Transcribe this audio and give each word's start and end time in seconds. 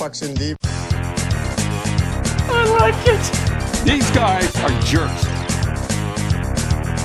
Pucks 0.00 0.22
in 0.22 0.32
deep. 0.32 0.56
I 2.48 2.64
like 2.80 2.96
it. 3.04 3.20
These 3.84 4.08
guys 4.16 4.48
are 4.64 4.72
jerks. 4.80 5.28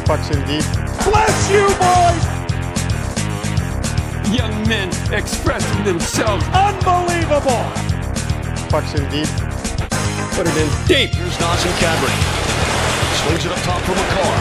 Pucks 0.07 0.31
in 0.31 0.39
deep. 0.47 0.63
Bless 1.03 1.35
you, 1.51 1.67
boys. 1.75 2.23
Young 4.31 4.55
men 4.71 4.87
expressing 5.11 5.83
themselves. 5.83 6.47
Unbelievable. 6.55 7.67
Pucks 8.71 8.95
in 8.95 9.03
deep. 9.11 9.27
Put 10.39 10.47
it 10.47 10.55
in 10.55 10.71
deep. 10.87 11.11
Here's 11.11 11.35
Nazem 11.35 11.75
Kadri. 11.83 12.15
Swings 13.27 13.43
it 13.43 13.51
up 13.51 13.59
top 13.67 13.81
for 13.83 13.91
Makar. 13.91 14.39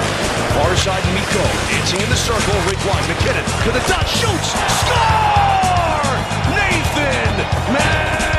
Far 0.55 0.77
side 0.77 1.03
Mikko. 1.11 1.43
Dancing 1.75 2.01
in 2.07 2.09
the 2.09 2.15
circle. 2.23 2.55
Rick 2.71 2.79
wide. 2.87 3.03
MacKinnon 3.11 3.43
to 3.67 3.73
the 3.75 3.83
dot. 3.91 4.07
Shoots. 4.07 4.55
Score! 4.79 6.15
Nathan 6.55 7.35
MacKinnon. 7.75 8.34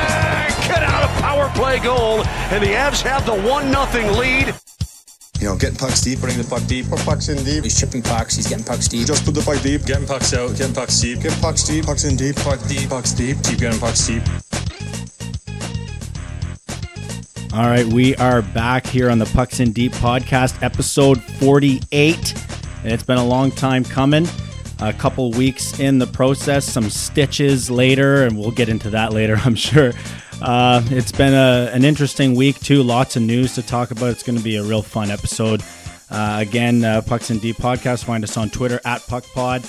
A 1.46 1.48
power 1.48 1.56
play 1.56 1.78
goal. 1.78 2.24
And 2.50 2.62
the 2.62 2.68
Avs 2.68 3.02
have 3.02 3.26
the 3.26 3.32
1-0 3.32 4.18
lead. 4.18 4.54
You 5.40 5.48
know, 5.48 5.56
getting 5.56 5.76
pucks 5.76 6.00
deep, 6.00 6.20
putting 6.20 6.38
the 6.38 6.44
puck 6.44 6.66
deep. 6.66 6.88
Put 6.88 7.00
pucks 7.00 7.28
in 7.28 7.42
deep. 7.44 7.64
He's 7.64 7.78
chipping 7.78 8.02
pucks. 8.02 8.36
He's 8.36 8.48
getting 8.48 8.64
pucks 8.64 8.88
deep. 8.88 9.06
Just 9.06 9.24
put 9.24 9.34
the 9.34 9.42
puck 9.42 9.60
deep. 9.62 9.84
Getting 9.84 10.06
pucks 10.06 10.32
out, 10.32 10.56
getting 10.56 10.74
pucks 10.74 10.98
deep. 11.00 11.20
Get 11.20 11.40
pucks 11.40 11.64
deep. 11.64 11.84
Pucks 11.84 12.04
in 12.04 12.16
deep. 12.16 12.36
Puck 12.36 12.60
deep, 12.66 12.88
pucks 12.88 13.12
deep. 13.12 13.36
Keep 13.44 13.58
getting 13.58 13.78
pucks 13.78 14.06
deep. 14.06 14.22
All 17.52 17.66
right, 17.66 17.86
we 17.86 18.16
are 18.16 18.42
back 18.42 18.86
here 18.86 19.10
on 19.10 19.18
the 19.18 19.26
Pucks 19.26 19.60
in 19.60 19.72
Deep 19.72 19.92
podcast, 19.92 20.62
episode 20.62 21.22
48. 21.22 22.34
And 22.82 22.92
it's 22.92 23.02
been 23.02 23.16
a 23.18 23.24
long 23.24 23.50
time 23.50 23.84
coming. 23.84 24.26
A 24.80 24.92
couple 24.92 25.30
weeks 25.30 25.80
in 25.80 25.98
the 25.98 26.06
process, 26.06 26.66
some 26.66 26.90
stitches 26.90 27.70
later, 27.70 28.24
and 28.24 28.38
we'll 28.38 28.50
get 28.50 28.68
into 28.68 28.90
that 28.90 29.14
later, 29.14 29.36
I'm 29.44 29.54
sure. 29.54 29.92
Uh, 30.40 30.82
it's 30.86 31.12
been 31.12 31.34
a, 31.34 31.70
an 31.72 31.84
interesting 31.84 32.34
week, 32.34 32.60
too. 32.60 32.82
Lots 32.82 33.16
of 33.16 33.22
news 33.22 33.54
to 33.54 33.62
talk 33.62 33.90
about. 33.90 34.10
It's 34.10 34.22
going 34.22 34.38
to 34.38 34.44
be 34.44 34.56
a 34.56 34.62
real 34.62 34.82
fun 34.82 35.10
episode. 35.10 35.62
Uh, 36.10 36.38
again, 36.40 36.84
uh, 36.84 37.00
Pucks 37.02 37.30
and 37.30 37.40
Deep 37.40 37.56
podcast. 37.56 38.04
Find 38.04 38.22
us 38.22 38.36
on 38.36 38.50
Twitter 38.50 38.80
at 38.84 39.00
PuckPod, 39.02 39.64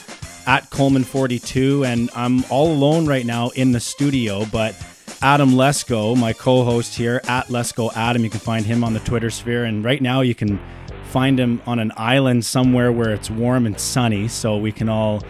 at 0.47 0.69
Coleman42. 0.69 1.85
And 1.85 2.09
I'm 2.15 2.43
all 2.51 2.71
alone 2.71 3.05
right 3.05 3.25
now 3.25 3.49
in 3.49 3.71
the 3.71 3.79
studio, 3.79 4.45
but 4.51 4.75
Adam 5.21 5.51
Lesko, 5.51 6.15
my 6.15 6.33
co-host 6.33 6.95
here 6.95 7.21
at 7.27 7.47
Lesko 7.47 7.91
Adam. 7.95 8.23
You 8.23 8.29
can 8.29 8.39
find 8.39 8.65
him 8.65 8.83
on 8.83 8.93
the 8.93 8.99
Twitter 8.99 9.29
sphere, 9.29 9.63
and 9.65 9.83
right 9.83 10.01
now 10.01 10.21
you 10.21 10.35
can 10.35 10.59
find 11.05 11.39
him 11.39 11.61
on 11.65 11.79
an 11.79 11.91
island 11.97 12.45
somewhere 12.45 12.91
where 12.91 13.11
it's 13.11 13.29
warm 13.29 13.65
and 13.65 13.79
sunny, 13.79 14.27
so 14.27 14.57
we 14.57 14.71
can 14.71 14.89
all 14.89 15.23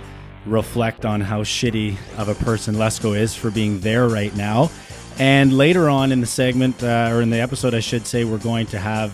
reflect 0.45 1.05
on 1.05 1.21
how 1.21 1.43
shitty 1.43 1.95
of 2.17 2.27
a 2.27 2.35
person 2.35 2.75
Lesko 2.75 3.17
is 3.17 3.35
for 3.35 3.51
being 3.51 3.79
there 3.79 4.07
right 4.07 4.35
now. 4.35 4.69
And 5.19 5.57
later 5.57 5.89
on 5.89 6.11
in 6.11 6.21
the 6.21 6.27
segment, 6.27 6.83
uh, 6.83 7.09
or 7.11 7.21
in 7.21 7.31
the 7.31 7.39
episode, 7.39 7.73
I 7.73 7.79
should 7.79 8.05
say, 8.05 8.23
we're 8.23 8.37
going 8.37 8.67
to 8.67 8.77
have 8.77 9.11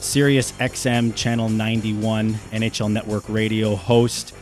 Sirius 0.00 0.50
XM 0.52 1.14
Channel 1.14 1.48
91 1.48 2.34
NHL 2.34 2.90
Network 2.90 3.28
Radio 3.28 3.76
host, 3.76 4.34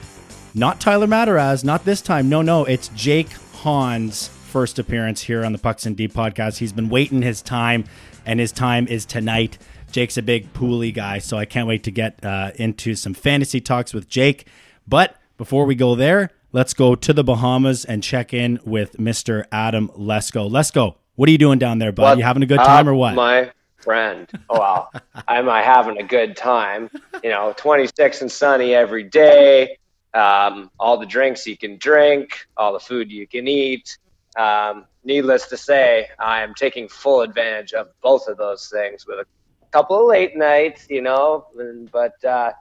not 0.54 0.80
Tyler 0.80 1.06
Mataraz, 1.06 1.64
not 1.64 1.84
this 1.84 2.00
time. 2.00 2.30
No, 2.30 2.40
no, 2.40 2.64
it's 2.64 2.88
Jake 2.88 3.28
Hahn's 3.62 4.28
first 4.28 4.78
appearance 4.78 5.20
here 5.20 5.44
on 5.44 5.52
the 5.52 5.58
Pucks 5.58 5.84
and 5.84 5.96
Deep 5.96 6.14
podcast. 6.14 6.58
He's 6.58 6.72
been 6.72 6.88
waiting 6.88 7.20
his 7.20 7.42
time, 7.42 7.84
and 8.24 8.40
his 8.40 8.50
time 8.50 8.86
is 8.88 9.04
tonight. 9.04 9.58
Jake's 9.92 10.16
a 10.16 10.22
big 10.22 10.52
pooly 10.54 10.92
guy, 10.94 11.18
so 11.18 11.36
I 11.36 11.44
can't 11.44 11.68
wait 11.68 11.84
to 11.84 11.90
get 11.90 12.24
uh, 12.24 12.52
into 12.56 12.94
some 12.94 13.12
fantasy 13.12 13.60
talks 13.60 13.92
with 13.92 14.08
Jake. 14.08 14.46
But 14.88 15.16
before 15.36 15.66
we 15.66 15.74
go 15.74 15.94
there, 15.94 16.30
let's 16.52 16.72
go 16.72 16.94
to 16.94 17.12
the 17.12 17.22
Bahamas 17.22 17.84
and 17.84 18.02
check 18.02 18.32
in 18.32 18.58
with 18.64 18.96
Mr. 18.96 19.44
Adam 19.52 19.88
Lesko. 19.90 20.50
Lesko, 20.50 20.96
what 21.16 21.28
are 21.28 21.32
you 21.32 21.38
doing 21.38 21.58
down 21.58 21.78
there, 21.78 21.92
bud? 21.92 22.02
What 22.02 22.18
you 22.18 22.24
having 22.24 22.42
a 22.42 22.46
good 22.46 22.58
time 22.58 22.88
or 22.88 22.94
what? 22.94 23.14
My 23.14 23.50
friend. 23.78 24.28
Oh 24.48 24.58
wow. 24.58 24.88
Am 25.28 25.48
I 25.48 25.62
having 25.62 25.98
a 25.98 26.02
good 26.04 26.36
time? 26.36 26.90
You 27.22 27.30
know, 27.30 27.52
26 27.56 28.22
and 28.22 28.30
sunny 28.32 28.74
every 28.74 29.04
day. 29.04 29.78
Um, 30.14 30.70
all 30.78 30.98
the 30.98 31.06
drinks 31.06 31.46
you 31.46 31.56
can 31.56 31.78
drink, 31.78 32.46
all 32.56 32.72
the 32.72 32.80
food 32.80 33.10
you 33.10 33.26
can 33.26 33.48
eat. 33.48 33.96
Um, 34.38 34.86
needless 35.04 35.46
to 35.48 35.56
say, 35.56 36.08
I 36.18 36.42
am 36.42 36.54
taking 36.54 36.88
full 36.88 37.22
advantage 37.22 37.72
of 37.72 37.88
both 38.02 38.28
of 38.28 38.36
those 38.36 38.68
things 38.68 39.06
with 39.06 39.18
a 39.18 39.26
couple 39.70 39.98
of 40.00 40.06
late 40.06 40.36
nights, 40.36 40.86
you 40.90 41.02
know. 41.02 41.46
and- 41.58 41.90
But 41.90 42.22
uh, 42.24 42.52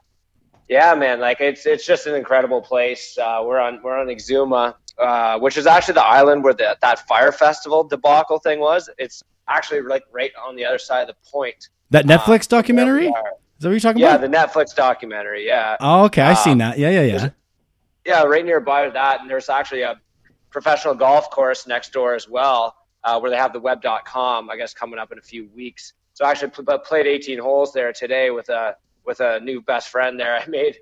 yeah, 0.69 0.95
man, 0.95 1.19
like 1.19 1.41
it's 1.41 1.66
it's 1.66 1.85
just 1.85 2.07
an 2.07 2.16
incredible 2.16 2.62
place. 2.62 3.18
Uh, 3.18 3.41
we're 3.45 3.59
on 3.59 3.79
we're 3.83 3.97
on 3.97 4.07
Exuma, 4.07 4.75
uh, 4.97 5.40
which 5.40 5.57
is 5.57 5.68
actually 5.68 5.96
the 5.96 6.03
island 6.03 6.44
where 6.44 6.53
the, 6.53 6.78
that 6.81 7.07
Fyre 7.07 7.31
festival 7.31 7.84
debacle 7.84 8.40
thing 8.40 8.59
was. 8.59 8.90
It's 8.97 9.24
actually 9.47 9.81
like 9.81 10.03
right 10.12 10.31
on 10.46 10.56
the 10.56 10.66
other 10.66 10.78
side 10.78 11.02
of 11.02 11.16
the 11.16 11.29
point. 11.29 11.69
that 11.90 12.06
Netflix 12.06 12.46
uh, 12.46 12.57
documentary? 12.57 13.09
where 13.09 13.22
Is 13.22 13.63
that 13.63 13.68
what 13.68 13.72
you're 13.72 13.80
talking 13.80 14.01
Yeah, 14.01 14.16
about? 14.16 14.22
Yeah, 14.22 14.28
the 14.28 14.38
Netflix 14.59 14.75
documentary. 14.75 15.46
Yeah, 15.46 15.78
oh, 15.80 16.06
okay. 16.06 16.22
I've 16.22 16.38
uh, 16.38 16.44
seen 16.44 16.57
that. 16.59 16.78
Yeah, 16.78 16.90
yeah, 16.90 17.01
yeah. 17.03 17.30
yeah, 18.06 18.24
right 18.24 18.46
nearby 18.46 18.90
that, 18.90 19.22
and 19.22 19.30
there's 19.30 19.50
actually 19.50 19.81
a 19.81 20.00
professional 20.50 20.94
golf 20.94 21.30
course 21.31 21.68
next 21.68 21.94
door 21.94 22.13
as 22.13 22.28
well, 22.30 22.75
uh, 23.03 23.19
where 23.19 23.31
they 23.31 23.38
have 23.38 23.53
the 23.53 23.59
web.com. 23.59 24.50
I 24.50 24.57
guess 24.57 24.74
coming 24.74 25.00
up 25.00 25.12
in 25.12 25.18
a 25.18 25.22
few 25.22 25.50
weeks. 25.56 25.94
So 26.13 26.25
I 26.25 26.31
actually 26.31 26.51
pl- 26.51 26.80
played 26.80 27.07
18 27.07 27.40
holes 27.40 27.74
there 27.74 27.94
today 27.94 28.31
with 28.31 28.50
a 28.50 28.75
with 29.06 29.19
a 29.22 29.40
new 29.40 29.62
best 29.62 29.90
friend 29.90 30.19
there 30.19 30.35
I 30.41 30.46
made. 30.47 30.78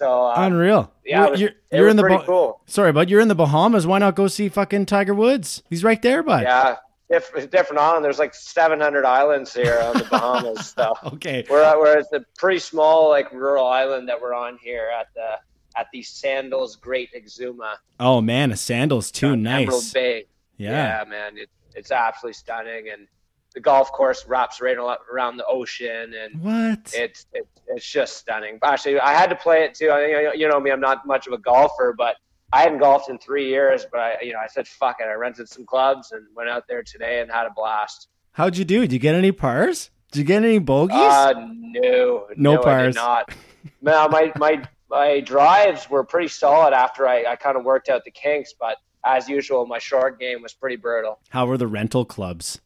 So 0.00 0.26
uh, 0.28 0.34
Unreal. 0.38 0.90
yeah, 1.04 1.20
you're, 1.24 1.30
was- 1.30 1.40
you're, 1.42 1.50
you're 1.70 1.88
in 1.88 1.96
the 1.96 2.02
Ba- 2.04 2.22
cool. 2.24 2.62
Sorry, 2.64 2.90
bud. 2.90 3.10
You're 3.10 3.20
in 3.20 3.28
the 3.28 3.34
Bahamas. 3.34 3.86
Why 3.86 3.98
not 3.98 4.14
go 4.16 4.28
see 4.28 4.48
fucking 4.48 4.86
Tiger 4.86 5.12
Woods? 5.14 5.62
He's 5.68 5.84
right 5.84 6.00
there, 6.00 6.22
bud. 6.22 6.44
Yeah, 6.44 6.76
diff- 7.10 7.50
different 7.50 7.80
island. 7.82 8.02
There's 8.02 8.18
like 8.18 8.34
700 8.34 9.04
islands 9.04 9.52
here 9.52 9.78
on 9.82 9.98
the 9.98 10.04
Bahamas. 10.04 10.70
So 10.74 10.94
Okay. 11.12 11.44
we're 11.50 11.62
at, 11.62 11.78
we're 11.78 11.98
at 11.98 12.10
the 12.10 12.24
pretty 12.38 12.60
small 12.60 13.10
like 13.10 13.30
rural 13.30 13.66
island 13.66 14.08
that 14.08 14.18
we're 14.22 14.32
on 14.32 14.56
here 14.62 14.88
at 14.98 15.08
the 15.14 15.36
at 15.78 15.88
the 15.92 16.02
Sandals 16.02 16.76
Great 16.76 17.10
Exuma. 17.14 17.74
Oh 18.00 18.22
man, 18.22 18.52
a 18.52 18.56
sandals 18.56 19.10
too. 19.10 19.28
on 19.28 19.46
Emerald 19.46 19.82
Nice. 19.82 19.92
Bay. 19.92 20.24
Yeah. 20.56 21.00
Yeah, 21.02 21.04
man, 21.10 21.36
it, 21.36 21.50
it's 21.76 21.90
absolutely 21.92 22.32
stunning, 22.34 22.88
and 22.90 23.06
the 23.54 23.60
golf 23.60 23.90
course 23.92 24.26
wraps 24.26 24.60
right 24.60 24.76
around 25.12 25.36
the 25.36 25.46
ocean, 25.46 26.14
and 26.14 26.40
What? 26.42 26.92
it's 26.94 27.26
it, 27.32 27.48
it's 27.66 27.84
just 27.90 28.16
stunning. 28.16 28.58
Actually, 28.62 29.00
I 29.00 29.12
had 29.12 29.30
to 29.30 29.36
play 29.36 29.64
it 29.64 29.74
too. 29.74 29.88
I, 29.90 30.32
you 30.34 30.48
know- 30.48 30.60
me, 30.60 30.70
I'm 30.70 30.80
not 30.80 31.06
much 31.06 31.26
of 31.26 31.32
a 31.32 31.38
golfer, 31.38 31.94
but 31.96 32.16
I 32.52 32.62
hadn't 32.62 32.78
golfed 32.78 33.08
in 33.10 33.18
three 33.18 33.48
years. 33.48 33.86
But 33.90 34.00
I, 34.00 34.16
you 34.22 34.32
know, 34.32 34.38
I 34.42 34.46
said 34.48 34.66
fuck 34.68 34.96
it. 35.00 35.04
I 35.04 35.12
rented 35.14 35.48
some 35.48 35.64
clubs 35.66 36.12
and 36.12 36.26
went 36.34 36.48
out 36.48 36.64
there 36.68 36.82
today 36.82 37.20
and 37.20 37.30
had 37.30 37.46
a 37.46 37.50
blast. 37.54 38.08
How'd 38.32 38.56
you 38.56 38.64
do? 38.64 38.80
Did 38.82 38.92
you 38.92 38.98
get 38.98 39.14
any 39.14 39.32
pars? 39.32 39.90
Did 40.12 40.20
you 40.20 40.24
get 40.24 40.42
any 40.44 40.58
bogeys? 40.58 40.96
Uh, 40.96 41.34
no, 41.48 42.26
No 42.36 42.56
did 42.56 42.62
pars. 42.62 42.94
not. 42.94 43.32
No, 43.82 44.08
my 44.08 44.32
my 44.36 44.62
my 44.88 45.20
drives 45.20 45.88
were 45.90 46.02
pretty 46.04 46.28
solid 46.28 46.72
after 46.74 47.06
I, 47.06 47.24
I 47.24 47.36
kind 47.36 47.56
of 47.56 47.64
worked 47.64 47.88
out 47.88 48.04
the 48.04 48.10
kinks, 48.10 48.52
but 48.58 48.76
as 49.04 49.28
usual, 49.28 49.66
my 49.66 49.78
short 49.78 50.18
game 50.18 50.42
was 50.42 50.52
pretty 50.52 50.76
brutal. 50.76 51.20
How 51.30 51.46
were 51.46 51.56
the 51.56 51.66
rental 51.68 52.04
clubs? 52.04 52.60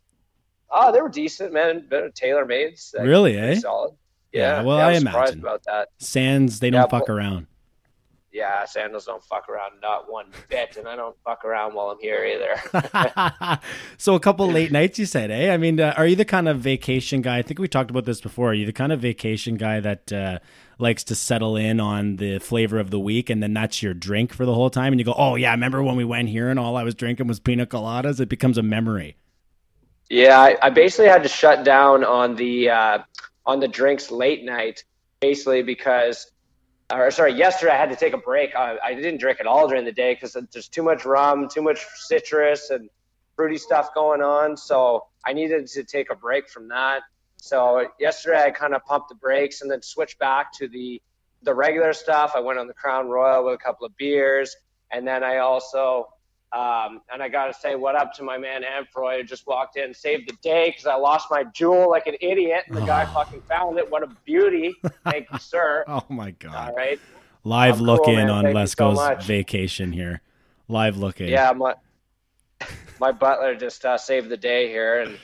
Oh, 0.76 0.90
they 0.92 1.00
were 1.00 1.08
decent, 1.08 1.52
man. 1.52 1.86
Better 1.88 2.10
tailor 2.10 2.44
made. 2.44 2.74
Really, 2.98 3.36
eh? 3.38 3.54
Solid. 3.60 3.94
Yeah, 4.32 4.58
Yeah. 4.58 4.62
well, 4.64 4.78
yeah, 4.78 4.86
I 4.88 4.98
surprised 4.98 5.16
imagine. 5.34 5.38
about 5.40 5.62
that. 5.64 5.88
Sands, 5.98 6.58
they 6.60 6.70
don't 6.70 6.82
Yeah, 6.82 6.86
fuck 6.88 7.06
but- 7.06 7.12
around. 7.14 7.46
Yeah, 8.32 8.64
sandals 8.64 9.04
don't 9.04 9.22
fuck 9.22 9.48
around 9.48 9.74
not 9.80 10.10
one 10.10 10.26
bit, 10.48 10.76
and 10.76 10.88
I 10.88 10.96
don't 10.96 11.14
fuck 11.24 11.44
around 11.44 11.74
while 11.74 11.90
I'm 11.90 12.00
here 12.00 12.24
either. 12.24 13.60
so 13.96 14.16
a 14.16 14.18
couple 14.20 14.50
late 14.50 14.72
nights, 14.72 14.98
you 14.98 15.06
said, 15.06 15.30
eh? 15.30 15.54
I 15.54 15.56
mean, 15.56 15.78
uh, 15.78 15.94
are 15.96 16.04
you 16.04 16.16
the 16.16 16.24
kind 16.24 16.48
of 16.48 16.58
vacation 16.58 17.22
guy? 17.22 17.38
I 17.38 17.42
think 17.42 17.60
we 17.60 17.68
talked 17.68 17.90
about 17.90 18.06
this 18.06 18.20
before. 18.20 18.50
Are 18.50 18.54
you 18.54 18.66
the 18.66 18.72
kind 18.72 18.90
of 18.90 18.98
vacation 19.00 19.54
guy 19.54 19.78
that 19.78 20.12
uh, 20.12 20.40
likes 20.80 21.04
to 21.04 21.14
settle 21.14 21.54
in 21.56 21.78
on 21.78 22.16
the 22.16 22.40
flavor 22.40 22.80
of 22.80 22.90
the 22.90 22.98
week, 22.98 23.30
and 23.30 23.40
then 23.40 23.54
that's 23.54 23.84
your 23.84 23.94
drink 23.94 24.34
for 24.34 24.44
the 24.44 24.54
whole 24.54 24.68
time, 24.68 24.92
and 24.92 24.98
you 24.98 25.04
go, 25.04 25.14
"Oh 25.16 25.36
yeah, 25.36 25.50
I 25.50 25.54
remember 25.54 25.80
when 25.84 25.94
we 25.94 26.04
went 26.04 26.28
here 26.28 26.48
and 26.50 26.58
all 26.58 26.76
I 26.76 26.82
was 26.82 26.96
drinking 26.96 27.28
was 27.28 27.38
pina 27.38 27.66
coladas?" 27.66 28.18
It 28.18 28.28
becomes 28.28 28.58
a 28.58 28.64
memory. 28.64 29.16
Yeah, 30.10 30.38
I, 30.38 30.56
I 30.60 30.70
basically 30.70 31.08
had 31.08 31.22
to 31.22 31.28
shut 31.28 31.64
down 31.64 32.04
on 32.04 32.36
the 32.36 32.70
uh, 32.70 32.98
on 33.46 33.60
the 33.60 33.68
drinks 33.68 34.10
late 34.10 34.44
night, 34.44 34.84
basically 35.20 35.62
because, 35.62 36.30
or 36.92 37.10
sorry, 37.10 37.34
yesterday 37.34 37.72
I 37.72 37.76
had 37.76 37.90
to 37.90 37.96
take 37.96 38.12
a 38.12 38.18
break. 38.18 38.54
I, 38.54 38.76
I 38.84 38.94
didn't 38.94 39.18
drink 39.18 39.40
at 39.40 39.46
all 39.46 39.68
during 39.68 39.84
the 39.84 39.92
day 39.92 40.14
because 40.14 40.36
there's 40.52 40.68
too 40.68 40.82
much 40.82 41.04
rum, 41.04 41.48
too 41.48 41.62
much 41.62 41.84
citrus, 41.96 42.70
and 42.70 42.90
fruity 43.36 43.58
stuff 43.58 43.94
going 43.94 44.22
on. 44.22 44.56
So 44.56 45.06
I 45.26 45.32
needed 45.32 45.66
to 45.68 45.84
take 45.84 46.10
a 46.10 46.14
break 46.14 46.48
from 46.48 46.68
that. 46.68 47.02
So 47.36 47.86
yesterday 47.98 48.42
I 48.42 48.50
kind 48.50 48.74
of 48.74 48.84
pumped 48.84 49.08
the 49.10 49.14
brakes 49.16 49.62
and 49.62 49.70
then 49.70 49.82
switched 49.82 50.18
back 50.18 50.52
to 50.58 50.68
the 50.68 51.00
the 51.42 51.54
regular 51.54 51.92
stuff. 51.92 52.32
I 52.34 52.40
went 52.40 52.58
on 52.58 52.66
the 52.66 52.74
Crown 52.74 53.08
Royal 53.08 53.44
with 53.44 53.54
a 53.54 53.58
couple 53.58 53.86
of 53.86 53.94
beers, 53.98 54.56
and 54.90 55.06
then 55.06 55.22
I 55.22 55.38
also 55.38 56.08
um, 56.54 57.00
and 57.12 57.20
I 57.20 57.28
got 57.28 57.46
to 57.46 57.54
say 57.54 57.74
what 57.74 57.96
up 57.96 58.14
to 58.14 58.22
my 58.22 58.38
man 58.38 58.62
Amfroy 58.62 59.18
who 59.18 59.24
just 59.24 59.46
walked 59.46 59.76
in, 59.76 59.92
saved 59.92 60.28
the 60.28 60.36
day 60.40 60.70
because 60.70 60.86
I 60.86 60.94
lost 60.94 61.26
my 61.30 61.42
jewel 61.44 61.90
like 61.90 62.06
an 62.06 62.14
idiot, 62.20 62.64
and 62.68 62.76
the 62.76 62.86
guy 62.86 63.04
fucking 63.06 63.42
found 63.42 63.78
it. 63.78 63.90
What 63.90 64.04
a 64.04 64.08
beauty! 64.24 64.74
Thank 65.04 65.26
you, 65.32 65.38
sir. 65.38 65.84
Oh 65.94 66.04
my 66.08 66.30
god! 66.32 66.70
All 66.70 66.76
right. 66.76 67.00
Live 67.42 67.78
I'm 67.78 67.86
look 67.86 68.04
cool, 68.04 68.14
in 68.14 68.26
man. 68.26 68.30
on 68.30 68.44
Thank 68.44 68.56
you 68.56 68.66
so 68.66 68.94
Lesko's 68.94 69.26
vacation 69.26 69.92
here. 69.92 70.22
Live 70.68 70.96
look 70.96 71.20
in. 71.20 71.28
Yeah, 71.28 71.52
my 71.52 71.74
my 73.00 73.12
butler 73.12 73.54
just 73.54 73.84
uh, 73.84 73.98
saved 73.98 74.28
the 74.28 74.36
day 74.36 74.68
here, 74.68 75.00
and 75.00 75.18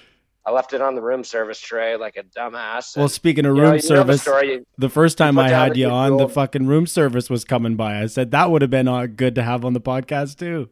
I 0.45 0.51
left 0.51 0.73
it 0.73 0.81
on 0.83 0.95
the 0.95 1.03
room 1.03 1.23
service 1.23 1.61
tray 1.61 1.97
like 1.97 2.17
a 2.17 2.25
dumbass. 2.25 2.97
Well, 2.97 3.09
speaking 3.09 3.47
of 3.47 3.57
you 3.57 3.63
room 3.63 3.71
know- 3.71 3.77
you 3.77 3.89
know 3.89 4.03
the 4.05 4.19
service, 4.19 4.23
story. 4.23 4.65
the 4.79 4.89
first 4.89 5.17
time 5.17 5.39
I 5.39 5.49
had 5.49 5.77
you 5.77 5.89
on, 5.89 6.17
the 6.17 6.29
fucking 6.29 6.67
room 6.67 6.87
service 6.87 7.31
was 7.31 7.45
coming 7.45 7.77
by. 7.77 8.01
I 8.03 8.07
said 8.07 8.33
that 8.33 8.51
would 8.51 8.63
have 8.63 8.71
been 8.71 8.89
uh, 8.89 9.07
good 9.07 9.37
to 9.37 9.43
have 9.43 9.65
on 9.65 9.75
the 9.75 9.81
podcast 9.81 10.39
too. 10.39 10.69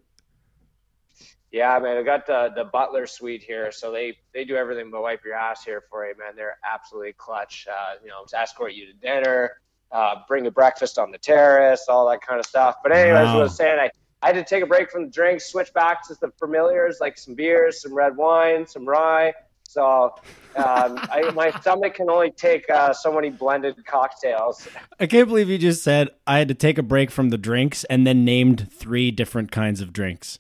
Yeah, 1.50 1.78
man, 1.78 1.96
I 1.96 2.02
got 2.02 2.26
the 2.26 2.52
the 2.54 2.64
butler 2.64 3.06
suite 3.06 3.42
here, 3.42 3.72
so 3.72 3.90
they 3.90 4.18
they 4.34 4.44
do 4.44 4.56
everything 4.56 4.90
but 4.90 5.00
wipe 5.02 5.24
your 5.24 5.34
ass 5.34 5.64
here 5.64 5.82
for 5.90 6.06
you, 6.06 6.14
man. 6.18 6.36
They're 6.36 6.58
absolutely 6.62 7.14
clutch. 7.14 7.66
Uh, 7.70 7.94
you 8.02 8.08
know, 8.10 8.24
to 8.28 8.38
escort 8.38 8.74
you 8.74 8.86
to 8.86 8.92
dinner, 8.92 9.52
uh, 9.90 10.16
bring 10.28 10.44
you 10.44 10.50
breakfast 10.50 10.98
on 10.98 11.10
the 11.10 11.18
terrace, 11.18 11.86
all 11.88 12.08
that 12.10 12.20
kind 12.20 12.38
of 12.38 12.44
stuff. 12.44 12.76
But 12.82 12.92
anyways, 12.92 13.28
Wow. 13.28 13.34
what 13.34 13.40
I 13.40 13.44
was 13.44 13.56
saying, 13.56 13.78
I, 13.78 13.90
I 14.22 14.26
had 14.26 14.34
to 14.34 14.44
take 14.44 14.62
a 14.62 14.66
break 14.66 14.90
from 14.90 15.04
the 15.04 15.10
drinks, 15.10 15.50
switch 15.50 15.72
back 15.72 16.06
to 16.08 16.16
the 16.20 16.30
familiars 16.38 16.98
like 17.00 17.16
some 17.16 17.34
beers, 17.34 17.80
some 17.82 17.94
red 17.94 18.16
wine, 18.16 18.66
some 18.66 18.86
rye. 18.86 19.32
So 19.62 20.14
um, 20.56 20.98
I, 21.10 21.30
my 21.34 21.50
stomach 21.62 21.94
can 21.94 22.10
only 22.10 22.30
take 22.32 22.68
uh, 22.68 22.92
so 22.92 23.10
many 23.12 23.30
blended 23.30 23.76
cocktails. 23.86 24.68
I 25.00 25.06
can't 25.06 25.28
believe 25.28 25.48
you 25.48 25.56
just 25.56 25.82
said 25.82 26.10
I 26.26 26.38
had 26.38 26.48
to 26.48 26.54
take 26.54 26.76
a 26.76 26.82
break 26.82 27.10
from 27.10 27.30
the 27.30 27.38
drinks 27.38 27.84
and 27.84 28.06
then 28.06 28.24
named 28.24 28.70
three 28.70 29.10
different 29.10 29.50
kinds 29.50 29.80
of 29.80 29.94
drinks. 29.94 30.38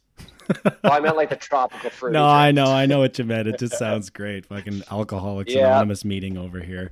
Well, 0.64 0.92
I 0.92 1.00
meant 1.00 1.16
like 1.16 1.30
the 1.30 1.36
tropical 1.36 1.90
fruit. 1.90 2.12
No, 2.12 2.24
I 2.26 2.50
know, 2.52 2.64
I 2.66 2.86
know 2.86 3.00
what 3.00 3.18
you 3.18 3.24
meant. 3.24 3.48
It 3.48 3.58
just 3.58 3.76
sounds 3.78 4.10
great. 4.10 4.46
Fucking 4.46 4.82
Alcoholics 4.90 5.52
Yeah. 5.52 5.68
Anonymous 5.68 6.04
meeting 6.04 6.36
over 6.38 6.60
here. 6.60 6.90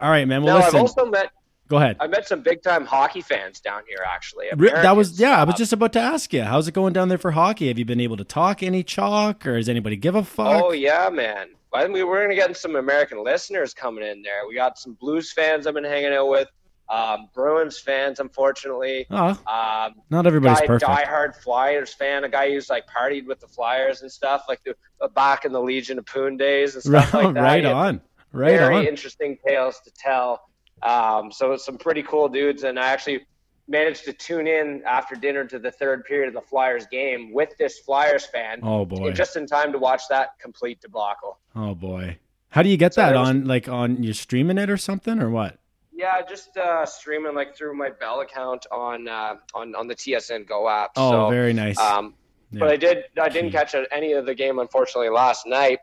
All 0.00 0.10
right, 0.10 0.26
man. 0.26 0.42
Well, 0.42 0.54
No, 0.58 0.66
I've 0.66 0.72
listen. 0.74 0.80
also 0.80 1.06
met 1.06 1.30
Go 1.68 1.78
ahead. 1.78 1.96
I 2.00 2.06
met 2.06 2.28
some 2.28 2.42
big 2.42 2.62
time 2.62 2.84
hockey 2.84 3.22
fans 3.22 3.58
down 3.60 3.82
here 3.88 4.04
actually. 4.06 4.46
Re- 4.56 4.70
that 4.72 4.94
was 4.94 5.18
yeah. 5.18 5.40
I 5.40 5.44
was 5.44 5.54
Uh, 5.54 5.58
just 5.58 5.72
about 5.72 5.92
to 5.94 6.00
ask 6.00 6.32
you, 6.32 6.42
how's 6.42 6.68
it 6.68 6.74
going 6.74 6.92
down 6.92 7.08
there 7.08 7.16
for 7.18 7.30
hockey? 7.30 7.68
Have 7.68 7.78
you 7.78 7.84
been 7.86 8.00
able 8.00 8.18
to 8.18 8.24
talk 8.24 8.62
any 8.62 8.82
chalk, 8.82 9.46
or 9.46 9.56
does 9.56 9.70
anybody 9.70 9.96
give 9.96 10.14
a 10.14 10.22
fuck? 10.22 10.62
Oh 10.62 10.72
yeah, 10.72 11.08
man. 11.10 11.48
I 11.72 11.86
mean, 11.88 12.06
we're 12.06 12.20
gonna 12.22 12.34
get 12.34 12.54
some 12.58 12.76
American 12.76 13.24
listeners 13.24 13.72
coming 13.72 14.04
in 14.04 14.20
there. 14.20 14.46
We 14.46 14.54
got 14.54 14.76
some 14.78 14.94
Blues 15.00 15.32
fans 15.32 15.66
I've 15.66 15.72
been 15.72 15.84
hanging 15.84 16.12
out 16.12 16.28
with, 16.28 16.48
um, 16.92 17.28
Bruins 17.34 17.78
fans, 17.78 18.20
unfortunately. 18.20 19.06
Oh, 19.10 19.28
Um, 19.46 19.94
not 20.10 20.26
everybody's 20.26 20.60
guy, 20.60 20.66
perfect. 20.66 20.90
diehard 20.90 21.36
Flyers 21.36 21.94
fan, 21.94 22.24
a 22.24 22.28
guy 22.28 22.50
who's 22.50 22.68
like 22.68 22.84
partied 22.86 23.26
with 23.26 23.40
the 23.40 23.46
Flyers 23.48 24.02
and 24.02 24.12
stuff, 24.12 24.44
like 24.48 24.60
the, 24.64 24.74
back 25.14 25.44
in 25.46 25.52
the 25.52 25.60
Legion 25.60 25.98
of 25.98 26.04
Poon 26.06 26.36
days 26.36 26.74
and 26.74 26.82
stuff 26.84 27.14
Right, 27.14 27.24
like 27.24 27.34
that. 27.34 27.40
right 27.42 27.64
on, 27.64 28.00
right 28.32 28.58
very 28.58 28.74
on. 28.76 28.86
interesting 28.86 29.38
tales 29.46 29.80
to 29.84 29.90
tell. 29.92 30.42
Um, 30.82 31.32
so 31.32 31.56
some 31.56 31.78
pretty 31.78 32.02
cool 32.02 32.28
dudes, 32.28 32.64
and 32.64 32.78
I 32.78 32.88
actually 32.88 33.20
managed 33.68 34.04
to 34.04 34.12
tune 34.12 34.46
in 34.48 34.82
after 34.84 35.14
dinner 35.14 35.44
to 35.46 35.58
the 35.58 35.70
third 35.70 36.04
period 36.04 36.28
of 36.28 36.34
the 36.34 36.40
Flyers 36.48 36.86
game 36.88 37.32
with 37.32 37.56
this 37.58 37.78
Flyers 37.78 38.26
fan, 38.26 38.58
Oh 38.62 38.84
boy, 38.84 39.12
just 39.12 39.36
in 39.36 39.46
time 39.46 39.72
to 39.72 39.78
watch 39.78 40.02
that 40.10 40.38
complete 40.40 40.80
debacle. 40.80 41.38
oh 41.56 41.74
boy. 41.74 42.18
How 42.50 42.62
do 42.62 42.68
you 42.68 42.76
get 42.76 42.92
So 42.92 43.00
that 43.00 43.14
was- 43.16 43.28
on? 43.30 43.44
Like 43.46 43.66
on 43.68 44.02
you 44.02 44.12
streaming 44.12 44.58
it 44.58 44.68
or 44.68 44.76
something, 44.76 45.20
or 45.20 45.30
what? 45.30 45.56
Yeah, 45.94 46.22
just 46.26 46.56
uh, 46.56 46.86
streaming 46.86 47.34
like 47.34 47.56
through 47.56 47.76
my 47.76 47.90
Bell 47.90 48.20
account 48.20 48.66
on 48.72 49.08
uh, 49.08 49.36
on 49.54 49.74
on 49.74 49.86
the 49.86 49.94
TSN 49.94 50.46
Go 50.46 50.68
app. 50.68 50.92
Oh, 50.96 51.10
so, 51.10 51.30
very 51.30 51.52
nice. 51.52 51.78
Um, 51.78 52.14
Yeah. 52.50 52.60
But 52.60 52.68
I 52.70 52.76
did 52.76 53.04
I 53.20 53.28
didn't 53.28 53.52
catch 53.52 53.74
any 53.90 54.12
of 54.12 54.26
the 54.26 54.34
game 54.34 54.58
unfortunately 54.58 55.10
last 55.10 55.46
night. 55.46 55.80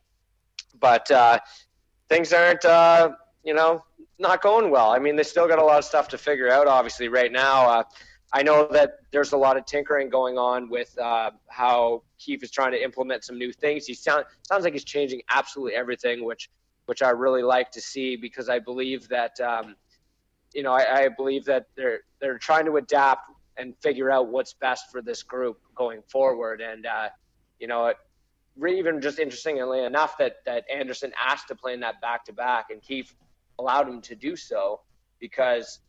But 0.79 1.09
uh, 1.11 1.39
things 2.09 2.33
aren't 2.33 2.65
uh, 2.65 3.11
you 3.43 3.53
know 3.53 3.83
not 4.17 4.41
going 4.41 4.69
well. 4.71 4.91
I 4.91 4.99
mean, 4.99 5.15
they 5.15 5.23
still 5.23 5.47
got 5.47 5.59
a 5.59 5.63
lot 5.63 5.77
of 5.77 5.85
stuff 5.85 6.07
to 6.09 6.17
figure 6.17 6.49
out. 6.49 6.67
Obviously, 6.67 7.07
right 7.07 7.31
now. 7.31 7.69
Uh, 7.69 7.83
I 8.31 8.43
know 8.43 8.67
that 8.71 8.99
there's 9.11 9.31
a 9.31 9.37
lot 9.37 9.57
of 9.57 9.65
tinkering 9.65 10.07
going 10.07 10.37
on 10.37 10.69
with 10.69 10.95
uh, 10.99 11.31
how 11.47 12.03
Keefe 12.19 12.43
is 12.43 12.51
trying 12.51 12.71
to 12.73 12.83
implement 12.83 13.23
some 13.23 13.39
new 13.39 13.51
things. 13.51 13.87
He 13.87 13.95
sound, 13.95 14.25
sounds 14.47 14.63
like 14.63 14.73
he's 14.73 14.83
changing 14.83 15.23
absolutely 15.31 15.73
everything, 15.73 16.23
which 16.23 16.49
which 16.85 17.01
I 17.03 17.09
really 17.09 17.43
like 17.43 17.69
to 17.71 17.81
see 17.81 18.15
because 18.15 18.49
I 18.49 18.57
believe 18.59 19.07
that 19.09 19.39
um, 19.39 19.75
you 20.53 20.63
know 20.63 20.73
I, 20.73 21.03
I 21.03 21.09
believe 21.09 21.45
that 21.45 21.67
they're 21.75 21.99
they're 22.19 22.37
trying 22.37 22.65
to 22.65 22.77
adapt 22.77 23.29
and 23.59 23.75
figure 23.81 24.09
out 24.09 24.29
what's 24.29 24.53
best 24.53 24.89
for 24.91 25.01
this 25.01 25.21
group 25.21 25.59
going 25.75 26.01
forward. 26.07 26.61
And 26.61 26.85
uh, 26.85 27.09
you 27.59 27.67
know, 27.67 27.87
it, 27.87 27.97
even 28.67 29.01
just 29.01 29.19
interestingly 29.19 29.83
enough 29.83 30.17
that 30.17 30.37
that 30.45 30.63
Andersen 30.73 31.11
asked 31.21 31.49
to 31.49 31.55
play 31.55 31.73
in 31.73 31.81
that 31.81 32.01
back 32.01 32.25
to 32.25 32.33
back, 32.33 32.67
and 32.71 32.81
Keefe 32.81 33.13
allowed 33.59 33.87
him 33.87 34.01
to 34.01 34.15
do 34.15 34.35
so 34.35 34.81
because 35.19 35.79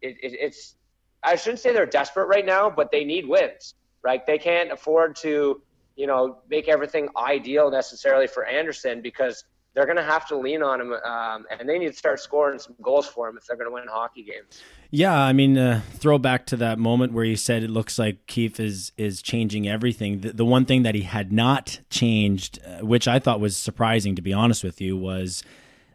it, 0.00 0.16
it, 0.22 0.38
it's 0.40 0.76
I 1.22 1.36
shouldn't 1.36 1.58
say 1.58 1.72
they're 1.72 1.86
desperate 1.86 2.26
right 2.26 2.46
now, 2.46 2.70
but 2.70 2.90
they 2.90 3.04
need 3.04 3.28
wins. 3.28 3.74
Right? 4.02 4.24
They 4.24 4.38
can't 4.38 4.70
afford 4.70 5.16
to 5.16 5.60
you 5.96 6.06
know 6.06 6.38
make 6.48 6.68
everything 6.68 7.08
ideal 7.16 7.70
necessarily 7.70 8.28
for 8.28 8.44
Andersen 8.44 9.02
because 9.02 9.44
they're 9.76 9.84
going 9.84 9.98
to 9.98 10.02
have 10.02 10.26
to 10.26 10.36
lean 10.38 10.62
on 10.62 10.80
him, 10.80 10.94
um, 10.94 11.44
and 11.50 11.68
they 11.68 11.78
need 11.78 11.88
to 11.88 11.92
start 11.92 12.18
scoring 12.18 12.58
some 12.58 12.74
goals 12.80 13.06
for 13.06 13.28
him 13.28 13.36
if 13.36 13.46
they're 13.46 13.58
going 13.58 13.68
to 13.68 13.74
win 13.74 13.84
hockey 13.86 14.22
games. 14.22 14.62
Yeah, 14.90 15.14
I 15.14 15.34
mean, 15.34 15.58
uh, 15.58 15.82
throw 15.92 16.16
back 16.16 16.46
to 16.46 16.56
that 16.56 16.78
moment 16.78 17.12
where 17.12 17.26
you 17.26 17.36
said 17.36 17.62
it 17.62 17.68
looks 17.68 17.98
like 17.98 18.26
Keefe 18.26 18.58
is 18.58 18.92
is 18.96 19.20
changing 19.20 19.68
everything. 19.68 20.22
The, 20.22 20.32
the 20.32 20.46
one 20.46 20.64
thing 20.64 20.82
that 20.84 20.94
he 20.94 21.02
had 21.02 21.30
not 21.30 21.80
changed, 21.90 22.58
uh, 22.66 22.86
which 22.86 23.06
I 23.06 23.18
thought 23.18 23.38
was 23.38 23.54
surprising, 23.54 24.16
to 24.16 24.22
be 24.22 24.32
honest 24.32 24.64
with 24.64 24.80
you, 24.80 24.96
was 24.96 25.44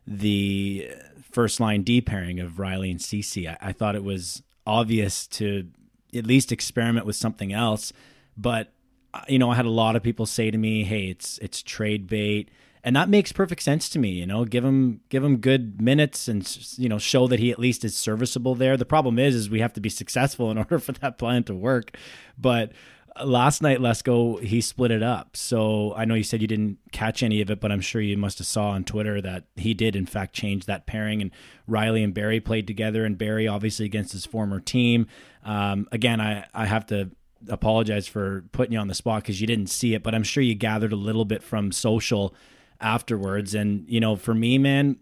the 0.06 0.88
first 1.32 1.60
line 1.60 1.82
D 1.82 2.02
pairing 2.02 2.40
of 2.40 2.54
Rielly 2.54 2.92
and 2.92 3.02
Ceci. 3.02 3.50
I, 3.50 3.58
I 3.60 3.72
thought 3.72 3.96
it 3.96 4.04
was 4.04 4.44
obvious 4.68 5.26
to 5.28 5.68
at 6.14 6.28
least 6.28 6.52
experiment 6.52 7.08
with 7.08 7.16
something 7.16 7.52
else, 7.52 7.92
but 8.38 8.74
uh, 9.12 9.22
you 9.28 9.40
know, 9.40 9.50
I 9.50 9.56
had 9.56 9.66
a 9.66 9.72
lot 9.72 9.96
of 9.96 10.04
people 10.04 10.28
say 10.28 10.52
to 10.52 10.58
me, 10.58 10.84
"Hey, 10.84 11.06
it's 11.06 11.40
it's 11.40 11.64
trade 11.64 12.06
bait." 12.06 12.52
And 12.84 12.96
that 12.96 13.10
makes 13.10 13.32
perfect 13.32 13.62
sense 13.62 13.90
to 13.90 14.00
me. 14.00 14.10
You 14.10 14.26
know, 14.26 14.46
give 14.46 14.66
him 14.66 15.02
give 15.10 15.24
him 15.24 15.38
good 15.38 15.82
minutes 15.82 16.28
and 16.28 16.58
you 16.78 16.90
know 16.90 16.98
show 16.98 17.28
that 17.28 17.40
he 17.40 17.52
at 17.52 17.60
least 17.60 17.86
is 17.86 17.96
serviceable 17.96 18.56
there. 18.56 18.76
The 18.76 18.86
problem 18.86 19.20
is, 19.20 19.36
is 19.36 19.50
we 19.50 19.60
have 19.60 19.74
to 19.74 19.82
be 19.82 19.90
successful 19.90 20.50
in 20.50 20.58
order 20.58 20.80
for 20.80 20.94
that 20.94 21.18
plan 21.18 21.44
to 21.46 21.54
work. 21.54 21.96
But 22.38 22.72
uh, 23.16 23.26
last 23.26 23.62
night, 23.62 23.80
Lesko 23.80 24.42
he 24.42 24.62
split 24.62 24.90
it 24.90 25.04
up. 25.04 25.38
So 25.38 25.94
I 25.96 26.06
know 26.06 26.16
you 26.16 26.24
said 26.24 26.42
you 26.42 26.48
didn't 26.48 26.80
catch 26.92 27.22
any 27.22 27.42
of 27.42 27.52
it, 27.52 27.60
but 27.60 27.72
I'm 27.72 27.82
sure 27.82 28.02
you 28.02 28.18
must 28.18 28.40
have 28.40 28.48
saw 28.48 28.70
on 28.70 28.84
Twitter 28.84 29.22
that 29.22 29.44
he 29.56 29.76
did 29.76 29.96
in 29.96 30.08
fact 30.08 30.34
change 30.34 30.66
that 30.66 30.88
pairing, 30.88 31.22
and 31.22 31.32
Rielly 31.70 32.04
and 32.04 32.16
Barrie 32.16 32.40
played 32.40 32.66
together, 32.66 33.06
and 33.06 33.16
Barrie 33.18 33.48
obviously 33.48 33.86
against 33.86 34.14
his 34.14 34.26
former 34.26 34.60
team. 34.60 35.06
Um, 35.44 35.88
again, 35.92 36.20
I 36.20 36.46
I 36.54 36.66
have 36.66 36.88
to 36.88 37.12
apologize 37.48 38.08
for 38.08 38.44
putting 38.52 38.74
you 38.74 38.80
on 38.80 38.88
the 38.88 38.96
spot 38.96 39.22
because 39.22 39.42
you 39.42 39.48
didn't 39.48 39.68
see 39.68 39.94
it, 39.94 40.04
but 40.04 40.16
I'm 40.16 40.24
sure 40.24 40.44
you 40.44 40.56
gathered 40.56 40.94
a 40.94 40.98
little 40.98 41.26
bit 41.26 41.44
from 41.44 41.72
social 41.72 42.36
afterwards. 42.82 43.56
And 43.56 43.86
you 43.88 44.00
know, 44.00 44.16
for 44.16 44.34
me, 44.34 44.58
man, 44.58 44.98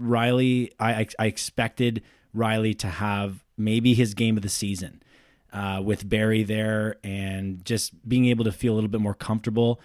Rielly, 0.00 0.70
I 0.78 1.06
I 1.18 1.26
expected 1.26 2.02
Rielly 2.34 2.78
to 2.78 2.86
have 2.86 3.44
maybe 3.56 3.94
his 3.94 4.14
game 4.14 4.36
of 4.36 4.42
the 4.42 4.48
season 4.48 5.02
uh, 5.52 5.82
with 5.84 6.08
Barrie 6.08 6.44
there 6.44 6.96
and 7.02 7.64
just 7.64 8.08
being 8.08 8.26
able 8.26 8.44
to 8.44 8.52
feel 8.52 8.72
a 8.72 8.76
little 8.76 8.90
bit 8.90 9.00
more 9.00 9.14
comfortable. 9.14 9.80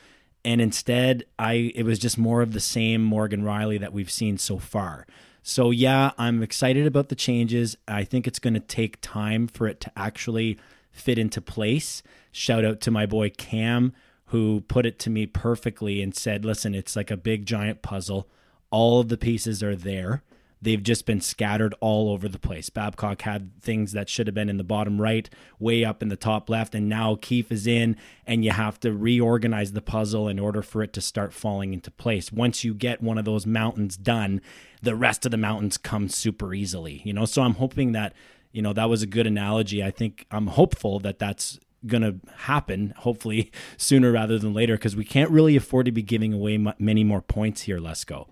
And 0.45 0.61
instead, 0.61 1.23
I 1.39 1.71
it 1.75 1.83
was 1.83 1.99
just 1.99 2.17
more 2.17 2.41
of 2.41 2.53
the 2.53 2.59
same 2.59 3.03
Morgan 3.03 3.43
Rielly 3.43 3.79
that 3.79 3.93
we've 3.93 4.11
seen 4.11 4.37
so 4.37 4.57
far. 4.57 5.07
So 5.41 5.71
yeah, 5.71 6.11
I'm 6.17 6.41
excited 6.41 6.87
about 6.87 7.09
the 7.09 7.15
changes. 7.15 7.75
I 7.87 8.03
think 8.03 8.27
it's 8.27 8.39
going 8.39 8.53
to 8.53 8.61
take 8.61 9.01
time 9.01 9.47
for 9.47 9.67
it 9.67 9.79
to 9.81 9.91
actually 9.97 10.57
fit 10.91 11.17
into 11.17 11.41
place. 11.41 12.01
Shout 12.31 12.63
out 12.63 12.79
to 12.81 12.91
my 12.91 13.05
boy 13.05 13.29
Cam 13.31 13.93
who 14.33 14.61
put 14.61 14.83
it 14.83 14.97
to 14.97 15.11
me 15.11 15.27
perfectly 15.27 16.01
and 16.01 16.15
said, 16.15 16.43
"Listen, 16.43 16.73
it's 16.73 16.95
like 16.95 17.11
a 17.11 17.15
big 17.15 17.45
giant 17.45 17.83
puzzle. 17.83 18.27
All 18.71 18.99
of 18.99 19.09
the 19.09 19.15
pieces 19.15 19.61
are 19.61 19.75
there. 19.75 20.23
They've 20.59 20.81
just 20.81 21.05
been 21.05 21.21
scattered 21.21 21.75
all 21.81 22.09
over 22.09 22.27
the 22.27 22.39
place. 22.39 22.71
Babcock 22.71 23.21
had 23.21 23.61
things 23.61 23.91
that 23.91 24.09
should 24.09 24.25
have 24.25 24.33
been 24.33 24.49
in 24.49 24.57
the 24.57 24.63
bottom 24.63 24.99
right, 24.99 25.29
way 25.59 25.85
up 25.85 26.01
in 26.01 26.09
the 26.09 26.15
top 26.15 26.49
left, 26.49 26.73
and 26.73 26.89
now 26.89 27.15
Keefe 27.21 27.51
is 27.51 27.67
in, 27.67 27.95
and 28.25 28.43
you 28.43 28.49
have 28.49 28.79
to 28.79 28.91
reorganize 28.91 29.73
the 29.73 29.81
puzzle 29.81 30.27
in 30.27 30.39
order 30.39 30.63
for 30.63 30.81
it 30.81 30.93
to 30.93 31.01
start 31.01 31.31
falling 31.31 31.71
into 31.71 31.91
place. 31.91 32.31
Once 32.31 32.63
you 32.63 32.73
get 32.73 33.03
one 33.03 33.19
of 33.19 33.25
those 33.25 33.45
mountains 33.45 33.95
done, 33.95 34.41
the 34.81 34.95
rest 34.95 35.25
of 35.25 35.31
the 35.31 35.37
mountains 35.37 35.77
come 35.77 36.09
super 36.09 36.55
easily. 36.55 37.03
You 37.05 37.13
know, 37.13 37.25
so 37.25 37.43
I'm 37.43 37.55
hoping 37.55 37.91
that 37.91 38.13
you 38.51 38.63
know 38.63 38.73
that 38.73 38.89
was 38.89 39.03
a 39.03 39.07
good 39.07 39.27
analogy. 39.27 39.83
I 39.83 39.91
think 39.91 40.25
I'm 40.31 40.47
hopeful 40.47 40.99
that 41.01 41.19
that's 41.19 41.59
going 41.85 42.01
to 42.03 42.19
happen 42.35 42.93
hopefully 42.97 43.51
sooner 43.77 44.11
rather 44.11 44.39
than 44.39 44.53
later 44.53 44.75
because 44.75 44.95
we 44.95 45.05
can't 45.05 45.29
really 45.31 45.55
afford 45.55 45.85
to 45.85 45.91
be 45.91 46.01
giving 46.01 46.33
away 46.33 46.55
m- 46.55 46.73
many 46.79 47.03
more 47.03 47.21
points 47.21 47.63
here 47.63 47.79
let's 47.79 48.03
go 48.03 48.27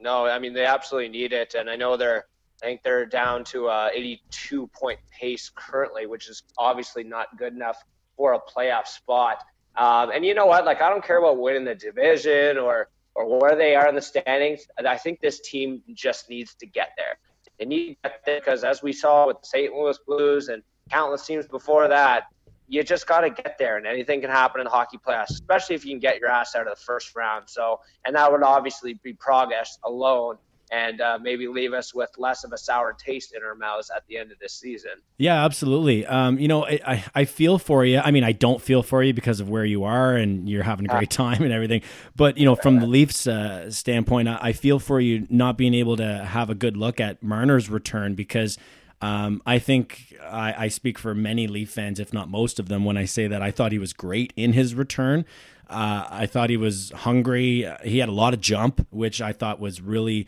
no 0.00 0.26
i 0.26 0.38
mean 0.38 0.52
they 0.52 0.64
absolutely 0.64 1.08
need 1.08 1.32
it 1.32 1.54
and 1.54 1.70
i 1.70 1.76
know 1.76 1.96
they're 1.96 2.24
i 2.62 2.66
think 2.66 2.82
they're 2.82 3.06
down 3.06 3.44
to 3.44 3.68
a 3.68 3.90
82 3.92 4.66
point 4.68 4.98
pace 5.10 5.50
currently 5.54 6.06
which 6.06 6.28
is 6.28 6.42
obviously 6.58 7.04
not 7.04 7.36
good 7.36 7.52
enough 7.52 7.82
for 8.18 8.34
a 8.34 8.40
playoff 8.40 8.86
spot. 8.88 9.44
Um, 9.76 10.10
and 10.10 10.26
you 10.26 10.34
know 10.34 10.44
what? 10.44 10.66
Like 10.66 10.82
i 10.82 10.90
don't 10.90 11.02
care 11.02 11.18
about 11.18 11.38
winning 11.38 11.64
the 11.64 11.74
division 11.74 12.58
or 12.58 12.90
or 13.14 13.40
where 13.40 13.56
they 13.56 13.74
are 13.74 13.88
in 13.88 13.94
the 13.94 14.02
standings. 14.02 14.66
I 14.84 14.98
think 14.98 15.20
this 15.20 15.40
team 15.40 15.82
just 15.94 16.28
needs 16.28 16.54
to 16.56 16.66
get 16.66 16.90
there. 16.96 17.18
They 17.58 17.64
need 17.64 17.96
to 18.02 18.10
get 18.10 18.24
there 18.26 18.40
because 18.40 18.62
as 18.64 18.82
we 18.82 18.92
saw 18.92 19.26
with 19.28 19.40
the 19.40 19.46
st 19.46 19.72
louis 19.72 19.98
blues 20.06 20.48
and 20.48 20.62
countless 20.90 21.26
teams 21.26 21.46
before 21.46 21.88
that 21.88 22.24
you 22.68 22.82
just 22.82 23.06
got 23.06 23.22
to 23.22 23.30
get 23.30 23.56
there, 23.58 23.76
and 23.76 23.86
anything 23.86 24.20
can 24.20 24.30
happen 24.30 24.60
in 24.60 24.64
the 24.64 24.70
hockey 24.70 24.98
playoffs, 24.98 25.30
especially 25.30 25.74
if 25.74 25.84
you 25.84 25.92
can 25.92 26.00
get 26.00 26.18
your 26.18 26.28
ass 26.28 26.54
out 26.54 26.66
of 26.66 26.76
the 26.76 26.84
first 26.84 27.16
round. 27.16 27.48
So, 27.48 27.80
and 28.04 28.14
that 28.14 28.30
would 28.30 28.42
obviously 28.42 28.94
be 29.02 29.14
progress 29.14 29.78
alone 29.84 30.38
and 30.70 31.00
uh, 31.00 31.18
maybe 31.20 31.48
leave 31.48 31.72
us 31.72 31.94
with 31.94 32.10
less 32.18 32.44
of 32.44 32.52
a 32.52 32.58
sour 32.58 32.92
taste 32.92 33.34
in 33.34 33.42
our 33.42 33.54
mouths 33.54 33.90
at 33.94 34.06
the 34.06 34.18
end 34.18 34.32
of 34.32 34.38
this 34.38 34.52
season. 34.52 34.92
Yeah, 35.16 35.44
absolutely. 35.44 36.06
Um, 36.06 36.38
you 36.38 36.48
know, 36.48 36.64
I, 36.66 36.80
I, 36.86 37.04
I 37.14 37.24
feel 37.24 37.58
for 37.58 37.84
you. 37.84 37.98
I 37.98 38.10
mean, 38.10 38.24
I 38.24 38.32
don't 38.32 38.60
feel 38.60 38.82
for 38.82 39.02
you 39.02 39.14
because 39.14 39.40
of 39.40 39.48
where 39.48 39.64
you 39.64 39.84
are 39.84 40.14
and 40.14 40.48
you're 40.48 40.62
having 40.62 40.86
a 40.86 40.88
great 40.88 41.10
time 41.10 41.42
and 41.42 41.52
everything. 41.52 41.82
But 42.16 42.38
you 42.38 42.44
know, 42.44 42.54
from 42.54 42.80
the 42.80 42.86
Leafs 42.86 43.26
uh, 43.26 43.70
standpoint, 43.70 44.28
I, 44.28 44.38
I 44.40 44.52
feel 44.52 44.78
for 44.78 45.00
you 45.00 45.26
not 45.30 45.56
being 45.56 45.74
able 45.74 45.96
to 45.96 46.24
have 46.24 46.50
a 46.50 46.54
good 46.54 46.76
look 46.76 47.00
at 47.00 47.22
Marner's 47.22 47.70
return 47.70 48.14
because. 48.14 48.58
Um, 49.00 49.42
I 49.46 49.58
think 49.58 50.16
I, 50.22 50.64
I, 50.64 50.68
speak 50.68 50.98
for 50.98 51.14
many 51.14 51.46
Leaf 51.46 51.70
fans, 51.70 52.00
if 52.00 52.12
not 52.12 52.28
most 52.28 52.58
of 52.58 52.68
them, 52.68 52.84
when 52.84 52.96
I 52.96 53.04
say 53.04 53.28
that 53.28 53.40
I 53.40 53.52
thought 53.52 53.70
he 53.70 53.78
was 53.78 53.92
great 53.92 54.32
in 54.34 54.54
his 54.54 54.74
return. 54.74 55.24
Uh, 55.70 56.06
I 56.10 56.26
thought 56.26 56.50
he 56.50 56.56
was 56.56 56.90
hungry. 56.90 57.64
He 57.84 57.98
had 57.98 58.08
a 58.08 58.12
lot 58.12 58.34
of 58.34 58.40
jump, 58.40 58.86
which 58.90 59.20
I 59.20 59.32
thought 59.32 59.60
was 59.60 59.80
really 59.80 60.26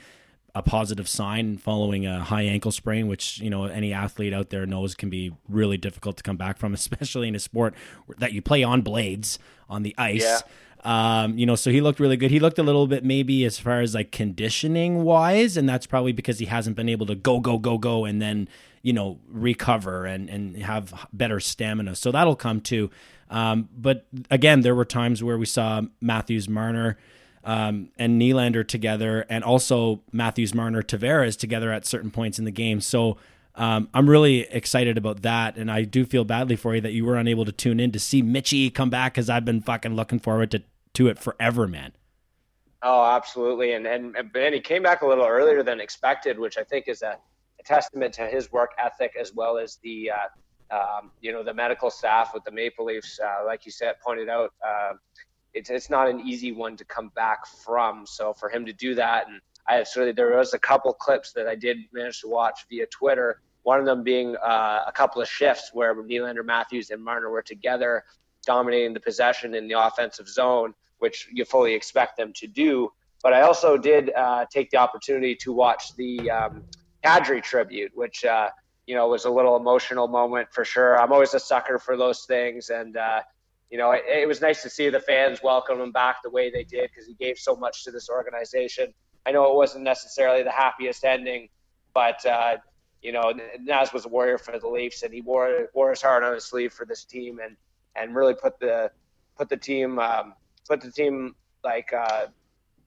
a 0.54 0.62
positive 0.62 1.08
sign 1.08 1.56
following 1.56 2.06
a 2.06 2.20
high 2.20 2.42
ankle 2.42 2.72
sprain, 2.72 3.08
which 3.08 3.38
you 3.40 3.50
know 3.50 3.64
any 3.64 3.92
athlete 3.92 4.32
out 4.32 4.50
there 4.50 4.66
knows 4.66 4.94
can 4.94 5.10
be 5.10 5.32
really 5.48 5.76
difficult 5.76 6.16
to 6.18 6.22
come 6.22 6.36
back 6.36 6.58
from, 6.58 6.74
especially 6.74 7.28
in 7.28 7.34
a 7.34 7.40
sport 7.40 7.74
that 8.18 8.32
you 8.32 8.42
play 8.42 8.62
on 8.62 8.82
blades 8.82 9.38
on 9.68 9.82
the 9.82 9.94
ice. 9.98 10.22
Yeah. 10.22 10.38
Um, 10.82 11.36
you 11.36 11.44
know, 11.44 11.56
so 11.56 11.70
he 11.70 11.80
looked 11.80 12.00
really 12.00 12.16
good. 12.16 12.30
He 12.30 12.40
looked 12.40 12.58
a 12.58 12.62
little 12.62 12.86
bit 12.86 13.04
maybe 13.04 13.44
as 13.44 13.58
far 13.58 13.80
as 13.80 13.94
like 13.94 14.12
conditioning 14.12 15.02
wise, 15.02 15.56
and 15.56 15.68
that's 15.68 15.86
probably 15.86 16.12
because 16.12 16.38
he 16.38 16.46
hasn't 16.46 16.76
been 16.76 16.88
able 16.88 17.06
to 17.06 17.14
go, 17.14 17.38
go, 17.40 17.58
go, 17.58 17.76
go, 17.76 18.04
and 18.04 18.20
then 18.20 18.48
you 18.82 18.92
know 18.92 19.18
recover 19.28 20.06
and 20.06 20.30
and 20.30 20.56
have 20.56 21.06
better 21.12 21.38
stamina. 21.38 21.96
So 21.96 22.10
that'll 22.12 22.36
come 22.36 22.60
too. 22.60 22.90
Um, 23.28 23.68
but 23.76 24.06
again, 24.30 24.62
there 24.62 24.74
were 24.74 24.84
times 24.84 25.22
where 25.22 25.38
we 25.38 25.46
saw 25.46 25.82
Matthews 26.00 26.48
Marner 26.48 26.96
um, 27.44 27.90
and 27.98 28.20
Nylander 28.20 28.66
together, 28.66 29.24
and 29.28 29.44
also 29.44 30.00
Matthews, 30.12 30.54
Marner, 30.54 30.82
Tavares 30.82 31.38
together 31.38 31.72
at 31.72 31.86
certain 31.86 32.10
points 32.10 32.38
in 32.38 32.44
the 32.44 32.50
game. 32.50 32.80
So 32.80 33.18
um, 33.54 33.88
I'm 33.92 34.08
really 34.08 34.40
excited 34.40 34.96
about 34.96 35.22
that, 35.22 35.56
and 35.56 35.70
I 35.70 35.82
do 35.82 36.04
feel 36.04 36.24
badly 36.24 36.56
for 36.56 36.74
you 36.74 36.80
that 36.80 36.92
you 36.92 37.04
were 37.04 37.16
unable 37.16 37.44
to 37.44 37.52
tune 37.52 37.80
in 37.80 37.92
to 37.92 37.98
see 37.98 38.22
Mitchy 38.22 38.70
come 38.70 38.90
back 38.90 39.14
because 39.14 39.28
I've 39.28 39.44
been 39.44 39.60
fucking 39.60 39.94
looking 39.94 40.18
forward 40.18 40.50
to 40.52 40.62
to 40.94 41.08
it 41.08 41.18
forever, 41.18 41.66
man. 41.66 41.92
Oh, 42.82 43.04
absolutely, 43.04 43.72
and 43.72 43.86
and 43.86 44.16
and 44.16 44.54
he 44.54 44.60
came 44.60 44.82
back 44.82 45.02
a 45.02 45.06
little 45.06 45.26
earlier 45.26 45.62
than 45.62 45.80
expected, 45.80 46.38
which 46.38 46.58
I 46.58 46.64
think 46.64 46.88
is 46.88 47.02
a, 47.02 47.18
a 47.58 47.62
testament 47.64 48.14
to 48.14 48.26
his 48.26 48.50
work 48.52 48.70
ethic 48.78 49.14
as 49.18 49.34
well 49.34 49.58
as 49.58 49.78
the. 49.82 50.10
Uh, 50.10 50.28
um, 50.72 51.10
you 51.20 51.32
know 51.32 51.42
the 51.42 51.52
medical 51.52 51.90
staff 51.90 52.32
with 52.32 52.44
the 52.44 52.50
Maple 52.52 52.84
Leafs, 52.84 53.18
uh, 53.18 53.44
like 53.44 53.66
you 53.66 53.72
said, 53.72 53.96
pointed 54.04 54.28
out, 54.28 54.52
uh, 54.64 54.92
it's 55.52 55.70
it's 55.70 55.90
not 55.90 56.08
an 56.08 56.20
easy 56.20 56.52
one 56.52 56.76
to 56.76 56.84
come 56.84 57.10
back 57.16 57.46
from. 57.46 58.06
So 58.06 58.32
for 58.32 58.48
him 58.48 58.64
to 58.66 58.72
do 58.72 58.94
that, 58.94 59.26
and 59.28 59.40
I 59.68 59.82
certainly 59.82 60.12
there 60.12 60.36
was 60.36 60.54
a 60.54 60.58
couple 60.58 60.92
clips 60.92 61.32
that 61.32 61.46
I 61.46 61.54
did 61.54 61.78
manage 61.92 62.20
to 62.22 62.28
watch 62.28 62.66
via 62.68 62.86
Twitter. 62.86 63.40
One 63.62 63.78
of 63.78 63.86
them 63.86 64.02
being 64.02 64.36
uh, 64.36 64.84
a 64.86 64.92
couple 64.92 65.20
of 65.20 65.28
shifts 65.28 65.70
where 65.72 65.94
Nylander, 65.94 66.44
Matthews, 66.44 66.90
and 66.90 67.02
Marner 67.02 67.30
were 67.30 67.42
together, 67.42 68.04
dominating 68.46 68.94
the 68.94 69.00
possession 69.00 69.54
in 69.54 69.68
the 69.68 69.78
offensive 69.78 70.28
zone, 70.28 70.74
which 70.98 71.28
you 71.32 71.44
fully 71.44 71.74
expect 71.74 72.16
them 72.16 72.32
to 72.36 72.46
do. 72.46 72.90
But 73.22 73.34
I 73.34 73.42
also 73.42 73.76
did 73.76 74.12
uh, 74.16 74.46
take 74.50 74.70
the 74.70 74.78
opportunity 74.78 75.34
to 75.36 75.52
watch 75.52 75.94
the 75.96 76.30
um, 76.30 76.64
Kadri 77.04 77.42
tribute, 77.42 77.92
which 77.94 78.24
uh, 78.24 78.48
you 78.86 78.94
know 78.94 79.08
was 79.08 79.26
a 79.26 79.30
little 79.30 79.56
emotional 79.56 80.08
moment 80.08 80.48
for 80.52 80.64
sure. 80.64 80.98
I'm 80.98 81.12
always 81.12 81.34
a 81.34 81.40
sucker 81.40 81.78
for 81.78 81.98
those 81.98 82.24
things, 82.24 82.70
and 82.70 82.96
uh, 82.96 83.20
you 83.70 83.78
know, 83.78 83.92
it, 83.92 84.02
it, 84.06 84.28
was 84.28 84.40
nice 84.40 84.62
to 84.62 84.70
see 84.70 84.88
the 84.88 85.00
fans 85.00 85.42
welcome 85.42 85.80
him 85.80 85.92
back 85.92 86.16
the 86.22 86.30
way 86.30 86.50
they 86.50 86.64
did 86.64 86.90
because 86.90 87.06
he 87.06 87.14
gave 87.14 87.38
so 87.38 87.54
much 87.54 87.84
to 87.84 87.90
this 87.90 88.10
organization. 88.10 88.92
I 89.26 89.32
know 89.32 89.50
it 89.50 89.56
wasn't 89.56 89.84
necessarily 89.84 90.42
the 90.42 90.50
happiest 90.50 91.04
ending, 91.04 91.48
but 91.94 92.24
uh, 92.26 92.56
you 93.02 93.12
know, 93.12 93.32
Naz 93.60 93.92
was 93.92 94.04
a 94.04 94.08
warrior 94.08 94.38
for 94.38 94.58
the 94.58 94.68
Leafs, 94.68 95.02
and 95.02 95.12
he 95.12 95.20
wore 95.20 95.68
wore 95.74 95.90
his 95.90 96.02
heart 96.02 96.22
on 96.22 96.34
his 96.34 96.44
sleeve 96.44 96.72
for 96.72 96.86
this 96.86 97.04
team, 97.04 97.38
and 97.42 97.56
and 97.96 98.14
really 98.14 98.34
put 98.34 98.58
the 98.60 98.90
put 99.36 99.48
the 99.48 99.56
team 99.56 99.98
um, 99.98 100.34
put 100.68 100.80
the 100.80 100.90
team 100.90 101.34
like 101.64 101.92
uh, 101.92 102.26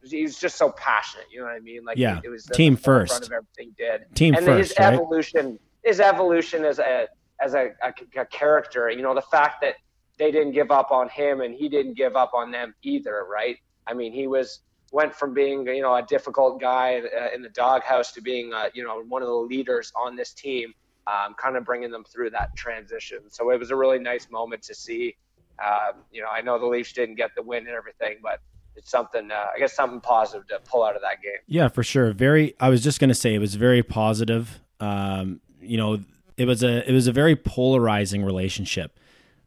he 0.04 0.24
was 0.24 0.40
just 0.40 0.58
so 0.58 0.72
passionate. 0.72 1.28
You 1.32 1.40
know 1.40 1.46
what 1.46 1.56
I 1.56 1.60
mean? 1.60 1.84
Like 1.86 1.98
yeah, 1.98 2.20
it 2.24 2.30
was 2.30 2.46
team 2.46 2.76
first. 2.76 3.28
Of 3.28 3.32
everything 3.32 3.74
he 3.78 3.84
did 3.84 4.16
team 4.16 4.36
and 4.36 4.46
first. 4.46 4.70
His 4.70 4.80
right? 4.80 4.94
evolution, 4.94 5.60
his 5.84 6.00
evolution 6.00 6.66
as 6.66 6.80
a 6.80 7.08
as 7.40 7.54
a, 7.54 7.72
a, 7.84 7.94
a 8.20 8.26
character. 8.26 8.90
You 8.90 9.02
know, 9.02 9.16
the 9.16 9.22
fact 9.22 9.62
that 9.62 9.76
they 10.18 10.32
didn't 10.32 10.54
give 10.54 10.72
up 10.72 10.92
on 10.92 11.10
him 11.10 11.42
and 11.42 11.56
he 11.56 11.70
didn't 11.70 11.96
give 11.96 12.16
up 12.16 12.32
on 12.34 12.52
them 12.52 12.74
either, 12.84 13.26
right? 13.30 13.58
I 13.88 13.94
mean, 13.94 14.14
he 14.14 14.28
was 14.28 14.60
went 14.94 15.14
from 15.14 15.34
being 15.34 15.68
you 15.68 15.82
know 15.82 15.96
a 15.96 16.04
difficult 16.04 16.62
guy 16.62 17.02
uh, 17.02 17.36
in 17.36 17.42
the 17.42 17.50
doghouse 17.50 18.14
to 18.14 18.22
being 18.22 18.54
uh, 18.54 18.70
you 18.74 18.84
know 18.84 19.04
one 19.10 19.22
of 19.22 19.28
the 19.28 19.34
leaders 19.34 19.92
on 19.96 20.16
this 20.16 20.34
team, 20.34 20.74
um, 21.08 21.34
kind 21.34 21.58
of 21.58 21.66
bringing 21.66 21.92
them 21.92 22.06
through 22.06 22.30
that 22.30 22.56
transition. 22.56 23.20
So 23.30 23.50
it 23.50 23.60
was 23.60 23.72
a 23.72 23.76
really 23.76 24.00
nice 24.00 24.30
moment 24.30 24.62
to 24.64 24.76
see. 24.76 25.18
Um, 25.64 26.02
you 26.12 26.22
know, 26.22 26.30
I 26.30 26.42
know 26.42 26.58
the 26.58 26.66
Leafs 26.66 26.94
didn't 26.94 27.16
get 27.16 27.32
the 27.36 27.42
win 27.42 27.68
and 27.68 27.76
everything, 27.76 28.18
but 28.22 28.40
it's 28.76 28.90
something 28.90 29.32
uh, 29.32 29.48
I 29.56 29.60
guess 29.60 29.74
something 29.74 30.00
positive 30.00 30.48
to 30.48 30.60
pull 30.64 30.84
out 30.84 30.96
of 30.96 31.02
that 31.02 31.22
game. 31.22 31.42
Yeah, 31.48 31.68
for 31.68 31.84
sure. 31.84 32.14
Very. 32.14 32.56
I 32.60 32.70
was 32.70 32.84
just 32.84 33.00
going 33.00 33.10
to 33.10 33.16
say 33.16 33.34
it 33.34 33.40
was 33.40 33.56
very 33.56 33.84
positive. 33.84 34.62
Um, 34.80 35.42
you 35.60 35.78
know, 35.78 36.00
it 36.38 36.46
was 36.46 36.64
a 36.64 36.88
it 36.88 36.94
was 36.94 37.08
a 37.08 37.12
very 37.12 37.36
polarizing 37.36 38.24
relationship. 38.24 39.00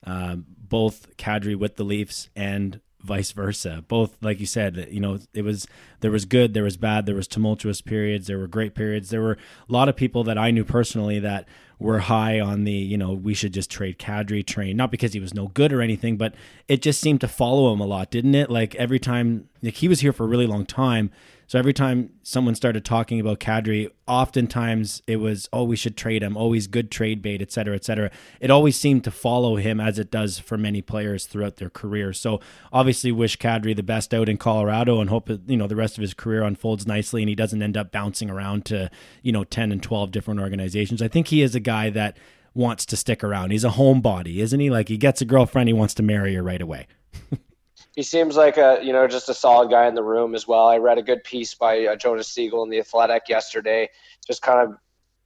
Um, 0.04 0.44
both 0.48 1.16
Kadri 1.16 1.56
with 1.56 1.76
the 1.76 1.84
Leafs 1.84 2.28
and 2.34 2.80
vice 3.00 3.32
versa. 3.32 3.84
Both, 3.86 4.16
like 4.22 4.40
you 4.40 4.46
said, 4.46 4.88
you 4.90 5.00
know, 5.00 5.18
it 5.34 5.42
was 5.42 5.66
there 6.00 6.10
was 6.10 6.24
good, 6.24 6.54
there 6.54 6.64
was 6.64 6.76
bad, 6.76 7.06
there 7.06 7.14
was 7.14 7.28
tumultuous 7.28 7.80
periods, 7.80 8.26
there 8.26 8.38
were 8.38 8.46
great 8.46 8.74
periods. 8.74 9.10
There 9.10 9.22
were 9.22 9.38
a 9.68 9.72
lot 9.72 9.88
of 9.88 9.96
people 9.96 10.24
that 10.24 10.38
I 10.38 10.50
knew 10.50 10.64
personally 10.64 11.18
that 11.20 11.48
were 11.78 12.00
high 12.00 12.40
on 12.40 12.64
the, 12.64 12.72
you 12.72 12.96
know, 12.96 13.12
we 13.12 13.34
should 13.34 13.52
just 13.52 13.70
trade 13.70 13.98
Kadri 13.98 14.44
train, 14.44 14.76
not 14.76 14.90
because 14.90 15.12
he 15.12 15.20
was 15.20 15.34
no 15.34 15.48
good 15.48 15.72
or 15.72 15.82
anything, 15.82 16.16
but 16.16 16.34
it 16.68 16.80
just 16.80 17.00
seemed 17.00 17.20
to 17.20 17.28
follow 17.28 17.72
him 17.72 17.80
a 17.80 17.86
lot, 17.86 18.10
didn't 18.10 18.34
it? 18.34 18.50
Like 18.50 18.74
every 18.76 18.98
time, 18.98 19.48
like 19.62 19.74
he 19.74 19.88
was 19.88 20.00
here 20.00 20.12
for 20.12 20.24
a 20.24 20.28
really 20.28 20.46
long 20.46 20.64
time, 20.64 21.10
so 21.46 21.58
every 21.58 21.72
time 21.72 22.10
someone 22.22 22.54
started 22.56 22.84
talking 22.84 23.20
about 23.20 23.38
Kadri, 23.38 23.88
oftentimes 24.08 25.02
it 25.06 25.16
was, 25.16 25.48
oh, 25.52 25.62
we 25.64 25.76
should 25.76 25.96
trade 25.96 26.22
him. 26.22 26.36
Oh, 26.36 26.46
always 26.46 26.66
good 26.66 26.90
trade 26.90 27.22
bait, 27.22 27.42
et 27.42 27.50
cetera, 27.50 27.74
et 27.74 27.84
cetera. 27.84 28.10
It 28.40 28.50
always 28.50 28.76
seemed 28.76 29.04
to 29.04 29.10
follow 29.10 29.56
him 29.56 29.80
as 29.80 29.98
it 29.98 30.10
does 30.10 30.38
for 30.38 30.56
many 30.56 30.80
players 30.80 31.26
throughout 31.26 31.56
their 31.56 31.70
career. 31.70 32.12
So 32.12 32.40
obviously 32.72 33.10
wish 33.10 33.36
Kadri 33.38 33.74
the 33.74 33.82
best 33.82 34.14
out 34.14 34.28
in 34.28 34.36
Colorado 34.38 35.00
and 35.00 35.10
hope, 35.10 35.28
you 35.46 35.56
know, 35.56 35.66
the 35.66 35.76
rest 35.76 35.96
of 35.98 36.02
his 36.02 36.14
career 36.14 36.42
unfolds 36.42 36.86
nicely 36.86 37.22
and 37.22 37.28
he 37.28 37.34
doesn't 37.34 37.62
end 37.62 37.76
up 37.76 37.90
bouncing 37.90 38.30
around 38.30 38.64
to, 38.66 38.90
you 39.22 39.32
know, 39.32 39.44
10 39.44 39.72
and 39.72 39.82
12 39.82 40.10
different 40.10 40.40
organizations. 40.40 41.02
I 41.02 41.08
think 41.08 41.28
he 41.28 41.42
is 41.42 41.54
a 41.54 41.60
guy 41.60 41.90
that 41.90 42.16
wants 42.54 42.86
to 42.86 42.96
stick 42.96 43.22
around. 43.22 43.50
He's 43.50 43.64
a 43.64 43.70
homebody, 43.70 44.38
isn't 44.38 44.60
he? 44.60 44.70
Like 44.70 44.88
he 44.88 44.96
gets 44.96 45.20
a 45.20 45.24
girlfriend, 45.24 45.68
he 45.68 45.74
wants 45.74 45.94
to 45.94 46.02
marry 46.02 46.34
her 46.34 46.42
right 46.42 46.62
away. 46.62 46.86
he 47.96 48.02
seems 48.02 48.36
like 48.36 48.58
a 48.58 48.78
you 48.82 48.92
know 48.92 49.08
just 49.08 49.28
a 49.30 49.34
solid 49.34 49.70
guy 49.70 49.88
in 49.88 49.94
the 49.94 50.02
room 50.04 50.34
as 50.34 50.46
well. 50.46 50.68
I 50.68 50.76
read 50.76 50.98
a 50.98 51.02
good 51.02 51.24
piece 51.24 51.54
by 51.54 51.86
uh, 51.86 51.96
Jonas 51.96 52.28
Siegel 52.28 52.62
in 52.62 52.68
the 52.68 52.78
Athletic 52.78 53.28
yesterday, 53.28 53.88
just 54.24 54.42
kind 54.42 54.60
of 54.60 54.76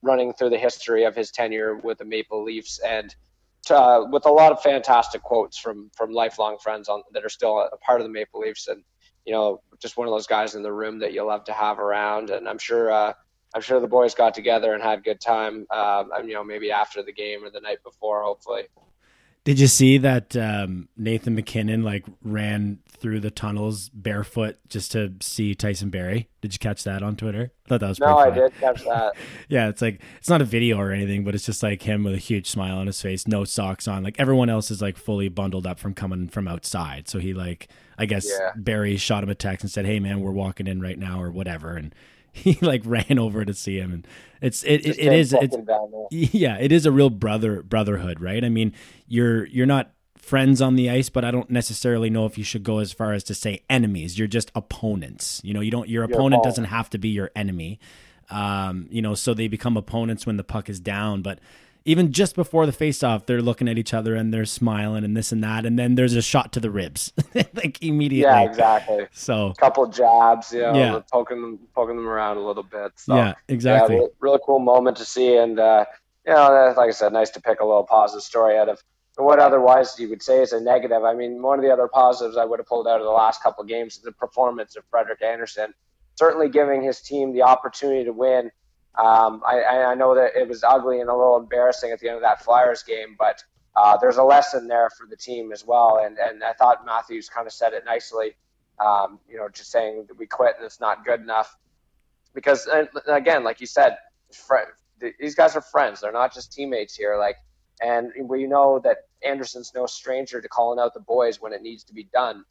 running 0.02 0.32
through 0.32 0.50
the 0.50 0.58
history 0.58 1.04
of 1.04 1.14
his 1.14 1.30
tenure 1.32 1.76
with 1.76 1.98
the 1.98 2.04
Maple 2.04 2.42
Leafs 2.42 2.78
and 2.78 3.14
uh, 3.68 4.06
with 4.10 4.24
a 4.24 4.30
lot 4.30 4.52
of 4.52 4.62
fantastic 4.62 5.20
quotes 5.22 5.58
from 5.58 5.90
from 5.96 6.12
lifelong 6.12 6.58
friends 6.58 6.88
on 6.88 7.02
that 7.12 7.24
are 7.24 7.28
still 7.28 7.58
a 7.58 7.76
part 7.78 8.00
of 8.00 8.06
the 8.06 8.12
Maple 8.12 8.40
Leafs 8.40 8.68
and 8.68 8.84
you 9.26 9.32
know 9.32 9.60
just 9.82 9.96
one 9.96 10.06
of 10.06 10.12
those 10.12 10.28
guys 10.28 10.54
in 10.54 10.62
the 10.62 10.72
room 10.72 11.00
that 11.00 11.12
you 11.12 11.24
love 11.24 11.44
to 11.44 11.52
have 11.52 11.80
around 11.80 12.30
and 12.30 12.48
I'm 12.48 12.58
sure 12.58 12.92
uh, 12.92 13.12
I'm 13.52 13.62
sure 13.62 13.80
the 13.80 13.88
boys 13.88 14.14
got 14.14 14.32
together 14.32 14.74
and 14.74 14.82
had 14.82 15.00
a 15.00 15.02
good 15.02 15.20
time 15.20 15.66
um, 15.72 16.10
you 16.24 16.34
know 16.34 16.44
maybe 16.44 16.70
after 16.70 17.02
the 17.02 17.12
game 17.12 17.44
or 17.44 17.50
the 17.50 17.60
night 17.60 17.82
before 17.82 18.22
hopefully. 18.22 18.62
Did 19.44 19.58
you 19.58 19.68
see 19.68 19.96
that 19.98 20.36
um, 20.36 20.88
Nathan 20.98 21.34
MacKinnon 21.34 21.82
like 21.82 22.04
ran 22.22 22.80
through 22.88 23.20
the 23.20 23.30
tunnels 23.30 23.88
barefoot 23.88 24.58
just 24.68 24.92
to 24.92 25.14
see 25.22 25.54
Tyson 25.54 25.88
Barrie? 25.88 26.28
Did 26.42 26.52
you 26.52 26.58
catch 26.58 26.84
that 26.84 27.02
on 27.02 27.16
Twitter? 27.16 27.50
I 27.64 27.68
thought 27.68 27.80
that 27.80 27.88
was 27.88 27.98
no, 28.00 28.18
I 28.18 28.30
did 28.30 28.52
catch 28.60 28.84
that. 28.84 29.14
yeah, 29.48 29.68
it's 29.68 29.80
like 29.80 30.02
it's 30.18 30.28
not 30.28 30.42
a 30.42 30.44
video 30.44 30.78
or 30.78 30.92
anything, 30.92 31.24
but 31.24 31.34
it's 31.34 31.46
just 31.46 31.62
like 31.62 31.82
him 31.82 32.04
with 32.04 32.14
a 32.14 32.18
huge 32.18 32.50
smile 32.50 32.76
on 32.76 32.86
his 32.86 33.00
face, 33.00 33.26
no 33.26 33.44
socks 33.44 33.88
on. 33.88 34.02
Like 34.02 34.20
everyone 34.20 34.50
else 34.50 34.70
is 34.70 34.82
like 34.82 34.98
fully 34.98 35.28
bundled 35.28 35.66
up 35.66 35.78
from 35.78 35.94
coming 35.94 36.28
from 36.28 36.46
outside. 36.46 37.08
So 37.08 37.18
he 37.18 37.32
like 37.32 37.68
I 37.96 38.04
guess 38.04 38.28
yeah. 38.28 38.52
Barrie 38.56 38.98
shot 38.98 39.22
him 39.22 39.30
a 39.30 39.34
text 39.34 39.64
and 39.64 39.70
said, 39.70 39.86
"Hey 39.86 40.00
man, 40.00 40.20
we're 40.20 40.32
walking 40.32 40.66
in 40.66 40.82
right 40.82 40.98
now" 40.98 41.22
or 41.22 41.30
whatever, 41.30 41.76
and 41.76 41.94
he 42.32 42.58
like 42.62 42.82
ran 42.84 43.18
over 43.18 43.44
to 43.44 43.54
see 43.54 43.78
him 43.78 43.92
and 43.92 44.06
it's 44.40 44.62
it, 44.62 44.86
it, 44.86 44.98
it 44.98 45.12
is 45.12 45.32
it's 45.32 45.56
yeah 46.10 46.56
it 46.58 46.72
is 46.72 46.86
a 46.86 46.92
real 46.92 47.10
brother 47.10 47.62
brotherhood 47.62 48.20
right? 48.20 48.44
I 48.44 48.48
mean 48.48 48.72
you're 49.06 49.46
you're 49.46 49.66
not 49.66 49.92
friends 50.16 50.60
on 50.60 50.76
the 50.76 50.88
ice 50.88 51.08
but 51.08 51.24
i 51.24 51.30
don't 51.30 51.50
necessarily 51.50 52.10
know 52.10 52.24
if 52.26 52.38
you 52.38 52.44
should 52.44 52.62
go 52.62 52.78
as 52.78 52.92
far 52.92 53.12
as 53.12 53.24
to 53.24 53.34
say 53.34 53.62
enemies. 53.68 54.18
You're 54.18 54.28
just 54.28 54.50
opponents 54.54 55.40
you 55.44 55.54
know? 55.54 55.60
You 55.60 55.70
don't 55.70 55.88
your, 55.88 56.04
your 56.04 56.12
opponent 56.12 56.42
doesn't 56.44 56.66
have 56.66 56.90
to 56.90 56.98
be 56.98 57.08
your 57.08 57.30
enemy. 57.34 57.78
Um 58.30 58.86
you 58.90 59.02
know 59.02 59.14
so 59.14 59.34
they 59.34 59.48
become 59.48 59.76
opponents 59.76 60.26
when 60.26 60.36
the 60.36 60.44
puck 60.44 60.68
is 60.68 60.78
down 60.78 61.22
but 61.22 61.40
even 61.84 62.12
just 62.12 62.34
before 62.36 62.66
the 62.66 62.72
face 62.72 63.02
off, 63.02 63.26
they're 63.26 63.42
looking 63.42 63.68
at 63.68 63.78
each 63.78 63.94
other 63.94 64.14
and 64.14 64.32
they're 64.32 64.44
smiling 64.44 65.04
and 65.04 65.16
this 65.16 65.32
and 65.32 65.42
that, 65.42 65.64
and 65.64 65.78
then 65.78 65.94
there's 65.94 66.14
a 66.14 66.22
shot 66.22 66.52
to 66.52 66.60
the 66.60 66.70
ribs, 66.70 67.12
like 67.54 67.82
immediately. 67.82 68.30
Yeah, 68.30 68.42
exactly. 68.42 69.06
So 69.12 69.54
couple 69.58 69.86
jabs, 69.86 70.52
you 70.52 70.60
know, 70.60 70.74
Yeah. 70.74 71.00
poking 71.10 71.40
them, 71.40 71.58
poking 71.74 71.96
them 71.96 72.06
around 72.06 72.36
a 72.36 72.40
little 72.40 72.62
bit. 72.62 72.92
So, 72.96 73.16
yeah, 73.16 73.34
exactly. 73.48 73.94
Yeah, 73.94 74.00
really, 74.02 74.12
really 74.20 74.38
cool 74.44 74.58
moment 74.58 74.96
to 74.98 75.04
see, 75.04 75.36
and 75.36 75.58
uh, 75.58 75.84
you 76.26 76.34
know, 76.34 76.74
like 76.76 76.88
I 76.88 76.92
said, 76.92 77.12
nice 77.12 77.30
to 77.30 77.40
pick 77.40 77.60
a 77.60 77.64
little 77.64 77.84
positive 77.84 78.22
story 78.22 78.58
out 78.58 78.68
of 78.68 78.82
what 79.16 79.38
otherwise 79.38 79.98
you 79.98 80.08
would 80.08 80.22
say 80.22 80.40
is 80.40 80.52
a 80.52 80.60
negative. 80.60 81.04
I 81.04 81.14
mean, 81.14 81.42
one 81.42 81.58
of 81.58 81.64
the 81.64 81.70
other 81.70 81.88
positives 81.88 82.36
I 82.36 82.44
would 82.44 82.58
have 82.58 82.66
pulled 82.66 82.86
out 82.86 83.00
of 83.00 83.04
the 83.04 83.10
last 83.10 83.42
couple 83.42 83.62
of 83.62 83.68
games 83.68 83.96
is 83.96 84.02
the 84.02 84.12
performance 84.12 84.76
of 84.76 84.84
Frederik 84.90 85.22
Andersen, 85.22 85.74
certainly 86.14 86.48
giving 86.48 86.82
his 86.82 87.00
team 87.00 87.32
the 87.32 87.42
opportunity 87.42 88.04
to 88.04 88.12
win. 88.12 88.50
Um, 88.96 89.42
I, 89.46 89.62
I 89.62 89.94
know 89.94 90.14
that 90.14 90.32
it 90.36 90.48
was 90.48 90.64
ugly 90.64 91.00
and 91.00 91.08
a 91.08 91.14
little 91.14 91.36
embarrassing 91.36 91.92
at 91.92 92.00
the 92.00 92.08
end 92.08 92.16
of 92.16 92.22
that 92.22 92.44
Flyers 92.44 92.82
game, 92.82 93.16
but 93.18 93.42
uh, 93.76 93.96
there's 93.98 94.16
a 94.16 94.22
lesson 94.22 94.66
there 94.66 94.90
for 94.90 95.06
the 95.06 95.16
team 95.16 95.52
as 95.52 95.64
well. 95.64 96.02
And, 96.04 96.18
and 96.18 96.42
I 96.42 96.52
thought 96.52 96.84
Matthews 96.84 97.28
kind 97.28 97.46
of 97.46 97.52
said 97.52 97.72
it 97.72 97.84
nicely, 97.84 98.34
um, 98.84 99.20
you 99.28 99.36
know, 99.36 99.48
just 99.48 99.70
saying 99.70 100.06
that 100.08 100.18
we 100.18 100.26
quit 100.26 100.56
and 100.56 100.66
it's 100.66 100.80
not 100.80 101.04
good 101.04 101.20
enough. 101.20 101.56
Because, 102.34 102.68
again, 103.06 103.44
like 103.44 103.60
you 103.60 103.66
said, 103.66 103.96
fr- 104.32 104.74
these 105.18 105.34
guys 105.34 105.56
are 105.56 105.62
friends. 105.62 106.00
They're 106.00 106.12
not 106.12 106.34
just 106.34 106.52
teammates 106.52 106.94
here. 106.94 107.16
Like, 107.16 107.36
and 107.80 108.12
we 108.22 108.46
know 108.46 108.80
that 108.80 108.98
Andersen's 109.24 109.72
no 109.74 109.86
stranger 109.86 110.40
to 110.40 110.48
calling 110.48 110.78
out 110.78 110.94
the 110.94 111.00
boys 111.00 111.40
when 111.40 111.52
it 111.52 111.62
needs 111.62 111.84
to 111.84 111.94
be 111.94 112.08
done. 112.12 112.44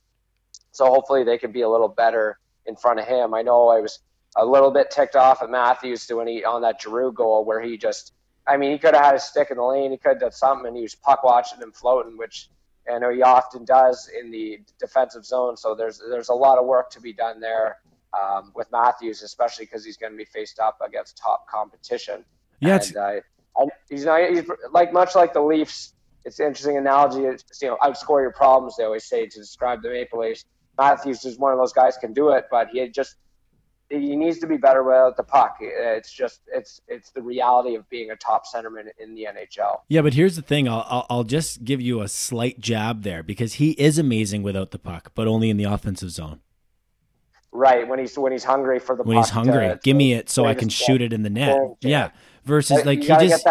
So 0.72 0.86
hopefully 0.86 1.24
they 1.24 1.38
can 1.38 1.52
be 1.52 1.62
a 1.62 1.70
little 1.70 1.88
better 1.88 2.40
in 2.66 2.76
front 2.76 3.00
of 3.00 3.06
him. 3.06 3.34
I 3.34 3.42
know 3.42 3.68
I 3.70 3.80
was 3.80 4.00
a 4.36 4.46
little 4.46 4.72
bit 4.72 4.92
ticked 4.92 5.16
off 5.16 5.42
at 5.42 5.50
Matthews 5.50 6.08
when 6.10 6.28
he 6.28 6.44
on 6.44 6.62
that 6.62 6.82
Giroux 6.82 7.12
goal 7.12 7.46
where 7.46 7.62
he 7.62 7.78
just, 7.78 8.14
I 8.48 8.58
mean, 8.58 8.72
he 8.72 8.78
could 8.78 8.94
have 8.94 9.06
had 9.06 9.14
his 9.14 9.24
stick 9.24 9.50
in 9.52 9.58
the 9.58 9.64
lane, 9.64 9.92
he 9.92 9.98
could 9.98 10.14
have 10.14 10.20
done 10.20 10.32
something, 10.32 10.68
and 10.68 10.76
he 10.76 10.84
was 10.84 10.96
puck 10.96 11.24
watching 11.24 11.62
and 11.62 11.76
floating, 11.76 12.18
which 12.18 12.50
I 12.92 12.98
know 13.00 13.12
he 13.12 13.22
often 13.22 13.66
does 13.66 14.10
in 14.20 14.32
the 14.32 14.60
defensive 14.80 15.26
zone. 15.26 15.58
So 15.58 15.76
there's 15.76 16.02
there's 16.10 16.30
a 16.30 16.34
lot 16.34 16.58
of 16.58 16.66
work 16.66 16.90
to 16.92 17.02
be 17.02 17.14
done 17.14 17.40
there 17.40 17.78
um, 18.20 18.52
with 18.56 18.72
Matthews, 18.72 19.22
especially 19.22 19.66
because 19.66 19.86
he's 19.86 19.98
going 19.98 20.14
to 20.14 20.18
be 20.18 20.26
faced 20.26 20.60
up 20.60 20.80
against 20.84 21.18
top 21.18 21.48
competition. 21.48 22.26
Yeah, 22.60 22.80
and, 22.82 22.98
uh, 22.98 23.12
and 23.58 23.72
he's 23.90 24.06
not 24.06 24.30
he's 24.30 24.50
like 24.72 24.92
much 24.92 25.16
like 25.16 25.34
the 25.34 25.42
Leafs. 25.42 25.94
It's 26.26 26.40
an 26.40 26.48
interesting 26.48 26.78
analogy. 26.78 27.24
It's, 27.24 27.44
you 27.62 27.70
know, 27.70 27.78
outscore 27.82 28.22
your 28.22 28.34
problems. 28.34 28.76
They 28.78 28.84
always 28.84 29.06
say 29.06 29.26
to 29.26 29.40
describe 29.40 29.82
the 29.82 29.90
Maple 29.90 30.20
Leafs. 30.20 30.46
Matthews 30.78 31.24
is 31.26 31.38
one 31.38 31.54
of 31.54 31.60
those 31.60 31.74
guys 31.74 31.98
can 31.98 32.14
do 32.14 32.30
it, 32.30 32.46
but 32.52 32.70
he 32.70 32.88
just 32.90 33.16
he 33.90 34.16
needs 34.16 34.38
to 34.40 34.48
be 34.48 34.58
better 34.58 34.84
without 34.84 35.18
the 35.18 35.24
puck. 35.24 35.58
It's 35.62 36.12
just 36.12 36.42
it's 36.54 36.82
it's 36.88 37.10
the 37.10 37.22
reality 37.22 37.76
of 37.76 37.90
being 37.90 38.12
a 38.12 38.16
top 38.16 38.44
centerman 38.46 38.90
in 39.00 39.16
the 39.16 39.28
NHL. 39.30 39.82
Yeah, 39.88 40.02
but 40.02 40.14
here's 40.14 40.36
the 40.36 40.42
thing. 40.42 40.68
I'll, 40.68 40.86
I'll 40.88 41.06
I'll 41.10 41.24
just 41.24 41.64
give 41.64 41.82
you 41.82 42.02
a 42.02 42.08
slight 42.08 42.60
jab 42.60 43.04
there 43.04 43.24
because 43.24 43.54
he 43.54 43.72
is 43.72 43.98
amazing 43.98 44.44
without 44.44 44.72
the 44.72 44.80
puck, 44.80 45.12
but 45.16 45.28
only 45.28 45.50
in 45.50 45.58
the 45.58 45.64
offensive 45.64 46.12
zone. 46.12 46.40
Right 47.52 47.88
when 47.88 47.98
he's 47.98 48.18
when 48.18 48.32
he's 48.32 48.44
hungry 48.44 48.80
for 48.80 48.96
the 48.96 49.04
When 49.04 49.18
he's 49.18 49.32
hungry, 49.32 49.66
uh, 49.66 49.74
to- 49.74 49.80
give 49.84 49.98
me 49.98 50.14
it 50.14 50.30
so 50.30 50.46
I 50.46 50.54
can 50.54 50.70
shoot 50.70 51.02
it 51.02 51.12
in 51.12 51.24
the 51.24 51.32
net. 51.32 51.58
Yeah. 51.82 52.12
Versus 52.46 52.86
Like, 52.86 53.02
he 53.02 53.08
just 53.08 53.46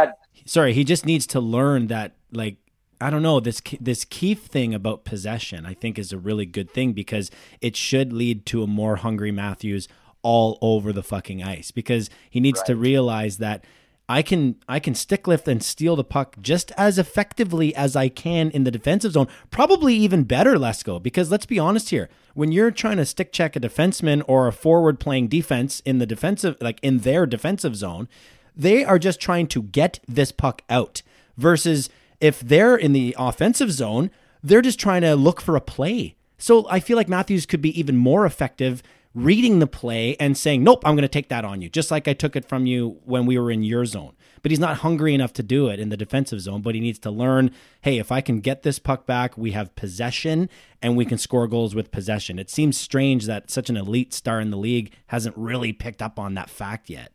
sorry, 0.46 0.72
he 0.72 0.84
just 0.84 1.04
needs 1.04 1.26
to 1.28 1.40
learn 1.40 1.88
that 1.88 2.14
like 2.32 2.58
I 3.00 3.10
don't 3.10 3.22
know 3.22 3.40
this 3.40 3.60
this 3.80 4.04
Keefe 4.04 4.42
thing 4.44 4.72
about 4.72 5.04
possession. 5.04 5.66
I 5.66 5.74
think 5.74 5.98
is 5.98 6.12
a 6.12 6.18
really 6.18 6.46
good 6.46 6.70
thing 6.70 6.92
because 6.92 7.30
it 7.60 7.76
should 7.76 8.12
lead 8.12 8.46
to 8.46 8.62
a 8.62 8.66
more 8.68 8.96
hungry 8.96 9.32
Matthews 9.32 9.88
all 10.28 10.58
over 10.60 10.92
the 10.92 11.02
fucking 11.02 11.42
ice 11.42 11.70
because 11.70 12.10
he 12.28 12.38
needs 12.38 12.62
to 12.64 12.76
realize 12.76 13.38
that 13.38 13.64
I 14.10 14.20
can 14.20 14.56
I 14.68 14.78
can 14.78 14.94
stick 14.94 15.26
lift 15.26 15.48
and 15.48 15.62
steal 15.62 15.96
the 15.96 16.04
puck 16.04 16.36
just 16.42 16.70
as 16.76 16.98
effectively 16.98 17.74
as 17.74 17.96
I 17.96 18.10
can 18.10 18.50
in 18.50 18.64
the 18.64 18.70
defensive 18.70 19.12
zone. 19.12 19.26
Probably 19.50 19.94
even 19.94 20.24
better, 20.24 20.56
Lesko, 20.56 21.02
because 21.02 21.30
let's 21.30 21.46
be 21.46 21.58
honest 21.58 21.88
here. 21.88 22.10
When 22.34 22.52
you're 22.52 22.70
trying 22.70 22.98
to 22.98 23.06
stick 23.06 23.32
check 23.32 23.56
a 23.56 23.60
defenseman 23.60 24.22
or 24.28 24.46
a 24.46 24.52
forward 24.52 25.00
playing 25.00 25.28
defense 25.28 25.80
in 25.86 25.96
the 25.96 26.04
defensive 26.04 26.58
like 26.60 26.78
in 26.82 26.98
their 26.98 27.24
defensive 27.24 27.74
zone, 27.74 28.06
they 28.54 28.84
are 28.84 28.98
just 28.98 29.20
trying 29.20 29.46
to 29.46 29.62
get 29.62 29.98
this 30.06 30.30
puck 30.30 30.60
out. 30.68 31.00
Versus 31.38 31.88
if 32.20 32.40
they're 32.40 32.76
in 32.76 32.92
the 32.92 33.16
offensive 33.18 33.72
zone, 33.72 34.10
they're 34.42 34.60
just 34.60 34.78
trying 34.78 35.02
to 35.02 35.16
look 35.16 35.40
for 35.40 35.56
a 35.56 35.62
play. 35.62 36.16
So 36.36 36.68
I 36.68 36.80
feel 36.80 36.98
like 36.98 37.08
Matthews 37.08 37.46
could 37.46 37.62
be 37.62 37.78
even 37.80 37.96
more 37.96 38.26
effective 38.26 38.82
reading 39.18 39.58
the 39.58 39.66
play 39.66 40.16
and 40.18 40.36
saying, 40.36 40.62
Nope, 40.62 40.82
I'm 40.84 40.94
going 40.94 41.02
to 41.02 41.08
take 41.08 41.28
that 41.28 41.44
on 41.44 41.60
you, 41.60 41.68
just 41.68 41.90
like 41.90 42.06
I 42.08 42.12
took 42.12 42.36
it 42.36 42.44
from 42.44 42.66
you 42.66 43.00
when 43.04 43.26
we 43.26 43.38
were 43.38 43.50
in 43.50 43.62
your 43.62 43.84
zone. 43.84 44.14
But 44.40 44.52
he's 44.52 44.60
not 44.60 44.78
hungry 44.78 45.14
enough 45.14 45.32
to 45.34 45.42
do 45.42 45.68
it 45.68 45.80
in 45.80 45.88
the 45.88 45.96
defensive 45.96 46.40
zone, 46.40 46.62
but 46.62 46.74
he 46.76 46.80
needs 46.80 47.00
to 47.00 47.10
learn 47.10 47.50
hey, 47.82 47.98
if 47.98 48.12
I 48.12 48.20
can 48.20 48.40
get 48.40 48.62
this 48.62 48.78
puck 48.78 49.04
back, 49.06 49.36
we 49.36 49.50
have 49.52 49.74
possession 49.74 50.48
and 50.80 50.96
we 50.96 51.04
can 51.04 51.18
score 51.18 51.48
goals 51.48 51.74
with 51.74 51.90
possession. 51.90 52.38
It 52.38 52.48
seems 52.50 52.78
strange 52.78 53.26
that 53.26 53.50
such 53.50 53.68
an 53.68 53.76
elite 53.76 54.14
star 54.14 54.40
in 54.40 54.50
the 54.50 54.56
league 54.56 54.92
hasn't 55.08 55.36
really 55.36 55.72
picked 55.72 56.00
up 56.02 56.18
on 56.18 56.34
that 56.34 56.50
fact 56.50 56.88
yet. 56.88 57.12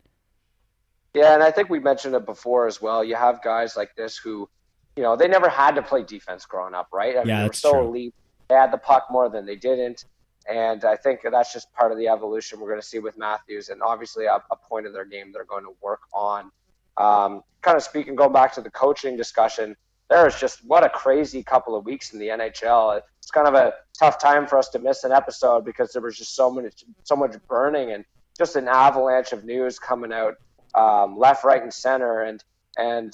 Yeah, 1.14 1.34
and 1.34 1.44
I 1.44 1.52
think 1.52 1.70
we 1.70 1.80
mentioned 1.80 2.16
it 2.16 2.26
before 2.26 2.68
as 2.68 2.82
well. 2.82 3.04
You 3.04 3.16
have 3.16 3.42
guys 3.44 3.78
like 3.78 3.96
this 3.96 4.18
who, 4.18 4.50
you 4.98 5.04
know, 5.04 5.16
they 5.16 5.28
never 5.28 5.48
had 5.48 5.76
to 5.76 5.82
play 5.82 6.04
defense 6.04 6.46
growing 6.46 6.74
up, 6.74 6.88
right? 6.92 7.16
I 7.16 7.20
mean, 7.20 7.28
Yeah, 7.28 7.42
they 7.42 7.48
were 7.48 7.54
so 7.54 7.72
true. 7.74 7.88
elite. 7.88 8.16
They 8.50 8.56
had 8.56 8.72
the 8.72 8.78
puck 8.80 9.08
more 9.12 9.30
than 9.30 9.46
they 9.46 9.56
didn't. 9.56 10.06
And 10.50 10.84
I 10.84 10.96
think 10.96 11.22
that's 11.30 11.54
just 11.54 11.72
part 11.74 11.92
of 11.92 11.98
the 11.98 12.08
evolution 12.08 12.60
we're 12.60 12.70
going 12.70 12.82
to 12.82 12.86
see 12.86 13.00
with 13.00 13.18
Matthews, 13.18 13.70
and 13.70 13.82
obviously 13.82 14.26
a, 14.26 14.44
a 14.52 14.56
point 14.56 14.86
of 14.86 14.94
their 14.94 15.06
game 15.06 15.32
they're 15.32 15.46
going 15.46 15.64
to 15.64 15.74
work 15.82 16.02
on. 16.14 16.52
Um, 16.98 17.44
kind 17.62 17.78
of 17.78 17.84
speaking, 17.84 18.16
going 18.16 18.34
back 18.34 18.54
to 18.54 18.62
the 18.62 18.70
coaching 18.70 19.16
discussion, 19.16 19.76
there 20.10 20.28
is 20.28 20.36
just 20.40 20.64
what 20.66 20.84
a 20.84 20.90
crazy 20.90 21.42
couple 21.42 21.76
of 21.76 21.86
weeks 21.86 22.14
in 22.14 22.20
the 22.20 22.28
NHL. 22.28 23.02
It's 23.20 23.32
kind 23.32 23.48
of 23.48 23.56
a 23.56 23.74
tough 23.98 24.20
time 24.20 24.46
for 24.46 24.58
us 24.58 24.70
to 24.70 24.80
miss 24.80 25.04
an 25.04 25.12
episode 25.12 25.66
because 25.66 25.92
there 25.94 26.02
was 26.02 26.18
just 26.18 26.36
so 26.36 26.52
much, 26.52 26.84
so 27.04 27.16
much 27.16 27.36
burning 27.48 27.92
and 27.94 28.04
just 28.38 28.56
an 28.56 28.68
avalanche 28.68 29.32
of 29.32 29.44
news 29.46 29.80
coming 29.80 30.12
out 30.12 30.36
um, 30.76 31.18
left, 31.18 31.44
right, 31.44 31.62
and 31.62 31.74
center. 31.74 32.24
And 32.24 32.44
and 32.78 33.14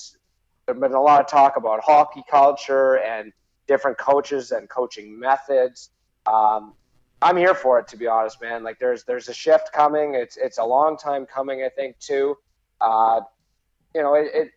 there's 0.66 0.80
been 0.80 0.94
a 0.94 1.02
lot 1.02 1.22
of 1.22 1.28
talk 1.28 1.58
about 1.58 1.82
hockey 1.84 2.24
culture 2.30 3.00
and 3.00 3.32
different 3.68 3.98
coaches 3.98 4.52
and 4.52 4.70
coaching 4.70 5.18
methods. 5.20 5.92
Um, 6.26 6.74
I'm 7.22 7.38
here 7.38 7.54
for 7.54 7.80
it, 7.80 7.88
to 7.90 7.98
be 7.98 8.08
honest, 8.08 8.42
man. 8.42 8.64
Like 8.64 8.80
there's 8.80 9.04
there's 9.04 9.28
a 9.28 9.34
shift 9.34 9.72
coming. 9.74 10.16
It's 10.16 10.38
it's 10.38 10.58
a 10.58 10.64
long 10.64 10.98
time 10.98 11.26
coming, 11.26 11.64
I 11.64 11.70
think, 11.70 12.00
too. 12.00 12.38
Uh, 12.80 13.22
you 13.94 14.02
know, 14.02 14.14
it, 14.14 14.30
it 14.34 14.52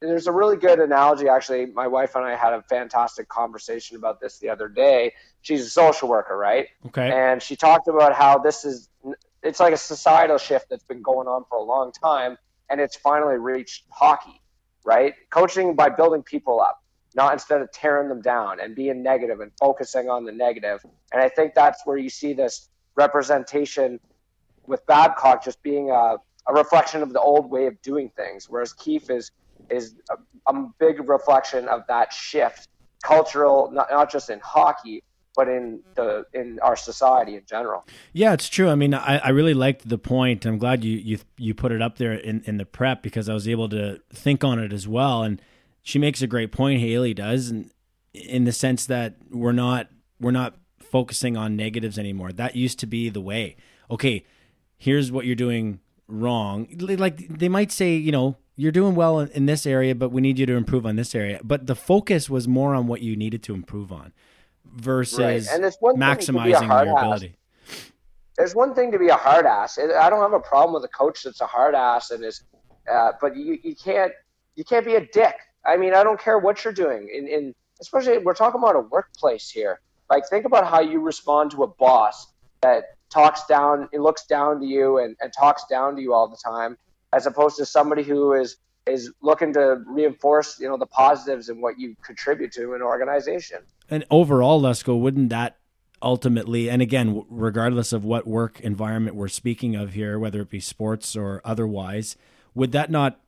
there's 0.00 0.26
a 0.26 0.32
really 0.32 0.56
good 0.56 0.78
analogy 0.80 1.28
actually. 1.28 1.66
My 1.66 1.86
wife 1.86 2.14
and 2.14 2.24
I 2.24 2.34
had 2.34 2.52
a 2.52 2.62
fantastic 2.62 3.28
conversation 3.28 3.96
about 3.96 4.20
this 4.20 4.38
the 4.38 4.48
other 4.48 4.68
day. 4.68 5.14
She's 5.42 5.64
a 5.64 5.70
social 5.70 6.08
worker, 6.08 6.36
right? 6.36 6.68
Okay. 6.86 7.10
and 7.10 7.42
she 7.42 7.56
talked 7.56 7.88
about 7.88 8.14
how 8.14 8.38
this 8.38 8.64
is 8.64 8.88
it's 9.42 9.60
like 9.60 9.74
a 9.74 9.76
societal 9.76 10.38
shift 10.38 10.68
that's 10.70 10.84
been 10.84 11.02
going 11.02 11.26
on 11.26 11.44
for 11.48 11.58
a 11.58 11.62
long 11.62 11.92
time 11.92 12.36
and 12.70 12.80
it's 12.80 12.96
finally 12.96 13.36
reached 13.36 13.84
hockey 13.90 14.40
right 14.84 15.14
coaching 15.30 15.74
by 15.74 15.88
building 15.88 16.22
people 16.22 16.60
up 16.60 16.81
not 17.14 17.32
instead 17.32 17.60
of 17.60 17.70
tearing 17.72 18.08
them 18.08 18.20
down 18.20 18.60
and 18.60 18.74
being 18.74 19.02
negative 19.02 19.40
and 19.40 19.50
focusing 19.58 20.08
on 20.08 20.24
the 20.24 20.32
negative 20.32 20.80
and 21.12 21.22
i 21.22 21.28
think 21.28 21.54
that's 21.54 21.84
where 21.84 21.96
you 21.96 22.10
see 22.10 22.32
this 22.32 22.68
representation 22.96 23.98
with 24.66 24.84
babcock 24.86 25.44
just 25.44 25.62
being 25.62 25.90
a, 25.90 26.16
a 26.48 26.52
reflection 26.52 27.02
of 27.02 27.12
the 27.12 27.20
old 27.20 27.50
way 27.50 27.66
of 27.66 27.80
doing 27.82 28.10
things 28.16 28.48
whereas 28.48 28.72
keefe 28.72 29.10
is 29.10 29.30
is 29.70 29.94
a, 30.10 30.52
a 30.52 30.66
big 30.78 31.08
reflection 31.08 31.68
of 31.68 31.82
that 31.88 32.12
shift 32.12 32.68
cultural 33.02 33.70
not, 33.72 33.88
not 33.90 34.10
just 34.10 34.30
in 34.30 34.40
hockey 34.40 35.02
but 35.34 35.48
in 35.48 35.80
the 35.94 36.24
in 36.34 36.58
our 36.60 36.76
society 36.76 37.36
in 37.36 37.42
general. 37.46 37.86
Yeah, 38.12 38.32
it's 38.32 38.48
true. 38.48 38.68
I 38.68 38.74
mean, 38.74 38.94
I, 38.94 39.18
I 39.18 39.28
really 39.30 39.54
liked 39.54 39.88
the 39.88 39.98
point. 39.98 40.44
I'm 40.44 40.58
glad 40.58 40.84
you 40.84 40.96
you 40.98 41.18
you 41.38 41.54
put 41.54 41.72
it 41.72 41.80
up 41.80 41.98
there 41.98 42.12
in, 42.12 42.42
in 42.44 42.58
the 42.58 42.66
prep 42.66 43.02
because 43.02 43.28
I 43.28 43.34
was 43.34 43.48
able 43.48 43.68
to 43.70 44.00
think 44.12 44.44
on 44.44 44.58
it 44.58 44.72
as 44.72 44.86
well. 44.86 45.22
And 45.22 45.40
she 45.82 45.98
makes 45.98 46.22
a 46.22 46.26
great 46.26 46.52
point. 46.52 46.80
Haley 46.80 47.14
does, 47.14 47.50
and 47.50 47.70
in 48.14 48.44
the 48.44 48.52
sense 48.52 48.86
that 48.86 49.16
we're 49.30 49.52
not 49.52 49.88
we're 50.20 50.30
not 50.30 50.56
focusing 50.78 51.36
on 51.36 51.56
negatives 51.56 51.98
anymore. 51.98 52.32
That 52.32 52.54
used 52.56 52.78
to 52.80 52.86
be 52.86 53.08
the 53.08 53.20
way. 53.20 53.56
Okay, 53.90 54.24
here's 54.76 55.10
what 55.10 55.26
you're 55.26 55.34
doing 55.34 55.80
wrong. 56.06 56.68
Like 56.78 57.28
they 57.28 57.48
might 57.48 57.72
say, 57.72 57.96
you 57.96 58.12
know, 58.12 58.36
you're 58.56 58.72
doing 58.72 58.94
well 58.94 59.20
in, 59.20 59.46
this 59.46 59.66
area, 59.66 59.94
but 59.94 60.10
we 60.10 60.20
need 60.20 60.38
you 60.38 60.46
to 60.46 60.54
improve 60.54 60.86
on 60.86 60.96
this 60.96 61.14
area. 61.14 61.40
But 61.42 61.66
the 61.66 61.74
focus 61.74 62.28
was 62.28 62.46
more 62.46 62.74
on 62.74 62.86
what 62.86 63.00
you 63.00 63.16
needed 63.16 63.42
to 63.44 63.54
improve 63.54 63.90
on 63.90 64.12
versus 64.64 65.18
Right. 65.18 65.54
And 65.54 65.64
it's 65.64 65.78
one 65.80 65.98
thing 65.98 66.18
to 66.18 66.32
be 66.32 66.38
a 66.52 66.56
maximizing 66.56 66.86
your 66.86 66.98
ass. 66.98 67.02
ability. 67.02 67.36
There's 68.36 68.54
one 68.54 68.74
thing 68.74 68.92
to 68.92 68.98
be 68.98 69.08
a 69.08 69.16
hard 69.16 69.46
ass. 69.46 69.78
I 69.78 70.08
don't 70.10 70.20
have 70.20 70.32
a 70.32 70.40
problem 70.40 70.74
with 70.74 70.84
a 70.84 70.94
coach 70.94 71.22
that's 71.22 71.40
a 71.40 71.46
hard 71.46 71.74
ass 71.74 72.10
and 72.10 72.24
is, 72.24 72.44
uh, 72.90 73.12
but 73.20 73.36
you, 73.36 73.58
you 73.62 73.74
can't 73.74 74.12
you 74.54 74.64
can't 74.64 74.84
be 74.84 74.94
a 74.94 75.06
dick. 75.12 75.34
I 75.64 75.76
mean, 75.76 75.94
I 75.94 76.02
don't 76.02 76.20
care 76.20 76.38
what 76.38 76.64
you're 76.64 76.72
doing. 76.72 77.08
In, 77.12 77.28
in 77.28 77.54
especially 77.80 78.18
we're 78.18 78.34
talking 78.34 78.60
about 78.60 78.76
a 78.76 78.80
workplace 78.80 79.50
here. 79.50 79.80
Like 80.10 80.28
think 80.28 80.44
about 80.44 80.66
how 80.66 80.80
you 80.80 81.00
respond 81.00 81.50
to 81.52 81.62
a 81.62 81.66
boss 81.66 82.28
that 82.60 82.96
talks 83.10 83.44
down, 83.46 83.88
looks 83.92 84.24
down 84.24 84.60
to 84.60 84.66
you 84.66 84.98
and, 84.98 85.16
and 85.20 85.32
talks 85.32 85.64
down 85.66 85.96
to 85.96 86.02
you 86.02 86.14
all 86.14 86.28
the 86.28 86.36
time, 86.36 86.76
as 87.12 87.26
opposed 87.26 87.56
to 87.58 87.66
somebody 87.66 88.02
who 88.02 88.32
is 88.34 88.56
is 88.84 89.12
looking 89.22 89.52
to 89.52 89.80
reinforce 89.86 90.58
you 90.58 90.68
know 90.68 90.76
the 90.76 90.86
positives 90.86 91.48
and 91.48 91.62
what 91.62 91.78
you 91.78 91.94
contribute 92.04 92.52
to 92.52 92.74
an 92.74 92.82
organization. 92.82 93.58
And 93.88 94.04
overall, 94.10 94.60
Lesko, 94.60 94.98
wouldn't 94.98 95.28
that 95.30 95.58
ultimately, 96.02 96.68
and 96.68 96.82
again, 96.82 97.24
regardless 97.28 97.92
of 97.92 98.04
what 98.04 98.26
work 98.26 98.60
environment 98.60 99.14
we're 99.14 99.28
speaking 99.28 99.76
of 99.76 99.92
here, 99.92 100.18
whether 100.18 100.40
it 100.40 100.50
be 100.50 100.60
sports 100.60 101.14
or 101.14 101.40
otherwise, 101.44 102.16
would 102.54 102.72
that 102.72 102.90
not, 102.90 103.20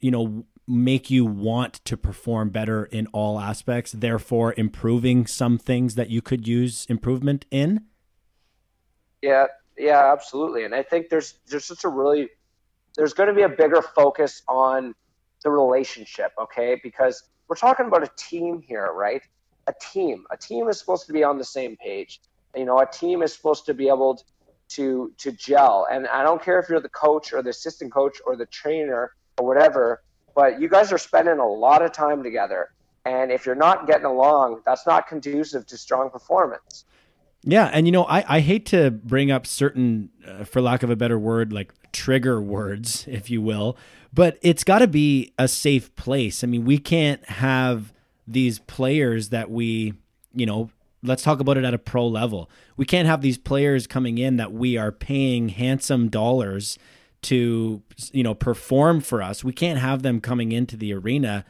you 0.00 0.10
know, 0.10 0.44
make 0.70 1.10
you 1.10 1.24
want 1.24 1.74
to 1.84 1.96
perform 1.96 2.50
better 2.50 2.84
in 2.84 3.06
all 3.08 3.40
aspects, 3.40 3.92
therefore 3.92 4.54
improving 4.56 5.26
some 5.26 5.58
things 5.58 5.96
that 5.96 6.10
you 6.10 6.22
could 6.22 6.46
use 6.46 6.86
improvement 6.88 7.44
in? 7.50 7.84
Yeah, 9.22 9.46
yeah, 9.76 10.12
absolutely. 10.12 10.64
And 10.64 10.74
I 10.74 10.82
think 10.82 11.08
there's 11.08 11.34
there's 11.48 11.68
just 11.68 11.84
a 11.84 11.88
really 11.88 12.30
there's 12.96 13.12
going 13.12 13.28
to 13.28 13.34
be 13.34 13.42
a 13.42 13.48
bigger 13.48 13.82
focus 13.82 14.42
on 14.48 14.94
the 15.42 15.50
relationship, 15.50 16.32
okay? 16.40 16.80
Because 16.82 17.22
we're 17.48 17.56
talking 17.56 17.86
about 17.86 18.02
a 18.02 18.10
team 18.16 18.62
here, 18.66 18.92
right? 18.92 19.22
A 19.66 19.74
team. 19.80 20.24
A 20.30 20.36
team 20.36 20.68
is 20.68 20.78
supposed 20.78 21.06
to 21.06 21.12
be 21.12 21.24
on 21.24 21.38
the 21.38 21.44
same 21.44 21.76
page. 21.76 22.20
You 22.56 22.64
know, 22.64 22.78
a 22.78 22.86
team 22.86 23.22
is 23.22 23.32
supposed 23.32 23.66
to 23.66 23.74
be 23.74 23.88
able 23.88 24.22
to 24.70 25.12
to 25.18 25.32
gel. 25.32 25.86
And 25.90 26.06
I 26.06 26.22
don't 26.22 26.42
care 26.42 26.58
if 26.58 26.68
you're 26.68 26.80
the 26.80 26.88
coach 26.88 27.32
or 27.32 27.42
the 27.42 27.50
assistant 27.50 27.92
coach 27.92 28.18
or 28.24 28.36
the 28.36 28.46
trainer 28.46 29.12
or 29.38 29.46
whatever, 29.46 30.02
but 30.40 30.58
you 30.58 30.70
guys 30.70 30.90
are 30.90 30.96
spending 30.96 31.38
a 31.38 31.46
lot 31.46 31.82
of 31.82 31.92
time 31.92 32.22
together. 32.22 32.70
And 33.04 33.30
if 33.30 33.44
you're 33.44 33.54
not 33.54 33.86
getting 33.86 34.06
along, 34.06 34.62
that's 34.64 34.86
not 34.86 35.06
conducive 35.06 35.66
to 35.66 35.76
strong 35.76 36.08
performance. 36.08 36.86
Yeah, 37.42 37.66
and 37.70 37.86
you 37.86 37.92
know, 37.92 38.04
I, 38.04 38.24
I 38.26 38.40
hate 38.40 38.64
to 38.66 38.90
bring 38.90 39.30
up 39.30 39.46
certain, 39.46 40.08
uh, 40.26 40.44
for 40.44 40.62
lack 40.62 40.82
of 40.82 40.88
a 40.88 40.96
better 40.96 41.18
word, 41.18 41.52
like 41.52 41.74
trigger 41.92 42.40
words, 42.40 43.04
if 43.10 43.28
you 43.28 43.42
will, 43.42 43.76
but 44.14 44.38
it's 44.40 44.64
got 44.64 44.78
to 44.78 44.86
be 44.86 45.34
a 45.38 45.46
safe 45.46 45.94
place. 45.94 46.42
I 46.42 46.46
mean, 46.46 46.64
we 46.64 46.78
can't 46.78 47.22
have 47.28 47.92
these 48.26 48.60
players 48.60 49.28
that 49.28 49.50
we, 49.50 49.92
you 50.32 50.46
know, 50.46 50.70
let's 51.02 51.22
talk 51.22 51.40
about 51.40 51.58
it 51.58 51.64
at 51.64 51.74
a 51.74 51.78
pro 51.78 52.06
level. 52.06 52.48
We 52.78 52.86
can't 52.86 53.06
have 53.06 53.20
these 53.20 53.36
players 53.36 53.86
coming 53.86 54.16
in 54.16 54.38
that 54.38 54.54
we 54.54 54.78
are 54.78 54.90
paying 54.90 55.50
handsome 55.50 56.08
dollars 56.08 56.78
to, 57.22 57.82
you 58.12 58.22
know, 58.22 58.34
perform 58.34 59.00
for 59.00 59.22
us. 59.22 59.44
We 59.44 59.52
can't 59.52 59.78
have 59.78 60.02
them 60.02 60.20
coming 60.20 60.52
into 60.52 60.76
the 60.76 60.92
arena 60.92 61.44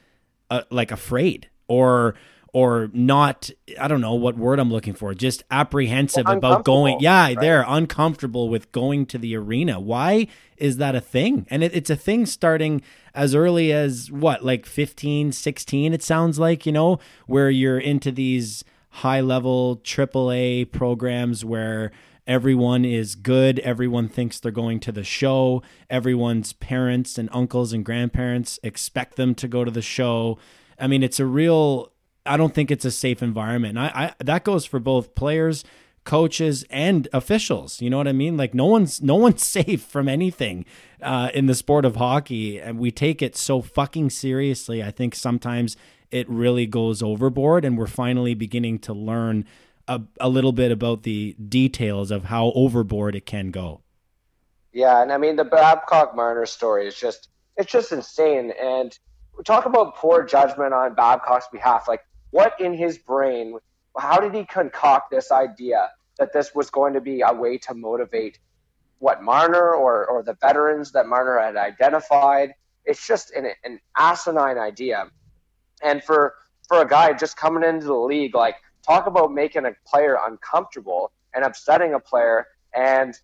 uh, 0.50 0.62
like 0.70 0.90
afraid 0.90 1.48
or 1.68 2.14
or 2.52 2.90
not 2.92 3.48
i 3.78 3.86
don't 3.86 4.00
know 4.00 4.14
what 4.14 4.36
word 4.36 4.58
i'm 4.58 4.72
looking 4.72 4.94
for 4.94 5.14
just 5.14 5.44
apprehensive 5.50 6.26
Well, 6.26 6.36
about 6.36 6.64
going 6.64 6.98
yeah 6.98 7.26
right? 7.26 7.40
they're 7.40 7.64
uncomfortable 7.66 8.48
with 8.48 8.72
going 8.72 9.06
to 9.06 9.18
the 9.18 9.36
arena 9.36 9.78
why 9.78 10.26
is 10.56 10.78
that 10.78 10.96
a 10.96 11.00
thing 11.00 11.46
and 11.48 11.62
it, 11.62 11.72
it's 11.74 11.90
a 11.90 11.94
thing 11.94 12.26
starting 12.26 12.82
as 13.14 13.34
early 13.34 13.72
as 13.72 14.10
what 14.10 14.44
like 14.44 14.66
15 14.66 15.30
16 15.30 15.94
it 15.94 16.02
sounds 16.02 16.38
like 16.40 16.66
you 16.66 16.72
know 16.72 16.98
where 17.26 17.50
you're 17.50 17.78
into 17.78 18.10
these 18.10 18.64
high 18.90 19.20
level 19.20 19.76
aaa 19.84 20.72
programs 20.72 21.44
where 21.44 21.92
everyone 22.30 22.84
is 22.84 23.14
good 23.14 23.58
everyone 23.60 24.08
thinks 24.08 24.38
they're 24.40 24.52
going 24.52 24.80
to 24.80 24.92
the 24.92 25.04
show 25.04 25.62
everyone's 25.90 26.52
parents 26.54 27.18
and 27.18 27.28
uncles 27.32 27.72
and 27.72 27.84
grandparents 27.84 28.58
expect 28.62 29.16
them 29.16 29.34
to 29.34 29.46
go 29.46 29.64
to 29.64 29.70
the 29.70 29.82
show 29.82 30.38
i 30.78 30.86
mean 30.86 31.02
it's 31.02 31.20
a 31.20 31.26
real 31.26 31.92
I 32.26 32.36
don't 32.36 32.54
think 32.54 32.70
it's 32.70 32.84
a 32.84 32.90
safe 32.90 33.22
environment. 33.22 33.78
I, 33.78 33.86
I 34.18 34.24
that 34.24 34.44
goes 34.44 34.64
for 34.64 34.78
both 34.78 35.14
players, 35.14 35.64
coaches, 36.04 36.64
and 36.70 37.08
officials. 37.12 37.80
You 37.80 37.90
know 37.90 37.96
what 37.96 38.08
I 38.08 38.12
mean? 38.12 38.36
Like 38.36 38.54
no 38.54 38.66
one's 38.66 39.02
no 39.02 39.16
one's 39.16 39.42
safe 39.46 39.82
from 39.82 40.08
anything 40.08 40.64
uh, 41.02 41.30
in 41.34 41.46
the 41.46 41.54
sport 41.54 41.84
of 41.84 41.96
hockey, 41.96 42.60
and 42.60 42.78
we 42.78 42.90
take 42.90 43.22
it 43.22 43.36
so 43.36 43.60
fucking 43.62 44.10
seriously. 44.10 44.82
I 44.82 44.90
think 44.90 45.14
sometimes 45.14 45.76
it 46.10 46.28
really 46.28 46.66
goes 46.66 47.02
overboard, 47.02 47.64
and 47.64 47.78
we're 47.78 47.86
finally 47.86 48.34
beginning 48.34 48.80
to 48.80 48.92
learn 48.92 49.46
a, 49.90 50.00
a 50.20 50.28
little 50.28 50.52
bit 50.52 50.70
about 50.70 51.02
the 51.02 51.34
details 51.34 52.12
of 52.12 52.24
how 52.24 52.52
overboard 52.54 53.16
it 53.16 53.26
can 53.26 53.50
go. 53.50 53.82
Yeah, 54.72 55.02
and 55.02 55.12
I 55.12 55.18
mean 55.18 55.34
the 55.34 55.44
Babcock 55.44 56.14
Marner 56.14 56.46
story 56.46 56.86
is 56.86 56.94
just 56.94 57.28
it's 57.56 57.70
just 57.70 57.90
insane. 57.90 58.52
And 58.62 58.96
we 59.36 59.42
talk 59.42 59.66
about 59.66 59.96
poor 59.96 60.22
judgment 60.22 60.72
on 60.72 60.94
Babcock's 60.94 61.48
behalf. 61.52 61.88
Like, 61.88 62.02
what 62.30 62.58
in 62.60 62.72
his 62.72 62.98
brain? 62.98 63.58
How 63.98 64.20
did 64.20 64.32
he 64.32 64.44
concoct 64.44 65.10
this 65.10 65.32
idea 65.32 65.90
that 66.18 66.32
this 66.32 66.54
was 66.54 66.70
going 66.70 66.94
to 66.94 67.00
be 67.00 67.22
a 67.22 67.34
way 67.34 67.58
to 67.58 67.74
motivate 67.74 68.38
what 69.00 69.24
Marner 69.24 69.74
or 69.74 70.06
or 70.06 70.22
the 70.22 70.34
veterans 70.40 70.92
that 70.92 71.08
Marner 71.08 71.40
had 71.40 71.56
identified? 71.56 72.54
It's 72.84 73.04
just 73.04 73.32
an, 73.32 73.48
an 73.64 73.80
asinine 73.98 74.56
idea. 74.56 75.06
And 75.82 76.00
for 76.04 76.34
for 76.68 76.80
a 76.80 76.88
guy 76.88 77.12
just 77.12 77.36
coming 77.36 77.64
into 77.64 77.86
the 77.86 77.94
league, 77.94 78.36
like 78.36 78.54
talk 78.86 79.06
about 79.06 79.32
making 79.32 79.66
a 79.66 79.72
player 79.86 80.18
uncomfortable 80.26 81.12
and 81.34 81.44
upsetting 81.44 81.94
a 81.94 82.00
player. 82.00 82.46
And 82.74 83.18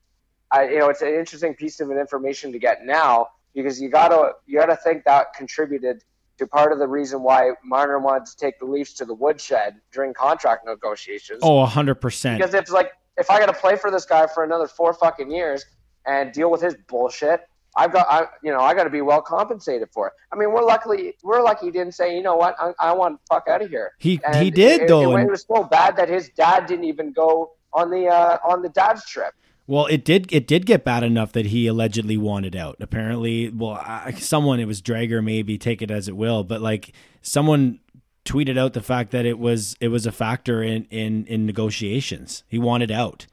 I, 0.51 0.69
you 0.69 0.79
know, 0.79 0.88
it's 0.88 1.03
an 1.03 1.14
interesting 1.14 1.55
piece 1.55 1.81
of 1.81 1.90
information 1.90 2.53
to 2.53 2.59
get 2.59 2.85
now 2.85 3.29
because 3.55 3.81
you 3.81 3.88
gotta 3.88 4.33
you 4.47 4.59
gotta 4.59 4.77
think 4.77 5.05
that 5.05 5.35
contributed 5.35 6.05
to 6.38 6.47
part 6.47 6.73
of 6.73 6.79
the 6.79 6.87
reason 6.87 7.23
why 7.23 7.53
Marner 7.64 7.99
wanted 7.99 8.27
to 8.27 8.37
take 8.37 8.59
the 8.59 8.66
Leafs 8.66 8.92
to 8.95 9.05
the 9.05 9.14
woodshed 9.14 9.81
during 9.92 10.12
contract 10.12 10.66
negotiations. 10.66 11.40
Oh, 11.42 11.64
hundred 11.64 11.97
percent. 11.97 12.38
Because 12.38 12.55
it's 12.55 12.71
like 12.71 12.92
if 13.16 13.31
I 13.31 13.38
got 13.38 13.47
to 13.47 13.55
play 13.55 13.77
for 13.77 13.90
this 13.90 14.05
guy 14.05 14.27
for 14.27 14.45
another 14.45 14.66
four 14.66 14.92
fucking 14.92 15.31
years 15.31 15.64
and 16.07 16.33
deal 16.33 16.51
with 16.51 16.61
his 16.61 16.77
bullshit, 16.87 17.49
I've 17.77 17.93
got 17.93 18.07
I 18.09 18.27
you 18.43 18.51
know 18.51 18.61
I 18.61 18.75
got 18.75 18.85
to 18.85 18.91
be 18.91 19.03
well 19.03 19.23
compensated 19.23 19.89
for 19.93 20.09
it. 20.09 20.12
I 20.33 20.37
mean, 20.37 20.53
we're 20.53 20.65
luckily 20.65 21.15
we're 21.23 21.43
lucky 21.43 21.67
he 21.67 21.73
didn't 21.73 21.95
say 21.95 22.17
you 22.17 22.23
know 22.23 22.37
what 22.37 22.57
I, 22.59 22.73
I 22.81 22.93
want 22.93 23.21
the 23.21 23.35
fuck 23.35 23.49
out 23.49 23.62
of 23.62 23.69
here. 23.69 23.93
He 23.99 24.21
And 24.25 24.37
he 24.37 24.51
did 24.51 24.83
it, 24.83 24.89
though. 24.89 25.17
It, 25.17 25.23
it 25.23 25.31
was 25.31 25.45
so 25.47 25.65
bad 25.65 25.97
that 25.97 26.09
his 26.09 26.31
dad 26.31 26.67
didn't 26.67 26.85
even 26.85 27.12
go 27.12 27.53
on 27.73 27.91
the 27.91 28.09
uh, 28.09 28.39
on 28.45 28.62
the 28.62 28.69
dad's 28.71 29.05
trip. 29.07 29.35
Well, 29.69 29.87
it 29.87 30.05
did. 30.05 30.33
It 30.33 30.47
did 30.47 30.65
get 30.65 30.85
bad 30.85 31.03
enough 31.03 31.33
that 31.33 31.47
he 31.47 31.67
allegedly 31.67 32.17
wanted 32.17 32.55
out. 32.55 32.77
Apparently, 32.81 33.51
well, 33.51 33.73
I, 33.73 34.12
someone 34.12 34.61
it 34.61 34.67
was 34.67 34.81
Dreger, 34.81 35.23
maybe 35.23 35.59
take 35.59 35.83
it 35.83 35.91
as 35.91 36.09
it 36.09 36.17
will, 36.17 36.45
but 36.45 36.61
like 36.61 36.93
someone 37.21 37.81
tweeted 38.25 38.59
out 38.59 38.75
the 38.75 38.83
fact 38.83 39.11
that 39.11 39.27
it 39.27 39.39
was 39.39 39.77
it 39.81 39.89
was 39.89 40.07
a 40.07 40.12
factor 40.12 40.62
in 40.62 40.85
in 40.91 41.27
in 41.27 41.47
negotiations. 41.47 42.45
He 42.49 42.59
wanted 42.59 42.91
out, 42.93 43.27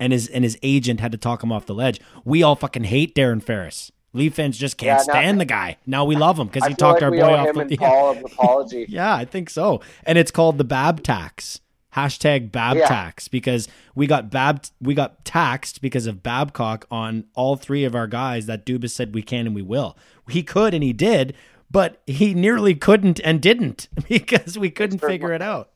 and 0.00 0.12
his 0.12 0.28
and 0.28 0.44
his 0.44 0.58
agent 0.62 1.00
had 1.00 1.12
to 1.12 1.18
talk 1.18 1.42
him 1.42 1.52
off 1.52 1.66
the 1.66 1.74
ledge. 1.74 2.00
We 2.24 2.42
all 2.42 2.56
fucking 2.56 2.84
hate 2.84 3.14
Darren 3.14 3.42
Ferris. 3.42 3.90
Leaf 4.14 4.34
fans 4.34 4.56
just 4.56 4.78
can't 4.78 4.88
Yeah, 5.06 5.12
now- 5.12 5.20
stand 5.20 5.40
the 5.40 5.44
guy. 5.44 5.76
Now 5.86 6.04
we 6.04 6.16
love 6.16 6.38
him 6.38 6.46
because 6.48 6.66
he 6.66 6.74
talked 6.74 7.02
like 7.02 7.04
our 7.04 7.10
boy 7.10 7.34
off 7.34 7.54
the 7.54 7.76
yeah. 7.80 8.10
An 8.12 8.24
apology. 8.24 8.86
Yeah, 8.88 9.14
I 9.14 9.24
think 9.24 9.50
so. 9.50 9.80
And 10.04 10.16
it's 10.16 10.30
called 10.30 10.56
the 10.58 10.64
Bab 10.64 11.02
tax. 11.02 11.60
Hashtag 11.94 12.50
Bab 12.52 12.76
Yeah. 12.76 12.86
tax 12.86 13.28
because 13.28 13.66
we 13.94 14.06
got 14.06 14.30
Bab 14.30 14.62
we 14.80 14.94
got 14.94 15.24
taxed 15.24 15.80
because 15.82 16.06
of 16.06 16.22
Babcock 16.22 16.86
on 16.90 17.24
all 17.34 17.56
three 17.56 17.84
of 17.84 17.94
our 17.94 18.06
guys 18.06 18.46
that 18.46 18.64
Dubas 18.64 18.90
said 18.90 19.14
we 19.14 19.22
can 19.22 19.46
and 19.46 19.54
we 19.54 19.62
will. 19.62 19.96
He 20.28 20.42
could 20.42 20.74
and 20.74 20.82
he 20.84 20.92
did, 20.92 21.34
but 21.70 22.00
he 22.06 22.34
nearly 22.34 22.74
couldn't 22.74 23.20
and 23.24 23.40
didn't 23.42 23.88
because 24.08 24.58
we 24.58 24.70
couldn't 24.70 25.00
figure 25.00 25.32
it 25.32 25.42
out. 25.42 25.70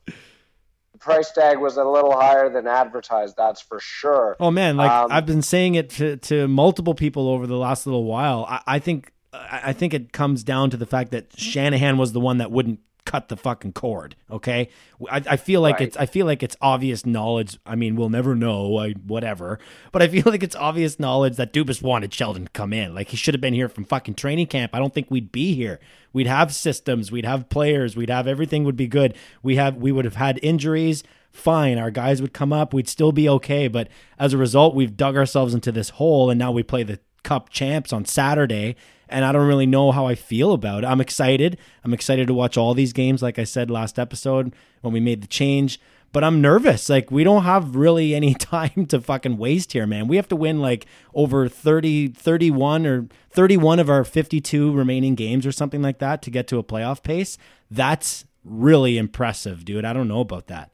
Price 1.03 1.31
tag 1.31 1.59
was 1.59 1.75
a 1.75 1.83
little 1.83 2.17
higher 2.17 2.49
than 2.49 2.65
advertised. 2.65 3.35
That's 3.37 3.61
for 3.61 3.79
sure. 3.79 4.37
Oh 4.39 4.51
man, 4.51 4.77
like 4.77 4.89
Um, 4.89 5.07
I've 5.11 5.25
been 5.25 5.41
saying 5.41 5.75
it 5.75 5.89
to, 5.91 6.15
to 6.17 6.47
multiple 6.47 6.95
people 6.95 7.27
over 7.27 7.45
the 7.45 7.57
last 7.57 7.85
little 7.85 8.05
while. 8.05 8.45
I, 8.47 8.61
I 8.65 8.79
think 8.79 9.11
I 9.33 9.73
think 9.73 9.93
it 9.93 10.13
comes 10.13 10.43
down 10.43 10.69
to 10.69 10.77
the 10.77 10.85
fact 10.85 11.11
that 11.11 11.37
Shanahan 11.37 11.97
was 11.97 12.13
the 12.13 12.19
one 12.19 12.37
that 12.37 12.51
wouldn't 12.51 12.79
cut 13.05 13.27
the 13.27 13.37
fucking 13.37 13.73
cord. 13.73 14.15
Okay, 14.31 14.69
I, 15.09 15.21
I 15.31 15.37
feel 15.37 15.61
like 15.61 15.75
Right. 15.79 15.87
it's 15.87 15.97
I 15.97 16.05
feel 16.05 16.25
like 16.25 16.41
it's 16.43 16.55
obvious 16.61 17.05
knowledge. 17.05 17.57
I 17.65 17.75
mean, 17.75 17.95
we'll 17.95 18.09
never 18.09 18.35
know, 18.35 18.77
I, 18.77 18.91
whatever. 18.91 19.59
But 19.91 20.01
I 20.01 20.07
feel 20.07 20.23
like 20.27 20.43
it's 20.43 20.55
obvious 20.55 20.99
knowledge 20.99 21.35
that 21.37 21.53
Dubas 21.53 21.81
wanted 21.81 22.13
Sheldon 22.13 22.45
to 22.45 22.51
come 22.51 22.73
in. 22.73 22.95
Like 22.95 23.09
he 23.09 23.17
should 23.17 23.33
have 23.33 23.41
been 23.41 23.53
here 23.53 23.69
from 23.69 23.85
fucking 23.85 24.15
training 24.15 24.47
camp. 24.47 24.73
I 24.73 24.79
don't 24.79 24.93
think 24.93 25.11
we'd 25.11 25.31
be 25.31 25.53
here. 25.55 25.79
We'd 26.13 26.27
have 26.27 26.53
systems. 26.53 27.11
We'd 27.11 27.25
have 27.25 27.49
players. 27.49 27.95
We'd 27.95 28.09
have 28.09 28.27
everything 28.27 28.63
would 28.63 28.77
be 28.77 28.87
good. 28.87 29.15
We 29.41 29.55
have 29.57 29.75
we 29.77 29.91
would 29.91 30.05
have 30.05 30.15
had 30.15 30.39
injuries. 30.41 31.03
Fine, 31.31 31.79
our 31.79 31.89
guys 31.89 32.21
would 32.21 32.31
come 32.33 32.53
up. 32.53 32.73
We'd 32.75 32.87
still 32.87 33.11
be 33.11 33.27
okay. 33.27 33.67
But 33.67 33.87
as 34.19 34.33
a 34.33 34.37
result, 34.37 34.75
we've 34.75 34.95
dug 34.95 35.17
ourselves 35.17 35.55
into 35.55 35.71
this 35.71 35.89
hole, 35.89 36.29
and 36.29 36.37
now 36.37 36.51
we 36.51 36.61
play 36.63 36.83
the 36.83 36.99
Cup 37.23 37.49
champs 37.49 37.91
on 37.93 38.05
Saturday. 38.05 38.75
And 39.13 39.23
I 39.23 39.31
don't 39.31 39.47
really 39.47 39.67
know 39.67 39.91
how 39.91 40.07
I 40.07 40.15
feel 40.15 40.51
about 40.53 40.83
it. 40.83 40.87
I'm 40.87 40.99
excited. 40.99 41.57
I'm 41.83 41.93
excited 41.93 42.27
to 42.27 42.33
watch 42.33 42.57
all 42.57 42.73
these 42.73 42.93
games, 42.93 43.21
like 43.21 43.37
I 43.37 43.43
said 43.43 43.69
last 43.69 43.99
episode 43.99 44.53
when 44.81 44.91
we 44.91 44.99
made 44.99 45.21
the 45.21 45.27
change. 45.27 45.79
But 46.11 46.23
I'm 46.23 46.41
nervous. 46.41 46.89
Like, 46.89 47.09
we 47.11 47.23
don't 47.23 47.43
have 47.43 47.75
really 47.75 48.13
any 48.13 48.33
time 48.55 48.85
to 48.87 48.99
fucking 48.99 49.37
waste 49.37 49.73
here, 49.73 49.87
man. 49.87 50.07
We 50.07 50.15
have 50.15 50.27
to 50.29 50.35
win 50.35 50.59
like 50.59 50.85
over 51.13 51.47
30, 51.47 52.09
31 52.09 52.85
or 52.85 53.07
31 53.29 53.79
of 53.79 53.89
our 53.89 54.03
52 54.03 54.71
remaining 54.73 55.15
games 55.15 55.45
or 55.45 55.51
something 55.51 55.81
like 55.81 55.99
that 55.99 56.21
to 56.23 56.31
get 56.31 56.47
to 56.47 56.57
a 56.57 56.63
playoff 56.63 57.03
pace. 57.03 57.37
That's 57.69 58.25
really 58.43 58.97
impressive, 58.97 59.63
dude. 59.65 59.85
I 59.85 59.93
don't 59.93 60.07
know 60.07 60.19
about 60.21 60.47
that. 60.47 60.71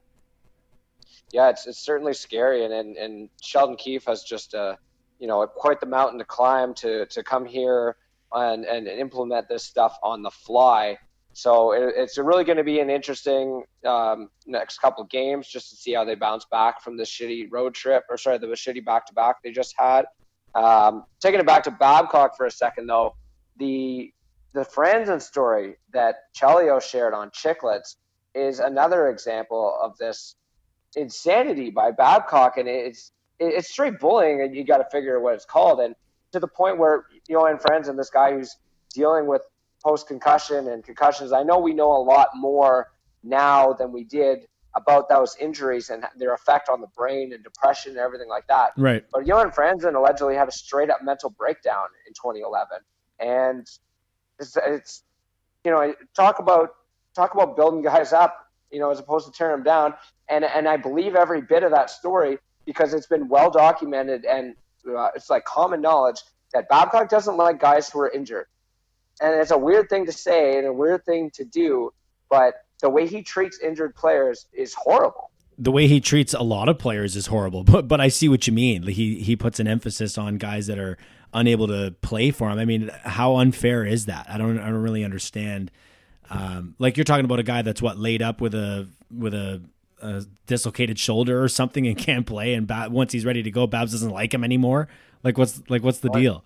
yeah, 1.32 1.48
it's 1.50 1.66
it's 1.66 1.78
certainly 1.78 2.12
scary, 2.14 2.64
and 2.64 2.72
and, 2.74 2.96
and 2.96 3.28
Sheldon 3.40 3.76
Keefe 3.76 4.04
has 4.06 4.22
just 4.24 4.54
uh, 4.54 4.76
you 5.18 5.26
know 5.26 5.46
quite 5.46 5.80
the 5.80 5.86
mountain 5.86 6.18
to 6.18 6.24
climb 6.24 6.74
to 6.74 7.06
to 7.06 7.22
come 7.22 7.44
here 7.46 7.96
and, 8.32 8.64
and 8.64 8.86
implement 8.86 9.48
this 9.48 9.64
stuff 9.64 9.96
on 10.02 10.22
the 10.22 10.30
fly. 10.30 10.96
So 11.32 11.72
it, 11.72 11.94
it's 11.96 12.18
really 12.18 12.44
going 12.44 12.58
to 12.58 12.64
be 12.64 12.80
an 12.80 12.90
interesting 12.90 13.62
um, 13.86 14.30
next 14.46 14.78
couple 14.78 15.04
games 15.04 15.48
just 15.48 15.70
to 15.70 15.76
see 15.76 15.92
how 15.92 16.04
they 16.04 16.14
bounce 16.14 16.44
back 16.50 16.82
from 16.82 16.96
this 16.96 17.10
shitty 17.10 17.48
road 17.50 17.74
trip, 17.74 18.04
or 18.10 18.16
sorry, 18.16 18.38
the 18.38 18.46
shitty 18.48 18.84
back 18.84 19.06
to 19.06 19.14
back 19.14 19.36
they 19.42 19.52
just 19.52 19.74
had. 19.78 20.06
Um, 20.54 21.04
taking 21.20 21.40
it 21.40 21.46
back 21.46 21.62
to 21.64 21.70
Babcock 21.70 22.36
for 22.36 22.46
a 22.46 22.50
second, 22.50 22.86
though, 22.86 23.14
the 23.58 24.12
the 24.52 24.62
Franzen 24.62 25.22
story 25.22 25.76
that 25.92 26.16
Chelios 26.36 26.82
shared 26.82 27.14
on 27.14 27.30
Chicklets 27.30 27.94
is 28.34 28.58
another 28.58 29.08
example 29.08 29.78
of 29.80 29.96
this 29.98 30.34
insanity 30.96 31.70
by 31.70 31.92
Babcock, 31.92 32.56
and 32.56 32.68
it's 32.68 33.12
it's 33.38 33.70
straight 33.70 34.00
bullying, 34.00 34.42
and 34.42 34.54
you 34.54 34.64
got 34.64 34.78
to 34.78 34.86
figure 34.90 35.20
what 35.20 35.34
it's 35.34 35.44
called, 35.44 35.80
and 35.80 35.94
to 36.32 36.40
the 36.40 36.48
point 36.48 36.78
where 36.78 37.06
you 37.28 37.36
know, 37.36 37.46
and 37.46 37.58
Franzen 37.58 37.96
this 37.96 38.10
guy 38.10 38.32
who's 38.32 38.56
dealing 38.92 39.26
with 39.26 39.42
post 39.82 40.06
concussion 40.06 40.68
and 40.68 40.84
concussions. 40.84 41.32
I 41.32 41.42
know 41.42 41.58
we 41.58 41.72
know 41.72 41.90
a 41.92 42.02
lot 42.02 42.28
more 42.34 42.90
now 43.22 43.72
than 43.72 43.92
we 43.92 44.04
did 44.04 44.46
about 44.74 45.08
those 45.08 45.36
injuries 45.40 45.90
and 45.90 46.04
their 46.16 46.32
effect 46.34 46.68
on 46.68 46.80
the 46.80 46.86
brain 46.88 47.32
and 47.32 47.42
depression 47.42 47.92
and 47.92 48.00
everything 48.00 48.28
like 48.28 48.46
that. 48.46 48.70
Right. 48.76 49.04
But 49.12 49.26
Johan 49.26 49.50
Franzen 49.50 49.94
allegedly 49.94 50.36
had 50.36 50.48
a 50.48 50.52
straight 50.52 50.90
up 50.90 51.02
mental 51.02 51.30
breakdown 51.30 51.86
in 52.06 52.14
2011, 52.14 52.78
and 53.18 53.66
it's, 54.38 54.56
it's 54.66 55.02
you 55.64 55.70
know 55.70 55.94
talk 56.14 56.38
about 56.38 56.70
talk 57.14 57.34
about 57.34 57.56
building 57.56 57.82
guys 57.82 58.12
up, 58.12 58.46
you 58.70 58.78
know, 58.78 58.90
as 58.90 59.00
opposed 59.00 59.26
to 59.26 59.32
tearing 59.32 59.56
them 59.56 59.64
down. 59.64 59.94
And 60.28 60.44
and 60.44 60.68
I 60.68 60.76
believe 60.76 61.16
every 61.16 61.42
bit 61.42 61.64
of 61.64 61.72
that 61.72 61.90
story 61.90 62.38
because 62.64 62.94
it's 62.94 63.06
been 63.06 63.28
well 63.28 63.50
documented 63.50 64.24
and 64.24 64.54
uh, 64.86 65.08
it's 65.14 65.30
like 65.30 65.44
common 65.44 65.80
knowledge 65.80 66.20
that 66.52 66.68
Babcock 66.68 67.08
doesn't 67.08 67.36
like 67.36 67.60
guys 67.60 67.88
who 67.88 68.00
are 68.00 68.10
injured 68.10 68.46
and 69.20 69.34
it's 69.40 69.50
a 69.50 69.58
weird 69.58 69.88
thing 69.88 70.06
to 70.06 70.12
say 70.12 70.56
and 70.58 70.66
a 70.66 70.72
weird 70.72 71.04
thing 71.04 71.30
to 71.32 71.44
do, 71.44 71.92
but 72.28 72.54
the 72.80 72.88
way 72.88 73.06
he 73.06 73.22
treats 73.22 73.60
injured 73.60 73.94
players 73.94 74.46
is 74.52 74.74
horrible. 74.74 75.30
The 75.58 75.70
way 75.70 75.86
he 75.86 76.00
treats 76.00 76.32
a 76.32 76.42
lot 76.42 76.70
of 76.70 76.78
players 76.78 77.16
is 77.16 77.26
horrible, 77.26 77.64
but 77.64 77.86
but 77.86 78.00
I 78.00 78.08
see 78.08 78.28
what 78.28 78.46
you 78.46 78.52
mean. 78.52 78.82
He 78.84 79.20
he 79.20 79.36
puts 79.36 79.60
an 79.60 79.68
emphasis 79.68 80.16
on 80.16 80.38
guys 80.38 80.66
that 80.68 80.78
are 80.78 80.96
unable 81.32 81.68
to 81.68 81.94
play 82.00 82.30
for 82.30 82.50
him. 82.50 82.58
I 82.58 82.64
mean, 82.64 82.90
how 83.02 83.36
unfair 83.36 83.84
is 83.84 84.06
that? 84.06 84.26
I 84.28 84.38
don't 84.38 84.58
I 84.58 84.66
don't 84.66 84.82
really 84.82 85.04
understand. 85.04 85.70
Um, 86.30 86.76
like 86.78 86.96
you're 86.96 87.04
talking 87.04 87.24
about 87.24 87.40
a 87.40 87.44
guy 87.44 87.62
that's 87.62 87.82
what 87.82 87.98
laid 87.98 88.22
up 88.22 88.40
with 88.40 88.54
a 88.54 88.88
with 89.14 89.34
a, 89.34 89.60
a 90.00 90.24
dislocated 90.46 90.98
shoulder 90.98 91.42
or 91.42 91.48
something 91.48 91.86
and 91.86 91.96
can't 91.96 92.26
play, 92.26 92.54
and 92.54 92.70
once 92.92 93.12
he's 93.12 93.24
ready 93.24 93.42
to 93.42 93.50
go, 93.50 93.66
Babs 93.66 93.92
doesn't 93.92 94.10
like 94.10 94.34
him 94.34 94.44
anymore. 94.44 94.88
Like 95.22 95.38
what's 95.38 95.62
like 95.68 95.82
what's 95.82 95.98
the 95.98 96.10
deal? 96.10 96.44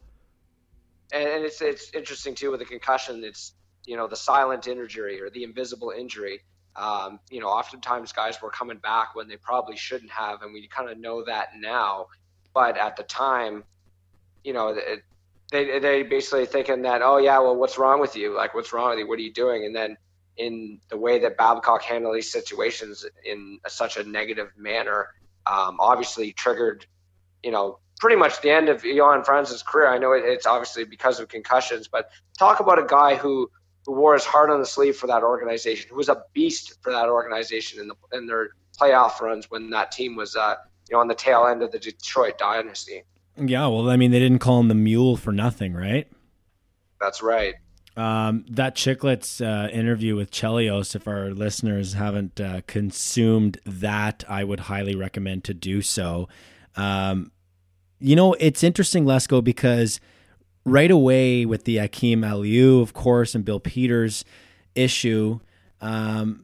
and, 1.15 1.29
and 1.29 1.45
it's 1.45 1.63
it's 1.63 1.91
interesting 1.95 2.35
too 2.35 2.51
with 2.51 2.61
a 2.61 2.65
concussion. 2.65 3.23
It's 3.25 3.53
you 3.87 3.97
know 3.97 4.07
the 4.07 4.17
silent 4.17 4.67
injury 4.67 5.21
or 5.21 5.31
the 5.31 5.45
invisible 5.45 5.91
injury. 5.97 6.41
Um, 6.77 7.21
you 7.31 7.41
know, 7.41 7.47
oftentimes 7.47 8.13
guys 8.13 8.43
were 8.43 8.51
coming 8.51 8.79
back 8.79 9.15
when 9.15 9.29
they 9.29 9.37
probably 9.37 9.77
shouldn't 9.77 10.11
have, 10.11 10.43
and 10.43 10.53
we 10.53 10.67
kind 10.67 10.91
of 10.91 10.99
know 10.99 11.25
that 11.25 11.51
now. 11.57 12.09
But 12.53 12.77
at 12.77 12.97
the 12.97 13.05
time, 13.05 13.63
you 14.43 14.53
know, 14.53 14.69
it, 14.71 15.05
they 15.53 15.79
they 15.79 16.03
basically 16.03 16.47
thinking 16.47 16.83
that, 16.83 17.01
oh 17.01 17.19
yeah, 17.19 17.39
well, 17.39 17.57
what's 17.57 17.79
wrong 17.79 18.01
with 18.01 18.17
you? 18.17 18.37
Like, 18.37 18.55
what's 18.55 18.73
wrong 18.73 18.91
with 18.91 18.99
you? 18.99 19.09
What 19.09 19.19
are 19.19 19.23
you 19.23 19.33
doing? 19.33 19.65
And 19.65 19.75
then 19.75 19.97
in 20.37 20.81
the 20.89 20.97
way 20.97 21.19
that 21.21 21.37
Babcock 21.37 21.83
handled 21.83 22.17
these 22.17 22.31
situations 22.31 23.07
in 23.25 23.59
a, 23.65 23.71
such 23.71 23.97
a 23.97 24.05
negative 24.05 24.49
manner, 24.57 25.09
um, 25.47 25.77
obviously 25.79 26.33
triggered, 26.33 26.87
you 27.43 27.51
know, 27.51 27.79
pretty 27.99 28.17
much 28.17 28.41
the 28.41 28.51
end 28.51 28.69
of 28.69 28.85
Johan 28.85 29.25
Franz's 29.25 29.63
career. 29.63 29.89
I 29.89 29.99
know 29.99 30.13
it's 30.13 30.47
obviously 30.47 30.85
because 30.85 31.21
of 31.21 31.29
concussions, 31.29 31.89
but 31.89 32.11
talk 32.39 32.61
about 32.61 32.79
a 32.79 32.87
guy 32.87 33.15
who 33.15 33.51
who 33.87 33.93
wore 33.93 34.15
his 34.15 34.25
heart 34.25 34.51
on 34.51 34.61
the 34.61 34.67
sleeve 34.67 34.97
for 34.97 35.07
that 35.07 35.23
organization, 35.23 35.91
who 35.91 35.97
was 35.97 36.09
a 36.09 36.25
beast 36.33 36.79
for 36.83 36.91
that 36.91 37.09
organization 37.09 37.81
in 37.81 37.89
the 37.89 37.95
in 38.13 38.27
their 38.27 38.51
playoff 38.79 39.21
runs 39.21 39.51
when 39.51 39.71
that 39.71 39.93
team 39.93 40.17
was 40.17 40.37
uh, 40.37 40.57
you 40.89 40.95
know 40.95 41.01
on 41.01 41.09
the 41.09 41.15
tail 41.15 41.47
end 41.47 41.63
of 41.63 41.71
the 41.71 41.79
Detroit 41.79 42.39
dynasty. 42.39 43.03
Yeah, 43.37 43.67
well, 43.67 43.91
I 43.91 43.97
mean, 43.97 44.11
they 44.11 44.21
didn't 44.21 44.39
call 44.39 44.61
him 44.61 44.69
the 44.69 44.75
Mule 44.75 45.17
for 45.17 45.33
nothing, 45.33 45.75
right? 45.75 46.07
That's 47.01 47.21
right. 47.21 47.55
Um, 47.97 48.45
that 48.49 48.75
Chicklets 48.75 49.41
uh, 49.41 49.69
interview 49.71 50.17
with 50.17 50.33
Chelios, 50.33 50.97
if 50.97 51.07
our 51.07 51.31
listeners 51.31 51.93
haven't 51.93 52.41
uh, 52.41 52.63
consumed 52.67 53.59
that, 53.65 54.25
I 54.29 54.43
would 54.43 54.61
highly 54.61 54.97
recommend 54.97 55.45
to 55.45 55.55
do 55.55 55.81
so. 55.81 56.29
Um, 56.77 57.31
you 58.01 58.17
know, 58.17 58.35
it's 58.41 58.65
interesting, 58.65 59.05
Lesko, 59.05 59.45
because 59.45 60.01
right 60.65 60.91
away 60.91 61.47
with 61.47 61.65
the 61.65 61.79
Akim 61.79 62.23
Aliu, 62.23 62.83
of 62.83 62.95
course, 62.95 63.35
and 63.35 63.45
Bill 63.45 63.61
Peters 63.61 64.25
issue, 64.75 65.39
um, 65.81 66.43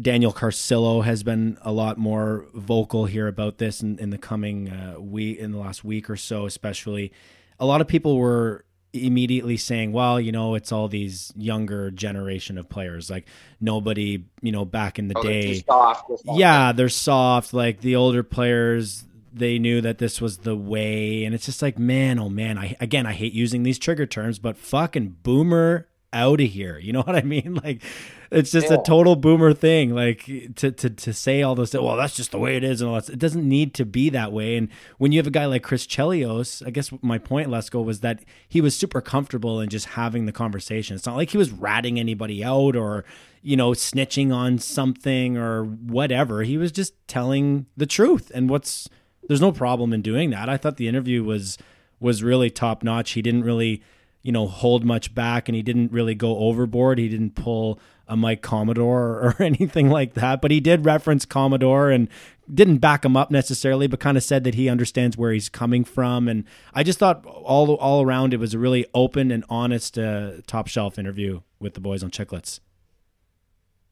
Daniel 0.00 0.32
Carcillo 0.32 1.02
has 1.04 1.22
been 1.22 1.56
a 1.62 1.72
lot 1.72 1.96
more 1.96 2.44
vocal 2.52 3.06
here 3.06 3.26
about 3.26 3.56
this 3.56 3.80
in, 3.80 3.98
in 3.98 4.10
the 4.10 4.18
coming 4.18 4.68
uh, 4.68 5.00
week, 5.00 5.38
in 5.38 5.52
the 5.52 5.58
last 5.58 5.82
week 5.82 6.10
or 6.10 6.16
so, 6.16 6.44
especially. 6.44 7.10
A 7.58 7.64
lot 7.64 7.80
of 7.80 7.88
people 7.88 8.18
were 8.18 8.64
immediately 8.92 9.56
saying, 9.56 9.92
well, 9.92 10.20
you 10.20 10.32
know, 10.32 10.54
it's 10.54 10.72
all 10.72 10.88
these 10.88 11.32
younger 11.36 11.90
generation 11.90 12.58
of 12.58 12.68
players. 12.68 13.10
Like 13.10 13.26
nobody, 13.60 14.24
you 14.42 14.52
know, 14.52 14.64
back 14.64 14.98
in 14.98 15.08
the 15.08 15.18
oh, 15.18 15.22
day. 15.22 15.60
Soft, 15.60 16.10
yeah, 16.34 16.72
they're 16.72 16.88
soft. 16.88 17.52
Like 17.54 17.80
the 17.80 17.96
older 17.96 18.22
players, 18.22 19.04
they 19.32 19.58
knew 19.58 19.80
that 19.80 19.98
this 19.98 20.20
was 20.20 20.38
the 20.38 20.56
way 20.56 21.24
and 21.24 21.34
it's 21.34 21.46
just 21.46 21.62
like 21.62 21.78
man 21.78 22.18
oh 22.18 22.28
man 22.28 22.58
i 22.58 22.76
again 22.80 23.06
i 23.06 23.12
hate 23.12 23.32
using 23.32 23.62
these 23.62 23.78
trigger 23.78 24.06
terms 24.06 24.40
but 24.40 24.56
fucking 24.56 25.16
boomer 25.22 25.86
out 26.12 26.40
of 26.40 26.48
here 26.48 26.78
you 26.78 26.92
know 26.92 27.02
what 27.06 27.16
i 27.16 27.22
mean 27.22 27.54
like 27.62 27.82
it's 28.30 28.50
just 28.50 28.68
yeah. 28.68 28.74
a 28.74 28.82
total 28.82 29.16
boomer 29.16 29.52
thing 29.52 29.94
like 29.94 30.24
to, 30.56 30.70
to 30.70 30.90
to 30.90 31.12
say 31.12 31.42
all 31.42 31.54
those 31.54 31.72
well 31.74 31.96
that's 31.96 32.16
just 32.16 32.30
the 32.30 32.38
way 32.38 32.56
it 32.56 32.64
is 32.64 32.80
and 32.80 32.90
all 32.90 33.00
that 33.00 33.08
it 33.08 33.18
doesn't 33.18 33.48
need 33.48 33.74
to 33.74 33.84
be 33.84 34.10
that 34.10 34.32
way 34.32 34.56
and 34.56 34.68
when 34.98 35.12
you 35.12 35.18
have 35.18 35.26
a 35.26 35.30
guy 35.30 35.46
like 35.46 35.62
chris 35.62 35.86
chelios 35.86 36.64
i 36.66 36.70
guess 36.70 36.90
my 37.02 37.18
point 37.18 37.48
lesko 37.48 37.84
was 37.84 38.00
that 38.00 38.24
he 38.48 38.60
was 38.60 38.76
super 38.76 39.00
comfortable 39.00 39.60
in 39.60 39.68
just 39.68 39.86
having 39.86 40.26
the 40.26 40.32
conversation 40.32 40.96
it's 40.96 41.06
not 41.06 41.16
like 41.16 41.30
he 41.30 41.38
was 41.38 41.50
ratting 41.50 41.98
anybody 41.98 42.44
out 42.44 42.76
or 42.76 43.04
you 43.42 43.56
know 43.56 43.70
snitching 43.70 44.34
on 44.34 44.58
something 44.58 45.36
or 45.36 45.64
whatever 45.64 46.42
he 46.42 46.58
was 46.58 46.72
just 46.72 46.94
telling 47.08 47.66
the 47.76 47.86
truth 47.86 48.30
and 48.34 48.50
what's 48.50 48.88
there's 49.30 49.40
no 49.40 49.52
problem 49.52 49.92
in 49.92 50.02
doing 50.02 50.30
that. 50.30 50.48
I 50.48 50.56
thought 50.56 50.76
the 50.76 50.88
interview 50.88 51.22
was 51.22 51.56
was 52.00 52.20
really 52.20 52.50
top 52.50 52.82
notch. 52.82 53.12
He 53.12 53.22
didn't 53.22 53.44
really, 53.44 53.80
you 54.22 54.32
know, 54.32 54.46
hold 54.46 54.84
much 54.84 55.14
back 55.14 55.48
and 55.48 55.56
he 55.56 55.62
didn't 55.62 55.92
really 55.92 56.14
go 56.14 56.38
overboard. 56.38 56.98
He 56.98 57.08
didn't 57.08 57.34
pull 57.34 57.78
a 58.06 58.16
Mike 58.16 58.42
Commodore 58.42 59.34
or 59.38 59.42
anything 59.42 59.88
like 59.88 60.14
that, 60.14 60.42
but 60.42 60.50
he 60.50 60.60
did 60.60 60.84
reference 60.84 61.24
Commodore 61.24 61.90
and 61.90 62.08
didn't 62.52 62.78
back 62.78 63.04
him 63.04 63.16
up 63.16 63.30
necessarily, 63.30 63.86
but 63.86 64.00
kind 64.00 64.16
of 64.16 64.22
said 64.22 64.44
that 64.44 64.54
he 64.54 64.68
understands 64.68 65.16
where 65.16 65.32
he's 65.32 65.48
coming 65.48 65.84
from. 65.84 66.28
And 66.28 66.44
I 66.74 66.82
just 66.82 66.98
thought 66.98 67.24
all 67.24 67.74
all 67.74 68.02
around 68.02 68.34
it 68.34 68.38
was 68.38 68.54
a 68.54 68.58
really 68.58 68.86
open 68.92 69.30
and 69.30 69.44
honest 69.48 69.98
uh, 69.98 70.42
top 70.46 70.66
shelf 70.66 70.98
interview 70.98 71.40
with 71.60 71.74
the 71.74 71.80
boys 71.80 72.02
on 72.02 72.10
Chicklets. 72.10 72.60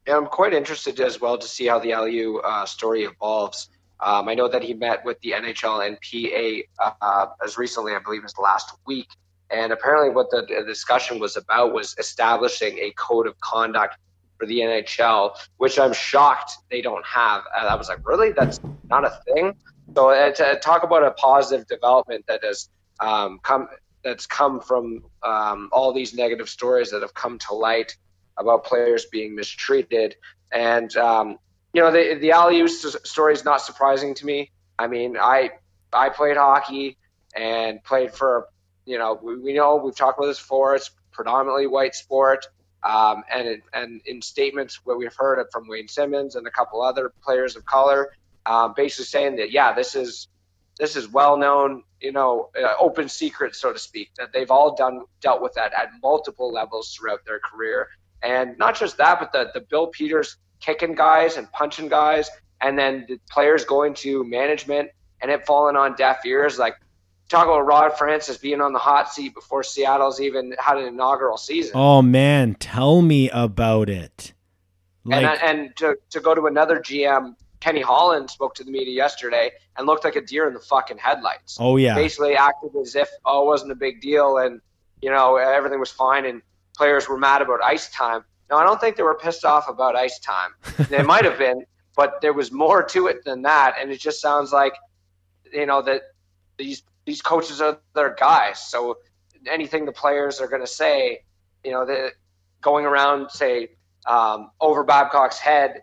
Yeah, 0.07 0.17
I'm 0.17 0.25
quite 0.25 0.53
interested 0.53 0.99
as 0.99 1.21
well 1.21 1.37
to 1.37 1.47
see 1.47 1.67
how 1.67 1.79
the 1.79 1.91
Aliu 1.91 2.39
uh, 2.43 2.65
story 2.65 3.03
evolves. 3.03 3.69
Um, 4.01 4.29
I 4.29 4.33
know 4.33 4.47
that 4.47 4.63
he 4.63 4.73
met 4.73 5.03
with 5.03 5.19
the 5.21 5.31
NHL 5.31 5.85
and 5.85 5.97
PA 6.01 6.95
uh, 7.01 7.27
as 7.43 7.57
recently, 7.57 7.93
I 7.93 7.99
believe, 7.99 8.23
as 8.23 8.37
last 8.37 8.71
week. 8.85 9.07
And 9.51 9.71
apparently, 9.71 10.13
what 10.13 10.29
the, 10.29 10.41
the 10.41 10.63
discussion 10.65 11.19
was 11.19 11.35
about 11.35 11.73
was 11.73 11.95
establishing 11.97 12.77
a 12.77 12.91
code 12.91 13.27
of 13.27 13.39
conduct 13.41 13.97
for 14.37 14.45
the 14.45 14.59
NHL, 14.59 15.35
which 15.57 15.77
I'm 15.79 15.93
shocked 15.93 16.53
they 16.69 16.81
don't 16.81 17.05
have. 17.05 17.43
And 17.57 17.67
I 17.67 17.75
was 17.75 17.89
like, 17.89 18.07
really? 18.07 18.31
That's 18.31 18.59
not 18.89 19.05
a 19.05 19.19
thing. 19.25 19.55
So 19.95 20.09
uh, 20.09 20.31
to 20.31 20.59
talk 20.61 20.83
about 20.83 21.03
a 21.03 21.11
positive 21.11 21.67
development 21.67 22.25
that 22.27 22.43
has 22.43 22.69
um, 22.99 23.39
come 23.43 23.67
that's 24.03 24.25
come 24.25 24.61
from 24.61 25.03
um, 25.23 25.69
all 25.71 25.93
these 25.93 26.13
negative 26.13 26.47
stories 26.47 26.89
that 26.91 27.01
have 27.01 27.13
come 27.13 27.37
to 27.39 27.53
light 27.53 27.97
about 28.37 28.63
players 28.63 29.05
being 29.05 29.35
mistreated. 29.35 30.15
And 30.51 30.95
um, 30.95 31.37
you 31.73 31.81
know, 31.81 31.91
the 31.91 32.17
the 32.19 32.29
Aliu 32.29 32.69
story 32.69 33.33
is 33.33 33.43
not 33.43 33.61
surprising 33.61 34.13
to 34.15 34.25
me. 34.25 34.51
I 34.77 34.87
mean, 34.87 35.17
I 35.17 35.51
I 35.91 36.09
played 36.09 36.37
hockey 36.37 36.97
and 37.35 37.83
played 37.83 38.13
for 38.13 38.47
you 38.89 38.97
know 38.97 39.19
we, 39.21 39.37
we 39.37 39.53
know 39.53 39.75
we've 39.75 39.95
talked 39.95 40.17
about 40.17 40.27
this 40.27 40.39
before. 40.39 40.75
It's 40.75 40.89
predominantly 41.11 41.67
white 41.67 41.93
sport, 41.93 42.47
um, 42.83 43.23
and 43.31 43.47
it, 43.47 43.61
and 43.73 44.01
in 44.07 44.21
statements 44.21 44.81
what 44.83 44.97
we've 44.97 45.15
heard 45.15 45.45
from 45.51 45.67
Wayne 45.67 45.87
Simmonds 45.87 46.35
and 46.35 46.47
a 46.47 46.51
couple 46.51 46.81
other 46.81 47.13
players 47.21 47.55
of 47.55 47.63
color, 47.65 48.11
um, 48.47 48.73
basically 48.75 49.05
saying 49.05 49.35
that 49.35 49.51
yeah, 49.51 49.73
this 49.73 49.95
is 49.95 50.27
this 50.79 50.95
is 50.95 51.07
well 51.07 51.37
known, 51.37 51.83
you 52.01 52.11
know, 52.11 52.49
uh, 52.59 52.73
open 52.79 53.07
secret, 53.07 53.53
so 53.55 53.71
to 53.71 53.77
speak, 53.77 54.09
that 54.17 54.33
they've 54.33 54.49
all 54.49 54.75
done 54.75 55.01
dealt 55.21 55.41
with 55.41 55.53
that 55.53 55.71
at 55.73 55.89
multiple 56.01 56.51
levels 56.51 56.95
throughout 56.95 57.23
their 57.25 57.39
career, 57.39 57.89
and 58.23 58.57
not 58.57 58.75
just 58.75 58.97
that, 58.97 59.19
but 59.19 59.31
the 59.31 59.51
the 59.53 59.61
Bill 59.69 59.87
Peters 59.87 60.37
kicking 60.61 60.95
guys 60.95 61.37
and 61.37 61.49
punching 61.51 61.89
guys, 61.89 62.27
and 62.61 62.77
then 62.79 63.05
the 63.07 63.19
players 63.29 63.65
going 63.65 63.93
to 63.93 64.23
management 64.23 64.89
and 65.21 65.29
it 65.31 65.45
falling 65.45 65.75
on 65.75 65.95
deaf 65.95 66.25
ears. 66.25 66.57
Like 66.57 66.75
talk 67.29 67.45
about 67.45 67.61
Ron 67.61 67.91
Francis 67.95 68.37
being 68.37 68.59
on 68.59 68.73
the 68.73 68.79
hot 68.79 69.13
seat 69.13 69.33
before 69.33 69.63
Seattle's 69.63 70.19
even 70.19 70.53
had 70.59 70.77
an 70.77 70.85
inaugural 70.85 71.37
season. 71.37 71.73
Oh 71.75 72.01
man, 72.01 72.55
tell 72.55 73.01
me 73.01 73.29
about 73.29 73.89
it. 73.89 74.33
Uh, 75.05 75.09
like, 75.09 75.25
and 75.25 75.41
and 75.41 75.77
to 75.77 75.95
to 76.09 76.19
go 76.19 76.35
to 76.35 76.47
another 76.47 76.79
GM, 76.79 77.35
Kenny 77.59 77.81
Holland 77.81 78.29
spoke 78.29 78.55
to 78.55 78.63
the 78.63 78.71
media 78.71 78.93
yesterday 78.93 79.51
and 79.77 79.87
looked 79.87 80.03
like 80.03 80.15
a 80.15 80.21
deer 80.21 80.47
in 80.47 80.53
the 80.53 80.59
fucking 80.59 80.97
headlights. 80.97 81.57
Oh 81.59 81.77
yeah, 81.77 81.95
basically 81.95 82.35
acted 82.35 82.71
as 82.75 82.95
if 82.95 83.09
oh 83.25 83.43
it 83.43 83.45
wasn't 83.45 83.71
a 83.71 83.75
big 83.75 84.01
deal 84.01 84.37
and 84.37 84.59
you 85.01 85.09
know 85.09 85.37
everything 85.37 85.79
was 85.79 85.91
fine 85.91 86.25
and 86.25 86.41
players 86.75 87.07
were 87.07 87.17
mad 87.17 87.41
about 87.41 87.61
ice 87.63 87.89
time. 87.91 88.23
No, 88.49 88.57
I 88.57 88.63
don't 88.63 88.81
think 88.81 88.95
they 88.95 89.03
were 89.03 89.15
pissed 89.15 89.45
off 89.45 89.69
about 89.69 89.95
ice 89.95 90.17
time. 90.19 90.51
they 90.89 91.03
might 91.03 91.25
have 91.25 91.37
been, 91.37 91.63
but 91.95 92.19
there 92.21 92.33
was 92.33 92.51
more 92.51 92.81
to 92.83 93.07
it 93.07 93.23
than 93.23 93.43
that. 93.43 93.75
And 93.79 93.91
it 93.91 93.99
just 93.99 94.21
sounds 94.21 94.51
like, 94.51 94.73
you 95.53 95.65
know, 95.65 95.81
that 95.83 96.01
these 96.57 96.81
these 97.09 97.23
coaches 97.23 97.59
are 97.59 97.79
their 97.95 98.13
guys. 98.13 98.59
So 98.69 98.99
anything 99.47 99.85
the 99.85 99.91
players 99.91 100.39
are 100.39 100.47
going 100.47 100.61
to 100.61 100.67
say, 100.67 101.23
you 101.63 101.71
know, 101.71 101.83
that 101.87 102.11
going 102.61 102.85
around 102.85 103.31
say 103.31 103.69
um, 104.05 104.51
over 104.61 104.83
Babcock's 104.83 105.39
head, 105.39 105.81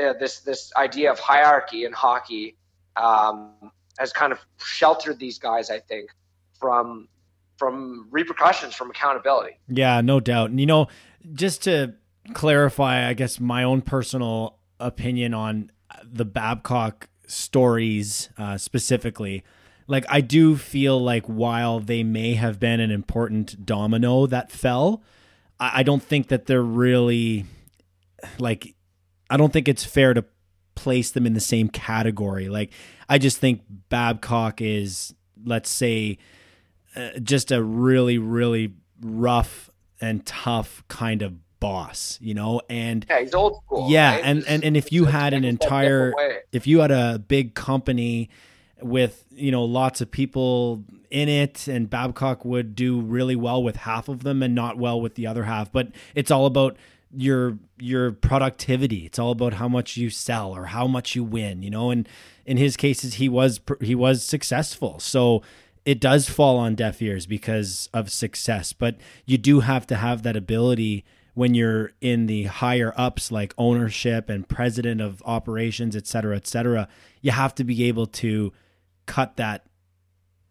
uh, 0.00 0.12
this 0.20 0.38
this 0.40 0.72
idea 0.76 1.10
of 1.10 1.18
hierarchy 1.18 1.84
in 1.84 1.92
hockey 1.92 2.56
um, 2.94 3.72
has 3.98 4.12
kind 4.12 4.32
of 4.32 4.38
sheltered 4.64 5.18
these 5.18 5.40
guys, 5.40 5.68
I 5.68 5.80
think, 5.80 6.10
from 6.60 7.08
from 7.56 8.06
repercussions, 8.12 8.76
from 8.76 8.88
accountability. 8.90 9.58
Yeah, 9.66 10.00
no 10.00 10.20
doubt. 10.20 10.50
And 10.50 10.60
you 10.60 10.66
know, 10.66 10.86
just 11.32 11.64
to 11.64 11.94
clarify, 12.34 13.08
I 13.08 13.14
guess 13.14 13.40
my 13.40 13.64
own 13.64 13.82
personal 13.82 14.58
opinion 14.78 15.34
on 15.34 15.72
the 16.04 16.24
Babcock 16.24 17.08
stories 17.26 18.28
uh, 18.38 18.56
specifically. 18.58 19.42
Like, 19.86 20.04
I 20.08 20.20
do 20.20 20.56
feel 20.56 21.02
like 21.02 21.26
while 21.26 21.80
they 21.80 22.02
may 22.02 22.34
have 22.34 22.58
been 22.60 22.80
an 22.80 22.90
important 22.90 23.66
domino 23.66 24.26
that 24.26 24.50
fell, 24.50 25.02
I, 25.58 25.80
I 25.80 25.82
don't 25.82 26.02
think 26.02 26.28
that 26.28 26.46
they're 26.46 26.62
really 26.62 27.44
like, 28.38 28.74
I 29.28 29.36
don't 29.36 29.52
think 29.52 29.68
it's 29.68 29.84
fair 29.84 30.14
to 30.14 30.24
place 30.74 31.10
them 31.10 31.26
in 31.26 31.34
the 31.34 31.40
same 31.40 31.68
category. 31.68 32.48
Like, 32.48 32.72
I 33.08 33.18
just 33.18 33.38
think 33.38 33.62
Babcock 33.88 34.60
is, 34.60 35.14
let's 35.44 35.70
say, 35.70 36.18
uh, 36.94 37.18
just 37.22 37.50
a 37.50 37.62
really, 37.62 38.18
really 38.18 38.74
rough 39.00 39.70
and 40.00 40.24
tough 40.26 40.82
kind 40.88 41.22
of 41.22 41.34
boss, 41.60 42.18
you 42.20 42.34
know, 42.34 42.60
and 42.68 43.06
yeah, 43.08 43.20
he's 43.20 43.34
old 43.34 43.62
school. 43.64 43.88
Yeah, 43.90 44.16
right? 44.16 44.24
and, 44.24 44.44
and 44.48 44.64
and 44.64 44.76
if 44.76 44.92
you 44.92 45.04
had 45.04 45.32
an 45.32 45.44
entire, 45.44 46.12
if 46.50 46.66
you 46.66 46.80
had 46.80 46.90
a 46.90 47.20
big 47.20 47.54
company 47.54 48.30
with 48.82 49.24
you 49.30 49.50
know 49.50 49.64
lots 49.64 50.00
of 50.00 50.10
people 50.10 50.84
in 51.10 51.28
it, 51.28 51.68
and 51.68 51.88
Babcock 51.90 52.44
would 52.44 52.74
do 52.74 53.00
really 53.00 53.36
well 53.36 53.62
with 53.62 53.76
half 53.76 54.08
of 54.08 54.22
them 54.22 54.42
and 54.42 54.54
not 54.54 54.78
well 54.78 55.00
with 55.00 55.14
the 55.14 55.26
other 55.26 55.44
half, 55.44 55.70
but 55.70 55.88
it's 56.14 56.30
all 56.30 56.46
about 56.46 56.76
your 57.14 57.58
your 57.78 58.12
productivity. 58.12 59.04
It's 59.06 59.18
all 59.18 59.32
about 59.32 59.54
how 59.54 59.68
much 59.68 59.96
you 59.96 60.10
sell 60.10 60.52
or 60.52 60.66
how 60.66 60.86
much 60.86 61.14
you 61.14 61.22
win, 61.22 61.62
you 61.62 61.70
know. 61.70 61.90
And 61.90 62.08
in 62.46 62.56
his 62.56 62.76
cases, 62.76 63.14
he 63.14 63.28
was 63.28 63.60
he 63.80 63.94
was 63.94 64.24
successful, 64.24 64.98
so 64.98 65.42
it 65.84 66.00
does 66.00 66.28
fall 66.28 66.58
on 66.58 66.74
deaf 66.74 67.02
ears 67.02 67.26
because 67.26 67.88
of 67.92 68.10
success. 68.10 68.72
But 68.72 68.96
you 69.26 69.36
do 69.36 69.60
have 69.60 69.86
to 69.88 69.96
have 69.96 70.22
that 70.22 70.36
ability 70.36 71.04
when 71.34 71.54
you're 71.54 71.92
in 72.00 72.26
the 72.26 72.44
higher 72.44 72.92
ups 72.96 73.32
like 73.32 73.54
ownership 73.56 74.28
and 74.28 74.48
president 74.48 75.00
of 75.00 75.22
operations 75.24 75.96
et 75.96 76.06
cetera 76.06 76.36
et 76.36 76.46
cetera 76.46 76.86
you 77.22 77.30
have 77.30 77.54
to 77.54 77.64
be 77.64 77.84
able 77.84 78.06
to 78.06 78.52
cut 79.06 79.36
that 79.36 79.66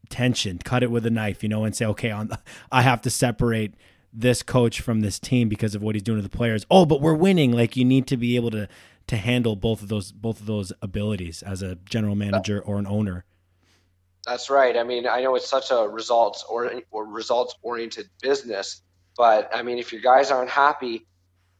tension 0.09 0.57
cut 0.57 0.83
it 0.83 0.91
with 0.91 1.05
a 1.05 1.09
knife 1.09 1.41
you 1.41 1.47
know 1.47 1.63
and 1.63 1.75
say 1.75 1.85
okay 1.85 2.11
on 2.11 2.29
i 2.71 2.81
have 2.81 3.01
to 3.01 3.09
separate 3.09 3.73
this 4.13 4.43
coach 4.43 4.81
from 4.81 4.99
this 4.99 5.19
team 5.19 5.47
because 5.47 5.73
of 5.73 5.81
what 5.81 5.95
he's 5.95 6.03
doing 6.03 6.17
to 6.17 6.21
the 6.21 6.27
players. 6.27 6.65
Oh 6.69 6.85
but 6.85 6.99
we're 6.99 7.13
winning. 7.13 7.53
Like 7.53 7.77
you 7.77 7.85
need 7.85 8.07
to 8.07 8.17
be 8.17 8.35
able 8.35 8.51
to 8.51 8.67
to 9.07 9.15
handle 9.15 9.55
both 9.55 9.81
of 9.81 9.87
those 9.87 10.11
both 10.11 10.41
of 10.41 10.47
those 10.47 10.73
abilities 10.81 11.41
as 11.41 11.61
a 11.61 11.75
general 11.85 12.15
manager 12.15 12.59
or 12.59 12.77
an 12.77 12.85
owner. 12.87 13.23
That's 14.25 14.49
right. 14.49 14.75
I 14.75 14.83
mean 14.83 15.07
i 15.07 15.21
know 15.21 15.35
it's 15.35 15.49
such 15.49 15.71
a 15.71 15.87
results 15.87 16.43
or, 16.49 16.81
or 16.91 17.05
results 17.05 17.55
oriented 17.61 18.09
business 18.21 18.81
but 19.17 19.49
I 19.53 19.61
mean, 19.61 19.77
if 19.77 19.91
your 19.91 20.01
guys 20.01 20.31
aren't 20.31 20.49
happy, 20.49 21.05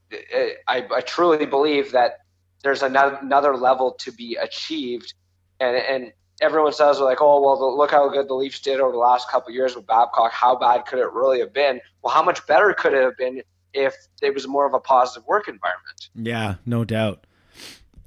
it, 0.10 0.58
I, 0.67 0.88
I 0.93 1.01
truly 1.01 1.45
believe 1.45 1.91
that 1.91 2.19
there's 2.63 2.84
another, 2.84 3.19
another 3.21 3.56
level 3.56 3.95
to 3.99 4.12
be 4.12 4.36
achieved. 4.36 5.13
And, 5.60 5.75
and 5.75 6.13
everyone 6.41 6.73
says 6.73 6.99
like, 6.99 7.21
oh 7.21 7.39
well, 7.39 7.77
look 7.77 7.91
how 7.91 8.10
good 8.10 8.27
the 8.27 8.34
Leafs 8.34 8.60
did 8.60 8.80
over 8.80 8.91
the 8.91 8.97
last 8.97 9.30
couple 9.30 9.54
years 9.54 9.75
with 9.75 9.88
Babcock. 9.88 10.32
How 10.32 10.56
bad 10.56 10.86
could 10.86 10.99
it 10.99 11.12
really 11.13 11.39
have 11.39 11.54
been? 11.54 11.80
Well, 12.01 12.13
how 12.13 12.23
much 12.23 12.45
better 12.47 12.73
could 12.73 12.93
it 12.93 13.04
have 13.04 13.17
been 13.17 13.41
if 13.73 13.95
it 14.21 14.34
was 14.34 14.47
more 14.47 14.65
of 14.65 14.73
a 14.73 14.80
positive 14.80 15.25
work 15.27 15.47
environment? 15.47 16.10
Yeah, 16.15 16.56
no 16.65 16.84
doubt. 16.84 17.25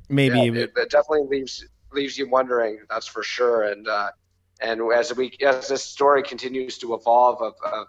Maybe 0.08 0.38
yeah, 0.38 0.62
it, 0.62 0.72
it, 0.76 0.90
definitely 0.90 1.38
leaves 1.38 1.64
leaves 1.92 2.18
you 2.18 2.28
wondering. 2.28 2.80
That's 2.90 3.06
for 3.06 3.22
sure. 3.22 3.64
And 3.64 3.88
uh, 3.88 4.10
and 4.60 4.80
as 4.92 5.14
we 5.14 5.36
as 5.44 5.68
this 5.68 5.82
story 5.82 6.22
continues 6.22 6.76
to 6.78 6.94
evolve 6.94 7.40
of, 7.40 7.54
of 7.64 7.86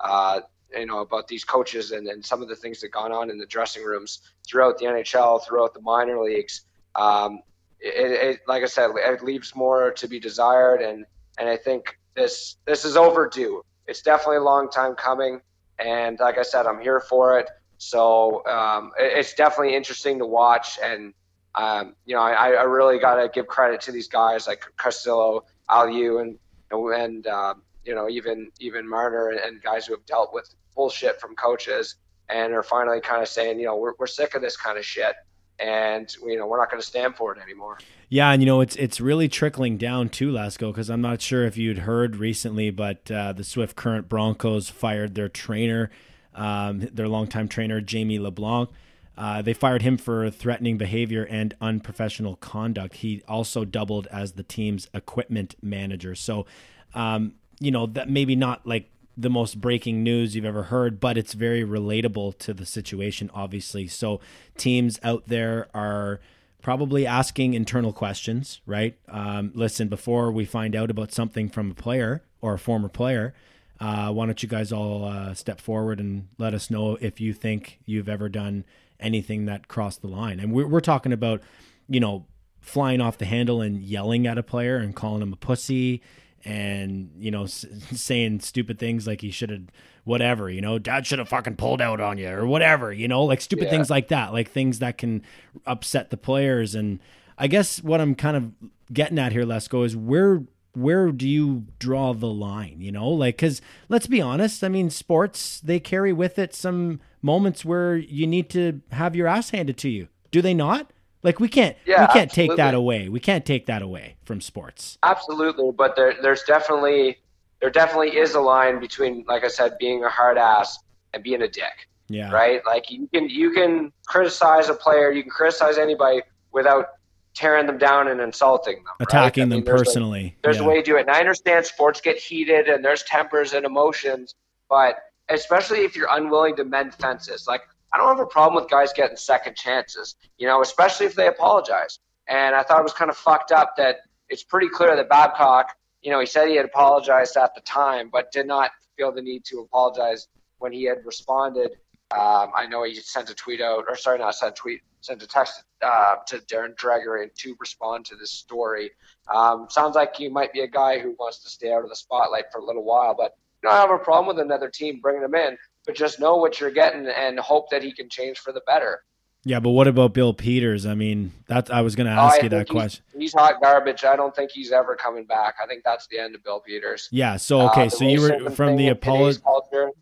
uh, 0.00 0.40
you 0.76 0.86
know 0.86 0.98
about 0.98 1.28
these 1.28 1.44
coaches 1.44 1.92
and, 1.92 2.06
and 2.08 2.24
some 2.24 2.42
of 2.42 2.48
the 2.48 2.56
things 2.56 2.80
that 2.80 2.90
gone 2.90 3.12
on 3.12 3.30
in 3.30 3.38
the 3.38 3.46
dressing 3.46 3.84
rooms 3.84 4.20
throughout 4.46 4.76
the 4.78 4.86
NHL, 4.86 5.44
throughout 5.46 5.72
the 5.72 5.80
minor 5.80 6.20
leagues. 6.20 6.62
Um, 6.96 7.40
it, 7.84 8.10
it, 8.12 8.40
like 8.48 8.62
I 8.62 8.66
said, 8.66 8.90
it 8.96 9.22
leaves 9.22 9.54
more 9.54 9.92
to 9.92 10.08
be 10.08 10.18
desired, 10.18 10.80
and 10.80 11.04
and 11.38 11.48
I 11.48 11.56
think 11.56 11.98
this 12.16 12.56
this 12.66 12.84
is 12.84 12.96
overdue. 12.96 13.62
It's 13.86 14.00
definitely 14.00 14.38
a 14.38 14.42
long 14.42 14.70
time 14.70 14.94
coming, 14.94 15.40
and 15.78 16.18
like 16.18 16.38
I 16.38 16.42
said, 16.42 16.66
I'm 16.66 16.80
here 16.80 17.00
for 17.00 17.38
it. 17.38 17.50
So 17.76 18.44
um, 18.46 18.92
it, 18.98 19.18
it's 19.18 19.34
definitely 19.34 19.76
interesting 19.76 20.18
to 20.18 20.26
watch, 20.26 20.78
and 20.82 21.12
um, 21.54 21.94
you 22.06 22.16
know, 22.16 22.22
I, 22.22 22.52
I 22.52 22.62
really 22.62 22.98
got 22.98 23.16
to 23.16 23.28
give 23.28 23.46
credit 23.46 23.80
to 23.82 23.92
these 23.92 24.08
guys 24.08 24.46
like 24.46 24.64
Carcillo, 24.78 25.42
Aliu, 25.68 26.22
and 26.22 26.38
and 26.72 27.26
um, 27.26 27.62
you 27.84 27.94
know 27.94 28.08
even 28.08 28.50
even 28.60 28.88
Marner 28.88 29.28
and, 29.28 29.62
guys 29.62 29.86
who 29.86 29.94
have 29.94 30.06
dealt 30.06 30.32
with 30.32 30.54
bullshit 30.74 31.20
from 31.20 31.36
coaches 31.36 31.96
and 32.30 32.54
are 32.54 32.62
finally 32.62 33.02
kind 33.02 33.20
of 33.20 33.28
saying, 33.28 33.60
you 33.60 33.66
know, 33.66 33.76
we're, 33.76 33.92
we're 33.98 34.06
sick 34.06 34.34
of 34.34 34.40
this 34.40 34.56
kind 34.56 34.78
of 34.78 34.84
shit 34.84 35.14
and 35.58 36.14
you 36.22 36.36
know 36.36 36.46
we're 36.46 36.58
not 36.58 36.70
going 36.70 36.80
to 36.80 36.86
stand 36.86 37.16
for 37.16 37.32
it 37.32 37.40
anymore. 37.40 37.78
Yeah, 38.08 38.30
and 38.32 38.42
you 38.42 38.46
know 38.46 38.60
it's 38.60 38.76
it's 38.76 39.00
really 39.00 39.28
trickling 39.28 39.76
down 39.76 40.08
to 40.10 40.30
Lesko 40.30 40.72
because 40.72 40.90
I'm 40.90 41.00
not 41.00 41.20
sure 41.20 41.44
if 41.44 41.56
you'd 41.56 41.78
heard 41.78 42.16
recently, 42.16 42.70
but 42.70 43.10
uh, 43.10 43.32
the 43.32 43.44
Swift 43.44 43.76
Current 43.76 44.08
Broncos 44.08 44.68
fired 44.68 45.14
their 45.14 45.28
trainer, 45.28 45.90
um, 46.34 46.80
their 46.80 47.08
longtime 47.08 47.48
trainer 47.48 47.80
Jamie 47.80 48.18
LeBlanc. 48.18 48.70
Uh, 49.16 49.42
they 49.42 49.54
fired 49.54 49.82
him 49.82 49.96
for 49.96 50.28
threatening 50.28 50.76
behavior 50.76 51.24
and 51.30 51.54
unprofessional 51.60 52.34
conduct. 52.36 52.96
He 52.96 53.22
also 53.28 53.64
doubled 53.64 54.08
as 54.08 54.32
the 54.32 54.42
team's 54.42 54.88
equipment 54.92 55.54
manager. 55.62 56.16
So, 56.16 56.46
um, 56.94 57.34
you 57.60 57.70
know 57.70 57.86
that 57.86 58.10
maybe 58.10 58.34
not 58.34 58.66
like 58.66 58.90
the 59.16 59.30
most 59.30 59.60
breaking 59.60 60.02
news 60.02 60.34
you've 60.34 60.44
ever 60.44 60.64
heard, 60.64 61.00
but 61.00 61.16
it's 61.16 61.34
very 61.34 61.62
relatable 61.62 62.38
to 62.38 62.52
the 62.52 62.66
situation, 62.66 63.30
obviously. 63.32 63.86
So 63.86 64.20
teams 64.56 64.98
out 65.02 65.24
there 65.26 65.68
are 65.74 66.20
probably 66.62 67.06
asking 67.06 67.54
internal 67.54 67.92
questions, 67.92 68.60
right? 68.66 68.96
Um, 69.08 69.52
listen, 69.54 69.88
before 69.88 70.32
we 70.32 70.44
find 70.44 70.74
out 70.74 70.90
about 70.90 71.12
something 71.12 71.48
from 71.48 71.70
a 71.70 71.74
player 71.74 72.22
or 72.40 72.54
a 72.54 72.58
former 72.58 72.88
player, 72.88 73.34
uh, 73.80 74.10
why 74.10 74.26
don't 74.26 74.42
you 74.42 74.48
guys 74.48 74.72
all 74.72 75.04
uh, 75.04 75.34
step 75.34 75.60
forward 75.60 76.00
and 76.00 76.28
let 76.38 76.54
us 76.54 76.70
know 76.70 76.96
if 77.00 77.20
you 77.20 77.32
think 77.32 77.80
you've 77.84 78.08
ever 78.08 78.28
done 78.28 78.64
anything 78.98 79.44
that 79.44 79.68
crossed 79.68 80.00
the 80.00 80.08
line? 80.08 80.40
And 80.40 80.52
we're, 80.52 80.66
we're 80.66 80.80
talking 80.80 81.12
about, 81.12 81.42
you 81.88 82.00
know, 82.00 82.26
flying 82.60 83.00
off 83.00 83.18
the 83.18 83.26
handle 83.26 83.60
and 83.60 83.82
yelling 83.82 84.26
at 84.26 84.38
a 84.38 84.42
player 84.42 84.78
and 84.78 84.96
calling 84.96 85.20
him 85.20 85.32
a 85.32 85.36
pussy 85.36 86.00
and 86.44 87.10
you 87.18 87.30
know 87.30 87.44
s- 87.44 87.66
saying 87.92 88.40
stupid 88.40 88.78
things 88.78 89.06
like 89.06 89.20
he 89.20 89.30
should 89.30 89.50
have 89.50 89.62
whatever 90.04 90.50
you 90.50 90.60
know 90.60 90.78
dad 90.78 91.06
should 91.06 91.18
have 91.18 91.28
fucking 91.28 91.56
pulled 91.56 91.80
out 91.80 92.00
on 92.00 92.18
you 92.18 92.28
or 92.28 92.46
whatever 92.46 92.92
you 92.92 93.08
know 93.08 93.24
like 93.24 93.40
stupid 93.40 93.64
yeah. 93.64 93.70
things 93.70 93.88
like 93.88 94.08
that 94.08 94.32
like 94.32 94.50
things 94.50 94.78
that 94.78 94.98
can 94.98 95.22
upset 95.66 96.10
the 96.10 96.16
players. 96.16 96.74
And 96.74 97.00
i 97.38 97.46
guess 97.46 97.82
what 97.82 98.00
i'm 98.00 98.14
kind 98.14 98.36
of 98.36 98.52
getting 98.92 99.18
at 99.18 99.32
here 99.32 99.44
Lesko 99.44 99.84
is 99.84 99.96
where 99.96 100.42
where 100.74 101.12
do 101.12 101.28
you 101.28 101.64
draw 101.78 102.12
the 102.12 102.26
line 102.26 102.80
you 102.80 102.90
know? 102.90 103.08
Like 103.08 103.36
because 103.36 103.62
let's 103.88 104.06
be 104.06 104.20
honest 104.20 104.62
i 104.62 104.68
mean 104.68 104.90
sports 104.90 105.60
they 105.60 105.80
carry 105.80 106.12
with 106.12 106.38
it 106.38 106.54
some 106.54 107.00
moments 107.24 107.64
where 107.64 107.96
you 107.96 108.26
need 108.26 108.50
to 108.50 108.82
have 108.92 109.16
your 109.16 109.26
ass 109.26 109.50
handed 109.50 109.78
to 109.78 109.88
you. 109.88 110.08
Do 110.30 110.42
they 110.42 110.52
not 110.52 110.92
like 111.24 111.40
we 111.40 111.48
can't 111.48 111.76
yeah, 111.84 112.02
we 112.02 112.06
can't 112.12 112.30
absolutely. 112.30 112.48
take 112.48 112.56
that 112.58 112.74
away. 112.74 113.08
We 113.08 113.18
can't 113.18 113.44
take 113.44 113.66
that 113.66 113.82
away 113.82 114.16
from 114.24 114.40
sports. 114.40 114.98
Absolutely, 115.02 115.72
but 115.72 115.96
there 115.96 116.14
there's 116.22 116.42
definitely 116.44 117.18
there 117.60 117.70
definitely 117.70 118.16
is 118.16 118.34
a 118.34 118.40
line 118.40 118.78
between 118.78 119.24
like 119.26 119.42
I 119.42 119.48
said 119.48 119.76
being 119.78 120.04
a 120.04 120.08
hard 120.08 120.38
ass 120.38 120.78
and 121.12 121.24
being 121.24 121.42
a 121.42 121.48
dick. 121.48 121.88
Yeah. 122.08 122.30
Right? 122.30 122.60
Like 122.66 122.90
you 122.90 123.08
can 123.12 123.28
you 123.28 123.50
can 123.52 123.90
criticize 124.06 124.68
a 124.68 124.74
player, 124.74 125.10
you 125.10 125.22
can 125.22 125.30
criticize 125.30 125.78
anybody 125.78 126.20
without 126.52 126.88
tearing 127.32 127.66
them 127.66 127.78
down 127.78 128.08
and 128.08 128.20
insulting 128.20 128.76
them. 128.76 128.94
Attacking 129.00 129.44
I 129.44 129.46
them 129.46 129.56
mean, 129.56 129.64
there's 129.64 129.80
a- 129.80 129.84
personally. 129.84 130.36
there's 130.42 130.58
yeah. 130.58 130.64
a 130.64 130.68
way 130.68 130.76
to 130.76 130.82
do 130.82 130.96
it. 130.96 131.00
And 131.00 131.10
I 131.10 131.18
understand 131.18 131.66
sports 131.66 132.00
get 132.00 132.16
heated 132.16 132.68
and 132.68 132.84
there's 132.84 133.02
tempers 133.04 133.54
and 133.54 133.64
emotions, 133.64 134.34
but 134.68 134.98
especially 135.30 135.80
if 135.80 135.96
you're 135.96 136.08
unwilling 136.10 136.54
to 136.56 136.64
mend 136.64 136.94
fences, 136.94 137.46
like 137.48 137.62
I 137.94 137.96
don't 137.96 138.08
have 138.08 138.18
a 138.18 138.26
problem 138.26 138.60
with 138.60 138.68
guys 138.68 138.92
getting 138.92 139.16
second 139.16 139.54
chances, 139.54 140.16
you 140.36 140.48
know, 140.48 140.60
especially 140.62 141.06
if 141.06 141.14
they 141.14 141.28
apologize. 141.28 142.00
And 142.26 142.56
I 142.56 142.64
thought 142.64 142.80
it 142.80 142.82
was 142.82 142.92
kind 142.92 143.08
of 143.10 143.16
fucked 143.16 143.52
up 143.52 143.76
that 143.76 143.98
it's 144.28 144.42
pretty 144.42 144.68
clear 144.68 144.96
that 144.96 145.08
Babcock, 145.08 145.76
you 146.02 146.10
know, 146.10 146.18
he 146.18 146.26
said 146.26 146.48
he 146.48 146.56
had 146.56 146.64
apologized 146.64 147.36
at 147.36 147.54
the 147.54 147.60
time, 147.60 148.10
but 148.12 148.32
did 148.32 148.48
not 148.48 148.72
feel 148.96 149.12
the 149.12 149.22
need 149.22 149.44
to 149.44 149.60
apologize 149.60 150.26
when 150.58 150.72
he 150.72 150.82
had 150.82 150.98
responded. 151.04 151.70
Um, 152.10 152.50
I 152.56 152.66
know 152.68 152.82
he 152.82 152.96
sent 152.96 153.30
a 153.30 153.34
tweet 153.34 153.60
out, 153.60 153.84
or 153.88 153.94
sorry, 153.96 154.18
not 154.18 154.34
sent 154.34 154.52
a 154.52 154.54
tweet, 154.54 154.80
sent 155.00 155.22
a 155.22 155.26
text 155.28 155.62
uh, 155.80 156.16
to 156.26 156.38
Darren 156.38 156.74
Dreger 156.74 157.32
to 157.32 157.56
respond 157.60 158.06
to 158.06 158.16
this 158.16 158.32
story. 158.32 158.90
Um, 159.32 159.68
sounds 159.70 159.94
like 159.94 160.16
he 160.16 160.28
might 160.28 160.52
be 160.52 160.60
a 160.60 160.68
guy 160.68 160.98
who 160.98 161.14
wants 161.18 161.44
to 161.44 161.48
stay 161.48 161.72
out 161.72 161.84
of 161.84 161.90
the 161.90 161.96
spotlight 161.96 162.46
for 162.50 162.58
a 162.58 162.64
little 162.64 162.84
while, 162.84 163.14
but 163.16 163.36
you 163.62 163.68
don't 163.68 163.78
have 163.78 163.90
a 163.90 164.02
problem 164.02 164.34
with 164.34 164.44
another 164.44 164.68
team 164.68 165.00
bringing 165.00 165.22
him 165.22 165.34
in, 165.34 165.56
but 165.86 165.94
just 165.94 166.20
know 166.20 166.36
what 166.36 166.60
you're 166.60 166.70
getting 166.70 167.06
and 167.06 167.38
hope 167.38 167.70
that 167.70 167.82
he 167.82 167.92
can 167.92 168.08
change 168.08 168.38
for 168.38 168.52
the 168.52 168.62
better. 168.66 169.00
Yeah, 169.46 169.60
but 169.60 169.70
what 169.72 169.86
about 169.86 170.14
Bill 170.14 170.32
Peters? 170.32 170.86
I 170.86 170.94
mean, 170.94 171.32
that 171.48 171.70
I 171.70 171.82
was 171.82 171.94
going 171.94 172.06
to 172.06 172.14
Oh, 172.14 172.18
ask 172.18 172.42
you 172.42 172.48
that 172.48 172.66
he's- 172.66 172.70
question. 172.70 173.04
He's 173.14 173.34
hot 173.34 173.60
garbage. 173.62 174.02
I 174.02 174.16
don't 174.16 174.34
think 174.34 174.50
he's 174.50 174.72
ever 174.72 174.96
coming 174.96 175.26
back. 175.26 175.56
I 175.62 175.66
think 175.66 175.82
that's 175.84 176.06
the 176.06 176.18
end 176.18 176.34
of 176.34 176.42
Bill 176.42 176.60
Peters. 176.60 177.10
Yeah. 177.12 177.36
So 177.36 177.60
okay, 177.68 177.86
Uh, 177.86 177.90
so 177.90 178.04
you 178.06 178.22
were 178.22 178.50
from 178.52 178.76
the 178.76 178.88
apology. 178.88 179.40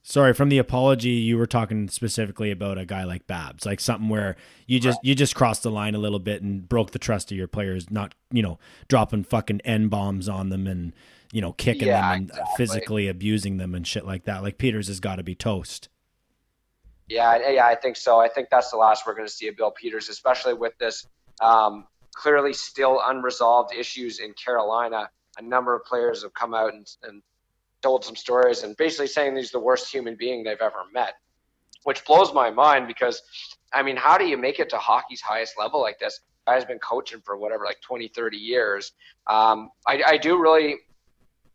Sorry, 0.04 0.32
from 0.32 0.48
the 0.48 0.58
apology, 0.58 1.08
you 1.10 1.36
were 1.38 1.46
talking 1.48 1.88
specifically 1.88 2.52
about 2.52 2.78
a 2.78 2.84
guy 2.86 3.02
like 3.02 3.26
Babs, 3.26 3.66
like 3.66 3.80
something 3.80 4.08
where 4.08 4.36
you 4.68 4.78
just 4.78 5.00
you 5.02 5.16
just 5.16 5.34
crossed 5.34 5.64
the 5.64 5.72
line 5.72 5.96
a 5.96 5.98
little 5.98 6.20
bit 6.20 6.40
and 6.42 6.68
broke 6.68 6.92
the 6.92 6.98
trust 7.00 7.32
of 7.32 7.36
your 7.36 7.48
players, 7.48 7.90
not 7.90 8.14
you 8.30 8.42
know 8.42 8.60
dropping 8.86 9.24
fucking 9.24 9.60
n 9.64 9.88
bombs 9.88 10.28
on 10.28 10.50
them 10.50 10.68
and 10.68 10.92
you 11.32 11.40
know 11.40 11.52
kicking 11.52 11.88
Yeah, 11.88 12.02
them 12.02 12.12
and 12.12 12.30
exactly. 12.30 12.54
physically 12.56 13.08
abusing 13.08 13.56
them 13.56 13.74
and 13.74 13.84
shit 13.84 14.06
like 14.06 14.24
that. 14.24 14.44
Like 14.44 14.58
Peters 14.58 14.86
has 14.86 15.00
got 15.00 15.16
to 15.16 15.24
be 15.24 15.34
toast. 15.34 15.88
Yeah, 17.08 17.50
yeah, 17.50 17.66
I 17.66 17.74
think 17.74 17.96
so. 17.96 18.20
I 18.20 18.28
think 18.28 18.48
that's 18.50 18.70
the 18.70 18.76
last 18.76 19.06
we're 19.06 19.14
going 19.14 19.26
to 19.26 19.32
see 19.32 19.48
of 19.48 19.56
Bill 19.56 19.72
Peters, 19.72 20.08
especially 20.08 20.54
with 20.54 20.78
this 20.78 21.06
um, 21.40 21.86
clearly 22.14 22.52
still 22.52 23.00
unresolved 23.04 23.74
issues 23.74 24.20
in 24.20 24.32
Carolina. 24.34 25.10
A 25.38 25.42
number 25.42 25.74
of 25.74 25.84
players 25.84 26.22
have 26.22 26.32
come 26.34 26.54
out 26.54 26.72
and, 26.74 26.86
and 27.02 27.22
told 27.82 28.04
some 28.04 28.16
stories 28.16 28.62
and 28.62 28.76
basically 28.76 29.08
saying 29.08 29.36
he's 29.36 29.50
the 29.50 29.58
worst 29.58 29.92
human 29.92 30.14
being 30.14 30.44
they've 30.44 30.60
ever 30.60 30.84
met, 30.92 31.14
which 31.84 32.04
blows 32.04 32.32
my 32.32 32.50
mind 32.50 32.86
because, 32.86 33.22
I 33.72 33.82
mean, 33.82 33.96
how 33.96 34.16
do 34.16 34.26
you 34.26 34.36
make 34.36 34.58
it 34.60 34.70
to 34.70 34.78
hockey's 34.78 35.20
highest 35.20 35.58
level 35.58 35.80
like 35.80 35.98
this? 35.98 36.20
Guy's 36.46 36.64
been 36.64 36.78
coaching 36.78 37.20
for 37.24 37.36
whatever, 37.36 37.64
like 37.64 37.80
20, 37.82 38.08
30 38.08 38.36
years. 38.36 38.92
Um, 39.26 39.70
I, 39.86 40.02
I 40.06 40.16
do 40.16 40.40
really, 40.40 40.76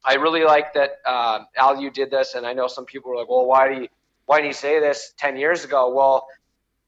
I 0.05 0.15
really 0.15 0.43
like 0.43 0.73
that 0.73 0.97
uh, 1.05 1.39
Aliu 1.59 1.91
did 1.91 2.09
this, 2.11 2.35
and 2.35 2.45
I 2.45 2.53
know 2.53 2.67
some 2.67 2.85
people 2.85 3.11
were 3.11 3.17
like, 3.17 3.29
well, 3.29 3.45
why 3.45 3.73
do 3.73 3.81
you, 3.81 3.87
why 4.25 4.37
didn't 4.37 4.49
he 4.49 4.53
say 4.53 4.79
this 4.79 5.13
10 5.17 5.35
years 5.37 5.65
ago? 5.65 5.93
Well, 5.93 6.27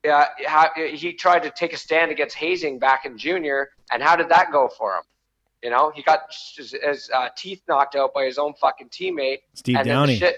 yeah, 0.04 0.28
how, 0.46 0.70
he 0.76 1.12
tried 1.14 1.44
to 1.44 1.50
take 1.52 1.74
a 1.74 1.78
stand 1.78 2.12
against 2.12 2.36
hazing 2.36 2.80
back 2.80 3.06
in 3.06 3.18
junior, 3.18 3.72
and 3.92 4.02
how 4.02 4.16
did 4.16 4.30
that 4.30 4.52
go 4.52 4.70
for 4.70 4.96
him? 4.96 5.04
You 5.64 5.72
know, 5.72 5.92
he 5.94 6.02
got 6.04 6.22
his, 6.56 6.74
his 6.82 7.10
uh, 7.14 7.30
teeth 7.36 7.62
knocked 7.68 7.96
out 7.96 8.14
by 8.14 8.24
his 8.24 8.38
own 8.38 8.54
fucking 8.62 8.90
teammate, 8.90 9.40
Steve 9.56 9.76
and 9.76 9.86
then 9.90 9.96
Downie. 9.96 10.14
the 10.14 10.20
shit 10.20 10.38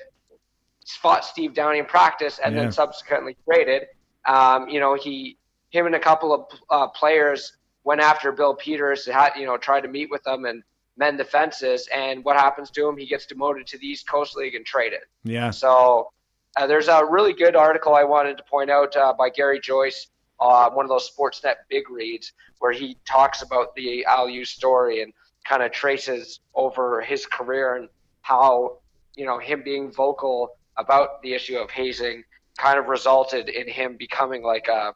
fought 0.99 1.23
Steve 1.23 1.53
Downie 1.53 1.77
in 1.79 1.85
practice, 1.85 2.39
and 2.43 2.55
Yeah. 2.55 2.63
then 2.63 2.71
subsequently 2.71 3.37
traded. 3.45 3.83
Um, 4.25 4.67
you 4.67 4.79
know, 4.79 4.95
he, 4.95 5.37
him, 5.69 5.85
and 5.85 5.93
a 5.95 5.99
couple 5.99 6.33
of 6.33 6.45
uh, 6.71 6.87
players 6.87 7.53
went 7.83 8.01
after 8.01 8.31
Bill 8.31 8.55
Peters, 8.55 9.05
had 9.05 9.33
you 9.35 9.45
know, 9.45 9.57
tried 9.57 9.81
to 9.81 9.87
meet 9.87 10.09
with 10.09 10.25
him 10.25 10.45
and 10.45 10.63
mend 10.97 11.19
the 11.19 11.25
fences. 11.25 11.87
And 11.93 12.23
what 12.23 12.37
happens 12.37 12.69
to 12.71 12.87
him? 12.87 12.97
He 12.97 13.05
gets 13.05 13.25
demoted 13.25 13.67
to 13.67 13.77
the 13.77 13.87
East 13.87 14.07
Coast 14.07 14.35
League 14.35 14.55
and 14.55 14.65
traded. 14.65 15.01
Yeah. 15.23 15.49
So 15.51 16.11
uh, 16.57 16.67
there's 16.67 16.87
a 16.87 17.05
really 17.05 17.33
good 17.33 17.55
article 17.55 17.95
I 17.95 18.03
wanted 18.03 18.37
to 18.37 18.43
point 18.43 18.69
out 18.69 18.95
uh, 18.95 19.13
by 19.13 19.29
Gare 19.29 19.59
Joyce, 19.59 20.07
uh, 20.39 20.69
one 20.69 20.85
of 20.85 20.89
those 20.89 21.09
Sportsnet 21.09 21.55
big 21.69 21.89
reads, 21.89 22.33
where 22.59 22.71
he 22.71 22.97
talks 23.05 23.41
about 23.41 23.73
the 23.75 24.05
Aliu 24.07 24.45
story 24.45 25.01
and 25.01 25.13
kind 25.45 25.63
of 25.63 25.71
traces 25.71 26.39
over 26.53 27.01
his 27.01 27.25
career 27.25 27.75
and 27.75 27.89
how 28.21 28.77
you 29.15 29.25
know 29.25 29.39
him 29.39 29.63
being 29.63 29.91
vocal 29.91 30.49
about 30.77 31.21
the 31.23 31.33
issue 31.33 31.57
of 31.57 31.69
hazing 31.71 32.23
kind 32.57 32.77
of 32.77 32.87
resulted 32.87 33.49
in 33.49 33.67
him 33.67 33.95
becoming 33.97 34.43
like 34.43 34.67
a 34.67 34.93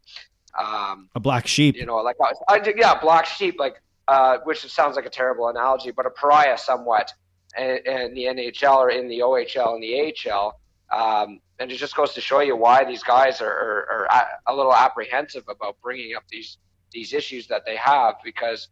um, 0.59 1.09
A 1.15 1.19
black 1.19 1.47
sheep. 1.47 1.75
you 1.75 1.85
know, 1.85 1.97
like 1.97 2.15
I, 2.47 2.73
yeah, 2.77 2.99
black 2.99 3.25
sheep, 3.25 3.55
like 3.59 3.81
uh, 4.07 4.37
which 4.43 4.59
sounds 4.71 4.95
like 4.95 5.05
a 5.05 5.09
terrible 5.09 5.47
analogy, 5.49 5.91
but 5.91 6.05
a 6.05 6.09
pariah 6.09 6.57
somewhat 6.57 7.11
in, 7.57 7.77
in 7.85 8.13
the 8.13 8.23
NHL 8.25 8.75
or 8.77 8.89
in 8.89 9.07
the 9.07 9.19
OHL 9.19 9.73
and 9.75 9.83
the 9.83 10.13
AHL. 10.29 10.59
Um, 10.91 11.39
and 11.59 11.71
it 11.71 11.77
just 11.77 11.95
goes 11.95 12.13
to 12.13 12.21
show 12.21 12.41
you 12.41 12.55
why 12.55 12.83
these 12.85 13.01
guys 13.03 13.41
are, 13.41 13.49
are, 13.49 13.87
are 13.91 14.05
a- 14.11 14.51
a 14.51 14.55
little 14.55 14.73
apprehensive 14.73 15.43
about 15.47 15.77
bringing 15.81 16.15
up 16.15 16.23
these 16.29 16.57
these 16.91 17.11
issues 17.13 17.47
that 17.47 17.65
they 17.65 17.75
have 17.75 18.15
because 18.23 18.69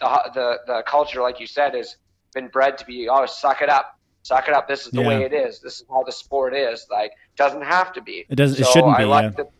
the 0.00 0.06
the 0.34 0.58
the 0.66 0.82
culture, 0.86 1.22
like 1.22 1.38
you 1.40 1.46
said, 1.46 1.74
has 1.74 1.96
been 2.34 2.48
bred 2.48 2.76
to 2.78 2.84
be 2.84 3.08
oh 3.08 3.24
suck 3.26 3.62
it 3.62 3.68
up, 3.68 3.98
suck 4.24 4.48
it 4.48 4.54
up. 4.54 4.66
This 4.66 4.84
is 4.86 4.92
the 4.92 5.00
Yeah. 5.02 5.08
way 5.08 5.22
it 5.24 5.32
is. 5.32 5.60
This 5.60 5.80
is 5.80 5.84
how 5.88 6.02
the 6.02 6.12
sport 6.12 6.54
is. 6.54 6.86
Like 6.90 7.12
doesn't 7.36 7.62
have 7.62 7.92
to 7.92 8.00
be. 8.02 8.26
It 8.28 8.34
doesn't. 8.34 8.60
It 8.60 8.66
shouldn't 8.66 8.94
I 8.96 8.98
be. 8.98 9.04
like 9.04 9.22
yeah. 9.24 9.30
that. 9.44 9.50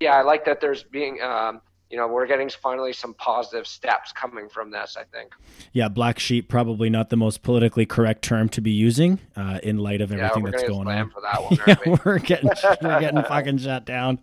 Yeah, 0.00 0.16
I 0.16 0.22
like 0.22 0.44
that. 0.46 0.60
There's 0.60 0.82
being, 0.82 1.22
um, 1.22 1.60
you 1.92 1.98
know, 1.98 2.08
we're 2.08 2.26
getting 2.26 2.48
finally 2.48 2.94
some 2.94 3.12
positive 3.12 3.66
steps 3.66 4.12
coming 4.12 4.48
from 4.48 4.70
this. 4.70 4.96
I 4.98 5.04
think. 5.04 5.34
Yeah, 5.72 5.88
black 5.88 6.18
sheep 6.18 6.48
probably 6.48 6.88
not 6.88 7.10
the 7.10 7.18
most 7.18 7.42
politically 7.42 7.84
correct 7.84 8.22
term 8.22 8.48
to 8.50 8.62
be 8.62 8.70
using 8.70 9.20
uh, 9.36 9.60
in 9.62 9.76
light 9.76 10.00
of 10.00 10.10
everything 10.10 10.42
we're 10.42 10.52
that's 10.52 10.62
going 10.64 10.88
on. 10.88 11.10
for 11.10 11.20
that 11.20 11.42
one. 11.42 11.58
yeah, 11.66 11.76
we? 11.84 11.98
we're 12.04 12.18
getting 12.18 12.50
we're 12.82 13.00
getting 13.00 13.22
fucking 13.28 13.58
shut 13.58 13.84
down. 13.84 14.18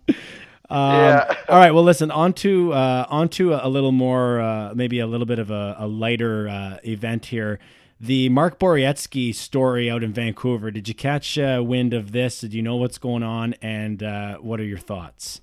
Um, 0.68 0.94
Yeah. 0.96 1.34
all 1.48 1.58
right. 1.58 1.70
Well, 1.70 1.84
listen. 1.84 2.10
On 2.10 2.32
to 2.34 2.72
uh, 2.72 3.06
on 3.08 3.28
to 3.30 3.54
a, 3.54 3.66
a 3.66 3.70
little 3.70 3.92
more, 3.92 4.40
uh, 4.40 4.74
maybe 4.74 4.98
a 4.98 5.06
little 5.06 5.26
bit 5.26 5.38
of 5.38 5.52
a, 5.52 5.76
a 5.78 5.86
lighter 5.86 6.48
uh, 6.48 6.78
event 6.84 7.26
here. 7.26 7.60
The 8.00 8.30
Mark 8.30 8.58
Borowiecki 8.58 9.32
story 9.32 9.88
out 9.88 10.02
in 10.02 10.12
Vancouver. 10.12 10.72
Did 10.72 10.88
you 10.88 10.94
catch 10.94 11.38
uh, 11.38 11.62
wind 11.64 11.94
of 11.94 12.10
this? 12.10 12.40
Did 12.40 12.52
you 12.52 12.62
know 12.62 12.76
what's 12.76 12.98
going 12.98 13.22
on? 13.22 13.54
And 13.62 14.02
uh, 14.02 14.38
what 14.38 14.58
are 14.58 14.64
your 14.64 14.78
thoughts? 14.78 15.42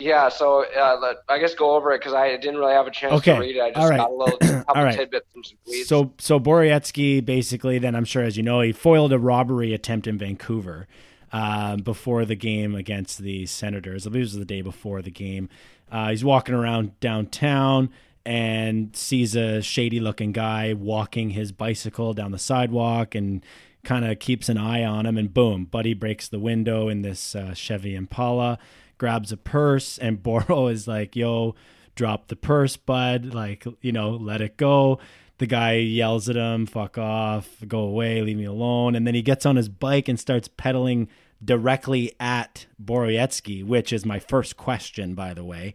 Yeah, 0.00 0.28
so 0.30 0.64
uh, 0.64 0.98
let, 1.00 1.16
I 1.28 1.38
guess 1.38 1.54
go 1.54 1.74
over 1.76 1.92
it 1.92 1.98
because 1.98 2.14
I 2.14 2.36
didn't 2.36 2.56
really 2.56 2.72
have 2.72 2.86
a 2.86 2.90
chance 2.90 3.12
Okay, 3.14 3.34
to 3.34 3.40
read 3.40 3.56
it. 3.56 3.60
I 3.60 3.68
just 3.70 3.78
all 3.78 3.88
right. 3.88 3.98
got 3.98 4.10
a 4.10 4.14
little 4.14 4.38
couple 4.38 4.74
All 4.74 4.84
right. 4.84 4.96
tidbits 4.96 5.26
from 5.32 5.44
some 5.44 5.58
tweets. 5.68 5.84
So 5.86 6.12
so 6.18 6.40
Borowiecki 6.40 7.24
basically 7.24 7.78
then 7.78 7.94
I'm 7.94 8.04
sure 8.04 8.22
as 8.22 8.36
you 8.36 8.42
know 8.42 8.60
he 8.60 8.72
foiled 8.72 9.12
a 9.12 9.18
robbery 9.18 9.74
attempt 9.74 10.06
in 10.06 10.18
Vancouver 10.18 10.88
um, 11.32 11.78
before 11.82 12.24
the 12.24 12.34
game 12.34 12.74
against 12.74 13.18
the 13.18 13.46
Senators. 13.46 14.06
I 14.06 14.10
believe 14.10 14.22
it 14.22 14.24
was 14.24 14.34
the 14.38 14.44
day 14.44 14.62
before 14.62 15.02
the 15.02 15.10
game. 15.10 15.48
Uh, 15.92 16.10
he's 16.10 16.24
walking 16.24 16.54
around 16.54 16.98
downtown 17.00 17.90
and 18.24 18.94
sees 18.94 19.34
a 19.34 19.60
shady 19.62 20.00
looking 20.00 20.32
guy 20.32 20.72
walking 20.74 21.30
his 21.30 21.52
bicycle 21.52 22.12
down 22.12 22.32
the 22.32 22.38
sidewalk 22.38 23.14
and 23.14 23.44
kind 23.82 24.04
of 24.04 24.18
keeps 24.18 24.48
an 24.50 24.58
eye 24.58 24.84
on 24.84 25.06
him 25.06 25.16
and 25.16 25.32
boom 25.32 25.64
buddy 25.64 25.94
breaks 25.94 26.28
the 26.28 26.38
window 26.38 26.88
in 26.88 27.00
this 27.00 27.34
uh, 27.34 27.54
chevy 27.54 27.94
impala 27.94 28.58
grabs 29.00 29.32
a 29.32 29.36
purse 29.36 29.98
and 29.98 30.22
boro 30.22 30.68
is 30.68 30.86
like 30.86 31.16
yo 31.16 31.56
drop 31.96 32.28
the 32.28 32.36
purse 32.36 32.76
bud. 32.76 33.34
Like 33.34 33.66
you 33.80 33.90
know 33.90 34.10
let 34.10 34.40
it 34.40 34.56
go. 34.56 35.00
The 35.38 35.46
guy 35.46 35.76
yells 35.76 36.28
at 36.28 36.36
him 36.36 36.66
fuck 36.66 36.98
off 36.98 37.48
go 37.66 37.80
away 37.80 38.22
leave 38.22 38.36
me 38.36 38.44
alone. 38.44 38.94
And 38.94 39.06
then 39.06 39.14
he 39.14 39.22
gets 39.22 39.44
on 39.44 39.56
his 39.56 39.68
bike 39.68 40.06
and 40.06 40.20
starts 40.20 40.46
pedaling 40.48 41.08
directly 41.42 42.12
at 42.20 42.66
Borowiecki, 42.82 43.64
which 43.64 43.92
is 43.92 44.04
my 44.04 44.20
first 44.20 44.56
question 44.56 45.14
by 45.14 45.34
the 45.34 45.44
way. 45.44 45.74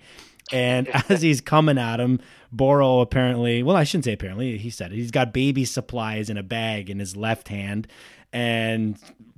And 0.51 0.87
as 1.09 1.23
he's 1.23 1.41
coming 1.41 1.79
at 1.79 1.99
him, 1.99 2.19
Boro 2.51 2.99
apparently, 3.01 3.63
well, 3.63 3.75
I 3.75 3.83
shouldn't 3.83 4.05
say 4.05 4.13
apparently, 4.13 4.57
he 4.57 4.69
said 4.69 4.93
it. 4.93 4.95
He's 4.95 5.11
got 5.11 5.33
baby 5.33 5.65
supplies 5.65 6.29
in 6.29 6.37
a 6.37 6.43
bag 6.43 6.89
in 6.89 6.99
his 6.99 7.17
left 7.17 7.47
hand 7.47 7.87
and 8.31 8.97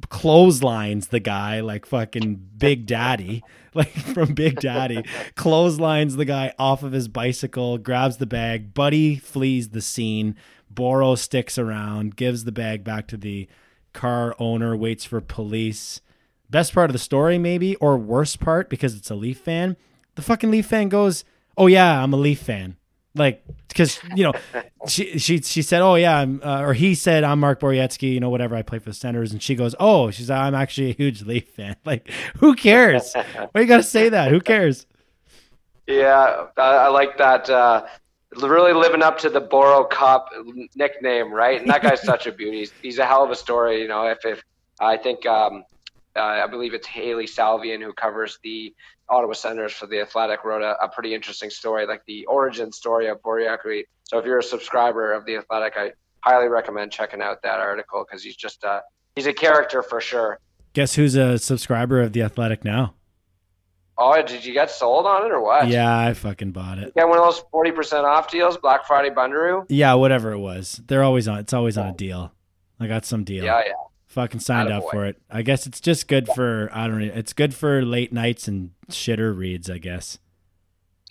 clotheslines 0.10 1.10
the 1.10 1.20
guy 1.20 1.60
like 1.62 1.86
fucking 1.86 2.42
Big 2.58 2.88
Daddy, 2.88 3.44
like 3.78 3.91
from 4.13 4.34
Big 4.34 4.59
Daddy, 4.59 5.03
clotheslines 5.36 6.15
the 6.15 6.25
guy 6.25 6.53
off 6.59 6.84
of 6.84 6.91
his 6.91 7.07
bicycle, 7.07 7.78
grabs 7.78 8.17
the 8.17 8.25
bag. 8.25 8.73
Buddy 8.73 9.15
flees 9.15 9.69
the 9.69 9.82
scene. 9.82 10.36
Boro 10.69 11.15
sticks 11.15 11.57
around, 11.57 12.15
gives 12.15 12.43
the 12.43 12.51
bag 12.51 12.84
back 12.84 13.07
to 13.07 13.17
the 13.17 13.47
car 13.93 14.36
owner, 14.38 14.75
waits 14.75 15.05
for 15.05 15.21
police. 15.21 16.01
Best 16.49 16.73
part 16.73 16.89
of 16.89 16.93
the 16.93 16.99
story, 16.99 17.38
maybe, 17.38 17.75
or 17.78 17.97
worst 17.97 18.39
part 18.39 18.69
because 18.69 18.95
it's 18.95 19.09
a 19.09 19.15
Leaf 19.15 19.39
fan. 19.39 19.75
The 20.15 20.21
fucking 20.21 20.51
Leaf 20.51 20.65
fan 20.65 20.89
goes, 20.89 21.23
"Oh 21.57 21.67
yeah, 21.67 22.01
I'm 22.03 22.13
a 22.13 22.17
Leaf 22.17 22.39
fan." 22.39 22.78
Like, 23.18 23.43
because 23.68 23.99
you 24.15 24.24
know, 24.24 24.34
she 24.88 25.18
she 25.20 25.41
she 25.41 25.61
said, 25.61 25.82
"Oh 25.82 25.95
yeah," 25.95 26.18
I'm, 26.18 26.41
uh, 26.43 26.61
or 26.61 26.74
he 26.74 26.95
said, 26.95 27.24
"I'm 27.24 27.39
Mark 27.39 27.59
Borowiecki," 27.59 28.13
you 28.13 28.20
know, 28.20 28.30
whatever. 28.30 28.55
I 28.55 28.61
play 28.61 28.80
for 28.80 28.89
the 28.89 28.95
Senators, 28.95 29.32
and 29.32 29.41
she 29.41 29.55
goes, 29.55 29.76
"Oh, 29.80 30.11
she's 30.11 30.30
I'm 30.30 30.55
actually 30.55 30.91
a 30.91 30.93
huge 30.93 31.24
Leaf 31.24 31.49
fan." 31.49 31.76
Like, 31.86 32.09
who 32.38 32.53
cares? 32.55 33.13
Why 33.13 33.61
you 33.61 33.65
gotta 33.65 33.84
say 33.84 34.09
that? 34.09 34.30
Who 34.30 34.41
cares? 34.41 34.86
Yeah, 35.86 36.47
I, 36.57 36.61
I 36.61 36.88
like 36.89 37.18
that. 37.18 37.49
Uh, 37.49 37.86
really 38.36 38.74
living 38.74 39.01
up 39.01 39.18
to 39.20 39.30
the 39.30 39.39
Boro 39.39 39.86
Cop 39.86 40.30
nickname, 40.76 41.32
right? 41.32 41.61
And 41.61 41.70
that 41.70 41.82
guy's 41.82 42.01
such 42.01 42.28
a 42.28 42.32
beauty. 42.32 42.59
He's, 42.59 42.74
he's 42.82 42.97
a 42.99 43.05
hell 43.05 43.24
of 43.24 43.32
a 43.32 43.36
story. 43.36 43.82
You 43.82 43.88
know, 43.88 44.05
if, 44.07 44.26
if 44.26 44.43
I 44.80 44.97
think 44.97 45.26
um, 45.26 45.63
uh, 46.15 46.22
I 46.22 46.47
believe 46.47 46.74
it's 46.74 46.88
Hailey 46.88 47.26
Salvian 47.26 47.82
who 47.82 47.93
covers 47.93 48.39
the 48.43 48.74
Ottawa 49.10 49.34
Senators 49.34 49.74
for 49.74 49.88
the 49.88 50.01
Athletic 50.01 50.43
wrote 50.43 50.62
a, 50.62 50.82
a 50.84 50.89
pretty 50.89 51.14
interesting 51.14 51.49
story, 51.49 51.88
like 51.88 52.03
the 52.05 52.26
origin 52.26 52.72
story 52.72 53.08
of 53.08 53.22
Borowiecki. 53.22 53.84
So 54.03 54.18
if 54.18 54.26
you're 54.26 54.39
a 54.39 54.43
subscriber 54.43 55.14
of 55.14 55.26
the 55.26 55.38
Athletic, 55.38 55.74
I 55.78 55.91
highly 56.22 56.47
recommend 56.47 56.91
checking 56.91 57.22
out 57.22 57.41
that 57.43 57.60
article 57.60 58.05
because 58.05 58.24
he's 58.24 58.36
just 58.36 58.64
a, 58.64 58.82
he's 59.16 59.28
a 59.28 59.34
character 59.34 59.82
for 59.82 60.01
sure. 60.01 60.39
Guess 60.74 60.95
who's 60.95 61.16
a 61.16 61.38
subscriber 61.38 62.01
of 62.01 62.14
the 62.14 62.22
Athletic 62.22 62.64
now? 62.64 62.93
Oh, 63.97 64.22
did 64.22 64.45
you 64.45 64.53
get 64.53 64.70
sold 64.70 65.08
on 65.08 65.26
it 65.26 65.32
or 65.32 65.41
what? 65.41 65.68
Yeah, 65.68 65.97
I 65.97 66.14
fucking 66.14 66.51
bought 66.51 66.78
it. 66.78 66.93
Get 66.93 67.08
one 67.08 67.18
of 67.18 67.24
those 67.24 67.39
forty 67.51 67.72
percent 67.72 68.05
off 68.05 68.30
deals, 68.30 68.55
Black 68.58 68.86
Friday 68.86 69.10
Bundaroo. 69.10 69.66
Yeah, 69.70 69.95
whatever 69.95 70.34
it 70.34 70.38
was. 70.38 70.80
They're 70.86 71.01
always 71.01 71.28
on. 71.28 71.39
It's 71.39 71.53
always 71.53 71.80
on 71.80 71.88
a 71.88 71.91
oh. 71.91 71.95
deal. 71.95 72.32
I 72.80 72.86
got 72.86 73.05
some 73.05 73.24
deal. 73.24 73.43
Yeah, 73.43 73.64
yeah. 73.66 73.74
Fucking 74.18 74.39
signed 74.39 74.72
up 74.72 74.86
for 74.89 75.05
it. 75.05 75.22
I 75.30 75.43
guess 75.43 75.68
it's 75.68 75.80
just 75.80 76.07
good 76.07 76.28
for 76.28 76.72
I 76.74 76.88
don't 76.88 77.05
know. 77.05 77.11
It's 77.13 77.34
good 77.34 77.53
for 77.53 77.86
late 77.86 78.11
nights 78.11 78.47
and 78.47 78.72
shitter 78.89 79.38
reads. 79.38 79.70
I 79.70 79.78
guess. 79.78 80.18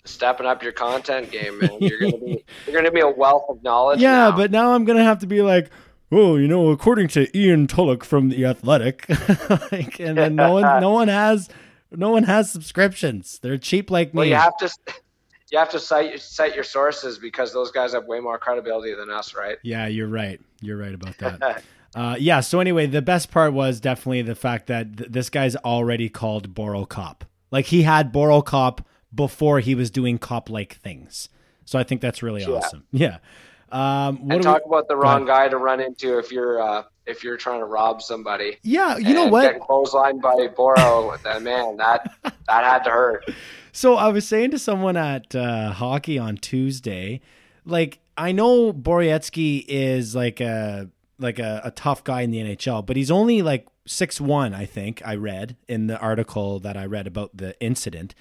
Stepping 0.03 0.45
up 0.45 0.61
your 0.61 0.73
content 0.73 1.31
game, 1.31 1.57
man. 1.57 1.69
You're 1.79 2.01
gonna 2.01 2.17
be 2.17 2.43
you're 2.65 2.75
gonna 2.75 2.91
be 2.91 2.99
a 2.99 3.07
wealth 3.07 3.45
of 3.47 3.63
knowledge. 3.63 4.01
Yeah, 4.01 4.29
now. 4.29 4.35
but 4.35 4.51
now 4.51 4.73
I'm 4.73 4.83
gonna 4.83 5.05
have 5.05 5.19
to 5.19 5.25
be 5.25 5.41
like, 5.41 5.69
oh, 6.11 6.35
you 6.35 6.49
know, 6.49 6.69
according 6.71 7.07
to 7.09 7.37
Ian 7.37 7.65
Tulloch 7.65 8.03
from 8.03 8.27
the 8.27 8.43
Athletic, 8.43 9.07
like, 9.71 10.01
and 10.01 10.17
then 10.17 10.35
no 10.35 10.51
one, 10.51 10.81
no 10.81 10.91
one 10.91 11.07
has, 11.07 11.47
no 11.91 12.09
one 12.09 12.23
has 12.23 12.51
subscriptions. 12.51 13.39
They're 13.39 13.57
cheap 13.57 13.89
like 13.89 14.13
me. 14.13 14.17
well, 14.17 14.27
you 14.27 14.35
have 14.35 14.57
to 14.57 14.69
you 15.53 15.59
have 15.59 15.69
to 15.69 15.79
cite 15.79 16.19
cite 16.19 16.55
your 16.55 16.65
sources 16.65 17.17
because 17.17 17.53
those 17.53 17.71
guys 17.71 17.93
have 17.93 18.03
way 18.03 18.19
more 18.19 18.37
credibility 18.37 18.93
than 18.93 19.09
us, 19.09 19.33
right? 19.33 19.59
Yeah, 19.63 19.87
you're 19.87 20.09
right. 20.09 20.41
You're 20.59 20.77
right 20.77 20.93
about 20.93 21.17
that. 21.19 21.63
Uh, 21.97 22.15
yeah. 22.19 22.39
So 22.41 22.59
anyway, 22.59 22.85
the 22.85 23.01
best 23.01 23.31
part 23.31 23.53
was 23.53 23.79
definitely 23.79 24.21
the 24.21 24.35
fact 24.35 24.67
that 24.67 24.97
th- 24.97 25.09
this 25.09 25.29
guy's 25.29 25.55
already 25.57 26.09
called 26.09 26.53
Boro 26.53 26.85
Cop. 26.85 27.25
Like 27.51 27.65
he 27.65 27.83
had 27.83 28.11
Boro 28.11 28.41
Cop 28.41 28.85
before 29.13 29.59
he 29.61 29.73
was 29.73 29.89
doing 29.89 30.17
cop 30.19 30.49
like 30.49 30.75
things. 30.75 31.29
So 31.65 31.79
I 31.79 31.83
think 31.83 32.01
that's 32.01 32.21
really 32.21 32.41
Yeah. 32.43 32.49
awesome. 32.49 32.83
Yeah. 32.91 33.17
Um, 33.71 34.19
what 34.19 34.21
and 34.21 34.29
do 34.31 34.37
we- 34.37 34.43
talk 34.43 34.61
about 34.65 34.87
the 34.87 34.95
wrong 34.95 35.25
guy 35.25 35.49
to 35.49 35.57
run 35.57 35.79
into 35.81 36.17
if 36.19 36.31
you're 36.31 36.61
uh, 36.61 36.83
if 37.05 37.23
you're 37.23 37.35
trying 37.37 37.59
to 37.59 37.65
rob 37.65 38.01
somebody. 38.01 38.57
yeah. 38.63 38.97
You 38.97 39.13
know 39.13 39.27
what? 39.27 39.43
Getting 39.43 39.61
clotheslined 39.61 40.21
by 40.21 40.47
Boro, 40.55 41.17
then 41.23 41.43
man, 41.43 41.77
that 41.77 42.13
that 42.23 42.63
had 42.63 42.83
to 42.83 42.89
hurt. 42.91 43.25
So 43.71 43.95
I 43.95 44.07
was 44.09 44.27
saying 44.27 44.51
to 44.51 44.59
someone 44.59 44.97
at 44.97 45.35
uh, 45.35 45.71
hockey 45.71 46.17
on 46.19 46.37
Tuesday, 46.37 47.21
like 47.65 47.99
I 48.17 48.31
know 48.31 48.71
Borowiecki 48.71 49.65
is 49.67 50.15
like 50.15 50.39
a 50.41 50.89
like 51.19 51.39
a, 51.39 51.61
a 51.63 51.71
tough 51.71 52.03
guy 52.03 52.21
in 52.21 52.31
the 52.31 52.39
NHL, 52.39 52.85
but 52.85 52.95
he's 52.95 53.11
only 53.11 53.41
like 53.41 53.67
six 53.85 54.21
one. 54.21 54.53
I 54.53 54.65
think 54.65 55.01
I 55.05 55.15
read 55.15 55.55
in 55.67 55.87
the 55.87 55.99
article 55.99 56.59
that 56.59 56.77
I 56.77 56.85
read 56.85 57.07
about 57.07 57.35
the 57.35 57.59
incident. 57.61 58.13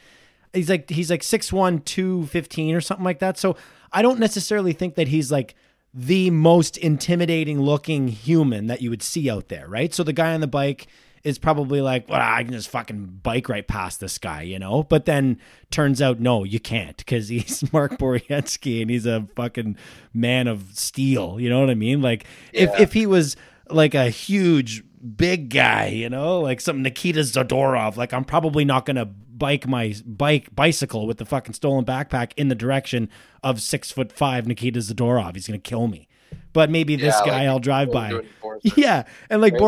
He's 0.52 0.70
like 0.70 0.88
he's 0.90 1.10
like 1.10 1.22
six 1.22 1.52
one, 1.52 1.80
two 1.80 2.26
fifteen 2.26 2.74
or 2.74 2.80
something 2.80 3.04
like 3.04 3.18
that. 3.18 3.38
So 3.38 3.56
I 3.92 4.02
don't 4.02 4.18
necessarily 4.18 4.72
think 4.72 4.94
that 4.94 5.08
he's 5.08 5.30
like 5.30 5.54
the 5.92 6.30
most 6.30 6.76
intimidating 6.76 7.60
looking 7.60 8.08
human 8.08 8.66
that 8.66 8.82
you 8.82 8.90
would 8.90 9.02
see 9.02 9.30
out 9.30 9.48
there, 9.48 9.66
right? 9.66 9.94
So 9.94 10.02
the 10.02 10.12
guy 10.12 10.34
on 10.34 10.40
the 10.40 10.46
bike 10.46 10.88
is 11.26 11.38
probably 11.40 11.80
like, 11.80 12.08
well, 12.08 12.20
I 12.22 12.44
can 12.44 12.52
just 12.52 12.68
fucking 12.68 13.18
bike 13.20 13.48
right 13.48 13.66
past 13.66 13.98
this 13.98 14.16
guy, 14.16 14.42
you 14.42 14.60
know? 14.60 14.84
But 14.84 15.06
then 15.06 15.40
turns 15.72 16.00
out, 16.00 16.20
no, 16.20 16.44
you 16.44 16.60
can't 16.60 16.96
because 16.96 17.28
he's 17.28 17.72
Mark 17.72 17.98
Borowiecki 17.98 18.80
and 18.80 18.88
he's 18.88 19.06
a 19.06 19.26
fucking 19.34 19.76
man 20.14 20.46
of 20.46 20.68
steel. 20.74 21.40
You 21.40 21.50
know 21.50 21.58
what 21.58 21.68
I 21.68 21.74
mean? 21.74 22.00
Like, 22.00 22.26
if, 22.52 22.70
if 22.78 22.92
he 22.92 23.06
was 23.06 23.34
like 23.68 23.92
a 23.96 24.08
huge, 24.08 24.84
big 25.16 25.50
guy, 25.50 25.88
you 25.88 26.08
know, 26.08 26.40
like 26.40 26.60
some 26.60 26.80
Nikita 26.80 27.20
Zadorov, 27.20 27.96
like 27.96 28.12
I'm 28.12 28.24
probably 28.24 28.64
not 28.64 28.86
going 28.86 28.96
to 28.96 29.06
bike 29.06 29.66
my 29.66 29.94
bike 30.06 30.54
bicycle 30.54 31.08
with 31.08 31.18
the 31.18 31.26
fucking 31.26 31.54
stolen 31.54 31.84
backpack 31.84 32.30
in 32.36 32.46
the 32.48 32.54
direction 32.54 33.10
of 33.42 33.60
six 33.60 33.90
foot 33.90 34.12
five 34.12 34.46
Nikita 34.46 34.78
Zadorov. 34.78 35.34
He's 35.34 35.48
going 35.48 35.60
to 35.60 35.68
kill 35.68 35.88
me. 35.88 36.06
But 36.52 36.70
maybe 36.70 36.96
this 36.96 37.20
guy 37.20 37.40
like 37.40 37.48
I'll 37.48 37.58
drive 37.58 37.92
by. 37.92 38.22
Yeah, 38.76 39.04
and 39.30 39.42
like 39.42 39.52
right 39.52 39.60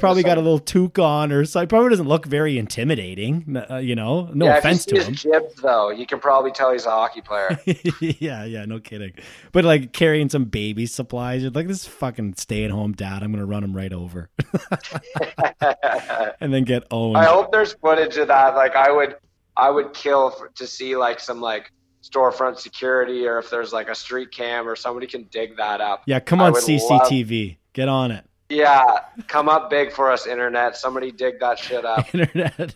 probably 0.00 0.22
got 0.22 0.38
a 0.38 0.40
little 0.40 0.58
toque 0.58 0.98
on, 0.98 1.32
or 1.32 1.44
so. 1.44 1.64
Probably 1.66 1.90
doesn't 1.90 2.08
look 2.08 2.26
very 2.26 2.58
intimidating. 2.58 3.56
uh, 3.70 3.76
you 3.76 3.94
know, 3.94 4.30
no 4.34 4.46
yeah, 4.46 4.58
offense 4.58 4.84
to 4.86 5.02
him. 5.02 5.14
jibs, 5.14 5.54
though, 5.62 5.90
you 5.90 6.06
can 6.06 6.18
probably 6.18 6.50
tell 6.50 6.72
he's 6.72 6.86
a 6.86 6.90
hockey 6.90 7.20
player. 7.20 7.58
yeah, 8.00 8.44
yeah, 8.44 8.64
no 8.64 8.80
kidding. 8.80 9.12
But 9.52 9.64
like 9.64 9.92
carrying 9.92 10.28
some 10.28 10.46
baby 10.46 10.86
supplies, 10.86 11.42
you're 11.42 11.52
like 11.52 11.68
this 11.68 11.86
fucking 11.86 12.34
stay 12.34 12.64
at 12.64 12.70
home 12.70 12.92
dad. 12.92 13.22
I'm 13.22 13.32
gonna 13.32 13.46
run 13.46 13.62
him 13.62 13.74
right 13.74 13.92
over, 13.92 14.30
and 16.40 16.52
then 16.52 16.64
get 16.64 16.84
owned. 16.90 17.16
I 17.16 17.26
hope 17.26 17.52
there's 17.52 17.74
footage 17.74 18.16
of 18.16 18.28
that. 18.28 18.56
Like 18.56 18.74
I 18.74 18.90
would, 18.90 19.16
I 19.56 19.70
would 19.70 19.94
kill 19.94 20.30
for, 20.30 20.48
to 20.48 20.66
see 20.66 20.96
like 20.96 21.20
some 21.20 21.40
like 21.40 21.70
storefront 22.04 22.58
security, 22.58 23.26
or 23.26 23.38
if 23.38 23.50
there's 23.50 23.72
like 23.72 23.88
a 23.88 23.94
street 23.94 24.30
cam, 24.30 24.68
or 24.68 24.76
somebody 24.76 25.06
can 25.06 25.24
dig 25.24 25.56
that 25.56 25.80
up. 25.80 26.02
yeah, 26.06 26.20
come 26.20 26.40
on, 26.40 26.52
CCTV, 26.52 27.56
get 27.72 27.88
on 27.88 28.10
it. 28.10 28.24
Yeah, 28.50 28.84
come 29.26 29.48
up 29.48 29.70
big 29.70 29.90
for 29.90 30.10
us, 30.10 30.26
internet. 30.26 30.76
Somebody 30.76 31.10
dig 31.10 31.40
that 31.40 31.58
shit 31.58 31.84
up. 31.84 32.14
Internet. 32.14 32.74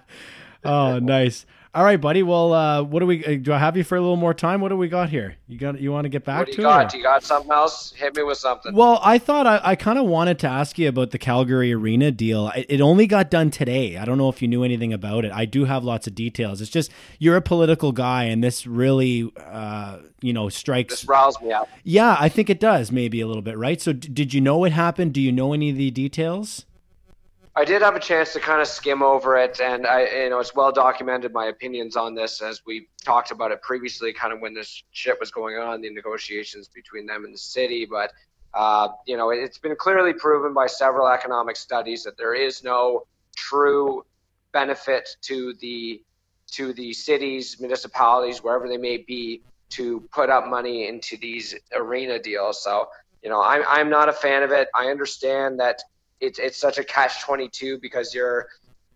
oh, 0.64 0.98
nice. 1.00 1.46
All 1.72 1.84
right, 1.84 2.00
buddy. 2.00 2.24
Well, 2.24 2.52
uh, 2.52 2.82
what 2.82 2.98
do 2.98 3.06
we? 3.06 3.24
Uh, 3.24 3.36
do 3.40 3.52
I 3.52 3.58
have 3.58 3.76
you 3.76 3.84
for 3.84 3.94
a 3.96 4.00
little 4.00 4.16
more 4.16 4.34
time? 4.34 4.60
What 4.60 4.70
do 4.70 4.76
we 4.76 4.88
got 4.88 5.08
here? 5.08 5.36
You 5.46 5.56
got? 5.56 5.80
You 5.80 5.92
want 5.92 6.04
to 6.04 6.08
get 6.08 6.24
back 6.24 6.38
What 6.40 6.46
do 6.48 6.52
to 6.54 6.62
you 6.62 6.66
it? 6.66 6.70
got? 6.70 6.92
or- 6.92 6.96
you 6.96 7.02
got 7.04 7.22
something 7.22 7.52
else? 7.52 7.92
Hit 7.92 8.16
me 8.16 8.24
with 8.24 8.38
something. 8.38 8.74
Well, 8.74 8.98
I 9.04 9.18
thought 9.18 9.46
I, 9.46 9.60
I 9.62 9.76
kind 9.76 9.96
of 9.96 10.06
wanted 10.06 10.40
to 10.40 10.48
ask 10.48 10.80
you 10.80 10.88
about 10.88 11.12
the 11.12 11.18
Calgary 11.18 11.72
Arena 11.72 12.10
deal. 12.10 12.46
I- 12.52 12.66
It 12.68 12.80
only 12.80 13.06
got 13.06 13.30
done 13.30 13.52
today. 13.52 13.96
I 13.96 14.04
don't 14.04 14.18
know 14.18 14.28
if 14.28 14.42
you 14.42 14.48
knew 14.48 14.64
anything 14.64 14.92
about 14.92 15.24
it. 15.24 15.30
I 15.30 15.44
do 15.44 15.64
have 15.64 15.84
lots 15.84 16.08
of 16.08 16.16
details. 16.16 16.60
It's 16.60 16.72
just 16.72 16.90
you're 17.20 17.36
a 17.36 17.40
political 17.42 17.92
guy, 17.92 18.24
and 18.24 18.42
this 18.42 18.66
really, 18.66 19.30
uh, 19.38 19.98
you 20.22 20.32
know, 20.32 20.48
strikes. 20.48 20.94
This 21.02 21.04
riles 21.08 21.40
me 21.40 21.52
up. 21.52 21.68
Yeah, 21.84 22.16
I 22.18 22.28
think 22.28 22.50
it 22.50 22.58
does, 22.58 22.90
maybe 22.90 23.20
a 23.20 23.28
little 23.28 23.42
bit, 23.42 23.56
right? 23.56 23.80
So, 23.80 23.92
d- 23.92 24.08
did 24.08 24.34
you 24.34 24.40
know 24.40 24.64
it 24.64 24.72
happened? 24.72 25.12
Do 25.12 25.20
you 25.20 25.30
know 25.30 25.52
any 25.52 25.70
of 25.70 25.76
the 25.76 25.92
details? 25.92 26.66
I 27.56 27.64
did 27.64 27.82
have 27.82 27.96
a 27.96 28.00
chance 28.00 28.32
to 28.34 28.40
kind 28.40 28.60
of 28.60 28.68
skim 28.68 29.02
over 29.02 29.36
it, 29.36 29.60
and 29.60 29.84
I, 29.86 30.06
you 30.06 30.30
know, 30.30 30.38
it's 30.38 30.54
well 30.54 30.70
documented 30.70 31.32
my 31.32 31.46
opinions 31.46 31.96
on 31.96 32.14
this 32.14 32.40
as 32.40 32.62
we 32.64 32.88
talked 33.04 33.32
about 33.32 33.50
it 33.50 33.60
previously, 33.60 34.12
kind 34.12 34.32
of 34.32 34.40
when 34.40 34.54
this 34.54 34.84
shit 34.92 35.18
was 35.18 35.32
going 35.32 35.56
on, 35.56 35.80
the 35.80 35.90
negotiations 35.90 36.68
between 36.68 37.06
them 37.06 37.24
and 37.24 37.34
the 37.34 37.38
city. 37.38 37.86
But 37.90 38.12
uh, 38.54 38.88
you 39.06 39.16
know, 39.16 39.30
it's 39.30 39.58
been 39.58 39.74
clearly 39.76 40.12
proven 40.12 40.54
by 40.54 40.66
several 40.66 41.08
economic 41.08 41.56
studies 41.56 42.04
that 42.04 42.16
there 42.16 42.34
is 42.34 42.62
no 42.62 43.06
true 43.36 44.04
benefit 44.52 45.08
to 45.22 45.54
the 45.60 46.02
to 46.52 46.72
the 46.72 46.92
cities, 46.92 47.58
municipalities, 47.60 48.42
wherever 48.42 48.68
they 48.68 48.76
may 48.76 48.98
be, 48.98 49.42
to 49.70 50.00
put 50.12 50.30
up 50.30 50.48
money 50.48 50.88
into 50.88 51.16
these 51.16 51.54
arena 51.76 52.18
deals. 52.18 52.62
So, 52.62 52.88
you 53.22 53.30
know, 53.30 53.42
I'm 53.42 53.62
I'm 53.66 53.90
not 53.90 54.08
a 54.08 54.12
fan 54.12 54.42
of 54.44 54.52
it. 54.52 54.68
I 54.74 54.86
understand 54.86 55.58
that 55.60 55.82
it's 56.20 56.38
it's 56.38 56.60
such 56.60 56.78
a 56.78 56.84
catch 56.84 57.22
twenty 57.22 57.48
two 57.48 57.78
because 57.80 58.14
you're 58.14 58.48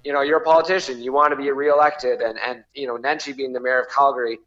you 0.04 0.12
know 0.12 0.22
you're 0.22 0.38
a 0.38 0.44
politician. 0.44 1.02
You 1.02 1.12
want 1.12 1.32
to 1.32 1.36
be 1.36 1.50
reelected. 1.50 2.20
And 2.20 2.38
and 2.38 2.64
you 2.74 2.86
know 2.86 2.96
Nenshi 2.96 3.36
being 3.36 3.52
the 3.52 3.60
mayor 3.60 3.80
of 3.80 3.90
Calgary 3.90 4.38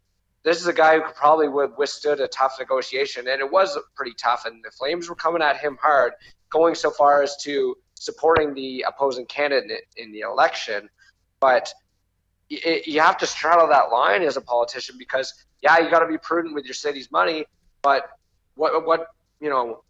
this 0.44 0.60
is 0.60 0.66
a 0.66 0.72
guy 0.72 0.98
who 0.98 1.12
probably 1.14 1.48
would 1.48 1.76
withstood 1.76 2.20
a 2.20 2.28
tough 2.28 2.56
negotiation. 2.58 3.26
And 3.28 3.40
it 3.40 3.50
was 3.50 3.76
pretty 3.94 4.14
tough. 4.14 4.46
And 4.46 4.62
the 4.64 4.70
Flames 4.70 5.08
were 5.08 5.16
coming 5.16 5.42
at 5.42 5.58
him 5.58 5.76
hard 5.82 6.12
going 6.48 6.74
so 6.74 6.90
far 6.90 7.22
as 7.22 7.36
to 7.42 7.76
supporting 7.94 8.54
the 8.54 8.84
opposing 8.88 9.26
candidate 9.26 9.82
in 9.96 10.12
the 10.12 10.20
election. 10.20 10.88
But 11.40 11.72
y- 12.50 12.82
you 12.86 13.00
have 13.00 13.18
to 13.18 13.26
straddle 13.26 13.68
that 13.68 13.90
line 13.90 14.22
as 14.22 14.36
a 14.36 14.40
politician 14.40 14.96
because 14.98 15.34
yeah 15.62 15.78
you 15.78 15.90
got 15.90 16.00
to 16.00 16.06
be 16.06 16.18
prudent 16.18 16.54
with 16.54 16.64
your 16.64 16.74
city's 16.74 17.10
money 17.10 17.44
but 17.82 18.10
what 18.54 18.86
what 18.86 19.08
you 19.40 19.48
know 19.48 19.82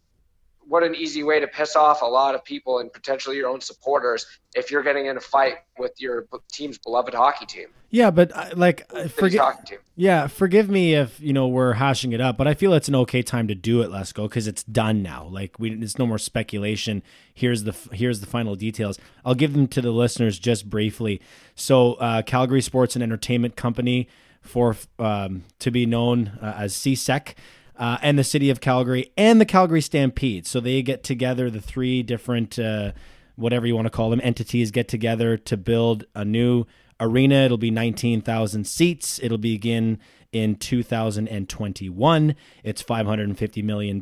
what 0.69 0.83
an 0.83 0.93
easy 0.93 1.23
way 1.23 1.39
to 1.39 1.47
piss 1.47 1.75
off 1.75 2.03
a 2.03 2.05
lot 2.05 2.35
of 2.35 2.43
people 2.43 2.77
and 2.77 2.93
potentially 2.93 3.35
your 3.35 3.49
own 3.49 3.59
supporters 3.59 4.25
if 4.55 4.69
you're 4.69 4.83
getting 4.83 5.07
in 5.07 5.17
a 5.17 5.19
fight 5.19 5.55
with 5.79 5.91
your 5.97 6.27
team's 6.51 6.77
beloved 6.77 7.13
hockey 7.13 7.47
team. 7.47 7.67
Yeah, 7.89 8.11
but 8.11 8.31
uh, 8.35 8.51
like, 8.55 8.89
City's 8.91 9.11
forget. 9.13 9.41
hockey 9.41 9.63
team. 9.65 9.79
Yeah, 9.95 10.27
forgive 10.27 10.69
me 10.69 10.93
if 10.93 11.19
you 11.19 11.33
know 11.33 11.47
we're 11.47 11.73
hashing 11.73 12.13
it 12.13 12.21
up, 12.21 12.37
but 12.37 12.47
I 12.47 12.53
feel 12.53 12.73
it's 12.73 12.87
an 12.87 12.95
okay 12.95 13.23
time 13.23 13.47
to 13.47 13.55
do 13.55 13.81
it. 13.81 13.89
Go 14.13 14.27
because 14.27 14.47
it's 14.47 14.63
done 14.63 15.01
now. 15.01 15.25
Like 15.25 15.57
we, 15.57 15.73
there's 15.73 15.97
no 15.97 16.05
more 16.05 16.19
speculation. 16.19 17.01
Here's 17.33 17.63
the 17.63 17.75
here's 17.91 18.19
the 18.19 18.27
final 18.27 18.55
details. 18.55 18.99
I'll 19.25 19.35
give 19.35 19.53
them 19.53 19.67
to 19.69 19.81
the 19.81 19.91
listeners 19.91 20.37
just 20.37 20.69
briefly. 20.69 21.19
So, 21.55 21.93
uh, 21.95 22.21
Calgary 22.21 22.61
Sports 22.61 22.95
and 22.95 23.01
Entertainment 23.01 23.55
Company, 23.55 24.07
for 24.41 24.75
um, 24.99 25.43
to 25.57 25.71
be 25.71 25.85
known 25.87 26.37
uh, 26.41 26.53
as 26.57 26.75
CSEC. 26.75 27.33
Uh, 27.79 27.97
and 28.01 28.19
the 28.19 28.25
city 28.25 28.49
of 28.49 28.59
Calgary 28.59 29.09
and 29.17 29.39
the 29.39 29.45
Calgary 29.45 29.79
Stampede. 29.79 30.45
So 30.45 30.59
they 30.59 30.81
get 30.81 31.01
together, 31.01 31.49
the 31.49 31.61
three 31.61 32.03
different, 32.03 32.59
uh, 32.59 32.91
whatever 33.37 33.65
you 33.65 33.73
want 33.73 33.85
to 33.85 33.89
call 33.89 34.09
them, 34.09 34.19
entities 34.21 34.69
get 34.69 34.89
together 34.89 35.37
to 35.37 35.55
build 35.55 36.03
a 36.13 36.25
new 36.25 36.65
arena. 36.99 37.45
It'll 37.45 37.57
be 37.57 37.71
19,000 37.71 38.67
seats. 38.67 39.17
It'll 39.23 39.37
begin 39.37 39.97
in 40.33 40.55
2021. 40.55 42.35
It's 42.63 42.83
$550 42.83 43.63
million. 43.63 44.01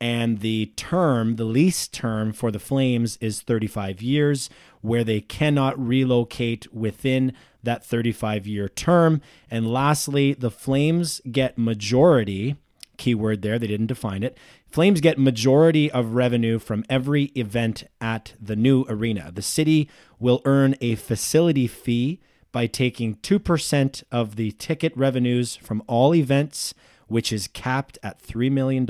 And 0.00 0.40
the 0.40 0.66
term, 0.76 1.36
the 1.36 1.44
lease 1.44 1.88
term 1.88 2.32
for 2.32 2.50
the 2.50 2.60
Flames 2.60 3.16
is 3.20 3.40
35 3.40 4.00
years, 4.00 4.48
where 4.80 5.02
they 5.02 5.20
cannot 5.20 5.78
relocate 5.78 6.72
within 6.72 7.32
that 7.62 7.84
35 7.84 8.46
year 8.46 8.68
term. 8.68 9.20
And 9.50 9.70
lastly, 9.70 10.34
the 10.34 10.50
Flames 10.50 11.20
get 11.30 11.58
majority, 11.58 12.56
keyword 12.96 13.42
there, 13.42 13.58
they 13.58 13.66
didn't 13.66 13.86
define 13.86 14.22
it. 14.22 14.36
Flames 14.70 15.00
get 15.00 15.18
majority 15.18 15.90
of 15.90 16.14
revenue 16.14 16.58
from 16.58 16.84
every 16.90 17.24
event 17.34 17.84
at 18.00 18.34
the 18.40 18.56
new 18.56 18.84
arena. 18.88 19.30
The 19.32 19.42
city 19.42 19.88
will 20.18 20.42
earn 20.44 20.76
a 20.80 20.94
facility 20.96 21.66
fee 21.66 22.20
by 22.52 22.66
taking 22.66 23.16
2% 23.16 24.02
of 24.10 24.36
the 24.36 24.52
ticket 24.52 24.96
revenues 24.96 25.56
from 25.56 25.82
all 25.86 26.14
events, 26.14 26.74
which 27.06 27.32
is 27.32 27.48
capped 27.48 27.98
at 28.02 28.22
$3 28.22 28.50
million 28.50 28.86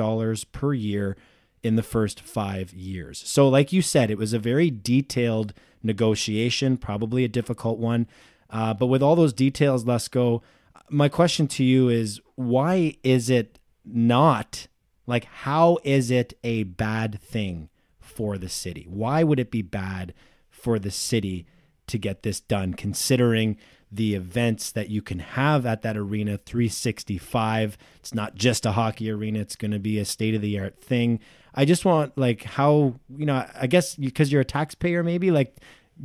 per 0.53 0.75
year 0.75 1.17
in 1.63 1.77
the 1.77 1.83
first 1.83 2.21
five 2.21 2.73
years. 2.73 3.23
So, 3.27 3.49
like 3.49 3.73
you 3.73 3.83
said, 3.83 4.11
it 4.11 4.19
was 4.19 4.33
a 4.33 4.39
very 4.39 4.71
detailed 4.71 5.53
negotiation, 5.83 6.77
probably 6.77 7.25
a 7.25 7.29
difficult 7.29 7.79
one. 7.79 8.07
Uh, 8.51 8.75
but 8.75 8.87
with 8.87 9.03
all 9.03 9.17
those 9.17 9.33
details, 9.33 9.85
Lesko, 9.85 10.43
my 10.91 11.09
question 11.09 11.47
to 11.49 11.65
you 11.65 11.89
is 11.89 12.21
why 12.35 12.97
is 13.03 13.29
it 13.29 13.59
not 13.85 14.69
like, 15.07 15.25
how 15.25 15.79
is 15.85 16.11
it 16.11 16.35
a 16.45 16.65
bad 16.65 17.21
thing 17.21 17.71
for 17.99 18.37
the 18.37 18.49
city? 18.49 18.87
Why 18.89 19.23
would 19.23 19.41
it 19.41 19.51
be 19.51 19.63
bad 19.63 20.13
for 20.51 20.79
the 20.79 20.91
city 20.91 21.47
to 21.87 21.99
get 21.99 22.23
this 22.23 22.41
done, 22.41 22.75
considering 22.75 23.57
the 23.91 24.15
events 24.15 24.71
that 24.73 24.91
you 24.91 25.01
can 25.01 25.19
have 25.19 25.65
at 25.65 25.81
that 25.81 25.97
arena 25.97 26.37
365 26.37 27.79
it's 27.99 28.13
not 28.13 28.35
just 28.35 28.67
a 28.67 28.73
hockey 28.73 29.11
arena 29.11 29.39
it's 29.39 29.57
going 29.57 29.71
to 29.71 29.79
be 29.79 29.99
a 29.99 30.05
state 30.05 30.35
of 30.35 30.43
the 30.43 30.59
art 30.59 30.79
thing 30.79 31.19
i 31.55 31.65
just 31.65 31.87
want 31.87 32.17
like 32.19 32.43
how 32.43 32.95
you 33.17 33.25
know 33.25 33.47
i 33.55 33.67
guess 33.67 33.95
because 33.95 34.31
you're 34.31 34.43
a 34.43 34.45
taxpayer 34.45 35.03
maybe 35.03 35.31
like 35.31 35.57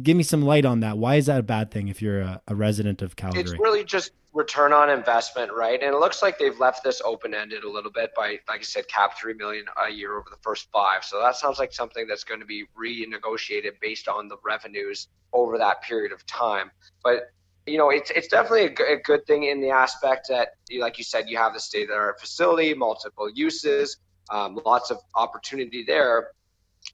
give 0.02 0.18
me 0.18 0.24
some 0.24 0.42
light 0.42 0.66
on 0.66 0.80
that 0.80 0.98
why 0.98 1.16
is 1.16 1.28
that 1.28 1.40
a 1.40 1.44
bad 1.44 1.72
thing 1.72 1.88
if 1.88 2.02
you're 2.02 2.22
a, 2.22 2.42
a 2.48 2.56
resident 2.56 3.02
of 3.02 3.16
calgary 3.16 3.42
it's 3.42 3.54
really 3.60 3.84
just 3.84 4.12
return 4.34 4.74
on 4.74 4.90
investment 4.90 5.52
right 5.54 5.84
and 5.84 5.94
it 5.94 6.00
looks 6.00 6.24
like 6.24 6.40
they've 6.40 6.60
left 6.60 6.84
this 6.84 7.02
open-ended 7.06 7.64
a 7.64 7.70
little 7.70 7.92
bit 7.92 8.12
by 8.16 8.40
like 8.50 8.60
i 8.60 8.64
said 8.64 8.88
cap 8.88 9.18
3 9.18 9.36
million 9.36 9.66
a 9.88 9.92
year 9.92 10.18
over 10.18 10.26
the 10.32 10.38
first 10.42 10.68
five 10.72 11.04
so 11.04 11.20
that 11.20 11.36
sounds 11.36 11.60
like 11.60 11.72
something 11.72 12.08
that's 12.08 12.24
going 12.24 12.40
to 12.40 12.46
be 12.46 12.66
renegotiated 12.76 13.80
based 13.80 14.08
on 14.08 14.28
the 14.28 14.38
revenues 14.44 15.08
over 15.34 15.58
that 15.58 15.82
period 15.82 16.12
of 16.12 16.26
time. 16.26 16.72
But 17.04 17.32
you 17.66 17.78
know, 17.78 17.90
it's 17.90 18.12
it's 18.12 18.28
definitely 18.28 18.66
a, 18.66 18.98
good 18.98 19.26
thing 19.26 19.44
in 19.44 19.62
the 19.62 19.70
aspect 19.70 20.28
that, 20.30 20.56
like 20.80 20.98
you 20.98 21.04
said, 21.04 21.30
you 21.30 21.38
have 21.38 21.54
the 21.54 21.60
state 21.60 21.90
of 21.90 21.96
art 21.96 22.20
facility, 22.20 22.74
multiple 22.74 23.30
uses, 23.30 23.98
um, 24.30 24.60
lots 24.66 24.92
of 24.92 24.98
opportunity 25.16 25.84
there. 25.86 26.32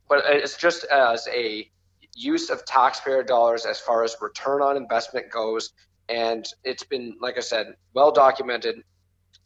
But 0.07 0.23
it's 0.27 0.57
just 0.57 0.83
as 0.85 1.27
a 1.33 1.69
use 2.15 2.49
of 2.49 2.65
taxpayer 2.65 3.23
dollars 3.23 3.65
as 3.65 3.79
far 3.79 4.03
as 4.03 4.15
return 4.21 4.61
on 4.61 4.77
investment 4.77 5.31
goes, 5.31 5.71
and 6.09 6.47
it's 6.63 6.83
been, 6.83 7.15
like 7.21 7.37
I 7.37 7.41
said, 7.41 7.75
well 7.93 8.11
documented, 8.11 8.83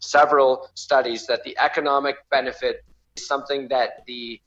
several 0.02 0.70
studies 0.76 1.28
that 1.28 1.44
the 1.44 1.58
economic 1.60 2.18
benefit 2.30 2.84
is 3.16 3.28
something 3.28 3.68
that 3.70 4.06
the 4.08 4.40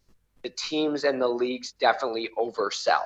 the 0.43 0.51
teams 0.51 1.03
and 1.03 1.21
the 1.21 1.27
leagues 1.27 1.73
definitely 1.73 2.29
oversell. 2.39 3.03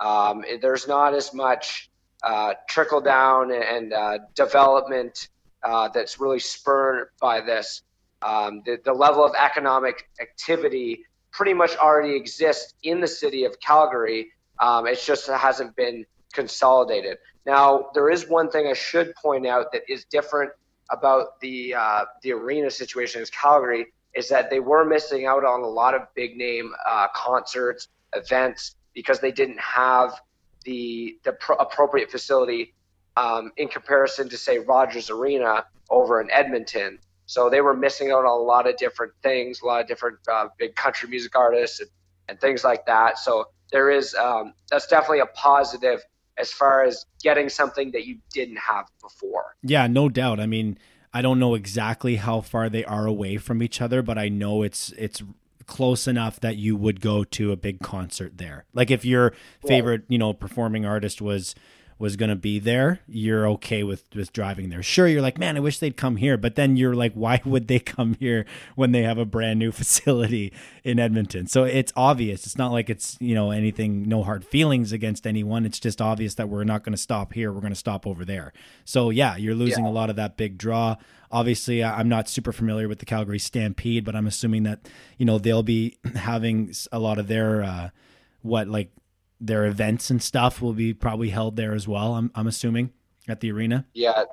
Um, 0.00 0.42
there's 0.62 0.88
not 0.88 1.12
as 1.12 1.34
much 1.34 1.90
uh, 2.22 2.54
trickle 2.68 3.00
down 3.00 3.52
and 3.52 3.92
uh, 3.92 4.18
development 4.34 5.28
uh, 5.62 5.88
that's 5.88 6.18
really 6.18 6.38
spurred 6.38 7.08
by 7.20 7.40
this. 7.40 7.82
Um, 8.22 8.62
the, 8.64 8.78
the 8.84 8.92
level 8.92 9.24
of 9.24 9.32
economic 9.34 10.08
activity 10.20 11.04
pretty 11.30 11.52
much 11.52 11.76
already 11.76 12.16
exists 12.16 12.74
in 12.82 13.00
the 13.00 13.06
city 13.06 13.44
of 13.44 13.58
Calgary. 13.60 14.30
Um, 14.60 14.86
it 14.86 15.00
just 15.00 15.28
hasn't 15.28 15.76
been 15.76 16.04
consolidated. 16.32 17.18
Now, 17.46 17.90
there 17.94 18.10
is 18.10 18.28
one 18.28 18.50
thing 18.50 18.66
I 18.66 18.74
should 18.74 19.14
point 19.14 19.46
out 19.46 19.72
that 19.72 19.82
is 19.88 20.04
different 20.04 20.52
about 20.90 21.40
the 21.40 21.74
uh, 21.74 22.04
the 22.22 22.32
arena 22.32 22.70
situation 22.70 23.20
in 23.20 23.26
Calgary 23.26 23.86
is 24.14 24.28
that 24.28 24.50
they 24.50 24.60
were 24.60 24.84
missing 24.84 25.26
out 25.26 25.44
on 25.44 25.62
a 25.62 25.66
lot 25.66 25.94
of 25.94 26.02
big 26.14 26.36
name 26.36 26.72
uh, 26.86 27.08
concerts, 27.14 27.88
events, 28.14 28.76
because 28.94 29.20
they 29.20 29.32
didn't 29.32 29.60
have 29.60 30.20
the 30.64 31.18
the 31.24 31.32
pro- 31.32 31.56
appropriate 31.56 32.10
facility 32.10 32.74
um, 33.16 33.52
in 33.56 33.68
comparison 33.68 34.28
to 34.28 34.36
say 34.36 34.58
Rogers 34.58 35.10
Arena 35.10 35.64
over 35.90 36.20
in 36.20 36.30
Edmonton. 36.30 36.98
So 37.26 37.50
they 37.50 37.60
were 37.60 37.74
missing 37.74 38.10
out 38.10 38.24
on 38.24 38.40
a 38.40 38.42
lot 38.42 38.68
of 38.68 38.76
different 38.78 39.12
things, 39.22 39.60
a 39.60 39.66
lot 39.66 39.82
of 39.82 39.88
different 39.88 40.18
uh, 40.30 40.48
big 40.58 40.74
country 40.74 41.08
music 41.08 41.36
artists 41.36 41.80
and, 41.80 41.90
and 42.28 42.40
things 42.40 42.64
like 42.64 42.86
that. 42.86 43.18
So 43.18 43.46
there 43.72 43.90
is 43.90 44.14
um, 44.14 44.54
that's 44.70 44.86
definitely 44.86 45.20
a 45.20 45.26
positive 45.26 46.02
as 46.38 46.52
far 46.52 46.84
as 46.84 47.04
getting 47.22 47.48
something 47.48 47.90
that 47.92 48.06
you 48.06 48.18
didn't 48.32 48.58
have 48.58 48.86
before. 49.02 49.56
Yeah, 49.62 49.86
no 49.86 50.08
doubt. 50.08 50.40
I 50.40 50.46
mean, 50.46 50.78
I 51.12 51.22
don't 51.22 51.38
know 51.38 51.54
exactly 51.54 52.16
how 52.16 52.40
far 52.40 52.68
they 52.68 52.84
are 52.84 53.06
away 53.06 53.36
from 53.38 53.62
each 53.62 53.80
other, 53.80 54.02
but 54.02 54.18
I 54.18 54.28
know 54.28 54.62
it's 54.62 54.92
it's 54.96 55.22
close 55.66 56.08
enough 56.08 56.40
that 56.40 56.56
you 56.56 56.74
would 56.76 57.00
go 57.00 57.24
to 57.24 57.52
a 57.52 57.56
big 57.56 57.80
concert 57.80 58.38
there. 58.38 58.64
Like 58.72 58.90
if 58.90 59.04
your 59.04 59.34
favorite, 59.66 60.02
you 60.08 60.16
know, 60.16 60.32
performing 60.32 60.86
artist 60.86 61.20
was 61.20 61.54
was 61.98 62.16
going 62.16 62.30
to 62.30 62.36
be 62.36 62.58
there, 62.58 63.00
you're 63.08 63.48
okay 63.48 63.82
with 63.82 64.04
with 64.14 64.32
driving 64.32 64.70
there. 64.70 64.82
Sure, 64.82 65.08
you're 65.08 65.22
like, 65.22 65.38
man, 65.38 65.56
I 65.56 65.60
wish 65.60 65.78
they'd 65.78 65.96
come 65.96 66.16
here, 66.16 66.36
but 66.36 66.54
then 66.54 66.76
you're 66.76 66.94
like, 66.94 67.12
why 67.14 67.40
would 67.44 67.68
they 67.68 67.80
come 67.80 68.14
here 68.14 68.46
when 68.76 68.92
they 68.92 69.02
have 69.02 69.18
a 69.18 69.24
brand 69.24 69.58
new 69.58 69.72
facility 69.72 70.52
in 70.84 70.98
Edmonton? 70.98 71.46
So 71.46 71.64
it's 71.64 71.92
obvious. 71.96 72.46
It's 72.46 72.56
not 72.56 72.70
like 72.70 72.88
it's 72.88 73.16
you 73.20 73.34
know 73.34 73.50
anything, 73.50 74.08
no 74.08 74.22
hard 74.22 74.44
feelings 74.44 74.92
against 74.92 75.26
anyone. 75.26 75.66
It's 75.66 75.80
just 75.80 76.00
obvious 76.00 76.34
that 76.34 76.48
we're 76.48 76.64
not 76.64 76.84
going 76.84 76.94
to 76.94 76.98
stop 76.98 77.32
here. 77.32 77.52
We're 77.52 77.60
going 77.60 77.72
to 77.72 77.76
stop 77.76 78.06
over 78.06 78.24
there. 78.24 78.52
So 78.84 79.10
yeah, 79.10 79.36
you're 79.36 79.54
losing 79.54 79.84
yeah. 79.84 79.90
a 79.90 79.92
lot 79.92 80.10
of 80.10 80.16
that 80.16 80.36
big 80.36 80.56
draw. 80.58 80.96
Obviously, 81.30 81.84
I'm 81.84 82.08
not 82.08 82.28
super 82.28 82.52
familiar 82.52 82.88
with 82.88 83.00
the 83.00 83.04
Calgary 83.04 83.38
Stampede, 83.38 84.04
but 84.04 84.16
I'm 84.16 84.26
assuming 84.26 84.62
that 84.62 84.88
you 85.18 85.26
know 85.26 85.38
they'll 85.38 85.62
be 85.62 85.98
having 86.14 86.72
a 86.92 86.98
lot 86.98 87.18
of 87.18 87.28
their 87.28 87.62
uh, 87.62 87.90
what 88.42 88.68
like 88.68 88.92
their 89.40 89.66
events 89.66 90.10
and 90.10 90.22
stuff 90.22 90.60
will 90.60 90.72
be 90.72 90.92
probably 90.92 91.30
held 91.30 91.56
there 91.56 91.74
as 91.74 91.86
well. 91.86 92.14
I'm 92.14 92.30
I'm 92.34 92.46
assuming 92.46 92.92
at 93.28 93.40
the 93.40 93.52
arena. 93.52 93.86
Yeah, 93.94 94.24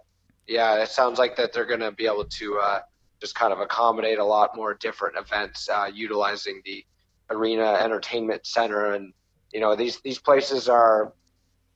yeah. 0.48 0.82
It 0.82 0.90
sounds 0.90 1.20
like 1.20 1.36
that 1.38 1.54
they're 1.54 1.66
going 1.66 1.82
to 1.82 1.92
be 1.92 2.06
able 2.06 2.26
to 2.26 2.60
uh, 2.62 2.80
just 3.22 3.36
kind 3.36 3.54
of 3.54 3.60
accommodate 3.60 4.20
a 4.20 4.26
lot 4.26 4.56
more 4.56 4.74
different 4.74 5.18
events 5.18 5.70
uh, 5.70 5.90
utilizing 5.94 6.62
the 6.66 6.86
arena 7.30 7.80
entertainment 7.82 8.46
center, 8.46 8.94
and 8.94 9.14
you 9.54 9.60
know 9.60 9.76
these 9.76 10.00
these 10.02 10.20
places 10.20 10.70
are. 10.70 11.14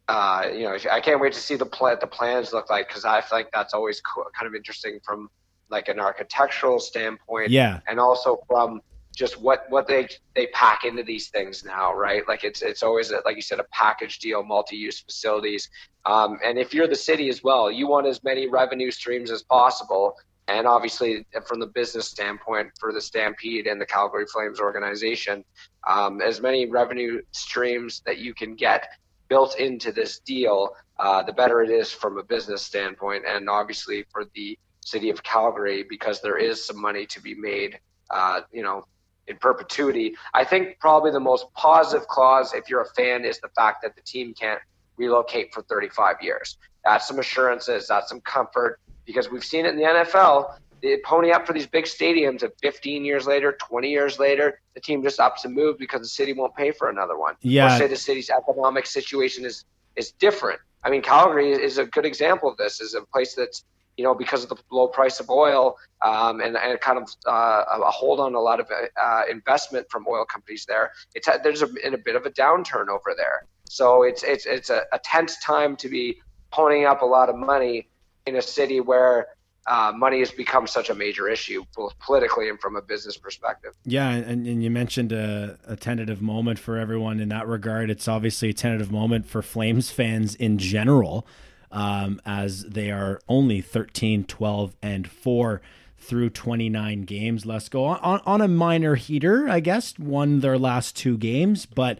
Uh, 0.08 0.48
you 0.52 0.64
know, 0.64 0.76
I 0.92 1.02
can't 1.02 1.22
wait 1.22 1.34
to 1.34 1.40
see 1.40 1.56
the 1.56 1.68
pl- 1.68 1.96
the 2.02 2.08
plans 2.08 2.52
look 2.52 2.68
like 2.72 2.88
because 2.88 3.06
I 3.06 3.22
feel 3.22 3.38
like 3.38 3.52
that's 3.54 3.76
always 3.76 4.02
co- 4.02 4.26
kind 4.36 4.48
of 4.48 4.56
interesting 4.56 5.00
from 5.06 5.30
like 5.70 5.88
an 5.88 6.00
architectural 6.00 6.80
standpoint. 6.80 7.52
Yeah. 7.52 7.82
And 7.88 8.00
also 8.00 8.40
from 8.48 8.82
just 9.20 9.40
what 9.42 9.66
what 9.68 9.86
they 9.86 10.08
they 10.34 10.48
pack 10.48 10.86
into 10.86 11.04
these 11.04 11.28
things 11.28 11.66
now, 11.66 11.94
right? 11.94 12.26
Like 12.26 12.46
it's 12.46 12.62
it's 12.62 12.82
always 12.82 13.12
a, 13.12 13.22
like 13.26 13.36
you 13.36 13.42
said 13.42 13.60
a 13.60 13.66
package 13.66 14.20
deal, 14.20 14.42
multi-use 14.44 15.02
facilities. 15.02 15.70
Um, 16.06 16.40
and 16.44 16.58
if 16.58 16.74
you're 16.74 16.88
the 16.88 16.96
city 16.96 17.28
as 17.28 17.44
well, 17.44 17.70
you 17.70 17.86
want 17.86 18.08
as 18.08 18.24
many 18.24 18.48
revenue 18.48 18.92
streams 18.92 19.30
as 19.30 19.44
possible. 19.44 20.16
And 20.48 20.66
obviously, 20.66 21.26
from 21.46 21.60
the 21.60 21.68
business 21.68 22.08
standpoint, 22.08 22.72
for 22.80 22.94
the 22.94 23.02
Stampede 23.02 23.68
and 23.68 23.80
the 23.80 23.86
Calgary 23.86 24.26
Flames 24.26 24.60
organization, 24.60 25.44
um, 25.88 26.22
as 26.22 26.42
many 26.42 26.66
revenue 26.66 27.22
streams 27.32 28.02
that 28.06 28.18
you 28.20 28.34
can 28.34 28.56
get 28.56 28.88
built 29.28 29.60
into 29.60 29.92
this 29.92 30.20
deal, 30.20 30.76
uh, 30.98 31.22
the 31.22 31.34
better 31.34 31.62
it 31.62 31.70
is 31.70 31.92
from 31.92 32.18
a 32.18 32.24
business 32.24 32.64
standpoint, 32.64 33.26
and 33.28 33.50
obviously 33.50 34.06
for 34.12 34.24
the 34.34 34.58
city 34.84 35.10
of 35.10 35.22
Calgary 35.22 35.86
because 35.88 36.22
there 36.22 36.38
is 36.38 36.66
some 36.66 36.82
money 36.82 37.06
to 37.06 37.22
be 37.22 37.36
made. 37.36 37.78
Uh, 38.10 38.42
you 38.52 38.64
know, 38.64 38.86
in 39.30 39.38
perpetuity. 39.38 40.16
I 40.34 40.44
think 40.44 40.80
probably 40.80 41.12
the 41.12 41.20
most 41.20 41.46
positive 41.54 42.08
clause, 42.08 42.54
if 42.54 42.70
you're 42.70 42.82
a 42.82 42.90
fan, 42.90 43.24
is 43.24 43.40
the 43.40 43.50
fact 43.50 43.82
that 43.84 43.96
the 43.96 44.02
team 44.02 44.34
can't 44.34 44.60
relocate 44.98 45.54
for 45.54 45.62
35 45.64 46.18
years. 46.22 46.58
That's 46.84 47.08
some 47.08 47.20
assurances, 47.20 47.88
that's 47.88 48.10
some 48.10 48.22
comfort, 48.22 48.80
because 49.06 49.30
we've 49.30 49.44
seen 49.44 49.66
it 49.66 49.70
in 49.70 49.78
the 49.78 49.84
NFL. 49.84 50.56
They 50.82 50.98
pony 51.06 51.32
up 51.32 51.46
for 51.46 51.54
these 51.54 51.68
big 51.68 51.86
stadiums, 51.86 52.42
and 52.42 52.52
15 52.62 53.06
years 53.06 53.28
later, 53.28 53.58
20 53.60 53.90
years 53.90 54.18
later, 54.18 54.62
the 54.74 54.82
team 54.82 55.04
just 55.04 55.20
ups 55.20 55.46
and 55.46 55.54
move 55.54 55.78
because 55.78 56.02
the 56.02 56.08
city 56.08 56.34
won't 56.34 56.56
pay 56.56 56.72
for 56.72 56.90
another 56.90 57.18
one. 57.18 57.36
Yeah. 57.42 57.76
Or 57.76 57.78
say 57.78 57.88
the 57.88 57.98
city's 57.98 58.30
economic 58.30 58.86
situation 58.86 59.46
is 59.46 59.66
is 59.96 60.12
different. 60.14 60.60
I 60.84 60.90
mean, 60.90 61.02
Calgary 61.02 61.52
is 61.52 61.78
a 61.78 61.86
good 61.86 62.06
example 62.06 62.50
of 62.50 62.58
this. 62.58 62.80
Is 62.80 62.94
a 62.94 63.02
place 63.02 63.36
that's 63.36 63.66
you 64.00 64.06
know, 64.06 64.16
because 64.16 64.44
of 64.44 64.50
the 64.50 64.56
low 64.72 64.88
price 64.88 65.20
of 65.20 65.30
oil 65.30 65.78
um, 66.02 66.40
and, 66.40 66.56
and 66.56 66.80
kind 66.80 66.98
of 66.98 67.10
uh, 67.28 67.66
a 67.84 67.92
hold 67.92 68.22
on 68.22 68.34
a 68.34 68.40
lot 68.40 68.62
of 68.62 68.72
uh, 68.72 69.24
investment 69.30 69.86
from 69.92 70.08
oil 70.08 70.24
companies 70.24 70.66
there, 70.66 70.94
it's 71.16 71.28
there's 71.44 71.64
a, 71.64 71.70
in 71.86 71.94
a 71.94 71.98
bit 71.98 72.16
of 72.16 72.26
a 72.26 72.30
downturn 72.30 72.88
over 72.88 73.14
there. 73.18 73.46
So 73.70 74.04
it's 74.04 74.24
it's 74.24 74.46
it's 74.46 74.70
a, 74.70 74.84
a 74.94 75.00
tense 75.00 75.38
time 75.44 75.76
to 75.76 75.90
be 75.90 76.22
ponying 76.54 76.90
up 76.90 77.02
a 77.02 77.06
lot 77.06 77.28
of 77.28 77.36
money 77.36 77.90
in 78.26 78.38
a 78.38 78.42
city 78.42 78.80
where 78.80 79.28
uh, 79.68 79.92
money 79.94 80.20
has 80.20 80.32
become 80.32 80.66
such 80.66 80.90
a 80.90 80.96
major 80.96 81.28
issue, 81.28 81.66
both 81.76 82.00
politically 82.00 82.48
and 82.48 82.58
from 82.62 82.78
a 82.78 82.82
business 82.82 83.18
perspective. 83.18 83.74
Yeah, 83.84 84.12
and, 84.12 84.48
and 84.48 84.64
you 84.64 84.72
mentioned 84.72 85.12
a, 85.12 85.60
a, 85.68 85.76
tentative 85.76 86.22
moment 86.22 86.58
for 86.58 86.78
everyone 86.78 87.20
in 87.20 87.28
that 87.30 87.48
regard. 87.50 87.90
It's 87.90 88.08
obviously 88.08 88.50
a 88.50 88.54
tentative 88.54 88.94
moment 88.94 89.28
for 89.28 89.42
Flames 89.42 89.92
fans 89.92 90.36
in 90.36 90.58
general, 90.58 91.28
um, 91.72 92.22
as 92.26 92.64
they 92.64 92.92
are 92.92 93.20
only 93.28 93.62
13, 93.62 94.26
12, 94.26 94.76
and 94.82 95.10
4 95.10 95.62
through 95.98 96.30
29 96.30 97.02
games. 97.04 97.46
Let's 97.46 97.70
go 97.70 97.86
on, 97.86 98.22
on 98.26 98.42
a 98.42 98.48
minor 98.48 98.96
heater, 98.96 99.50
I 99.50 99.60
guess, 99.60 99.98
won 100.00 100.40
their 100.40 100.58
last 100.58 100.96
two 100.96 101.18
games, 101.18 101.66
but 101.66 102.00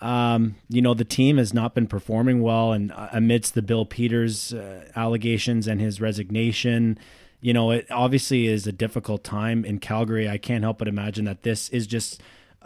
um, 0.00 0.56
you 0.68 0.82
know, 0.82 0.94
the 0.94 1.04
team 1.04 1.38
has 1.38 1.54
not 1.54 1.74
been 1.74 1.86
performing 1.86 2.42
well, 2.42 2.72
and 2.72 2.92
uh, 2.92 3.08
amidst 3.12 3.54
the 3.54 3.62
Bill 3.62 3.86
Peters 3.86 4.52
uh, 4.52 4.84
allegations 4.94 5.66
and 5.66 5.80
his 5.80 6.00
resignation, 6.00 6.98
you 7.40 7.54
know, 7.54 7.70
it 7.70 7.86
obviously 7.90 8.46
is 8.46 8.66
a 8.66 8.72
difficult 8.72 9.24
time 9.24 9.64
in 9.64 9.78
Calgary. 9.78 10.28
I 10.28 10.36
can't 10.38 10.64
help 10.64 10.78
but 10.78 10.88
imagine 10.88 11.24
that 11.24 11.44
this 11.44 11.68
is 11.70 11.86
just 11.86 12.20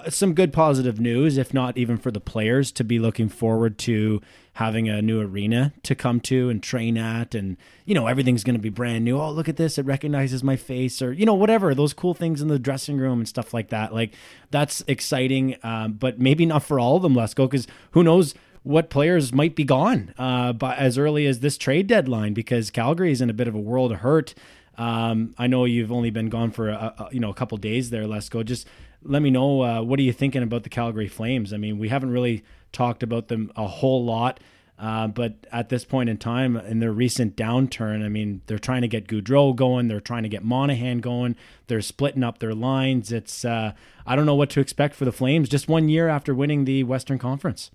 some 0.09 0.35
good 0.35 0.53
positive 0.53 0.99
news, 0.99 1.37
if 1.37 1.53
not 1.53 1.77
even 1.77 1.99
for 1.99 2.11
the 2.11 2.21
players 2.21 2.73
to 2.73 2.85
be 2.85 2.99
looking 2.99 3.29
forward 3.29 3.79
to 3.79 4.21
having 4.61 4.91
a 4.91 5.01
new 5.01 5.23
arena 5.23 5.73
to 5.83 5.95
come 5.95 6.21
to 6.21 6.51
and 6.51 6.63
train 6.63 6.99
at. 6.99 7.35
And, 7.35 7.57
you 7.87 7.95
know, 7.95 8.07
everything's 8.07 8.45
going 8.45 8.57
to 8.57 8.61
be 8.61 8.69
brand 8.69 9.07
new. 9.07 9.19
Oh, 9.19 9.33
look 9.33 9.49
at 9.49 9.57
this. 9.57 9.79
It 9.79 9.87
recognizes 9.87 10.45
my 10.45 10.57
face 10.57 11.01
or, 11.01 11.15
you 11.15 11.25
know, 11.25 11.33
whatever, 11.33 11.75
those 11.75 11.95
cool 11.95 12.13
things 12.13 12.43
in 12.43 12.49
the 12.49 12.59
dressing 12.59 12.99
room 12.99 13.21
and 13.21 13.27
stuff 13.27 13.55
like 13.55 13.71
that. 13.71 13.95
Like, 13.95 14.13
that's 14.51 14.85
exciting, 14.87 15.57
um, 15.63 15.95
but 15.95 16.21
maybe 16.21 16.45
not 16.45 16.63
for 16.63 16.79
all 16.79 16.97
of 16.97 17.03
them, 17.03 17.15
Lesko, 17.15 17.49
because 17.49 17.67
who 17.93 18.05
knows 18.05 18.35
what 18.63 18.91
players 18.91 19.33
might 19.33 19.57
be 19.57 19.65
gone 19.65 20.13
uh, 20.19 20.53
by 20.53 20.77
as 20.77 20.99
early 20.99 21.25
as 21.27 21.41
this 21.41 21.57
trade 21.57 21.87
deadline 21.87 22.35
because 22.35 22.71
Calgary 22.71 23.13
is 23.13 23.23
in 23.23 23.31
a 23.31 23.33
bit 23.33 23.49
of 23.49 23.55
a 23.55 23.59
world 23.59 23.93
of 23.93 24.01
hurt. 24.01 24.35
Um, 24.77 25.35
I 25.39 25.47
know 25.47 25.65
you've 25.65 25.91
only 25.91 26.11
been 26.11 26.29
gone 26.29 26.51
for 26.51 26.69
a, 26.69 26.95
a, 26.99 27.09
you 27.13 27.21
know 27.21 27.31
a 27.31 27.35
couple 27.35 27.57
days 27.57 27.89
there. 27.89 28.05
Lesko. 28.05 28.45
Just 28.45 28.67
let 29.03 29.23
me 29.23 29.31
know 29.31 29.63
uh, 29.63 29.83
what 29.83 29.99
are 29.99 30.03
you 30.03 30.13
thinking 30.13 30.43
about 30.43 30.63
the 30.63 30.69
Calgary 30.69 31.09
Flames. 31.09 31.55
I 31.55 31.57
mean, 31.57 31.79
we 31.79 31.89
haven't 31.89 32.11
really 32.11 32.45
talked 32.73 33.03
about 33.03 33.29
them 33.29 33.53
a 33.57 33.67
whole 33.67 34.05
lot, 34.05 34.41
uh, 34.79 35.07
but 35.07 35.35
at 35.53 35.69
this 35.69 35.85
point 35.85 36.09
in 36.09 36.17
time, 36.17 36.57
in 36.57 36.81
their 36.81 36.93
recent 36.93 37.37
downturn, 37.37 38.05
I 38.05 38.09
mean, 38.09 38.41
they're 38.47 38.59
trying 38.59 38.81
to 38.81 38.89
get 38.89 39.07
Gaudreau 39.07 39.55
going, 39.55 39.89
they're 39.89 40.01
trying 40.01 40.23
to 40.23 40.29
get 40.29 40.43
Monahan 40.43 41.01
going, 41.01 41.37
they're 41.67 41.83
splitting 41.83 42.25
up 42.25 42.39
their 42.39 42.55
lines. 42.55 43.13
It's 43.13 43.45
uh, 43.45 43.73
I 44.07 44.17
don't 44.17 44.27
know 44.27 44.35
what 44.35 44.51
to 44.51 44.61
expect 44.61 44.95
for 44.95 45.05
the 45.05 45.13
Flames 45.13 45.49
just 45.49 45.69
one 45.69 45.89
year 45.89 46.09
after 46.09 46.35
winning 46.35 46.65
the 46.65 46.85
Western 46.85 47.19
Conference. 47.19 47.71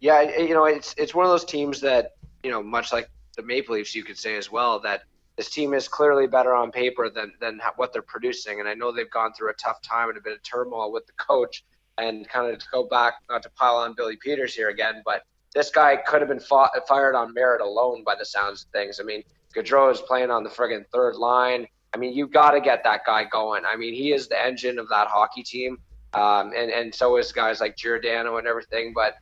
Yeah, 0.00 0.20
you 0.38 0.52
know, 0.52 0.66
it's 0.66 0.94
it's 0.98 1.14
one 1.14 1.24
of 1.24 1.30
those 1.30 1.46
teams 1.46 1.80
that 1.80 2.12
you 2.44 2.50
know, 2.50 2.62
much 2.62 2.92
like 2.92 3.10
the 3.36 3.42
Maple 3.42 3.74
Leafs, 3.74 3.94
you 3.94 4.04
could 4.04 4.18
say 4.18 4.36
as 4.36 4.52
well 4.52 4.78
that 4.80 5.04
this 5.36 5.50
team 5.50 5.74
is 5.74 5.88
clearly 5.88 6.26
better 6.28 6.54
on 6.54 6.70
paper 6.70 7.10
than 7.10 7.32
than 7.40 7.60
what 7.76 7.92
they're 7.92 8.02
producing. 8.02 8.60
And 8.60 8.68
I 8.68 8.74
know 8.74 8.92
they've 8.92 9.10
gone 9.10 9.32
through 9.32 9.50
a 9.50 9.54
tough 9.54 9.82
time 9.82 10.10
and 10.10 10.18
a 10.18 10.20
bit 10.20 10.34
of 10.34 10.42
turmoil 10.42 10.92
with 10.92 11.06
the 11.06 11.12
coach. 11.14 11.64
And 11.98 12.28
kind 12.28 12.52
of 12.52 12.58
to 12.58 12.66
go 12.72 12.84
back, 12.84 13.14
not 13.30 13.42
to 13.44 13.50
pile 13.50 13.76
on 13.76 13.94
Billy 13.94 14.16
Peters 14.16 14.54
here 14.54 14.68
again, 14.68 15.02
but 15.04 15.22
this 15.54 15.70
guy 15.70 15.96
could 15.96 16.20
have 16.20 16.28
been 16.28 16.40
fought, 16.40 16.70
fired 16.88 17.14
on 17.14 17.32
merit 17.32 17.60
alone 17.60 18.02
by 18.04 18.14
the 18.18 18.24
sounds 18.24 18.64
of 18.64 18.70
things. 18.70 18.98
I 18.98 19.04
mean, 19.04 19.22
Gaudreau 19.54 19.92
is 19.92 20.00
playing 20.00 20.30
on 20.30 20.42
the 20.42 20.50
friggin' 20.50 20.84
third 20.92 21.14
line. 21.14 21.66
I 21.94 21.96
mean, 21.96 22.12
you 22.12 22.26
got 22.26 22.50
to 22.50 22.60
get 22.60 22.82
that 22.84 23.02
guy 23.06 23.24
going. 23.24 23.62
I 23.64 23.76
mean, 23.76 23.94
he 23.94 24.12
is 24.12 24.26
the 24.26 24.42
engine 24.42 24.80
of 24.80 24.88
that 24.88 25.06
hockey 25.06 25.44
team, 25.44 25.78
um, 26.12 26.52
and 26.56 26.70
and 26.70 26.92
so 26.92 27.16
is 27.16 27.30
guys 27.30 27.60
like 27.60 27.76
Giordano 27.76 28.38
and 28.38 28.48
everything. 28.48 28.92
But 28.92 29.14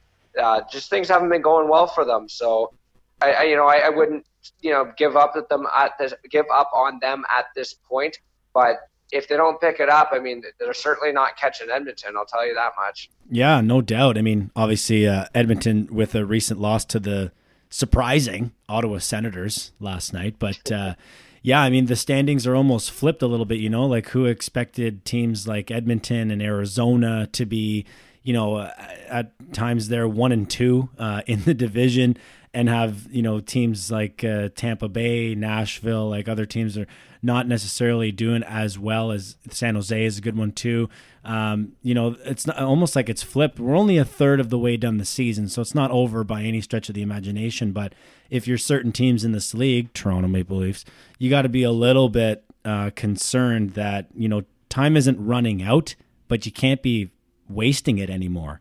uh, 0.43 0.63
just 0.71 0.89
things 0.89 1.09
haven't 1.09 1.29
been 1.29 1.43
going 1.43 1.69
well 1.69 1.87
for 1.87 2.07
them. 2.07 2.31
So, 2.31 2.73
I, 3.21 3.33
I 3.33 3.43
you 3.43 3.57
know, 3.57 3.67
I, 3.67 3.77
I 3.77 3.89
wouldn't 3.91 4.25
you 4.63 4.71
know 4.71 4.91
give 4.97 5.17
up 5.17 5.35
at 5.37 5.51
them 5.51 5.67
at 5.77 5.99
this 5.99 6.15
give 6.31 6.47
up 6.51 6.71
on 6.75 6.99
them 7.01 7.25
at 7.31 7.47
this 7.55 7.75
point. 7.75 8.19
But 8.55 8.79
if 9.13 9.29
they 9.29 9.37
don't 9.37 9.61
pick 9.61 9.79
it 9.79 9.89
up, 9.89 10.11
I 10.13 10.19
mean, 10.19 10.43
they're 10.59 10.73
certainly 10.73 11.13
not 11.13 11.37
catching 11.37 11.71
Edmonton. 11.71 12.17
I'll 12.17 12.25
tell 12.25 12.47
you 12.47 12.55
that 12.55 12.73
much. 12.77 13.11
Yeah, 13.31 13.61
no 13.61 13.83
doubt. 13.83 14.19
I 14.19 14.23
mean, 14.23 14.51
obviously, 14.57 15.07
uh, 15.07 15.27
Edmonton 15.35 15.89
with 15.91 16.15
a 16.15 16.25
recent 16.25 16.59
loss 16.59 16.85
to 16.87 16.99
the 16.99 17.31
surprising 17.69 18.53
Ottawa 18.69 18.99
Senators 18.99 19.73
last 19.79 20.13
night, 20.13 20.37
but. 20.39 20.73
Uh, 20.73 20.95
yeah, 21.43 21.61
I 21.61 21.71
mean 21.71 21.87
the 21.87 21.97
standings 21.97 22.47
are 22.47 22.55
almost 22.55 22.93
flipped 22.93 23.21
a 23.21 23.27
little 23.27 23.45
bit. 23.47 23.59
You 23.59 23.69
know, 23.69 23.85
like 23.85 24.09
who 24.11 24.27
expected 24.27 25.05
teams 25.05 25.49
like 25.49 25.71
Edmonton 25.71 26.31
and 26.31 26.41
Arizona 26.41 27.29
to 27.33 27.45
be, 27.45 27.85
you 28.23 28.33
know, 28.33 28.61
at 28.61 29.33
times 29.53 29.89
they're 29.89 30.07
one 30.07 30.31
and 30.31 30.49
two 30.49 30.89
uh, 30.99 31.23
in 31.27 31.43
the 31.43 31.55
division, 31.55 32.17
and 32.55 32.69
have 32.69 33.07
you 33.11 33.23
know 33.23 33.41
teams 33.41 33.91
like 33.91 34.25
uh, 34.25 34.49
Tampa 34.55 34.89
Bay, 34.89 35.35
Nashville, 35.35 36.11
like 36.11 36.29
other 36.29 36.47
teams 36.47 36.77
are 36.77 36.87
not 37.23 37.47
necessarily 37.47 38.11
doing 38.11 38.43
as 38.43 38.79
well 38.79 39.13
as 39.13 39.37
San 39.51 39.75
Jose 39.75 40.05
is 40.05 40.19
a 40.19 40.21
good 40.21 40.37
one 40.37 40.53
too. 40.53 40.89
Um, 41.25 41.73
you 41.83 41.95
know, 41.95 42.17
it's 42.25 42.47
not, 42.47 42.59
almost 42.59 42.97
like 42.97 43.09
it's 43.09 43.23
flipped. 43.23 43.61
We're 43.61 43.77
only 43.77 43.97
a 43.97 44.05
third 44.05 44.41
of 44.41 44.51
the 44.51 44.59
way 44.59 44.77
done 44.77 44.99
the 44.99 45.05
season, 45.05 45.49
so 45.49 45.63
it's 45.63 45.75
not 45.75 45.91
over 45.93 46.25
by 46.25 46.43
any 46.43 46.61
stretch 46.61 46.89
of 46.89 46.95
the 46.95 47.03
imagination. 47.03 47.73
But 47.73 47.95
if 48.29 48.49
you're 48.49 48.59
certain 48.59 48.93
teams 48.93 49.25
in 49.25 49.33
this 49.33 49.55
league, 49.55 49.93
Toronto 49.93 50.29
Maple 50.29 50.59
Leafs, 50.59 50.85
you 51.19 51.31
got 51.31 51.43
to 51.43 51.49
be 51.49 51.63
a 51.63 51.71
little 51.71 52.09
bit 52.09 52.45
uh, 52.65 52.91
concerned 52.95 53.71
that 53.75 54.09
you 54.15 54.29
know 54.29 54.43
time 54.69 54.97
isn't 54.97 55.25
running 55.25 55.63
out, 55.63 55.95
but 56.29 56.45
you 56.45 56.53
can't 56.53 56.83
be 56.83 57.11
wasting 57.49 57.99
it 57.99 58.11
anymore. 58.11 58.61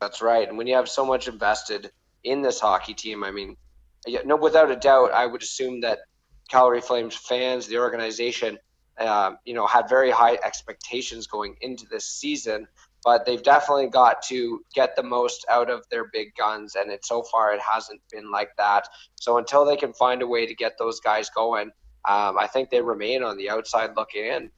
That's 0.00 0.20
right. 0.22 0.48
And 0.48 0.58
when 0.58 0.66
you 0.66 0.74
have 0.74 0.88
so 0.88 1.04
much 1.04 1.28
invested 1.28 1.90
in 2.24 2.42
this 2.42 2.60
hockey 2.60 2.94
team. 2.94 3.24
I 3.24 3.30
mean, 3.30 3.56
no, 4.24 4.36
without 4.36 4.70
a 4.70 4.76
doubt, 4.76 5.12
I 5.12 5.26
would 5.26 5.42
assume 5.42 5.80
that 5.82 6.00
Calgary 6.48 6.80
Flames 6.80 7.14
fans, 7.14 7.66
the 7.66 7.78
organization, 7.78 8.58
uh, 8.98 9.32
you 9.44 9.54
know, 9.54 9.66
had 9.66 9.88
very 9.88 10.10
high 10.10 10.38
expectations 10.44 11.26
going 11.26 11.56
into 11.60 11.86
this 11.90 12.06
season. 12.08 12.66
But 13.04 13.24
they've 13.24 13.42
definitely 13.42 13.86
got 13.86 14.22
to 14.22 14.60
get 14.74 14.96
the 14.96 15.04
most 15.04 15.46
out 15.48 15.70
of 15.70 15.88
their 15.88 16.08
big 16.12 16.34
guns, 16.36 16.74
and 16.74 16.90
it 16.90 17.04
so 17.04 17.22
far 17.22 17.52
it 17.52 17.60
hasn't 17.60 18.00
been 18.10 18.30
like 18.30 18.50
that. 18.58 18.88
So 19.14 19.38
until 19.38 19.64
they 19.64 19.76
can 19.76 19.92
find 19.92 20.20
a 20.20 20.26
way 20.26 20.46
to 20.46 20.54
get 20.54 20.76
those 20.78 20.98
guys 20.98 21.30
going, 21.30 21.70
um, 22.04 22.38
I 22.38 22.48
think 22.52 22.70
they 22.70 22.80
remain 22.80 23.22
on 23.22 23.36
the 23.36 23.50
outside 23.50 23.90
looking 23.96 24.24
in. 24.24 24.50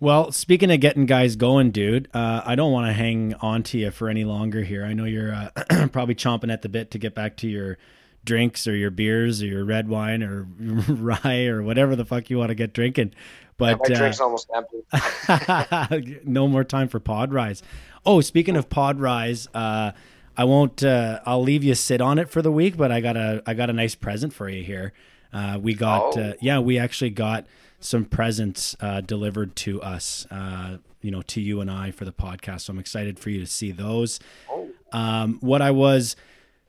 Well, 0.00 0.32
speaking 0.32 0.70
of 0.70 0.80
getting 0.80 1.06
guys 1.06 1.36
going, 1.36 1.70
dude, 1.70 2.08
uh, 2.12 2.42
I 2.44 2.56
don't 2.56 2.72
want 2.72 2.88
to 2.88 2.92
hang 2.92 3.34
on 3.40 3.62
to 3.64 3.78
you 3.78 3.90
for 3.90 4.08
any 4.08 4.24
longer 4.24 4.62
here. 4.62 4.84
I 4.84 4.92
know 4.92 5.04
you're 5.04 5.32
uh, 5.32 5.88
probably 5.92 6.14
chomping 6.14 6.52
at 6.52 6.62
the 6.62 6.68
bit 6.68 6.90
to 6.90 6.98
get 6.98 7.14
back 7.14 7.36
to 7.38 7.48
your 7.48 7.78
drinks 8.24 8.66
or 8.66 8.74
your 8.74 8.90
beers 8.90 9.42
or 9.42 9.46
your 9.46 9.64
red 9.64 9.88
wine 9.88 10.22
or 10.22 10.46
rye 10.88 11.46
or 11.46 11.62
whatever 11.62 11.94
the 11.94 12.04
fuck 12.04 12.28
you 12.30 12.38
want 12.38 12.48
to 12.48 12.54
get 12.54 12.72
drinking. 12.72 13.14
But 13.56 13.78
yeah, 13.88 13.88
my 13.88 13.94
drink's 13.94 14.20
uh, 14.20 14.24
almost 14.24 14.50
empty. 14.54 16.20
no 16.24 16.48
more 16.48 16.64
time 16.64 16.88
for 16.88 16.98
pod 16.98 17.32
rise. 17.32 17.62
Oh, 18.04 18.20
speaking 18.20 18.56
of 18.56 18.68
pod 18.68 18.98
rise, 18.98 19.46
uh, 19.54 19.92
I 20.36 20.44
won't. 20.44 20.82
Uh, 20.82 21.20
I'll 21.24 21.42
leave 21.42 21.62
you 21.62 21.76
sit 21.76 22.00
on 22.00 22.18
it 22.18 22.28
for 22.28 22.42
the 22.42 22.50
week. 22.50 22.76
But 22.76 22.90
I 22.90 23.00
got 23.00 23.16
a 23.16 23.42
I 23.46 23.54
got 23.54 23.70
a 23.70 23.72
nice 23.72 23.94
present 23.94 24.32
for 24.32 24.48
you 24.48 24.64
here. 24.64 24.92
Uh, 25.32 25.58
we 25.62 25.74
got 25.74 26.18
oh. 26.18 26.34
yeah, 26.40 26.58
we 26.58 26.78
actually 26.78 27.10
got 27.10 27.46
some 27.84 28.06
presents 28.06 28.74
uh, 28.80 29.02
delivered 29.02 29.54
to 29.54 29.82
us, 29.82 30.26
uh, 30.30 30.78
you 31.02 31.10
know, 31.10 31.20
to 31.20 31.38
you 31.38 31.60
and 31.60 31.70
I 31.70 31.90
for 31.90 32.06
the 32.06 32.12
podcast. 32.14 32.62
So 32.62 32.72
I'm 32.72 32.78
excited 32.78 33.18
for 33.18 33.28
you 33.28 33.38
to 33.40 33.46
see 33.46 33.72
those. 33.72 34.18
Oh. 34.50 34.70
Um, 34.92 35.36
what 35.42 35.60
I 35.60 35.70
was, 35.70 36.16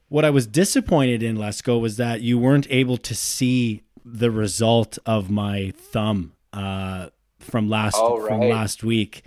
what 0.08 0.26
I 0.26 0.30
was 0.30 0.46
disappointed 0.46 1.22
in, 1.22 1.38
Lesko, 1.38 1.80
was 1.80 1.96
that 1.96 2.20
you 2.20 2.38
weren't 2.38 2.66
able 2.68 2.98
to 2.98 3.14
see 3.14 3.82
the 4.04 4.30
result 4.30 4.98
of 5.06 5.30
my 5.30 5.72
thumb 5.74 6.34
uh, 6.52 7.08
from 7.38 7.70
last 7.70 7.96
oh, 7.98 8.20
right. 8.20 8.28
from 8.28 8.40
last 8.40 8.84
week. 8.84 9.24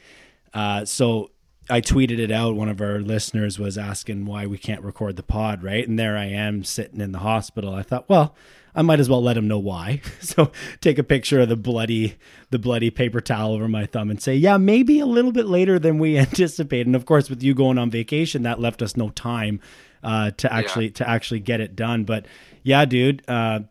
Uh, 0.53 0.85
so 0.85 1.31
I 1.69 1.81
tweeted 1.81 2.19
it 2.19 2.31
out. 2.31 2.55
One 2.55 2.69
of 2.69 2.81
our 2.81 2.99
listeners 2.99 3.59
was 3.59 3.77
asking 3.77 4.25
why 4.25 4.45
we 4.45 4.57
can't 4.57 4.83
record 4.83 5.15
the 5.15 5.23
pod, 5.23 5.63
right? 5.63 5.87
And 5.87 5.99
there 5.99 6.17
I 6.17 6.25
am 6.25 6.63
sitting 6.63 7.01
in 7.01 7.11
the 7.11 7.19
hospital. 7.19 7.73
I 7.73 7.83
thought, 7.83 8.09
well, 8.09 8.35
I 8.75 8.81
might 8.81 8.99
as 8.99 9.09
well 9.09 9.21
let 9.21 9.37
him 9.37 9.47
know 9.47 9.59
why. 9.59 10.01
So 10.21 10.51
take 10.79 10.99
a 10.99 11.03
picture 11.03 11.39
of 11.39 11.49
the 11.49 11.55
bloody 11.55 12.15
the 12.51 12.59
bloody 12.59 12.91
paper 12.91 13.19
towel 13.19 13.53
over 13.53 13.67
my 13.67 13.85
thumb 13.85 14.11
and 14.11 14.21
say, 14.21 14.35
yeah, 14.35 14.57
maybe 14.57 14.99
a 14.99 15.05
little 15.05 15.31
bit 15.31 15.47
later 15.47 15.79
than 15.79 15.97
we 15.97 16.17
anticipated. 16.19 16.87
And 16.87 16.95
of 16.95 17.05
course, 17.05 17.29
with 17.29 17.41
you 17.41 17.53
going 17.53 17.77
on 17.77 17.89
vacation, 17.89 18.43
that 18.43 18.59
left 18.59 18.81
us 18.81 18.95
no 18.95 19.09
time 19.09 19.59
uh, 20.03 20.31
to 20.31 20.53
actually 20.53 20.85
yeah. 20.85 20.93
to 20.93 21.09
actually 21.09 21.39
get 21.39 21.61
it 21.61 21.75
done. 21.75 22.03
But 22.03 22.27
yeah, 22.63 22.85
dude, 22.85 23.23
uh, 23.27 23.61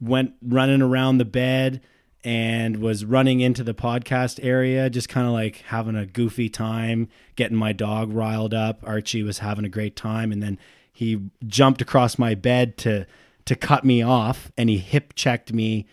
went 0.00 0.34
running 0.42 0.82
around 0.82 1.18
the 1.18 1.24
bed 1.24 1.80
and 2.22 2.78
was 2.78 3.04
running 3.04 3.40
into 3.40 3.64
the 3.64 3.74
podcast 3.74 4.38
area, 4.42 4.90
just 4.90 5.08
kind 5.08 5.26
of 5.26 5.32
like 5.32 5.58
having 5.68 5.96
a 5.96 6.06
goofy 6.06 6.48
time, 6.48 7.08
getting 7.36 7.56
my 7.56 7.72
dog 7.72 8.12
riled 8.12 8.52
up. 8.52 8.82
Archie 8.86 9.22
was 9.22 9.38
having 9.38 9.64
a 9.64 9.70
great 9.70 9.96
time, 9.96 10.32
and 10.32 10.42
then 10.42 10.58
he 10.92 11.30
jumped 11.46 11.80
across 11.80 12.18
my 12.18 12.34
bed 12.34 12.76
to 12.78 13.06
to 13.46 13.56
cut 13.56 13.84
me 13.84 14.02
off 14.02 14.52
and 14.56 14.68
he 14.68 14.78
hip 14.78 15.14
checked 15.14 15.52
me 15.52 15.86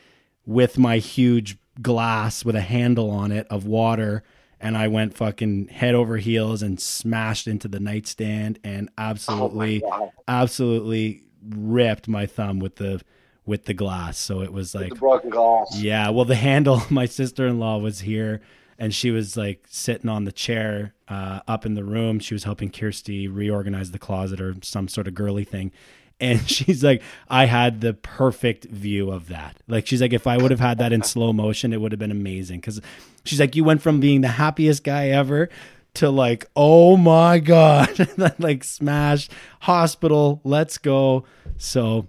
with 0.46 0.78
my 0.78 0.98
huge 0.98 1.58
glass 1.82 2.44
with 2.44 2.56
a 2.56 2.62
handle 2.62 3.10
on 3.10 3.32
it 3.32 3.48
of 3.50 3.66
water 3.66 4.22
and 4.60 4.78
I 4.78 4.88
went 4.88 5.16
fucking 5.16 5.70
head 5.70 5.96
over 5.96 6.18
heels 6.18 6.62
and 6.62 6.80
smashed 6.80 7.48
into 7.48 7.68
the 7.68 7.80
nightstand 7.80 8.60
and 8.64 8.90
oh 8.90 9.04
absolutely 9.04 9.82
oh 9.86 10.12
absolutely 10.28 11.24
ripped 11.50 12.08
my 12.08 12.26
thumb 12.26 12.60
with 12.60 12.76
the 12.76 13.02
with 13.48 13.66
the 13.66 13.74
glass. 13.74 14.20
So 14.20 14.42
it 14.42 14.54
was 14.54 14.76
like 14.76 14.90
The 14.90 14.96
broken 15.00 15.32
glass. 15.32 15.80
yeah, 15.80 16.10
well, 16.10 16.26
the 16.26 16.36
handle, 16.36 16.84
my 16.92 17.06
sister 17.08 17.48
in 17.48 17.58
law 17.60 17.80
was 17.80 18.02
here 18.02 18.42
and 18.78 18.94
she 18.94 19.10
was 19.10 19.36
like 19.36 19.66
sitting 19.68 20.10
on 20.10 20.26
the 20.26 20.32
chair 20.32 20.94
uh, 21.08 21.40
up 21.48 21.66
in 21.66 21.74
the 21.74 21.84
room. 21.84 22.20
She 22.20 22.36
was 22.36 22.44
helping 22.44 22.70
Kirsty 22.70 23.28
reorganize 23.28 23.90
the 23.92 23.98
closet 24.00 24.40
or 24.40 24.56
some 24.62 24.88
sort 24.88 25.08
of 25.08 25.16
girly 25.16 25.46
thing. 25.46 25.72
And 26.20 26.42
she's 26.50 26.84
like, 26.84 27.02
I 27.30 27.46
had 27.46 27.82
the 27.82 27.94
perfect 27.94 28.66
view 28.66 29.10
of 29.10 29.30
that. 29.30 29.56
Like, 29.68 29.88
she's 29.88 30.02
like, 30.02 30.14
if 30.14 30.28
I 30.28 30.38
would 30.38 30.52
have 30.52 30.60
had 30.60 30.78
that 30.80 30.92
in 30.94 31.02
slow 31.14 31.32
motion, 31.34 31.74
it 31.74 31.82
would 31.82 31.92
have 31.92 32.00
been 32.00 32.12
amazing. 32.12 32.62
Cause 32.62 32.82
she's 33.24 33.40
like, 33.40 33.56
you 33.56 33.64
went 33.64 33.82
from 33.82 34.00
being 34.00 34.22
the 34.22 34.28
happiest 34.28 34.84
guy 34.84 35.08
ever 35.10 35.50
to 35.96 36.10
like, 36.12 36.46
oh 36.56 36.98
my 36.98 37.40
God, 37.40 38.10
like 38.38 38.64
smash, 38.64 39.30
hospital, 39.62 40.42
let's 40.44 40.78
go. 40.78 41.24
So, 41.58 42.08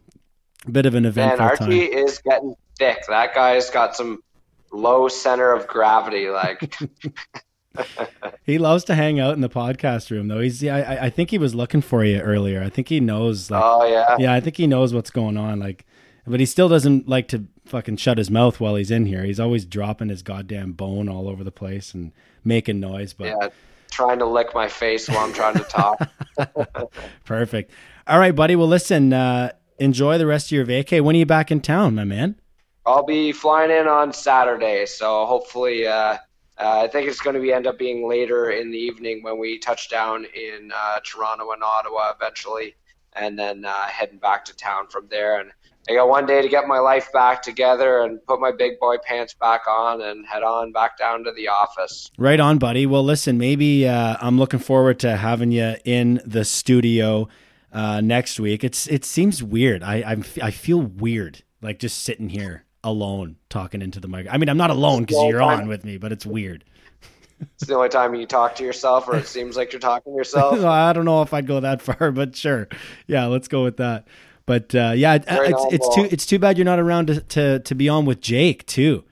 bit 0.73 0.87
of 0.87 0.95
an 0.95 1.03
Man, 1.05 1.11
eventful 1.11 1.45
Archie 1.47 1.89
time. 1.89 1.99
is 1.99 2.19
getting 2.19 2.55
thick. 2.79 3.05
That 3.09 3.35
guy's 3.35 3.71
got 3.71 3.97
some 3.97 4.23
low 4.73 5.09
center 5.09 5.53
of 5.53 5.67
gravity. 5.67 6.29
Like, 6.29 6.75
He 8.43 8.59
loves 8.59 8.83
to 8.85 8.95
hang 8.95 9.21
out 9.21 9.35
in 9.35 9.41
the 9.41 9.49
podcast 9.49 10.11
room, 10.11 10.27
though. 10.29 10.41
He's, 10.41 10.65
I, 10.65 10.81
I- 10.81 11.05
I 11.05 11.11
think 11.11 11.31
he 11.31 11.39
was 11.39 11.55
looking 11.55 11.81
for 11.81 12.05
you 12.05 12.19
earlier. 12.19 12.61
I 12.63 12.69
think 12.71 12.89
he 12.89 12.99
knows, 12.99 13.51
like, 13.51 13.63
oh 13.65 13.87
yeah, 13.87 14.17
yeah, 14.19 14.33
I 14.35 14.41
think 14.41 14.57
he 14.57 14.67
knows 14.67 14.93
what's 14.93 15.11
going 15.11 15.37
on. 15.37 15.61
Like, 15.61 15.87
but 16.27 16.41
he 16.41 16.47
still 16.47 16.69
doesn't 16.69 17.09
like 17.09 17.29
to 17.29 17.45
fucking 17.67 17.99
shut 17.99 18.19
his 18.19 18.31
mouth 18.31 18.59
while 18.59 18.75
he's 18.75 18.91
in 18.91 19.07
here. 19.07 19.23
He's 19.25 19.39
always 19.39 19.65
dropping 19.65 20.09
his 20.09 20.23
goddamn 20.23 20.73
bone 20.73 21.09
all 21.09 21.29
over 21.29 21.45
the 21.45 21.53
place 21.53 21.95
and 21.95 22.11
making 22.43 22.81
noise. 22.81 23.13
But 23.13 23.27
yeah. 23.29 23.49
Trying 23.91 24.19
to 24.19 24.27
lick 24.27 24.55
my 24.55 24.69
face 24.69 25.09
while 25.09 25.21
I'm 25.21 25.33
trying 25.33 25.55
to 25.55 25.65
talk. 25.65 26.11
perfect. 27.25 27.71
All 28.07 28.19
right, 28.19 28.35
buddy. 28.35 28.55
Well, 28.57 28.69
listen. 28.69 29.13
Uh, 29.13 29.53
enjoy 29.79 30.19
the 30.19 30.27
rest 30.27 30.49
of 30.49 30.53
your 30.53 30.67
vacay. 30.67 31.01
When 31.01 31.17
are 31.17 31.19
you 31.19 31.27
back 31.27 31.51
in 31.51 31.61
town, 31.61 31.95
my 31.95 32.05
man? 32.05 32.37
I'll 32.87 33.05
be 33.05 33.33
flying 33.33 33.71
in 33.71 33.87
on 33.87 34.13
Saturday, 34.13 34.87
so 34.87 35.27
hopefully, 35.27 35.87
uh, 35.87 35.93
uh, 35.93 36.19
I 36.59 36.89
think 36.89 37.09
it's 37.09 37.21
going 37.21 37.35
to 37.35 37.41
be 37.41 37.53
end 37.53 37.67
up 37.67 37.79
being 37.79 38.09
later 38.09 38.51
in 38.51 38.71
the 38.71 38.79
evening 38.79 39.23
when 39.23 39.39
we 39.39 39.59
touch 39.59 39.91
down 39.91 40.25
in 40.25 40.73
uh, 40.75 41.01
Toronto 41.05 41.51
and 41.53 41.63
Ottawa 41.63 42.13
eventually, 42.17 42.75
and 43.13 43.39
then 43.39 43.65
uh, 43.65 43.87
heading 43.87 44.19
back 44.19 44.45
to 44.47 44.57
town 44.57 44.89
from 44.89 45.07
there. 45.11 45.39
And 45.39 45.51
I 45.89 45.95
got 45.95 46.09
one 46.09 46.27
day 46.27 46.43
to 46.43 46.49
get 46.49 46.67
my 46.67 46.79
life 46.79 47.13
back 47.13 47.43
together 47.43 48.03
and 48.03 48.25
put 48.27 48.41
my 48.41 48.53
big 48.53 48.79
boy 48.81 48.97
pants 48.99 49.35
back 49.35 49.69
on 49.69 50.03
and 50.03 50.27
head 50.27 50.43
on 50.43 50.73
back 50.73 50.99
down 50.99 51.25
to 51.25 51.33
the 51.33 51.49
office. 51.49 52.11
Right 52.19 52.41
on, 52.41 52.59
buddy. 52.59 52.87
Well, 52.87 53.05
listen, 53.05 53.39
maybe 53.39 53.87
uh, 53.87 54.17
I'm 54.21 54.39
looking 54.39 54.61
forward 54.61 54.99
to 55.01 55.17
having 55.17 55.53
you 55.53 55.77
in 55.85 56.21
the 56.25 56.45
studio 56.45 57.29
uh, 57.79 58.01
next 58.01 58.41
week. 58.41 58.65
It's 58.65 58.89
it 58.89 59.05
seems 59.05 59.41
weird. 59.43 59.83
I 59.85 60.03
I'm, 60.05 60.25
I 60.43 60.51
feel 60.51 60.81
weird, 60.81 61.45
like 61.63 61.79
just 61.79 62.03
sitting 62.03 62.29
here 62.29 62.65
alone 62.83 63.37
talking 63.49 63.83
into 63.83 64.01
the 64.01 64.09
mic. 64.09 64.27
I 64.29 64.37
mean, 64.37 64.49
I'm 64.49 64.57
not 64.57 64.71
alone 64.71 65.05
because 65.05 65.25
you're 65.29 65.43
on 65.43 65.69
with 65.69 65.85
me, 65.85 65.97
but 65.97 66.11
it's 66.11 66.27
weird. 66.27 66.65
It's 67.55 67.67
the 67.67 67.77
only 67.77 67.89
time 67.89 68.17
you 68.17 68.27
talk 68.27 68.57
to 68.57 68.65
yourself, 68.65 69.07
or 69.07 69.17
it 69.17 69.27
seems 69.37 69.57
like 69.57 69.73
you're 69.73 69.79
talking 69.81 70.13
to 70.13 70.17
yourself. 70.17 70.59
I 70.65 70.93
don't 70.93 71.05
know 71.05 71.23
if 71.23 71.33
I'd 71.33 71.47
go 71.47 71.61
that 71.61 71.81
far, 71.89 72.11
but 72.11 72.35
sure. 72.35 72.69
Yeah, 73.07 73.27
let's 73.27 73.47
go 73.47 73.63
with 73.63 73.77
that. 73.77 74.09
But 74.45 74.75
uh, 74.75 74.93
yeah, 74.97 75.15
it- 75.15 75.25
it's, 75.29 75.65
it's 75.75 75.95
too 75.95 76.09
it's 76.11 76.27
too 76.27 76.41
bad 76.41 76.59
you're 76.59 76.65
not 76.65 76.81
around 76.81 77.07
to, 77.07 77.21
to 77.21 77.59
to 77.61 77.75
be 77.77 77.89
on 77.89 78.07
with 78.07 78.21
Jake 78.21 78.67
too. 78.67 79.05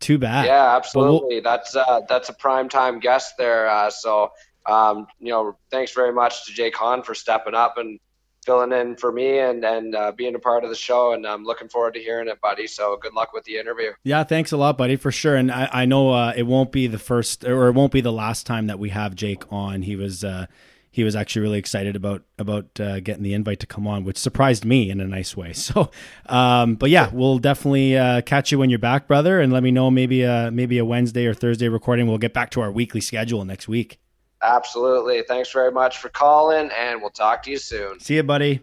Too 0.00 0.18
bad. 0.18 0.46
Yeah, 0.46 0.76
absolutely. 0.76 1.40
That's 1.40 1.76
uh, 1.76 2.00
that's 2.08 2.30
a 2.30 2.34
prime 2.34 2.68
time 2.68 3.00
guest 3.00 3.34
there. 3.38 3.68
Uh, 3.68 3.90
so, 3.90 4.32
um, 4.66 5.06
you 5.18 5.30
know, 5.30 5.56
thanks 5.70 5.92
very 5.92 6.12
much 6.12 6.46
to 6.46 6.52
Jake 6.52 6.76
Hahn 6.76 7.02
for 7.02 7.14
stepping 7.14 7.54
up 7.54 7.76
and 7.78 7.98
filling 8.44 8.72
in 8.72 8.96
for 8.96 9.12
me 9.12 9.38
and 9.38 9.64
and 9.64 9.94
uh, 9.94 10.12
being 10.12 10.34
a 10.34 10.38
part 10.38 10.64
of 10.64 10.70
the 10.70 10.76
show. 10.76 11.12
And 11.12 11.26
I'm 11.26 11.44
looking 11.44 11.68
forward 11.68 11.94
to 11.94 12.00
hearing 12.00 12.28
it, 12.28 12.40
buddy. 12.40 12.66
So, 12.66 12.96
good 12.96 13.14
luck 13.14 13.32
with 13.32 13.44
the 13.44 13.58
interview. 13.58 13.92
Yeah, 14.02 14.24
thanks 14.24 14.52
a 14.52 14.56
lot, 14.56 14.78
buddy, 14.78 14.96
for 14.96 15.12
sure. 15.12 15.36
And 15.36 15.50
I, 15.50 15.68
I 15.72 15.84
know 15.84 16.10
uh, 16.12 16.32
it 16.36 16.44
won't 16.44 16.72
be 16.72 16.86
the 16.86 16.98
first, 16.98 17.44
or 17.44 17.68
it 17.68 17.72
won't 17.72 17.92
be 17.92 18.00
the 18.00 18.12
last 18.12 18.46
time 18.46 18.66
that 18.66 18.78
we 18.78 18.90
have 18.90 19.14
Jake 19.14 19.50
on. 19.52 19.82
He 19.82 19.96
was 19.96 20.24
uh, 20.24 20.46
he 20.94 21.02
was 21.02 21.16
actually 21.16 21.42
really 21.42 21.58
excited 21.58 21.96
about 21.96 22.22
about 22.38 22.78
uh, 22.78 23.00
getting 23.00 23.24
the 23.24 23.34
invite 23.34 23.58
to 23.58 23.66
come 23.66 23.84
on, 23.84 24.04
which 24.04 24.16
surprised 24.16 24.64
me 24.64 24.90
in 24.90 25.00
a 25.00 25.06
nice 25.06 25.36
way. 25.36 25.52
So, 25.64 25.90
um, 26.26 26.74
but 26.74 26.90
yeah, 26.90 27.10
we'll 27.12 27.38
definitely 27.38 27.96
uh, 27.96 28.20
catch 28.20 28.52
you 28.52 28.58
when 28.58 28.68
you're 28.68 28.78
back, 28.78 29.08
brother, 29.08 29.40
and 29.40 29.52
let 29.52 29.62
me 29.62 29.70
know 29.70 29.90
maybe 29.90 30.24
uh 30.24 30.50
maybe 30.50 30.78
a 30.78 30.84
Wednesday 30.84 31.26
or 31.26 31.34
Thursday 31.34 31.68
recording. 31.68 32.06
We'll 32.06 32.18
get 32.18 32.34
back 32.34 32.50
to 32.50 32.60
our 32.60 32.70
weekly 32.70 33.00
schedule 33.00 33.44
next 33.44 33.66
week. 33.66 33.98
Absolutely. 34.44 35.22
Thanks 35.22 35.50
very 35.50 35.72
much 35.72 35.98
for 35.98 36.10
calling, 36.10 36.70
and 36.78 37.00
we'll 37.00 37.10
talk 37.10 37.42
to 37.44 37.50
you 37.50 37.56
soon. 37.56 37.98
See 37.98 38.16
you, 38.16 38.22
buddy. 38.22 38.60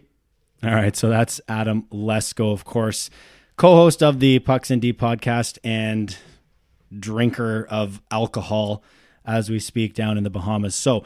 All 0.62 0.70
right, 0.70 0.94
so 0.94 1.08
that's 1.08 1.40
Adam 1.48 1.82
Lesko, 1.92 2.52
of 2.52 2.64
course, 2.64 3.10
co-host 3.56 4.00
of 4.00 4.20
the 4.20 4.38
Pucks 4.38 4.70
and 4.70 4.80
D 4.80 4.92
podcast 4.92 5.58
and 5.64 6.16
drinker 6.96 7.66
of 7.68 8.00
alcohol 8.12 8.84
as 9.26 9.50
we 9.50 9.58
speak 9.58 9.92
down 9.94 10.16
in 10.16 10.22
the 10.22 10.30
Bahamas. 10.30 10.76
So, 10.76 11.02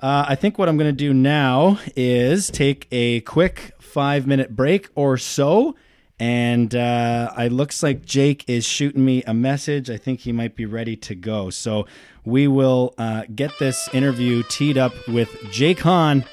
uh, 0.00 0.24
I 0.26 0.34
think 0.34 0.58
what 0.58 0.68
I'm 0.68 0.76
going 0.78 0.90
to 0.90 0.96
do 0.96 1.12
now 1.12 1.78
is 1.94 2.50
take 2.50 2.88
a 2.90 3.20
quick 3.20 3.74
five 3.78 4.26
minute 4.26 4.56
break 4.56 4.88
or 4.94 5.18
so. 5.18 5.76
And 6.20 6.74
uh, 6.74 7.32
it 7.38 7.52
looks 7.52 7.82
like 7.82 8.04
Jake 8.04 8.44
is 8.48 8.64
shooting 8.64 9.04
me 9.04 9.22
a 9.24 9.34
message. 9.34 9.90
I 9.90 9.96
think 9.96 10.20
he 10.20 10.32
might 10.32 10.54
be 10.54 10.64
ready 10.64 10.96
to 10.96 11.14
go. 11.14 11.50
So 11.50 11.86
we 12.24 12.48
will 12.48 12.94
uh, 12.98 13.24
get 13.34 13.58
this 13.58 13.88
interview 13.92 14.42
teed 14.48 14.78
up 14.78 14.92
with 15.08 15.30
Jake 15.50 15.80
Hahn 15.80 16.24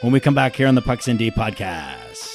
when 0.00 0.12
we 0.12 0.20
come 0.20 0.34
back 0.34 0.54
here 0.56 0.68
on 0.68 0.74
the 0.74 0.82
Pucks 0.82 1.08
and 1.08 1.18
D 1.18 1.30
podcast. 1.30 2.28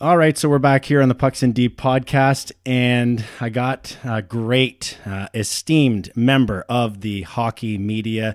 All 0.00 0.16
right, 0.16 0.36
so 0.36 0.48
we're 0.48 0.58
back 0.58 0.84
here 0.86 1.00
on 1.00 1.08
the 1.08 1.14
Pucks 1.14 1.44
and 1.44 1.54
D 1.54 1.68
podcast, 1.68 2.50
and 2.66 3.24
I 3.40 3.50
got 3.50 3.96
a 4.02 4.20
great, 4.20 4.98
uh, 5.06 5.28
esteemed 5.32 6.10
member 6.16 6.64
of 6.68 7.02
the 7.02 7.22
hockey 7.22 7.78
media 7.78 8.34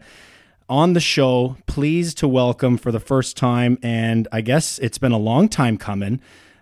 on 0.70 0.94
the 0.94 1.00
show. 1.00 1.58
Pleased 1.66 2.18
to 2.20 2.28
welcome 2.28 2.78
for 2.78 2.92
the 2.92 3.00
first 3.00 3.38
time, 3.38 3.78
and 3.82 4.28
I 4.32 4.42
guess 4.42 4.80
it's 4.80 4.98
been 4.98 5.12
a 5.12 5.18
long 5.18 5.50
time 5.50 5.78
coming, 5.78 6.20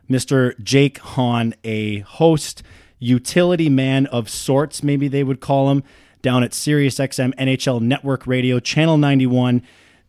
Mr. 0.10 0.62
Jake 0.62 0.99
Hahn, 0.99 1.56
a 1.64 1.99
host, 1.99 2.64
utility 2.99 3.70
man 3.70 4.06
of 4.08 4.30
sorts, 4.30 4.84
maybe 4.84 5.08
they 5.08 5.24
would 5.24 5.39
call 5.39 5.72
him, 5.72 5.84
down 6.22 6.43
at 6.43 6.51
SiriusXM 6.51 7.34
NHL 7.36 7.82
Network 7.82 8.26
Radio, 8.26 8.60
Channel 8.60 8.97
91. 8.97 9.62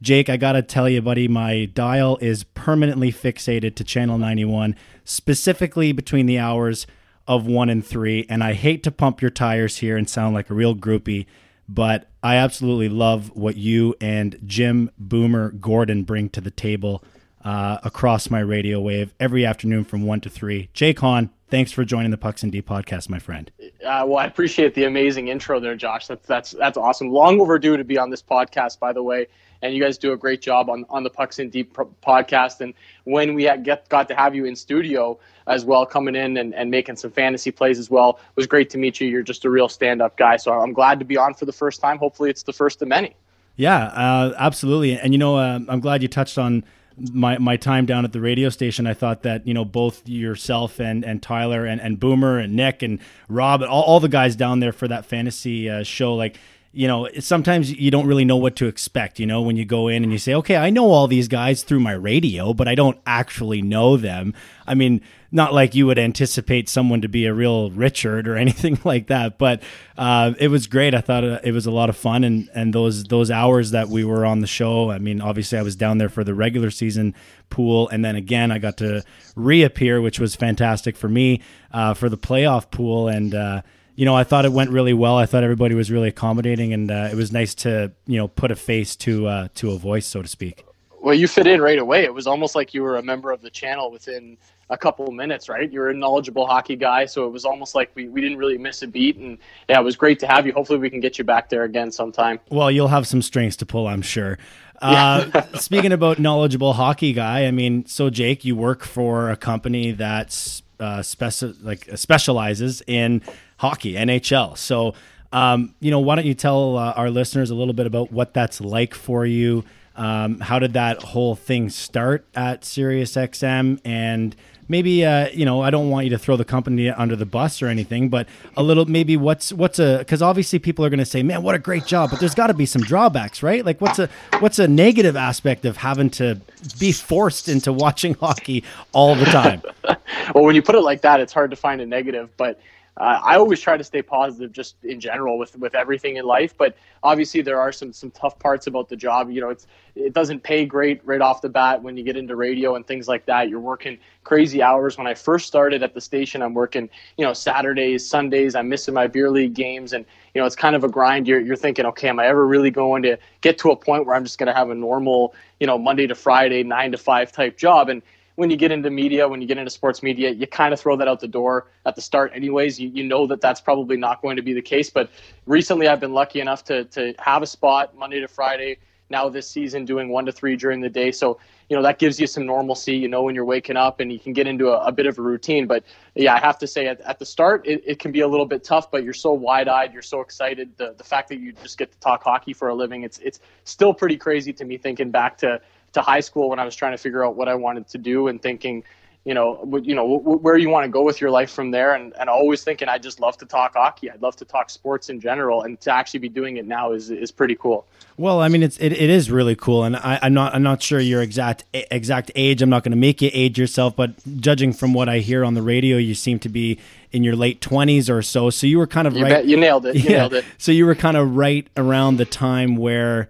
Jake, 0.03 0.29
I 0.29 0.37
gotta 0.37 0.63
tell 0.63 0.89
you, 0.89 1.01
buddy, 1.01 1.29
my 1.29 1.65
dial 1.67 2.19
is 2.21 2.45
permanently 2.45 3.11
fixated 3.11 3.75
to 3.77 3.85
channel 3.85 4.19
91, 4.19 4.77
specifically 5.05 5.93
between 5.93 6.27
the 6.27 6.39
hours 6.39 6.87
of 7.27 7.47
one 7.47 7.69
and 7.71 7.85
three. 7.85 8.27
And 8.29 8.45
I 8.45 8.53
hate 8.53 8.83
to 8.85 8.91
pump 8.91 9.21
your 9.23 9.31
tires 9.31 9.79
here 9.79 9.97
and 9.97 10.09
sound 10.09 10.35
like 10.35 10.51
a 10.51 10.55
real 10.55 10.75
groupie, 10.75 11.27
but 11.69 12.09
I 12.23 12.37
absolutely 12.37 12.89
love 12.89 13.31
what 13.35 13.57
you 13.57 13.95
and 14.01 14.39
Jim 14.45 14.91
Boomer 14.99 15.51
Gordon 15.51 16.05
bring 16.05 16.29
to 16.31 16.41
the 16.41 16.51
table 16.51 17.03
uh, 17.45 17.79
across 17.85 18.29
my 18.31 18.41
radio 18.41 18.81
wave 18.81 19.15
every 19.21 19.47
afternoon 19.47 19.85
from 19.85 20.03
one 20.03 20.21
to 20.23 20.29
three. 20.29 20.69
Jake 20.73 20.99
Hahn, 20.99 21.31
thanks 21.49 21.71
for 21.71 21.85
joining 21.85 22.11
the 22.11 22.17
Pucks 22.17 22.43
and 22.43 22.51
D 22.51 22.61
podcast, 22.61 23.09
my 23.09 23.21
friend. 23.21 23.51
Uh, 23.61 24.05
well, 24.07 24.17
I 24.17 24.27
appreciate 24.27 24.75
the 24.75 24.85
amazing 24.85 25.29
intro 25.29 25.61
there, 25.61 25.77
Josh. 25.77 26.07
That's 26.07 26.27
that's 26.27 26.51
that's 26.53 26.77
awesome. 26.77 27.11
Long 27.11 27.41
overdue 27.41 27.77
to 27.77 27.85
be 27.85 27.99
on 27.99 28.11
this 28.11 28.23
podcast, 28.23 28.81
by 28.81 28.93
the 28.93 29.03
way. 29.03 29.29
And 29.63 29.75
you 29.75 29.83
guys 29.83 29.99
do 29.99 30.13
a 30.13 30.17
great 30.17 30.41
job 30.41 30.69
on, 30.71 30.85
on 30.91 31.03
the 31.03 31.11
Pucks 31.11 31.39
and 31.39 31.51
D 31.51 31.65
podcast. 31.65 32.61
And 32.61 32.75
when 33.05 33.35
we 33.35 33.45
get 33.63 33.89
got 33.89 34.09
to 34.09 34.15
have 34.15 34.35
you 34.35 34.45
in 34.45 34.57
studio 34.57 35.19
as 35.47 35.65
well, 35.65 35.87
coming 35.87 36.15
in 36.15 36.37
and, 36.37 36.55
and 36.55 36.71
making 36.71 36.97
some 36.97 37.11
fantasy 37.11 37.51
plays 37.51 37.79
as 37.79 37.91
well, 37.91 38.19
it 38.21 38.37
was 38.37 38.47
great 38.47 38.71
to 38.71 38.79
meet 38.79 39.01
you. 39.01 39.09
You're 39.09 39.23
just 39.23 39.45
a 39.45 39.51
real 39.51 39.69
stand 39.69 40.03
up 40.03 40.17
guy. 40.17 40.37
So 40.37 40.53
I'm 40.53 40.73
glad 40.73 40.99
to 40.99 41.05
be 41.05 41.17
on 41.17 41.35
for 41.35 41.45
the 41.45 41.53
first 41.53 41.81
time. 41.81 41.99
Hopefully, 41.99 42.31
it's 42.31 42.43
the 42.43 42.53
first 42.53 42.83
of 42.83 42.89
many. 42.89 43.15
Yeah, 43.57 43.87
uh, 43.87 44.35
absolutely. 44.37 44.99
And 44.99 45.13
you 45.13 45.19
know, 45.19 45.37
uh, 45.37 45.61
I'm 45.69 45.81
glad 45.81 46.03
you 46.03 46.09
touched 46.09 46.39
on 46.39 46.65
my 47.13 47.39
my 47.39 47.57
time 47.57 47.87
down 47.87 48.05
at 48.05 48.13
the 48.13 48.21
radio 48.21 48.49
station. 48.49 48.87
I 48.87 48.95
thought 48.95 49.23
that 49.23 49.47
you 49.47 49.55
know 49.55 49.65
both 49.65 50.09
yourself 50.09 50.81
and 50.81 51.05
and 51.05 51.23
Tyler 51.23 51.67
and, 51.67 51.81
and 51.81 51.99
Boomer 51.99 52.39
and 52.39 52.55
Nick 52.55 52.83
and 52.83 53.01
Rob, 53.29 53.63
all, 53.63 53.83
all 53.83 54.01
the 54.01 54.09
guys 54.09 54.37
down 54.37 54.61
there 54.61 54.73
for 54.73 54.89
that 54.89 55.07
fantasy 55.07 55.69
uh, 55.69 55.83
show, 55.83 56.15
like. 56.15 56.39
You 56.77 56.87
know, 56.87 57.09
sometimes 57.21 57.73
you 57.73 57.91
don't 57.91 58.07
really 58.07 58.27
know 58.27 58.37
what 58.37 58.55
to 58.57 58.67
expect. 58.67 59.19
You 59.19 59.27
know, 59.27 59.41
when 59.41 59.57
you 59.57 59.65
go 59.65 59.89
in 59.89 60.03
and 60.03 60.13
you 60.13 60.19
say, 60.19 60.35
"Okay, 60.35 60.57
I 60.57 60.69
know 60.69 60.91
all 60.91 61.07
these 61.07 61.27
guys 61.27 61.63
through 61.63 61.81
my 61.81 61.93
radio, 61.93 62.53
but 62.53 62.69
I 62.69 62.75
don't 62.75 62.99
actually 63.07 63.63
know 63.63 63.97
them." 63.97 64.35
I 64.67 64.75
mean, 64.75 65.01
not 65.33 65.55
like 65.55 65.75
you 65.75 65.87
would 65.87 65.99
anticipate 65.99 66.69
someone 66.69 67.01
to 67.01 67.09
be 67.09 67.25
a 67.25 67.33
real 67.33 67.71
Richard 67.71 68.29
or 68.29 68.37
anything 68.45 68.79
like 68.85 69.07
that. 69.07 69.39
But 69.39 69.63
uh, 69.97 70.35
it 70.39 70.49
was 70.49 70.67
great. 70.67 70.95
I 70.95 71.01
thought 71.01 71.25
uh, 71.25 71.41
it 71.43 71.53
was 71.53 71.65
a 71.65 71.71
lot 71.71 71.89
of 71.89 71.97
fun, 71.97 72.25
and 72.25 72.49
and 72.55 72.73
those 72.75 73.05
those 73.05 73.31
hours 73.31 73.71
that 73.71 73.89
we 73.89 74.05
were 74.05 74.27
on 74.27 74.41
the 74.41 74.47
show. 74.47 74.91
I 74.91 74.99
mean, 74.99 75.23
obviously, 75.23 75.59
I 75.59 75.63
was 75.63 75.77
down 75.77 75.97
there 75.97 76.11
for 76.11 76.25
the 76.25 76.35
regular 76.35 76.71
season 76.71 77.15
pool, 77.49 77.89
and 77.89 78.05
then 78.05 78.17
again, 78.17 78.53
I 78.53 78.59
got 78.59 78.77
to 78.79 79.03
reappear, 79.35 80.01
which 80.01 80.21
was 80.21 80.37
fantastic 80.37 80.97
for 80.97 81.09
me 81.09 81.41
uh, 81.73 81.95
for 81.95 82.09
the 82.09 82.19
playoff 82.19 82.71
pool, 82.71 83.09
and. 83.09 83.35
Uh, 83.35 83.63
you 83.97 84.05
know, 84.05 84.15
I 84.15 84.25
thought 84.25 84.45
it 84.45 84.53
went 84.53 84.71
really 84.71 84.93
well. 84.93 85.17
I 85.17 85.27
thought 85.27 85.43
everybody 85.43 85.75
was 85.75 85.91
really 85.91 86.09
accommodating, 86.09 86.73
and 86.73 86.91
uh, 86.91 87.09
it 87.11 87.17
was 87.17 87.33
nice 87.33 87.55
to 87.57 87.93
you 88.07 88.19
know 88.19 88.29
put 88.29 88.51
a 88.51 88.57
face 88.57 88.95
to 88.97 89.27
uh, 89.27 89.49
to 89.55 89.73
a 89.73 89.79
voice, 89.79 90.07
so 90.07 90.23
to 90.23 90.29
speak. 90.29 90.65
Well, 91.01 91.15
you 91.15 91.27
fit 91.29 91.47
in 91.47 91.61
right 91.61 91.79
away. 91.79 92.05
It 92.05 92.13
was 92.13 92.27
almost 92.27 92.55
like 92.55 92.75
you 92.75 92.83
were 92.83 92.97
a 92.97 93.03
member 93.03 93.31
of 93.31 93.41
the 93.41 93.51
channel 93.51 93.91
within 93.91 94.37
a 94.71 94.77
couple 94.77 95.07
of 95.07 95.15
minutes, 95.15 95.49
right? 95.49 95.71
You're 95.71 95.91
a 95.91 95.95
knowledgeable 95.95 96.47
hockey 96.47 96.75
guy, 96.75 97.05
so 97.07 97.27
it 97.27 97.31
was 97.31 97.45
almost 97.45 97.75
like 97.75 97.91
we, 97.95 98.09
we 98.09 98.21
didn't 98.21 98.39
really 98.39 98.59
miss 98.59 98.83
a 98.83 98.89
beat. 98.89 99.17
And 99.17 99.39
yeah, 99.69 99.79
it 99.79 99.85
was 99.85 99.97
great 99.97 100.19
to 100.21 100.27
have 100.27 100.47
you. 100.47 100.53
Hopefully, 100.53 100.79
we 100.79 100.91
can 100.91 101.01
get 101.01 101.17
you 101.17 101.25
back 101.25 101.49
there 101.49 101.65
again 101.65 101.91
sometime. 101.91 102.41
Well, 102.51 102.71
you'll 102.71 102.89
have 102.89 103.07
some 103.07 103.23
strings 103.23 103.57
to 103.59 103.67
pull, 103.67 103.87
I'm 103.87 104.03
sure. 104.03 104.39
Uh, 104.83 105.43
speaking 105.55 105.93
about 105.93 106.19
knowledgeable 106.19 106.75
hockey 106.75 107.13
guy, 107.13 107.47
I 107.47 107.51
mean, 107.51 107.87
so 107.87 108.11
Jake, 108.11 108.45
you 108.45 108.57
work 108.57 108.85
for 108.85 109.31
a 109.31 109.37
company 109.37 109.93
that's 109.93 110.63
uh, 110.81 110.99
speci- 110.99 111.57
like 111.63 111.89
specializes 111.95 112.83
in 112.87 113.23
hockey, 113.57 113.95
NHL. 113.95 114.57
So, 114.57 114.95
um, 115.33 115.75
you 115.81 115.91
know, 115.91 116.01
why 116.01 116.17
don't 116.17 116.27
you 116.27 116.35
tell 116.35 116.77
uh, 116.77 116.93
our 116.93 117.11
listeners 117.11 117.51
a 117.51 117.55
little 117.55 117.75
bit 117.75 117.87
about 117.87 118.13
what 118.13 118.35
that's 118.35 118.61
like 118.61 118.95
for 118.95 119.27
you? 119.27 119.65
Um, 119.97 120.41
how 120.41 120.59
did 120.59 120.75
that 120.75 121.03
whole 121.03 121.35
thing 121.35 121.71
start 121.71 122.27
at 122.35 122.63
SiriusXM? 122.63 123.81
And 123.85 124.37
maybe 124.69 125.05
uh, 125.05 125.29
you 125.31 125.45
know, 125.45 125.63
I 125.63 125.71
don't 125.71 125.91
want 125.91 126.05
you 126.05 126.11
to 126.11 126.19
throw 126.19 126.37
the 126.37 126.45
company 126.45 126.91
under 126.91 127.17
the 127.17 127.27
bus 127.27 127.63
or 127.63 127.69
anything, 127.69 128.09
but 128.09 128.29
a 128.57 128.63
little 128.63 128.85
maybe 128.85 129.17
what's 129.17 129.53
what's 129.53 129.79
a 129.79 129.99
because 129.99 130.23
obviously 130.23 130.59
people 130.59 130.85
are 130.85 130.91
going 130.91 130.99
to 130.99 131.07
say, 131.07 131.23
"Man, 131.23 131.43
what 131.43 131.55
a 131.55 131.59
great 131.59 131.87
job," 131.87 132.11
but 132.11 132.21
there's 132.21 132.35
got 132.35 132.49
to 132.49 132.55
be 132.55 132.67
some 132.67 132.83
drawbacks, 132.83 133.43
right? 133.43 133.65
Like 133.65 133.81
what's 133.81 133.99
a 133.99 134.09
what's 134.41 134.59
a 134.59 134.69
negative 134.69 135.17
aspect 135.17 135.65
of 135.65 135.79
having 135.79 136.11
to 136.11 136.41
be 136.79 136.93
forced 136.93 137.49
into 137.49 137.73
watching 137.73 138.15
hockey 138.21 138.65
all 138.93 139.15
the 139.15 139.27
time? 139.27 139.63
well, 140.35 140.45
when 140.45 140.55
you 140.55 140.63
put 140.63 140.75
it 140.75 140.83
like 140.83 141.03
that, 141.03 141.21
it's 141.21 141.33
hard 141.33 141.51
to 141.51 141.57
find 141.57 141.81
a 141.81 141.87
negative, 141.87 142.31
but 142.37 142.61
uh, 142.99 143.21
I 143.23 143.37
always 143.37 143.61
try 143.61 143.77
to 143.77 143.85
stay 143.85 144.01
positive 144.01 144.53
just 144.53 144.77
in 144.83 145.01
general 145.01 145.39
with, 145.39 145.57
with 145.59 145.75
everything 145.75 146.17
in 146.17 146.25
life. 146.25 146.57
But 146.57 146.77
obviously 147.03 147.43
there 147.43 147.61
are 147.61 147.71
some, 147.71 147.93
some 147.93 148.11
tough 148.11 148.39
parts 148.39 148.67
about 148.67 148.89
the 148.89 148.97
job. 148.97 149.31
You 149.31 149.43
know, 149.43 149.51
it's, 149.51 149.67
it 149.95 150.15
doesn't 150.15 150.43
pay 150.43 150.65
great 150.65 151.05
right 151.05 151.21
off 151.21 151.43
the 151.43 151.49
bat 151.51 151.83
when 151.83 151.97
you 151.97 152.05
get 152.05 152.17
into 152.17 152.37
radio 152.37 152.75
and 152.75 152.87
things 152.87 153.07
like 153.07 153.27
that. 153.27 153.51
You're 153.51 153.61
working 153.61 153.99
crazy 154.25 154.63
hours. 154.63 154.97
When 154.97 155.07
I 155.07 155.15
first 155.15 155.47
started 155.47 155.83
at 155.83 155.93
the 155.93 156.01
station, 156.01 156.41
I'm 156.41 156.55
working, 156.55 156.89
you 157.19 157.25
know, 157.25 157.35
Saturdays, 157.35 158.09
Sundays, 158.09 158.55
I'm 158.55 158.69
missing 158.69 158.95
my 158.95 159.07
beer 159.07 159.31
league 159.31 159.55
games. 159.55 159.93
And, 159.93 160.07
you 160.35 160.41
know, 160.41 160.47
it's 160.47 160.57
kind 160.57 160.75
of 160.75 160.83
a 160.83 160.89
grind. 160.89 161.29
You're, 161.29 161.41
you're 161.41 161.57
thinking, 161.57 161.85
okay, 161.87 162.09
am 162.09 162.19
I 162.19 162.27
ever 162.27 162.47
really 162.47 162.71
going 162.71 163.03
to 163.03 163.19
get 163.43 163.59
to 163.59 163.71
a 163.73 163.77
point 163.77 164.07
where 164.07 164.17
I'm 164.17 164.25
just 164.25 164.39
going 164.39 164.49
to 164.49 164.55
have 164.55 164.71
a 164.71 164.75
normal, 164.75 165.35
you 165.61 165.67
know, 165.67 165.77
Monday 165.77 166.07
to 166.07 166.15
Friday, 166.15 166.63
nine 166.63 166.93
to 166.93 166.99
five 166.99 167.31
type 167.31 167.59
job? 167.59 167.91
And, 167.91 168.03
when 168.37 168.51
you 168.51 168.57
get 168.57 168.71
into 168.71 168.91
media, 168.91 169.27
when 169.27 169.41
you 169.41 169.49
get 169.49 169.59
into 169.59 169.71
sports 169.71 170.03
media, 170.03 170.31
you 170.31 170.47
kind 170.47 170.73
of 170.73 170.81
throw 170.81 170.97
that 170.97 171.09
out 171.09 171.21
the 171.21 171.29
door 171.29 171.69
at 171.85 171.97
the 171.97 172.03
start, 172.03 172.33
anyways. 172.35 172.79
You, 172.79 172.89
you 172.91 173.05
know 173.05 173.27
that 173.27 173.41
that's 173.41 173.61
probably 173.61 173.97
not 173.97 174.23
going 174.23 174.37
to 174.37 174.43
be 174.43 174.53
the 174.53 174.63
case. 174.63 174.91
But 174.91 175.11
recently, 175.47 175.89
I've 175.89 176.01
been 176.01 176.13
lucky 176.13 176.41
enough 176.41 176.63
to, 176.65 176.85
to 176.85 177.15
have 177.19 177.43
a 177.43 177.47
spot 177.47 177.97
Monday 177.97 178.21
to 178.21 178.29
Friday. 178.29 178.79
Now, 179.09 179.29
this 179.29 179.49
season, 179.49 179.85
doing 179.85 180.09
one 180.09 180.27
to 180.27 180.33
three 180.33 180.57
during 180.57 180.81
the 180.81 180.89
day. 180.89 181.13
So, 181.13 181.39
you 181.69 181.77
know, 181.77 181.83
that 181.83 181.99
gives 181.99 182.19
you 182.19 182.27
some 182.27 182.45
normalcy. 182.45 182.97
You 182.97 183.09
know, 183.09 183.23
when 183.23 183.37
you're 183.37 183.45
waking 183.45 183.77
up 183.77 184.01
and 184.01 184.13
you 184.13 184.19
can 184.19 184.33
get 184.33 184.49
into 184.49 184.69
a, 184.69 184.87
a 184.87 184.93
bit 184.93 185.07
of 185.07 185.19
a 185.19 185.23
routine. 185.23 185.67
But 185.67 185.85
yeah, 186.15 186.35
I 186.35 186.41
have 186.41 186.59
to 186.59 186.67
say, 186.67 186.89
at, 186.89 187.01
at 187.03 187.19
the 187.21 187.25
start, 187.25 187.67
it, 187.67 187.83
it 187.87 187.99
can 188.01 188.11
be 188.11 188.21
a 188.21 188.29
little 188.29 188.47
bit 188.47 188.65
tough, 188.65 188.91
but 188.91 189.05
you're 189.05 189.15
so 189.15 189.33
wide 189.33 189.69
eyed. 189.69 189.93
You're 189.93 190.03
so 190.03 190.21
excited. 190.21 190.77
The, 190.77 190.95
the 190.99 191.05
fact 191.05 191.29
that 191.29 191.39
you 191.39 191.53
just 191.53 191.79
get 191.79 191.93
to 191.93 191.99
talk 192.01 192.25
hockey 192.25 192.53
for 192.53 192.69
a 192.69 192.75
living, 192.75 193.05
it's, 193.05 193.19
it's 193.19 193.39
still 193.65 193.95
pretty 193.95 194.17
crazy 194.17 194.53
to 194.55 194.65
me 194.65 194.77
thinking 194.77 195.11
back 195.11 195.39
to 195.39 195.61
to 195.97 196.03
high 196.03 196.21
school 196.21 196.51
when 196.51 196.59
I 196.59 196.65
was 196.65 196.77
trying 196.77 196.93
to 196.93 196.99
figure 196.99 197.25
out 197.25 197.37
what 197.37 197.49
I 197.49 197.55
wanted 197.55 197.89
to 197.89 197.99
do 197.99 198.29
and 198.29 198.41
thinking, 198.41 198.85
you 199.25 199.35
know, 199.35 199.81
you 199.83 199.95
know 199.95 200.19
where 200.19 200.57
you 200.57 200.69
want 200.69 200.85
to 200.85 200.89
go 200.89 201.03
with 201.03 201.21
your 201.21 201.31
life 201.31 201.51
from 201.51 201.73
there, 201.73 201.95
and, 201.95 202.15
and 202.21 202.31
always 202.31 202.63
thinking 202.63 202.89
I 202.89 202.99
just 202.99 203.19
love 203.19 203.37
to 203.39 203.47
talk 203.47 203.75
hockey. 203.75 204.09
I'd 204.09 204.23
love 204.23 204.37
to 204.37 204.45
talk 204.45 204.71
sports 204.71 205.09
in 205.09 205.21
general, 205.21 205.63
and 205.63 205.81
to 205.81 205.93
actually 205.93 206.21
be 206.21 206.29
doing 206.29 206.59
it 206.59 206.65
now 206.65 206.93
is 206.93 207.11
is 207.11 207.33
pretty 207.33 207.57
cool. 207.57 207.87
Well, 208.17 208.41
I 208.41 208.47
mean, 208.47 208.63
it's 208.63 208.79
it, 208.79 208.93
it 208.93 209.11
is 209.11 209.29
really 209.29 209.57
cool, 209.57 209.83
and 209.83 209.97
I, 209.97 210.21
am 210.23 210.33
not 210.33 210.55
I'm 210.55 210.63
not 210.63 210.81
sure 210.81 211.01
your 211.01 211.23
exact 211.23 211.65
exact 211.73 212.31
age. 212.37 212.63
I'm 212.63 212.71
not 212.71 212.85
going 212.85 212.93
to 212.93 212.97
make 212.97 213.21
you 213.21 213.31
age 213.33 213.59
yourself, 213.59 213.97
but 213.97 214.13
judging 214.41 214.73
from 214.73 214.95
what 214.95 215.09
I 215.09 215.19
hear 215.19 215.45
on 215.45 215.55
the 215.55 215.63
radio, 215.63 215.97
you 215.97 216.15
seem 216.15 216.39
to 216.41 216.49
be 216.49 216.79
in 217.11 217.25
your 217.25 217.35
late 217.35 217.61
20s 217.61 218.09
or 218.09 218.23
so. 218.23 218.51
So 218.51 218.69
you 218.69 218.79
were 218.79 218.87
kind 218.87 219.09
of 219.09 219.17
you 219.17 219.25
right. 219.25 219.31
Bet, 219.31 219.47
you 219.47 219.57
nailed 219.57 219.87
it. 219.87 219.97
You 219.97 220.03
yeah. 220.03 220.19
nailed 220.19 220.35
it. 220.35 220.45
So 220.59 220.71
you 220.71 220.87
were 220.87 220.95
kind 220.95 221.17
of 221.17 221.35
right 221.35 221.67
around 221.77 222.19
the 222.19 222.27
time 222.27 222.77
where 222.77 223.29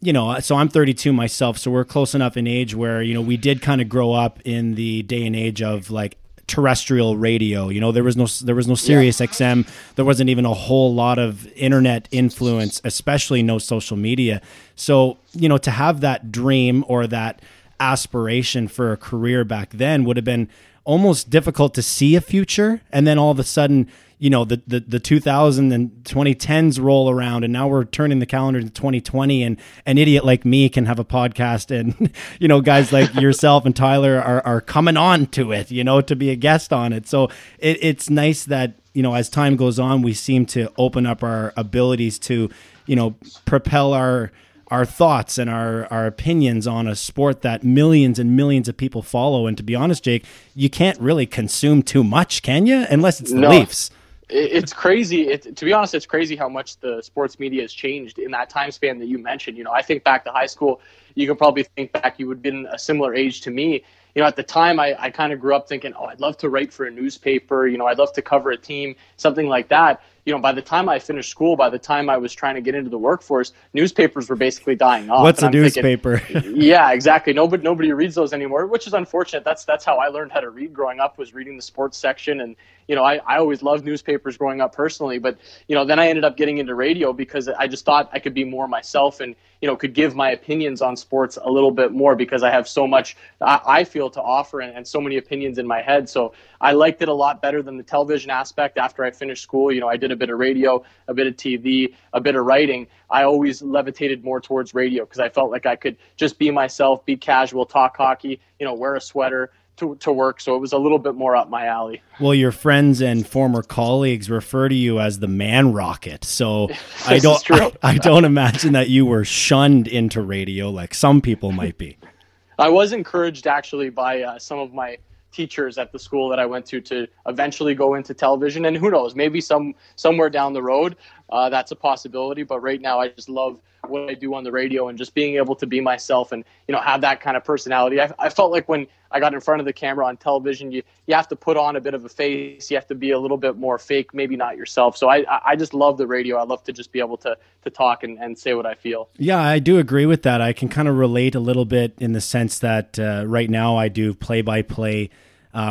you 0.00 0.12
know, 0.12 0.38
so 0.40 0.56
I'm 0.56 0.68
32 0.68 1.12
myself, 1.12 1.58
so 1.58 1.70
we're 1.70 1.84
close 1.84 2.14
enough 2.14 2.36
in 2.36 2.46
age 2.46 2.74
where 2.74 3.02
you 3.02 3.14
know 3.14 3.20
we 3.20 3.36
did 3.36 3.62
kind 3.62 3.80
of 3.80 3.88
grow 3.88 4.12
up 4.12 4.40
in 4.44 4.74
the 4.74 5.02
day 5.02 5.26
and 5.26 5.34
age 5.34 5.62
of 5.62 5.90
like 5.90 6.16
terrestrial 6.46 7.16
radio. 7.16 7.68
You 7.68 7.80
know, 7.80 7.92
there 7.92 8.04
was 8.04 8.16
no 8.16 8.26
there 8.44 8.54
was 8.54 8.68
no 8.68 8.74
Sirius 8.74 9.20
yeah. 9.20 9.26
XM. 9.26 9.68
There 9.96 10.04
wasn't 10.04 10.30
even 10.30 10.44
a 10.44 10.54
whole 10.54 10.94
lot 10.94 11.18
of 11.18 11.46
internet 11.52 12.08
influence, 12.10 12.80
especially 12.84 13.42
no 13.42 13.58
social 13.58 13.96
media. 13.96 14.40
So 14.76 15.18
you 15.32 15.48
know, 15.48 15.58
to 15.58 15.70
have 15.70 16.00
that 16.00 16.32
dream 16.32 16.84
or 16.88 17.06
that 17.06 17.42
aspiration 17.80 18.66
for 18.66 18.92
a 18.92 18.96
career 18.96 19.44
back 19.44 19.70
then 19.70 20.04
would 20.04 20.16
have 20.16 20.24
been 20.24 20.48
almost 20.84 21.28
difficult 21.28 21.74
to 21.74 21.82
see 21.82 22.16
a 22.16 22.20
future, 22.20 22.80
and 22.90 23.06
then 23.06 23.18
all 23.18 23.30
of 23.30 23.38
a 23.38 23.44
sudden 23.44 23.88
you 24.18 24.30
know 24.30 24.44
the, 24.44 24.60
the 24.66 24.80
the 24.80 25.00
2000 25.00 25.72
and 25.72 25.90
2010s 26.04 26.80
roll 26.80 27.08
around 27.08 27.44
and 27.44 27.52
now 27.52 27.68
we're 27.68 27.84
turning 27.84 28.18
the 28.18 28.26
calendar 28.26 28.60
to 28.60 28.68
2020 28.68 29.42
and 29.42 29.58
an 29.86 29.98
idiot 29.98 30.24
like 30.24 30.44
me 30.44 30.68
can 30.68 30.86
have 30.86 30.98
a 30.98 31.04
podcast 31.04 31.70
and 31.76 32.12
you 32.40 32.48
know 32.48 32.60
guys 32.60 32.92
like 32.92 33.14
yourself 33.14 33.64
and 33.64 33.76
tyler 33.76 34.20
are, 34.20 34.44
are 34.44 34.60
coming 34.60 34.96
on 34.96 35.26
to 35.26 35.52
it 35.52 35.70
you 35.70 35.84
know 35.84 36.00
to 36.00 36.16
be 36.16 36.30
a 36.30 36.36
guest 36.36 36.72
on 36.72 36.92
it 36.92 37.06
so 37.06 37.24
it, 37.58 37.78
it's 37.80 38.10
nice 38.10 38.44
that 38.44 38.74
you 38.92 39.02
know 39.02 39.14
as 39.14 39.28
time 39.28 39.56
goes 39.56 39.78
on 39.78 40.02
we 40.02 40.12
seem 40.12 40.44
to 40.44 40.70
open 40.76 41.06
up 41.06 41.22
our 41.22 41.52
abilities 41.56 42.18
to 42.18 42.50
you 42.86 42.96
know 42.96 43.14
propel 43.44 43.92
our 43.92 44.32
our 44.70 44.84
thoughts 44.84 45.38
and 45.38 45.48
our, 45.48 45.86
our 45.86 46.04
opinions 46.04 46.66
on 46.66 46.86
a 46.86 46.94
sport 46.94 47.40
that 47.40 47.64
millions 47.64 48.18
and 48.18 48.36
millions 48.36 48.68
of 48.68 48.76
people 48.76 49.00
follow. 49.00 49.46
And 49.46 49.56
to 49.56 49.62
be 49.62 49.74
honest, 49.74 50.04
Jake, 50.04 50.26
you 50.54 50.68
can't 50.68 51.00
really 51.00 51.24
consume 51.24 51.82
too 51.82 52.04
much, 52.04 52.42
can 52.42 52.66
you? 52.66 52.84
Unless 52.90 53.22
it's 53.22 53.32
the 53.32 53.38
no. 53.38 53.48
Leafs 53.48 53.90
it's 54.28 54.72
crazy. 54.72 55.28
It, 55.28 55.56
to 55.56 55.64
be 55.64 55.72
honest, 55.72 55.94
it's 55.94 56.06
crazy 56.06 56.36
how 56.36 56.48
much 56.48 56.78
the 56.80 57.00
sports 57.02 57.38
media 57.38 57.62
has 57.62 57.72
changed 57.72 58.18
in 58.18 58.30
that 58.32 58.50
time 58.50 58.70
span 58.70 58.98
that 58.98 59.06
you 59.06 59.18
mentioned. 59.18 59.56
You 59.56 59.64
know, 59.64 59.72
I 59.72 59.82
think 59.82 60.04
back 60.04 60.24
to 60.24 60.30
high 60.30 60.46
school. 60.46 60.80
You 61.14 61.26
can 61.26 61.36
probably 61.36 61.62
think 61.62 61.92
back. 61.92 62.18
You 62.18 62.28
would 62.28 62.38
have 62.38 62.42
been 62.42 62.66
a 62.70 62.78
similar 62.78 63.14
age 63.14 63.40
to 63.42 63.50
me. 63.50 63.82
You 64.14 64.22
know, 64.22 64.28
at 64.28 64.36
the 64.36 64.42
time, 64.42 64.80
I, 64.80 64.96
I 64.98 65.10
kind 65.10 65.32
of 65.32 65.40
grew 65.40 65.54
up 65.54 65.68
thinking, 65.68 65.92
oh, 65.98 66.04
I'd 66.04 66.20
love 66.20 66.36
to 66.38 66.48
write 66.48 66.72
for 66.72 66.86
a 66.86 66.90
newspaper. 66.90 67.66
You 67.66 67.78
know, 67.78 67.86
I'd 67.86 67.98
love 67.98 68.12
to 68.14 68.22
cover 68.22 68.50
a 68.50 68.56
team, 68.56 68.96
something 69.16 69.46
like 69.46 69.68
that 69.68 70.02
you 70.28 70.34
know, 70.34 70.40
by 70.40 70.52
the 70.52 70.60
time 70.60 70.90
I 70.90 70.98
finished 70.98 71.30
school, 71.30 71.56
by 71.56 71.70
the 71.70 71.78
time 71.78 72.10
I 72.10 72.18
was 72.18 72.34
trying 72.34 72.54
to 72.54 72.60
get 72.60 72.74
into 72.74 72.90
the 72.90 72.98
workforce, 72.98 73.54
newspapers 73.72 74.28
were 74.28 74.36
basically 74.36 74.76
dying 74.76 75.08
off. 75.08 75.22
What's 75.22 75.42
and 75.42 75.54
a 75.54 75.58
I'm 75.58 75.62
newspaper? 75.64 76.18
Thinking, 76.18 76.52
yeah, 76.60 76.92
exactly. 76.92 77.32
Nobody 77.32 77.62
nobody 77.62 77.90
reads 77.94 78.14
those 78.14 78.34
anymore, 78.34 78.66
which 78.66 78.86
is 78.86 78.92
unfortunate. 78.92 79.42
That's 79.42 79.64
that's 79.64 79.86
how 79.86 79.96
I 79.96 80.08
learned 80.08 80.32
how 80.32 80.40
to 80.40 80.50
read 80.50 80.74
growing 80.74 81.00
up 81.00 81.16
was 81.16 81.32
reading 81.32 81.56
the 81.56 81.62
sports 81.62 81.96
section 81.96 82.42
and 82.42 82.56
you 82.88 82.96
know, 82.96 83.04
I, 83.04 83.20
I 83.26 83.36
always 83.36 83.62
loved 83.62 83.84
newspapers 83.84 84.38
growing 84.38 84.62
up 84.62 84.74
personally, 84.74 85.18
but 85.18 85.38
you 85.68 85.76
know, 85.76 85.84
then 85.84 85.98
I 85.98 86.08
ended 86.08 86.24
up 86.24 86.38
getting 86.38 86.56
into 86.56 86.74
radio 86.74 87.12
because 87.12 87.46
I 87.46 87.66
just 87.68 87.84
thought 87.84 88.08
I 88.12 88.18
could 88.18 88.32
be 88.32 88.44
more 88.44 88.66
myself 88.66 89.20
and 89.20 89.36
you 89.60 89.68
know 89.68 89.76
could 89.76 89.92
give 89.92 90.14
my 90.14 90.30
opinions 90.30 90.80
on 90.80 90.96
sports 90.96 91.38
a 91.42 91.50
little 91.50 91.70
bit 91.70 91.92
more 91.92 92.16
because 92.16 92.42
I 92.42 92.50
have 92.50 92.66
so 92.66 92.86
much 92.86 93.16
I, 93.40 93.60
I 93.66 93.84
feel 93.84 94.08
to 94.10 94.22
offer 94.22 94.60
and, 94.60 94.74
and 94.74 94.86
so 94.86 95.00
many 95.00 95.18
opinions 95.18 95.58
in 95.58 95.66
my 95.66 95.82
head. 95.82 96.08
So 96.08 96.32
I 96.60 96.72
liked 96.72 97.02
it 97.02 97.08
a 97.08 97.12
lot 97.12 97.42
better 97.42 97.62
than 97.62 97.76
the 97.76 97.82
television 97.82 98.30
aspect. 98.30 98.78
After 98.78 99.04
I 99.04 99.10
finished 99.10 99.42
school, 99.42 99.70
you 99.70 99.80
know, 99.80 99.88
I 99.88 99.98
did 99.98 100.10
a 100.10 100.16
bit 100.18 100.30
of 100.30 100.38
radio, 100.38 100.84
a 101.06 101.14
bit 101.14 101.26
of 101.26 101.36
TV, 101.36 101.94
a 102.12 102.20
bit 102.20 102.36
of 102.36 102.44
writing. 102.44 102.86
I 103.10 103.22
always 103.22 103.62
levitated 103.62 104.24
more 104.24 104.40
towards 104.40 104.74
radio 104.74 105.04
because 105.04 105.20
I 105.20 105.28
felt 105.28 105.50
like 105.50 105.64
I 105.66 105.76
could 105.76 105.96
just 106.16 106.38
be 106.38 106.50
myself, 106.50 107.04
be 107.06 107.16
casual, 107.16 107.64
talk 107.64 107.96
hockey, 107.96 108.40
you 108.58 108.66
know, 108.66 108.74
wear 108.74 108.94
a 108.94 109.00
sweater 109.00 109.52
to, 109.78 109.96
to 109.96 110.12
work, 110.12 110.40
so 110.40 110.54
it 110.54 110.58
was 110.58 110.72
a 110.72 110.78
little 110.78 110.98
bit 110.98 111.14
more 111.14 111.36
up 111.36 111.48
my 111.48 111.66
alley. 111.66 112.02
Well, 112.20 112.34
your 112.34 112.52
friends 112.52 113.00
and 113.00 113.26
former 113.26 113.62
colleagues 113.62 114.28
refer 114.28 114.68
to 114.68 114.74
you 114.74 115.00
as 115.00 115.20
the 115.20 115.28
man 115.28 115.72
rocket, 115.72 116.24
so 116.24 116.68
I 117.06 117.18
don't 117.18 117.50
I, 117.50 117.72
I, 117.82 117.98
don't 117.98 118.24
imagine 118.24 118.72
that 118.72 118.90
you 118.90 119.06
were 119.06 119.24
shunned 119.24 119.88
into 119.88 120.20
radio 120.20 120.70
like 120.70 120.94
some 120.94 121.20
people 121.20 121.52
might 121.52 121.78
be. 121.78 121.96
I 122.58 122.68
was 122.68 122.92
encouraged 122.92 123.46
actually 123.46 123.88
by 123.88 124.22
uh, 124.22 124.38
some 124.38 124.58
of 124.58 124.74
my 124.74 124.98
teachers 125.32 125.78
at 125.78 125.92
the 125.92 125.98
school 125.98 126.28
that 126.28 126.38
I 126.38 126.46
went 126.46 126.66
to 126.66 126.80
to 126.82 127.06
eventually 127.26 127.74
go 127.74 127.94
into 127.94 128.14
television, 128.14 128.64
and 128.64 128.76
who 128.76 128.90
knows, 128.90 129.14
maybe 129.14 129.40
some 129.40 129.74
somewhere 129.96 130.30
down 130.30 130.52
the 130.52 130.62
road 130.62 130.96
uh, 131.30 131.48
that's 131.48 131.70
a 131.70 131.76
possibility. 131.76 132.42
But 132.42 132.60
right 132.60 132.80
now, 132.80 133.00
I 133.00 133.08
just 133.08 133.28
love 133.28 133.58
what 133.86 134.10
I 134.10 134.14
do 134.14 134.34
on 134.34 134.44
the 134.44 134.52
radio 134.52 134.88
and 134.88 134.98
just 134.98 135.14
being 135.14 135.36
able 135.36 135.54
to 135.56 135.66
be 135.66 135.80
myself 135.80 136.32
and 136.32 136.44
you 136.66 136.72
know 136.72 136.80
have 136.80 137.00
that 137.02 137.20
kind 137.20 137.36
of 137.36 137.44
personality. 137.44 138.00
I, 138.00 138.12
I 138.18 138.28
felt 138.28 138.50
like 138.50 138.68
when 138.68 138.86
I 139.10 139.20
got 139.20 139.32
in 139.32 139.40
front 139.40 139.60
of 139.60 139.66
the 139.66 139.72
camera 139.72 140.06
on 140.06 140.16
television, 140.16 140.72
you 140.72 140.82
you 141.06 141.14
have 141.14 141.28
to 141.28 141.36
put 141.36 141.56
on 141.56 141.76
a 141.76 141.80
bit 141.80 141.94
of 141.94 142.04
a 142.04 142.08
face. 142.08 142.70
You 142.70 142.76
have 142.76 142.86
to 142.88 142.94
be 142.94 143.10
a 143.12 143.18
little 143.18 143.36
bit 143.36 143.56
more 143.56 143.78
fake, 143.78 144.12
maybe 144.12 144.36
not 144.36 144.56
yourself. 144.56 144.96
So 144.96 145.08
I 145.08 145.24
I 145.44 145.56
just 145.56 145.74
love 145.74 145.98
the 145.98 146.06
radio. 146.06 146.36
I 146.36 146.44
love 146.44 146.64
to 146.64 146.72
just 146.72 146.92
be 146.92 146.98
able 146.98 147.16
to 147.18 147.36
to 147.62 147.70
talk 147.70 148.02
and, 148.02 148.18
and 148.18 148.38
say 148.38 148.54
what 148.54 148.66
I 148.66 148.74
feel. 148.74 149.08
Yeah, 149.16 149.40
I 149.40 149.58
do 149.58 149.78
agree 149.78 150.06
with 150.06 150.22
that. 150.22 150.40
I 150.40 150.52
can 150.52 150.68
kind 150.68 150.88
of 150.88 150.96
relate 150.96 151.34
a 151.34 151.40
little 151.40 151.64
bit 151.64 151.94
in 151.98 152.12
the 152.12 152.20
sense 152.20 152.58
that 152.60 152.98
uh, 152.98 153.24
right 153.26 153.50
now 153.50 153.76
I 153.76 153.88
do 153.88 154.14
play 154.14 154.42
by 154.42 154.62
play 154.62 155.10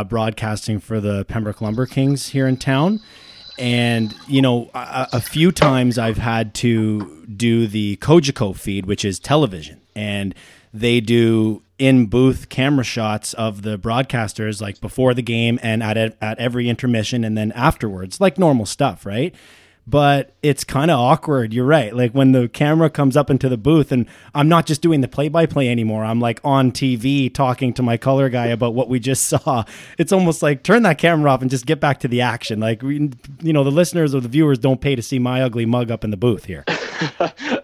broadcasting 0.10 0.80
for 0.80 1.00
the 1.00 1.24
Pembroke 1.26 1.62
Lumber 1.62 1.86
Kings 1.86 2.30
here 2.30 2.48
in 2.48 2.58
town 2.58 3.00
and 3.58 4.14
you 4.28 4.42
know, 4.42 4.70
a, 4.74 5.08
a 5.14 5.22
few 5.22 5.52
times 5.52 5.98
I've 5.98 6.18
had 6.18 6.54
to 6.56 7.26
do 7.26 7.68
the 7.68 7.98
Cogeco 7.98 8.56
feed, 8.56 8.86
which 8.86 9.04
is 9.04 9.20
television, 9.20 9.82
and 9.96 10.34
they 10.74 11.00
do 11.00 11.62
in 11.80 12.08
booth 12.08 12.50
camera 12.50 12.84
shots 12.84 13.34
of 13.36 13.62
the 13.62 13.78
broadcasters 13.78 14.62
like 14.62 14.82
before 14.82 15.14
the 15.14 15.22
game 15.22 15.60
and 15.62 15.84
at 15.84 15.98
at 15.98 16.40
every 16.40 16.70
intermission 16.70 17.24
and 17.24 17.38
then 17.38 17.52
afterwards, 17.54 18.20
like 18.20 18.38
normal 18.38 18.66
stuff, 18.66 19.06
right? 19.06 19.34
But 19.88 20.34
it's 20.44 20.66
kind 20.66 20.92
of 20.92 21.00
awkward. 21.00 21.54
You're 21.54 21.66
right. 21.66 21.96
Like 21.96 22.12
when 22.12 22.34
the 22.34 22.50
camera 22.50 22.90
comes 22.90 23.16
up 23.16 23.30
into 23.30 23.48
the 23.48 23.58
booth, 23.58 23.92
and 23.92 24.06
I'm 24.36 24.50
not 24.50 24.66
just 24.66 24.82
doing 24.82 25.00
the 25.00 25.08
play 25.08 25.30
by 25.30 25.46
play 25.46 25.70
anymore. 25.70 26.04
I'm 26.04 26.20
like 26.20 26.42
on 26.44 26.72
TV 26.72 27.34
talking 27.34 27.74
to 27.76 27.82
my 27.82 27.96
color 27.96 28.28
guy 28.28 28.48
about 28.48 28.74
what 28.74 28.90
we 28.90 29.00
just 29.00 29.26
saw. 29.30 29.64
It's 29.98 30.12
almost 30.12 30.44
like 30.44 30.64
turn 30.64 30.84
that 30.84 30.98
camera 30.98 31.32
off 31.32 31.42
and 31.42 31.50
just 31.50 31.66
get 31.66 31.80
back 31.80 32.02
to 32.02 32.08
the 32.10 32.22
action. 32.22 32.60
Like, 32.60 32.82
we, 32.82 33.12
you 33.42 33.54
know, 33.54 33.64
the 33.64 33.72
listeners 33.72 34.14
or 34.14 34.20
the 34.20 34.28
viewers 34.28 34.60
don't 34.60 34.82
pay 34.82 34.96
to 34.96 35.02
see 35.02 35.20
my 35.20 35.42
ugly 35.42 35.66
mug 35.66 35.90
up 35.90 36.04
in 36.04 36.12
the 36.12 36.18
booth 36.18 36.46
here. 36.46 36.66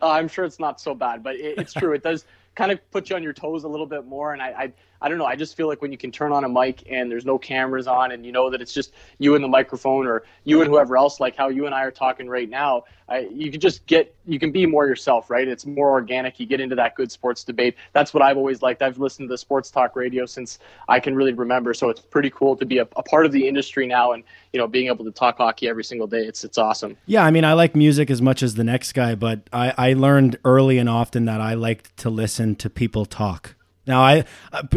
Oh, 0.01 0.11
I'm 0.11 0.27
sure 0.27 0.43
it's 0.45 0.59
not 0.59 0.81
so 0.81 0.93
bad, 0.93 1.23
but 1.23 1.35
it, 1.35 1.57
it's 1.57 1.73
true. 1.73 1.93
It 1.93 2.03
does 2.03 2.25
kind 2.55 2.71
of 2.71 2.91
put 2.91 3.09
you 3.09 3.15
on 3.15 3.23
your 3.23 3.33
toes 3.33 3.63
a 3.63 3.67
little 3.67 3.85
bit 3.85 4.05
more. 4.05 4.33
And 4.33 4.41
I, 4.41 4.47
I, 4.47 4.73
I 5.03 5.09
don't 5.09 5.17
know. 5.17 5.25
I 5.25 5.35
just 5.35 5.57
feel 5.57 5.67
like 5.67 5.81
when 5.81 5.91
you 5.91 5.97
can 5.97 6.11
turn 6.11 6.31
on 6.31 6.45
a 6.45 6.49
mic 6.49 6.83
and 6.89 7.11
there's 7.11 7.25
no 7.25 7.37
cameras 7.37 7.87
on, 7.87 8.13
and 8.13 8.25
you 8.25 8.31
know 8.31 8.49
that 8.49 8.61
it's 8.61 8.73
just 8.73 8.93
you 9.19 9.35
and 9.35 9.43
the 9.43 9.49
microphone, 9.49 10.07
or 10.07 10.23
you 10.45 10.61
and 10.61 10.69
whoever 10.69 10.95
else, 10.95 11.19
like 11.19 11.35
how 11.35 11.49
you 11.49 11.65
and 11.65 11.75
I 11.75 11.83
are 11.83 11.91
talking 11.91 12.29
right 12.29 12.49
now, 12.49 12.85
I, 13.09 13.27
you 13.31 13.51
can 13.51 13.59
just 13.59 13.85
get, 13.85 14.15
you 14.25 14.39
can 14.39 14.51
be 14.53 14.65
more 14.65 14.87
yourself, 14.87 15.29
right? 15.29 15.45
It's 15.45 15.65
more 15.65 15.91
organic. 15.91 16.39
You 16.39 16.45
get 16.45 16.61
into 16.61 16.75
that 16.77 16.95
good 16.95 17.11
sports 17.11 17.43
debate. 17.43 17.75
That's 17.91 18.13
what 18.13 18.23
I've 18.23 18.37
always 18.37 18.61
liked. 18.61 18.81
I've 18.81 18.97
listened 18.97 19.27
to 19.27 19.33
the 19.33 19.37
sports 19.37 19.69
talk 19.69 19.97
radio 19.97 20.25
since 20.25 20.59
I 20.87 21.01
can 21.01 21.13
really 21.13 21.33
remember. 21.33 21.73
So 21.73 21.89
it's 21.89 21.99
pretty 21.99 22.29
cool 22.29 22.55
to 22.55 22.65
be 22.65 22.77
a, 22.77 22.87
a 22.95 23.03
part 23.03 23.25
of 23.25 23.33
the 23.33 23.45
industry 23.45 23.85
now, 23.85 24.13
and 24.13 24.23
you 24.53 24.59
know, 24.59 24.67
being 24.67 24.87
able 24.87 25.03
to 25.03 25.11
talk 25.11 25.37
hockey 25.37 25.67
every 25.67 25.83
single 25.83 26.07
day. 26.07 26.25
It's 26.25 26.45
it's 26.45 26.57
awesome. 26.57 26.95
Yeah, 27.05 27.25
I 27.25 27.31
mean, 27.31 27.43
I 27.43 27.53
like 27.53 27.75
music 27.75 28.09
as 28.09 28.21
much 28.21 28.41
as 28.41 28.55
the 28.55 28.63
next 28.63 28.93
guy, 28.93 29.15
but 29.15 29.41
I, 29.51 29.73
I 29.77 29.93
learned 29.93 30.39
early 30.45 30.77
and 30.77 30.87
often 30.87 31.25
that 31.25 31.41
I 31.41 31.55
liked 31.55 31.97
to 31.97 32.09
listen 32.09 32.55
to 32.55 32.69
people 32.69 33.05
talk. 33.05 33.55
Now, 33.85 34.01
I 34.01 34.23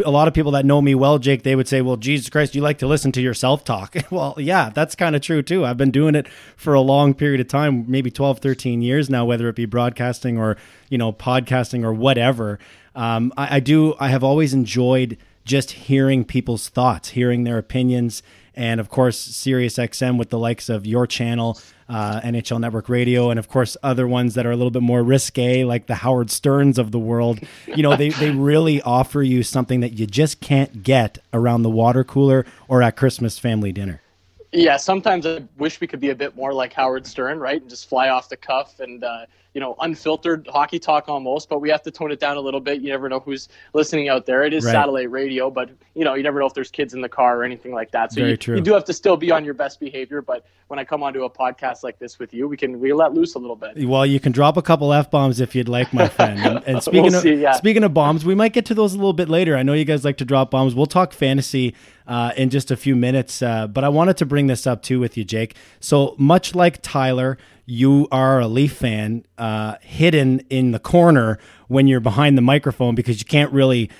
a 0.05 0.11
lot 0.11 0.27
of 0.27 0.33
people 0.33 0.51
that 0.51 0.65
know 0.65 0.81
me 0.81 0.93
well, 0.93 1.17
Jake, 1.17 1.43
they 1.43 1.55
would 1.55 1.67
say, 1.67 1.81
"Well, 1.81 1.95
Jesus 1.95 2.29
Christ, 2.29 2.55
you 2.55 2.61
like 2.61 2.77
to 2.79 2.87
listen 2.87 3.11
to 3.13 3.21
yourself 3.21 3.63
talk." 3.63 3.95
well, 4.11 4.35
yeah, 4.37 4.69
that's 4.69 4.95
kind 4.95 5.15
of 5.15 5.21
true 5.21 5.41
too. 5.41 5.65
I've 5.65 5.77
been 5.77 5.91
doing 5.91 6.13
it 6.13 6.27
for 6.57 6.73
a 6.73 6.81
long 6.81 7.13
period 7.13 7.39
of 7.39 7.47
time, 7.47 7.85
maybe 7.87 8.11
12, 8.11 8.39
13 8.39 8.81
years 8.81 9.09
now, 9.09 9.23
whether 9.23 9.47
it 9.47 9.55
be 9.55 9.65
broadcasting 9.65 10.37
or 10.37 10.57
you 10.89 10.97
know 10.97 11.13
podcasting 11.13 11.83
or 11.83 11.93
whatever. 11.93 12.59
Um, 12.95 13.31
I, 13.37 13.57
I 13.57 13.59
do. 13.61 13.95
I 13.99 14.09
have 14.09 14.23
always 14.23 14.53
enjoyed 14.53 15.17
just 15.45 15.71
hearing 15.71 16.25
people's 16.25 16.67
thoughts, 16.67 17.09
hearing 17.09 17.45
their 17.45 17.57
opinions, 17.57 18.21
and 18.57 18.79
of 18.79 18.89
course, 18.89 19.29
SiriusXM 19.29 20.17
with 20.17 20.29
the 20.29 20.39
likes 20.39 20.67
of 20.67 20.85
your 20.85 21.05
channel 21.05 21.59
uh, 21.87 22.19
NHL 22.21 22.59
Network 22.59 22.89
Radio, 22.89 23.29
and 23.29 23.39
of 23.39 23.47
course 23.47 23.77
other 23.83 24.07
ones 24.07 24.33
that 24.33 24.45
are 24.45 24.51
a 24.51 24.55
little 24.55 24.71
bit 24.71 24.81
more 24.81 25.03
risque, 25.03 25.63
like 25.63 25.85
the 25.85 25.95
Howard 25.95 26.31
Sterns 26.31 26.77
of 26.77 26.91
the 26.91 26.99
world. 26.99 27.39
You 27.67 27.83
know, 27.83 27.95
they 27.95 28.09
they 28.09 28.31
really 28.31 28.81
offer 28.81 29.21
you 29.21 29.43
something 29.43 29.79
that 29.81 29.93
you 29.93 30.07
just 30.07 30.41
can't 30.41 30.83
get 30.83 31.19
around 31.33 31.61
the 31.61 31.69
water 31.69 32.03
cooler 32.03 32.45
or 32.67 32.81
at 32.81 32.97
Christmas 32.97 33.39
family 33.39 33.71
dinner. 33.71 34.01
Yeah, 34.51 34.77
sometimes 34.77 35.25
I 35.25 35.43
wish 35.57 35.79
we 35.79 35.87
could 35.87 35.99
be 35.99 36.09
a 36.09 36.15
bit 36.15 36.35
more 36.35 36.53
like 36.53 36.73
Howard 36.73 37.05
Stern, 37.05 37.39
right, 37.39 37.61
and 37.61 37.69
just 37.69 37.87
fly 37.87 38.09
off 38.09 38.27
the 38.27 38.37
cuff 38.37 38.79
and 38.79 39.03
uh, 39.03 39.25
you 39.57 39.61
know 39.61 39.75
unfiltered 39.79 40.47
hockey 40.53 40.77
talk 40.77 41.09
almost. 41.09 41.49
But 41.49 41.61
we 41.61 41.71
have 41.71 41.81
to 41.81 41.89
tone 41.89 42.11
it 42.11 42.19
down 42.19 42.37
a 42.37 42.39
little 42.39 42.59
bit. 42.59 42.79
You 42.79 42.91
never 42.91 43.09
know 43.09 43.19
who's 43.19 43.49
listening 43.73 44.07
out 44.07 44.27
there. 44.27 44.43
It 44.43 44.53
is 44.53 44.63
right. 44.63 44.71
satellite 44.71 45.09
radio, 45.09 45.49
but 45.49 45.71
you 45.95 46.05
know 46.05 46.13
you 46.13 46.21
never 46.21 46.39
know 46.39 46.45
if 46.45 46.53
there's 46.53 46.69
kids 46.69 46.93
in 46.93 47.01
the 47.01 47.09
car 47.09 47.39
or 47.39 47.43
anything 47.43 47.73
like 47.73 47.89
that. 47.89 48.13
So 48.13 48.19
you, 48.19 48.37
you, 48.37 48.61
do 48.61 48.71
have 48.75 48.85
to 48.85 48.93
still 48.93 49.17
be 49.17 49.31
on 49.31 49.43
your 49.43 49.55
best 49.55 49.79
behavior. 49.79 50.21
But 50.21 50.45
when 50.67 50.77
I 50.77 50.83
come 50.83 51.01
onto 51.01 51.23
a 51.23 51.29
podcast 51.31 51.81
like 51.81 51.97
this 51.97 52.19
with 52.19 52.35
you, 52.35 52.47
we 52.47 52.55
can 52.55 52.79
we 52.79 52.93
let 52.93 53.15
loose 53.15 53.33
a 53.33 53.39
little 53.39 53.55
bit. 53.55 53.83
Well, 53.83 54.05
you 54.05 54.19
can 54.19 54.31
drop 54.31 54.57
a 54.57 54.61
couple 54.61 54.93
f 54.93 55.09
bombs 55.09 55.39
if 55.39 55.55
you'd 55.55 55.67
like, 55.67 55.91
my 55.91 56.07
friend. 56.17 56.39
And, 56.39 56.63
and 56.67 56.83
speaking 56.83 57.05
we'll 57.05 57.15
of 57.15 57.23
see, 57.23 57.33
yeah. 57.33 57.53
speaking 57.53 57.83
of 57.83 57.95
bombs, 57.95 58.23
we 58.23 58.35
might 58.35 58.53
get 58.53 58.67
to 58.67 58.75
those 58.75 58.93
a 58.93 58.97
little 58.97 59.11
bit 59.11 59.27
later. 59.27 59.57
I 59.57 59.63
know 59.63 59.73
you 59.73 59.85
guys 59.85 60.05
like 60.05 60.17
to 60.17 60.25
drop 60.25 60.51
bombs. 60.51 60.75
We'll 60.75 60.85
talk 60.85 61.13
fantasy 61.13 61.73
uh, 62.05 62.33
in 62.37 62.51
just 62.51 62.69
a 62.69 62.77
few 62.77 62.95
minutes. 62.95 63.41
Uh, 63.41 63.65
but 63.65 63.83
I 63.83 63.89
wanted 63.89 64.17
to 64.17 64.25
bring 64.27 64.45
this 64.45 64.67
up 64.67 64.83
too 64.83 64.99
with 64.99 65.17
you, 65.17 65.23
Jake. 65.23 65.55
So 65.79 66.13
much 66.19 66.53
like 66.53 66.83
Tyler, 66.83 67.39
you 67.67 68.07
are 68.11 68.39
a 68.39 68.47
Leaf 68.47 68.77
fan, 68.77 69.25
uh, 69.37 69.75
hidden 69.81 70.39
in 70.49 70.71
the 70.71 70.79
corner 70.79 71.37
when 71.67 71.85
you're 71.85 71.99
behind 71.99 72.37
the 72.37 72.41
microphone 72.41 72.95
because 72.95 73.19
you 73.19 73.25
can't 73.25 73.51
really 73.51 73.91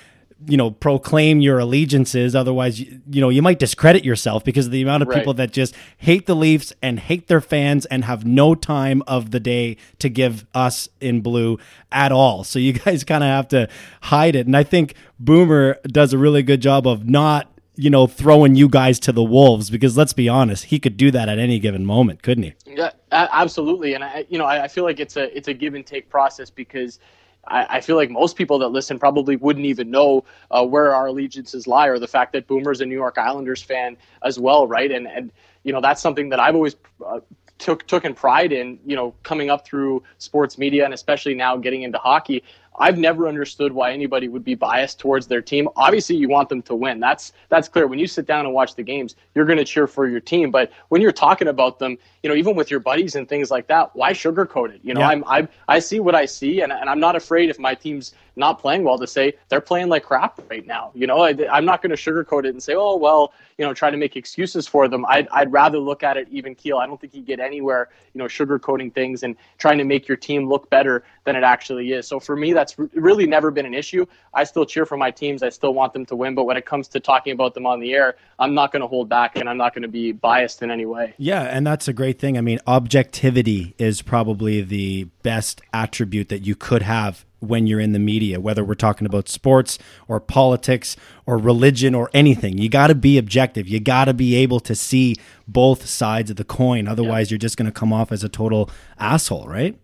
you 0.46 0.56
know 0.56 0.70
proclaim 0.70 1.40
your 1.40 1.58
allegiances. 1.58 2.34
Otherwise 2.34 2.80
you, 2.80 3.00
you 3.10 3.20
know 3.20 3.28
you 3.28 3.42
might 3.42 3.58
discredit 3.58 4.04
yourself 4.04 4.42
because 4.42 4.66
of 4.66 4.72
the 4.72 4.80
amount 4.80 5.02
of 5.02 5.08
right. 5.08 5.18
people 5.18 5.34
that 5.34 5.52
just 5.52 5.74
hate 5.98 6.26
the 6.26 6.34
leafs 6.34 6.72
and 6.80 6.98
hate 6.98 7.28
their 7.28 7.40
fans 7.40 7.84
and 7.86 8.04
have 8.04 8.24
no 8.24 8.54
time 8.54 9.02
of 9.06 9.32
the 9.32 9.40
day 9.40 9.76
to 9.98 10.08
give 10.08 10.46
us 10.54 10.88
in 11.00 11.20
blue 11.20 11.58
at 11.92 12.10
all. 12.10 12.44
So 12.44 12.58
you 12.58 12.72
guys 12.72 13.04
kind 13.12 13.22
of 13.22 13.28
have 13.28 13.48
to 13.48 13.68
hide 14.02 14.34
it. 14.34 14.46
And 14.46 14.56
i 14.56 14.62
think 14.62 14.94
boomer 15.20 15.78
does 15.84 16.12
a 16.12 16.18
really 16.18 16.42
good 16.42 16.62
job 16.62 16.86
of 16.86 17.06
not 17.06 17.52
you 17.78 17.90
know, 17.90 18.08
throwing 18.08 18.56
you 18.56 18.68
guys 18.68 18.98
to 18.98 19.12
the 19.12 19.22
wolves 19.22 19.70
because 19.70 19.96
let's 19.96 20.12
be 20.12 20.28
honest, 20.28 20.64
he 20.64 20.80
could 20.80 20.96
do 20.96 21.12
that 21.12 21.28
at 21.28 21.38
any 21.38 21.60
given 21.60 21.86
moment, 21.86 22.24
couldn't 22.24 22.42
he? 22.42 22.54
Yeah, 22.66 22.90
absolutely. 23.12 23.94
And 23.94 24.02
I, 24.02 24.26
you 24.28 24.36
know, 24.36 24.46
I 24.46 24.66
feel 24.66 24.82
like 24.82 24.98
it's 24.98 25.16
a 25.16 25.34
it's 25.36 25.46
a 25.46 25.54
give 25.54 25.74
and 25.74 25.86
take 25.86 26.10
process 26.10 26.50
because 26.50 26.98
I, 27.46 27.76
I 27.76 27.80
feel 27.80 27.94
like 27.94 28.10
most 28.10 28.36
people 28.36 28.58
that 28.58 28.68
listen 28.68 28.98
probably 28.98 29.36
wouldn't 29.36 29.64
even 29.64 29.92
know 29.92 30.24
uh, 30.50 30.66
where 30.66 30.92
our 30.92 31.06
allegiances 31.06 31.68
lie 31.68 31.86
or 31.86 32.00
the 32.00 32.08
fact 32.08 32.32
that 32.32 32.48
Boomer's 32.48 32.80
a 32.80 32.86
New 32.86 32.96
York 32.96 33.16
Islanders 33.16 33.62
fan 33.62 33.96
as 34.24 34.40
well, 34.40 34.66
right? 34.66 34.90
And 34.90 35.06
and 35.06 35.30
you 35.62 35.72
know 35.72 35.80
that's 35.80 36.02
something 36.02 36.30
that 36.30 36.40
I've 36.40 36.56
always 36.56 36.74
uh, 37.06 37.20
took 37.58 37.86
took 37.86 38.04
in 38.04 38.14
pride 38.14 38.52
in, 38.52 38.78
you 38.84 38.96
know, 38.96 39.14
coming 39.22 39.50
up 39.50 39.64
through 39.64 40.02
sports 40.18 40.58
media 40.58 40.84
and 40.84 40.94
especially 40.94 41.34
now 41.34 41.56
getting 41.56 41.82
into 41.82 41.98
hockey. 41.98 42.42
I've 42.78 42.98
never 42.98 43.28
understood 43.28 43.72
why 43.72 43.92
anybody 43.92 44.28
would 44.28 44.44
be 44.44 44.54
biased 44.54 44.98
towards 44.98 45.26
their 45.26 45.42
team. 45.42 45.68
Obviously, 45.76 46.16
you 46.16 46.28
want 46.28 46.48
them 46.48 46.62
to 46.62 46.74
win. 46.74 47.00
That's 47.00 47.32
that's 47.48 47.68
clear. 47.68 47.86
When 47.86 47.98
you 47.98 48.06
sit 48.06 48.26
down 48.26 48.46
and 48.46 48.54
watch 48.54 48.74
the 48.74 48.82
games, 48.82 49.16
you're 49.34 49.44
going 49.44 49.58
to 49.58 49.64
cheer 49.64 49.86
for 49.86 50.08
your 50.08 50.20
team. 50.20 50.50
But 50.50 50.70
when 50.88 51.00
you're 51.00 51.12
talking 51.12 51.48
about 51.48 51.78
them, 51.78 51.98
you 52.22 52.28
know, 52.28 52.36
even 52.36 52.56
with 52.56 52.70
your 52.70 52.80
buddies 52.80 53.14
and 53.14 53.28
things 53.28 53.50
like 53.50 53.66
that, 53.68 53.94
why 53.94 54.12
sugarcoat 54.12 54.74
it? 54.74 54.80
You 54.82 54.94
know, 54.94 55.00
yeah. 55.00 55.08
I'm 55.08 55.24
I 55.26 55.48
I 55.68 55.78
see 55.78 56.00
what 56.00 56.14
I 56.14 56.24
see, 56.24 56.60
and 56.60 56.72
and 56.72 56.88
I'm 56.88 57.00
not 57.00 57.16
afraid 57.16 57.50
if 57.50 57.58
my 57.58 57.74
team's 57.74 58.14
not 58.38 58.60
playing 58.60 58.84
well 58.84 58.98
to 58.98 59.06
say 59.06 59.34
they're 59.48 59.60
playing 59.60 59.88
like 59.88 60.04
crap 60.04 60.40
right 60.48 60.66
now. 60.66 60.92
You 60.94 61.06
know, 61.06 61.20
I, 61.20 61.30
am 61.58 61.64
not 61.64 61.82
going 61.82 61.94
to 61.94 61.96
sugarcoat 61.96 62.44
it 62.44 62.50
and 62.50 62.62
say, 62.62 62.74
oh 62.74 62.96
well, 62.96 63.32
you 63.58 63.64
know, 63.64 63.74
try 63.74 63.90
to 63.90 63.96
make 63.96 64.16
excuses 64.16 64.66
for 64.66 64.88
them. 64.88 65.04
I'd 65.06 65.28
I'd 65.28 65.52
rather 65.52 65.78
look 65.78 66.02
at 66.02 66.16
it 66.16 66.28
even 66.30 66.54
keel. 66.54 66.78
I 66.78 66.86
don't 66.86 67.00
think 67.00 67.14
you 67.14 67.22
get 67.22 67.40
anywhere, 67.40 67.88
you 68.14 68.18
know, 68.18 68.26
sugarcoating 68.26 68.94
things 68.94 69.22
and 69.22 69.36
trying 69.58 69.78
to 69.78 69.84
make 69.84 70.08
your 70.08 70.16
team 70.16 70.48
look 70.48 70.70
better 70.70 71.04
than 71.24 71.36
it 71.36 71.42
actually 71.42 71.92
is. 71.92 72.06
So 72.06 72.20
for 72.20 72.36
me, 72.36 72.52
that's 72.52 72.67
really 72.76 73.26
never 73.26 73.50
been 73.50 73.66
an 73.66 73.74
issue. 73.74 74.04
I 74.34 74.44
still 74.44 74.66
cheer 74.66 74.84
for 74.84 74.96
my 74.96 75.10
teams. 75.10 75.42
I 75.42 75.48
still 75.48 75.74
want 75.74 75.92
them 75.92 76.04
to 76.06 76.16
win. 76.16 76.34
But 76.34 76.44
when 76.44 76.56
it 76.56 76.66
comes 76.66 76.88
to 76.88 77.00
talking 77.00 77.32
about 77.32 77.54
them 77.54 77.66
on 77.66 77.80
the 77.80 77.92
air, 77.94 78.16
I'm 78.38 78.54
not 78.54 78.72
going 78.72 78.82
to 78.82 78.88
hold 78.88 79.08
back 79.08 79.36
and 79.36 79.48
I'm 79.48 79.56
not 79.56 79.74
going 79.74 79.82
to 79.82 79.88
be 79.88 80.12
biased 80.12 80.62
in 80.62 80.70
any 80.70 80.86
way. 80.86 81.14
Yeah, 81.18 81.42
and 81.42 81.66
that's 81.66 81.88
a 81.88 81.92
great 81.92 82.18
thing. 82.18 82.36
I 82.36 82.40
mean, 82.40 82.58
objectivity 82.66 83.74
is 83.78 84.02
probably 84.02 84.62
the 84.62 85.04
best 85.22 85.60
attribute 85.72 86.28
that 86.28 86.44
you 86.44 86.54
could 86.54 86.82
have 86.82 87.24
when 87.40 87.66
you're 87.66 87.80
in 87.80 87.92
the 87.92 87.98
media, 87.98 88.40
whether 88.40 88.64
we're 88.64 88.74
talking 88.74 89.06
about 89.06 89.28
sports 89.28 89.78
or 90.08 90.20
politics 90.20 90.96
or 91.26 91.38
religion 91.38 91.94
or 91.94 92.10
anything. 92.12 92.58
You 92.58 92.68
got 92.68 92.88
to 92.88 92.94
be 92.94 93.18
objective. 93.18 93.68
You 93.68 93.80
got 93.80 94.06
to 94.06 94.14
be 94.14 94.34
able 94.36 94.60
to 94.60 94.74
see 94.74 95.14
both 95.46 95.86
sides 95.86 96.30
of 96.30 96.36
the 96.36 96.44
coin. 96.44 96.88
Otherwise, 96.88 97.30
yeah. 97.30 97.34
you're 97.34 97.38
just 97.38 97.56
going 97.56 97.66
to 97.66 97.72
come 97.72 97.92
off 97.92 98.10
as 98.10 98.24
a 98.24 98.28
total 98.28 98.70
asshole, 98.98 99.46
right? 99.46 99.78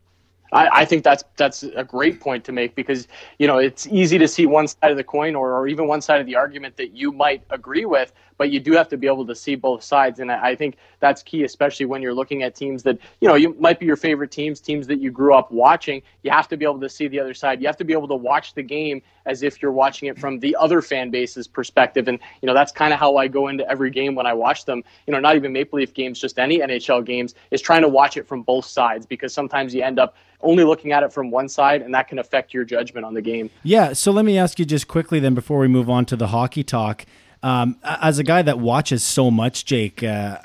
I, 0.54 0.80
I, 0.80 0.84
think 0.84 1.02
that's 1.02 1.24
that's 1.36 1.64
a 1.64 1.82
great 1.82 2.20
point 2.20 2.44
to 2.44 2.52
make 2.52 2.74
because 2.76 3.08
you 3.38 3.46
know 3.46 3.58
it's 3.58 3.86
easy 3.88 4.18
to 4.18 4.28
see 4.28 4.46
one 4.46 4.68
side 4.68 4.92
of 4.92 4.96
the 4.96 5.04
coin 5.04 5.34
or, 5.34 5.52
or 5.52 5.66
even 5.66 5.88
one 5.88 6.00
side 6.00 6.20
of 6.20 6.26
the 6.26 6.36
argument 6.36 6.76
that 6.76 6.96
you 6.96 7.10
might 7.12 7.42
agree 7.50 7.84
with, 7.84 8.12
but 8.36 8.50
you 8.50 8.60
do 8.60 8.72
have 8.72 8.88
to 8.88 8.96
be 8.96 9.06
able 9.06 9.26
to 9.26 9.34
see 9.34 9.54
both 9.54 9.82
sides, 9.82 10.20
and 10.20 10.30
I, 10.30 10.54
think 10.54 10.76
that's 11.00 11.22
key, 11.22 11.44
especially 11.44 11.86
when 11.86 12.02
you're 12.02 12.14
looking 12.14 12.42
at 12.42 12.54
teams 12.54 12.82
that 12.84 12.98
you 13.20 13.28
know 13.28 13.34
you 13.34 13.54
might 13.58 13.78
be 13.78 13.86
your 13.86 13.96
favorite 13.96 14.30
teams, 14.30 14.60
teams 14.60 14.86
that 14.86 15.00
you 15.00 15.10
grew 15.10 15.34
up 15.34 15.50
watching. 15.50 16.02
You 16.22 16.30
have 16.30 16.48
to 16.48 16.56
be 16.56 16.64
able 16.64 16.80
to 16.80 16.88
see 16.88 17.08
the 17.08 17.20
other 17.20 17.34
side. 17.34 17.60
You 17.60 17.66
have 17.66 17.76
to 17.76 17.84
be 17.84 17.92
able 17.92 18.08
to 18.08 18.14
watch 18.14 18.54
the 18.54 18.62
game 18.62 19.02
as 19.26 19.42
if 19.42 19.62
you're 19.62 19.72
watching 19.72 20.08
it 20.08 20.18
from 20.18 20.38
the 20.40 20.56
other 20.58 20.82
fan 20.82 21.10
base's 21.10 21.46
perspective, 21.46 22.08
and 22.08 22.18
you 22.42 22.46
know 22.46 22.54
that's 22.54 22.72
kind 22.72 22.92
of 22.92 22.98
how 22.98 23.16
I 23.16 23.28
go 23.28 23.48
into 23.48 23.68
every 23.70 23.90
game 23.90 24.14
when 24.14 24.26
I 24.26 24.32
watch 24.32 24.64
them. 24.64 24.82
You 25.06 25.12
know, 25.12 25.20
not 25.20 25.36
even 25.36 25.52
Maple 25.52 25.78
Leaf 25.78 25.94
games, 25.94 26.20
just 26.20 26.38
any 26.38 26.58
NHL 26.58 27.04
games, 27.04 27.34
is 27.50 27.60
trying 27.60 27.82
to 27.82 27.88
watch 27.88 28.16
it 28.16 28.26
from 28.26 28.42
both 28.42 28.64
sides 28.64 29.06
because 29.06 29.32
sometimes 29.32 29.74
you 29.74 29.82
end 29.82 29.98
up 29.98 30.16
only 30.44 30.64
looking 30.64 30.92
at 30.92 31.02
it 31.02 31.12
from 31.12 31.30
one 31.30 31.48
side, 31.48 31.82
and 31.82 31.94
that 31.94 32.08
can 32.08 32.18
affect 32.18 32.54
your 32.54 32.64
judgment 32.64 33.04
on 33.04 33.14
the 33.14 33.22
game. 33.22 33.50
Yeah. 33.62 33.92
So 33.94 34.12
let 34.12 34.24
me 34.24 34.38
ask 34.38 34.58
you 34.58 34.64
just 34.64 34.86
quickly 34.86 35.18
then 35.18 35.34
before 35.34 35.58
we 35.58 35.68
move 35.68 35.90
on 35.90 36.04
to 36.06 36.16
the 36.16 36.28
hockey 36.28 36.62
talk. 36.62 37.04
Um, 37.44 37.76
as 37.84 38.18
a 38.18 38.24
guy 38.24 38.40
that 38.40 38.58
watches 38.58 39.04
so 39.04 39.30
much, 39.30 39.66
Jake, 39.66 40.02
uh, 40.02 40.38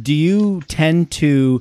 do 0.00 0.14
you 0.14 0.62
tend 0.68 1.10
to 1.12 1.60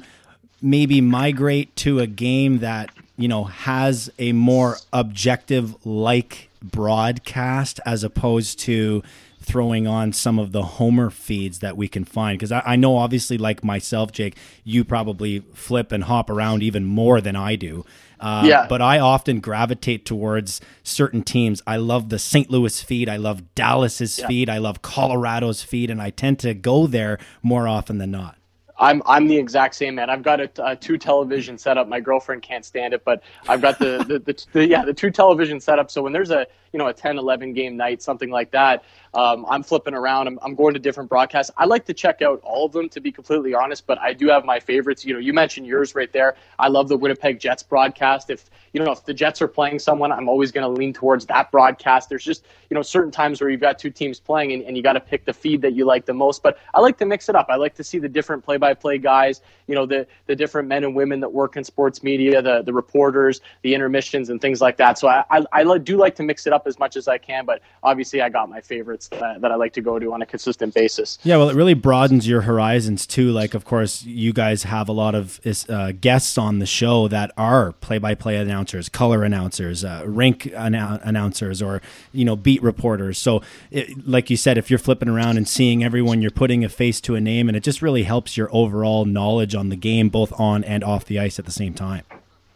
maybe 0.61 1.01
migrate 1.01 1.75
to 1.77 1.99
a 1.99 2.05
game 2.05 2.59
that 2.59 2.91
you 3.17 3.27
know 3.27 3.45
has 3.45 4.11
a 4.19 4.33
more 4.33 4.77
objective 4.93 5.83
like 5.83 6.49
broadcast 6.61 7.79
as 7.87 8.03
opposed 8.03 8.59
to 8.59 9.01
throwing 9.41 9.87
on 9.87 10.13
some 10.13 10.37
of 10.37 10.51
the 10.51 10.61
Homer 10.61 11.09
feeds 11.09 11.57
that 11.59 11.75
we 11.75 11.87
can 11.87 12.05
find? 12.05 12.37
Because 12.37 12.51
I, 12.51 12.61
I, 12.63 12.75
know, 12.75 12.95
obviously, 12.95 13.39
like 13.39 13.63
myself, 13.63 14.11
Jake, 14.11 14.37
you 14.63 14.83
probably 14.83 15.39
flip 15.55 15.91
and 15.91 16.03
hop 16.03 16.29
around 16.29 16.61
even 16.61 16.85
more 16.85 17.19
than 17.19 17.35
I 17.35 17.55
do. 17.55 17.83
Uh, 18.23 18.43
yeah. 18.45 18.65
But 18.69 18.81
I 18.81 18.99
often 18.99 19.41
gravitate 19.41 20.05
towards 20.05 20.61
certain 20.81 21.23
teams. 21.23 21.61
I 21.67 21.75
love 21.75 22.07
the 22.07 22.17
St. 22.17 22.49
Louis 22.49 22.81
feed. 22.81 23.09
I 23.09 23.17
love 23.17 23.53
Dallas's 23.53 24.17
yeah. 24.17 24.27
feed. 24.27 24.49
I 24.49 24.59
love 24.59 24.81
Colorado's 24.81 25.61
feed, 25.61 25.91
and 25.91 26.01
I 26.01 26.09
tend 26.09 26.39
to 26.39 26.53
go 26.53 26.87
there 26.87 27.19
more 27.41 27.67
often 27.67 27.97
than 27.97 28.11
not. 28.11 28.37
I'm 28.79 29.03
I'm 29.05 29.27
the 29.27 29.37
exact 29.37 29.75
same 29.75 29.95
man. 29.95 30.09
I've 30.09 30.23
got 30.23 30.39
a, 30.39 30.49
a 30.65 30.75
two 30.75 30.97
television 30.97 31.57
setup. 31.57 31.89
My 31.89 31.99
girlfriend 31.99 32.43
can't 32.43 32.63
stand 32.63 32.93
it, 32.93 33.03
but 33.03 33.23
I've 33.49 33.61
got 33.61 33.77
the 33.77 34.05
the, 34.07 34.19
the, 34.19 34.45
the, 34.53 34.67
yeah 34.67 34.85
the 34.85 34.93
two 34.93 35.11
television 35.11 35.59
setup. 35.59 35.91
So 35.91 36.01
when 36.01 36.13
there's 36.13 36.31
a 36.31 36.47
you 36.73 36.79
know 36.79 36.87
a 36.87 36.93
10, 36.93 37.17
11 37.17 37.53
game 37.53 37.77
night, 37.77 38.01
something 38.01 38.29
like 38.29 38.51
that, 38.51 38.83
um, 39.13 39.45
I'm 39.47 39.61
flipping 39.61 39.93
around. 39.93 40.27
I'm, 40.27 40.39
I'm 40.41 40.55
going 40.55 40.73
to 40.73 40.79
different 40.79 41.09
broadcasts. 41.09 41.51
I 41.55 41.65
like 41.65 41.85
to 41.85 41.93
check 41.93 42.21
out 42.23 42.41
all 42.43 42.65
of 42.65 42.71
them 42.71 42.89
to 42.89 42.99
be 42.99 43.11
completely 43.11 43.53
honest, 43.53 43.85
but 43.85 43.99
I 43.99 44.13
do 44.13 44.27
have 44.27 44.43
my 44.43 44.59
favorites. 44.59 45.05
You 45.05 45.13
know, 45.13 45.19
you 45.19 45.33
mentioned 45.33 45.67
yours 45.67 45.93
right 45.93 46.11
there. 46.11 46.35
I 46.57 46.67
love 46.67 46.89
the 46.89 46.97
Winnipeg 46.97 47.39
Jets 47.39 47.61
broadcast. 47.61 48.31
If 48.31 48.49
you 48.73 48.83
know 48.83 48.91
if 48.91 49.05
the 49.05 49.13
Jets 49.13 49.41
are 49.41 49.47
playing 49.47 49.79
someone, 49.79 50.11
I'm 50.11 50.27
always 50.27 50.51
going 50.51 50.63
to 50.63 50.79
lean 50.79 50.93
towards 50.93 51.27
that 51.27 51.51
broadcast. 51.51 52.09
There's 52.09 52.23
just 52.23 52.45
you 52.71 52.75
know 52.75 52.81
certain 52.81 53.11
times 53.11 53.39
where 53.39 53.51
you've 53.51 53.61
got 53.61 53.77
two 53.77 53.91
teams 53.91 54.19
playing 54.19 54.51
and, 54.51 54.63
and 54.63 54.75
you 54.75 54.81
got 54.81 54.93
to 54.93 54.99
pick 54.99 55.25
the 55.25 55.33
feed 55.33 55.61
that 55.61 55.73
you 55.73 55.85
like 55.85 56.05
the 56.05 56.13
most. 56.13 56.41
But 56.41 56.57
I 56.73 56.79
like 56.79 56.97
to 56.97 57.05
mix 57.05 57.29
it 57.29 57.35
up. 57.35 57.47
I 57.49 57.55
like 57.55 57.75
to 57.75 57.83
see 57.83 57.99
the 57.99 58.09
different 58.09 58.43
play-by-play 58.43 58.97
guys. 58.97 59.41
You 59.67 59.75
know, 59.75 59.85
the 59.85 60.07
the 60.25 60.35
different 60.35 60.67
men 60.67 60.83
and 60.83 60.95
women 60.95 61.19
that 61.19 61.31
work 61.31 61.55
in 61.55 61.63
sports 61.63 62.01
media, 62.01 62.41
the 62.41 62.63
the 62.63 62.73
reporters, 62.73 63.41
the 63.61 63.75
intermissions, 63.75 64.29
and 64.29 64.41
things 64.41 64.59
like 64.59 64.77
that. 64.77 64.97
So 64.97 65.07
I 65.07 65.23
I, 65.29 65.43
I 65.53 65.77
do 65.77 65.97
like 65.97 66.15
to 66.15 66.23
mix 66.23 66.47
it 66.47 66.53
up 66.53 66.62
as 66.67 66.79
much 66.79 66.95
as 66.95 67.07
I 67.07 67.17
can. 67.17 67.45
But 67.45 67.61
obviously, 67.81 68.21
I 68.21 68.29
got 68.29 68.49
my 68.49 68.61
favorites 68.61 69.07
that, 69.09 69.41
that 69.41 69.51
I 69.51 69.55
like 69.55 69.73
to 69.73 69.81
go 69.81 69.99
to 69.99 70.13
on 70.13 70.21
a 70.21 70.25
consistent 70.25 70.73
basis. 70.73 71.17
Yeah, 71.23 71.37
well, 71.37 71.49
it 71.49 71.55
really 71.55 71.73
broadens 71.73 72.27
your 72.27 72.41
horizons 72.41 73.05
too. 73.05 73.31
Like, 73.31 73.53
of 73.53 73.65
course, 73.65 74.03
you 74.03 74.33
guys 74.33 74.63
have 74.63 74.89
a 74.89 74.91
lot 74.91 75.15
of 75.15 75.39
uh, 75.69 75.91
guests 75.99 76.37
on 76.37 76.59
the 76.59 76.65
show 76.65 77.07
that 77.07 77.31
are 77.37 77.73
play-by-play 77.73 78.37
announcers, 78.37 78.89
color 78.89 79.23
announcers, 79.23 79.83
uh, 79.83 80.03
rink 80.05 80.43
annou- 80.43 80.99
announcers, 81.03 81.61
or 81.61 81.81
you 82.11 82.25
know, 82.25 82.35
beat 82.35 82.61
reporters. 82.63 83.17
So, 83.17 83.41
it, 83.71 84.07
like 84.07 84.29
you 84.29 84.37
said, 84.37 84.57
if 84.57 84.69
you're 84.69 84.79
flipping 84.79 85.09
around 85.09 85.37
and 85.37 85.47
seeing 85.47 85.83
everyone, 85.83 86.21
you're 86.21 86.31
putting 86.31 86.63
a 86.63 86.69
face 86.69 87.01
to 87.01 87.15
a 87.15 87.21
name, 87.21 87.47
and 87.47 87.55
it 87.55 87.63
just 87.63 87.81
really 87.81 88.03
helps 88.03 88.37
your 88.37 88.49
overall 88.51 89.05
knowledge 89.05 89.55
on 89.55 89.69
the 89.69 89.75
game, 89.75 90.09
both 90.09 90.31
on 90.39 90.63
and 90.63 90.83
off 90.83 91.05
the 91.05 91.19
ice 91.19 91.39
at 91.39 91.45
the 91.45 91.51
same 91.51 91.73
time. 91.73 92.03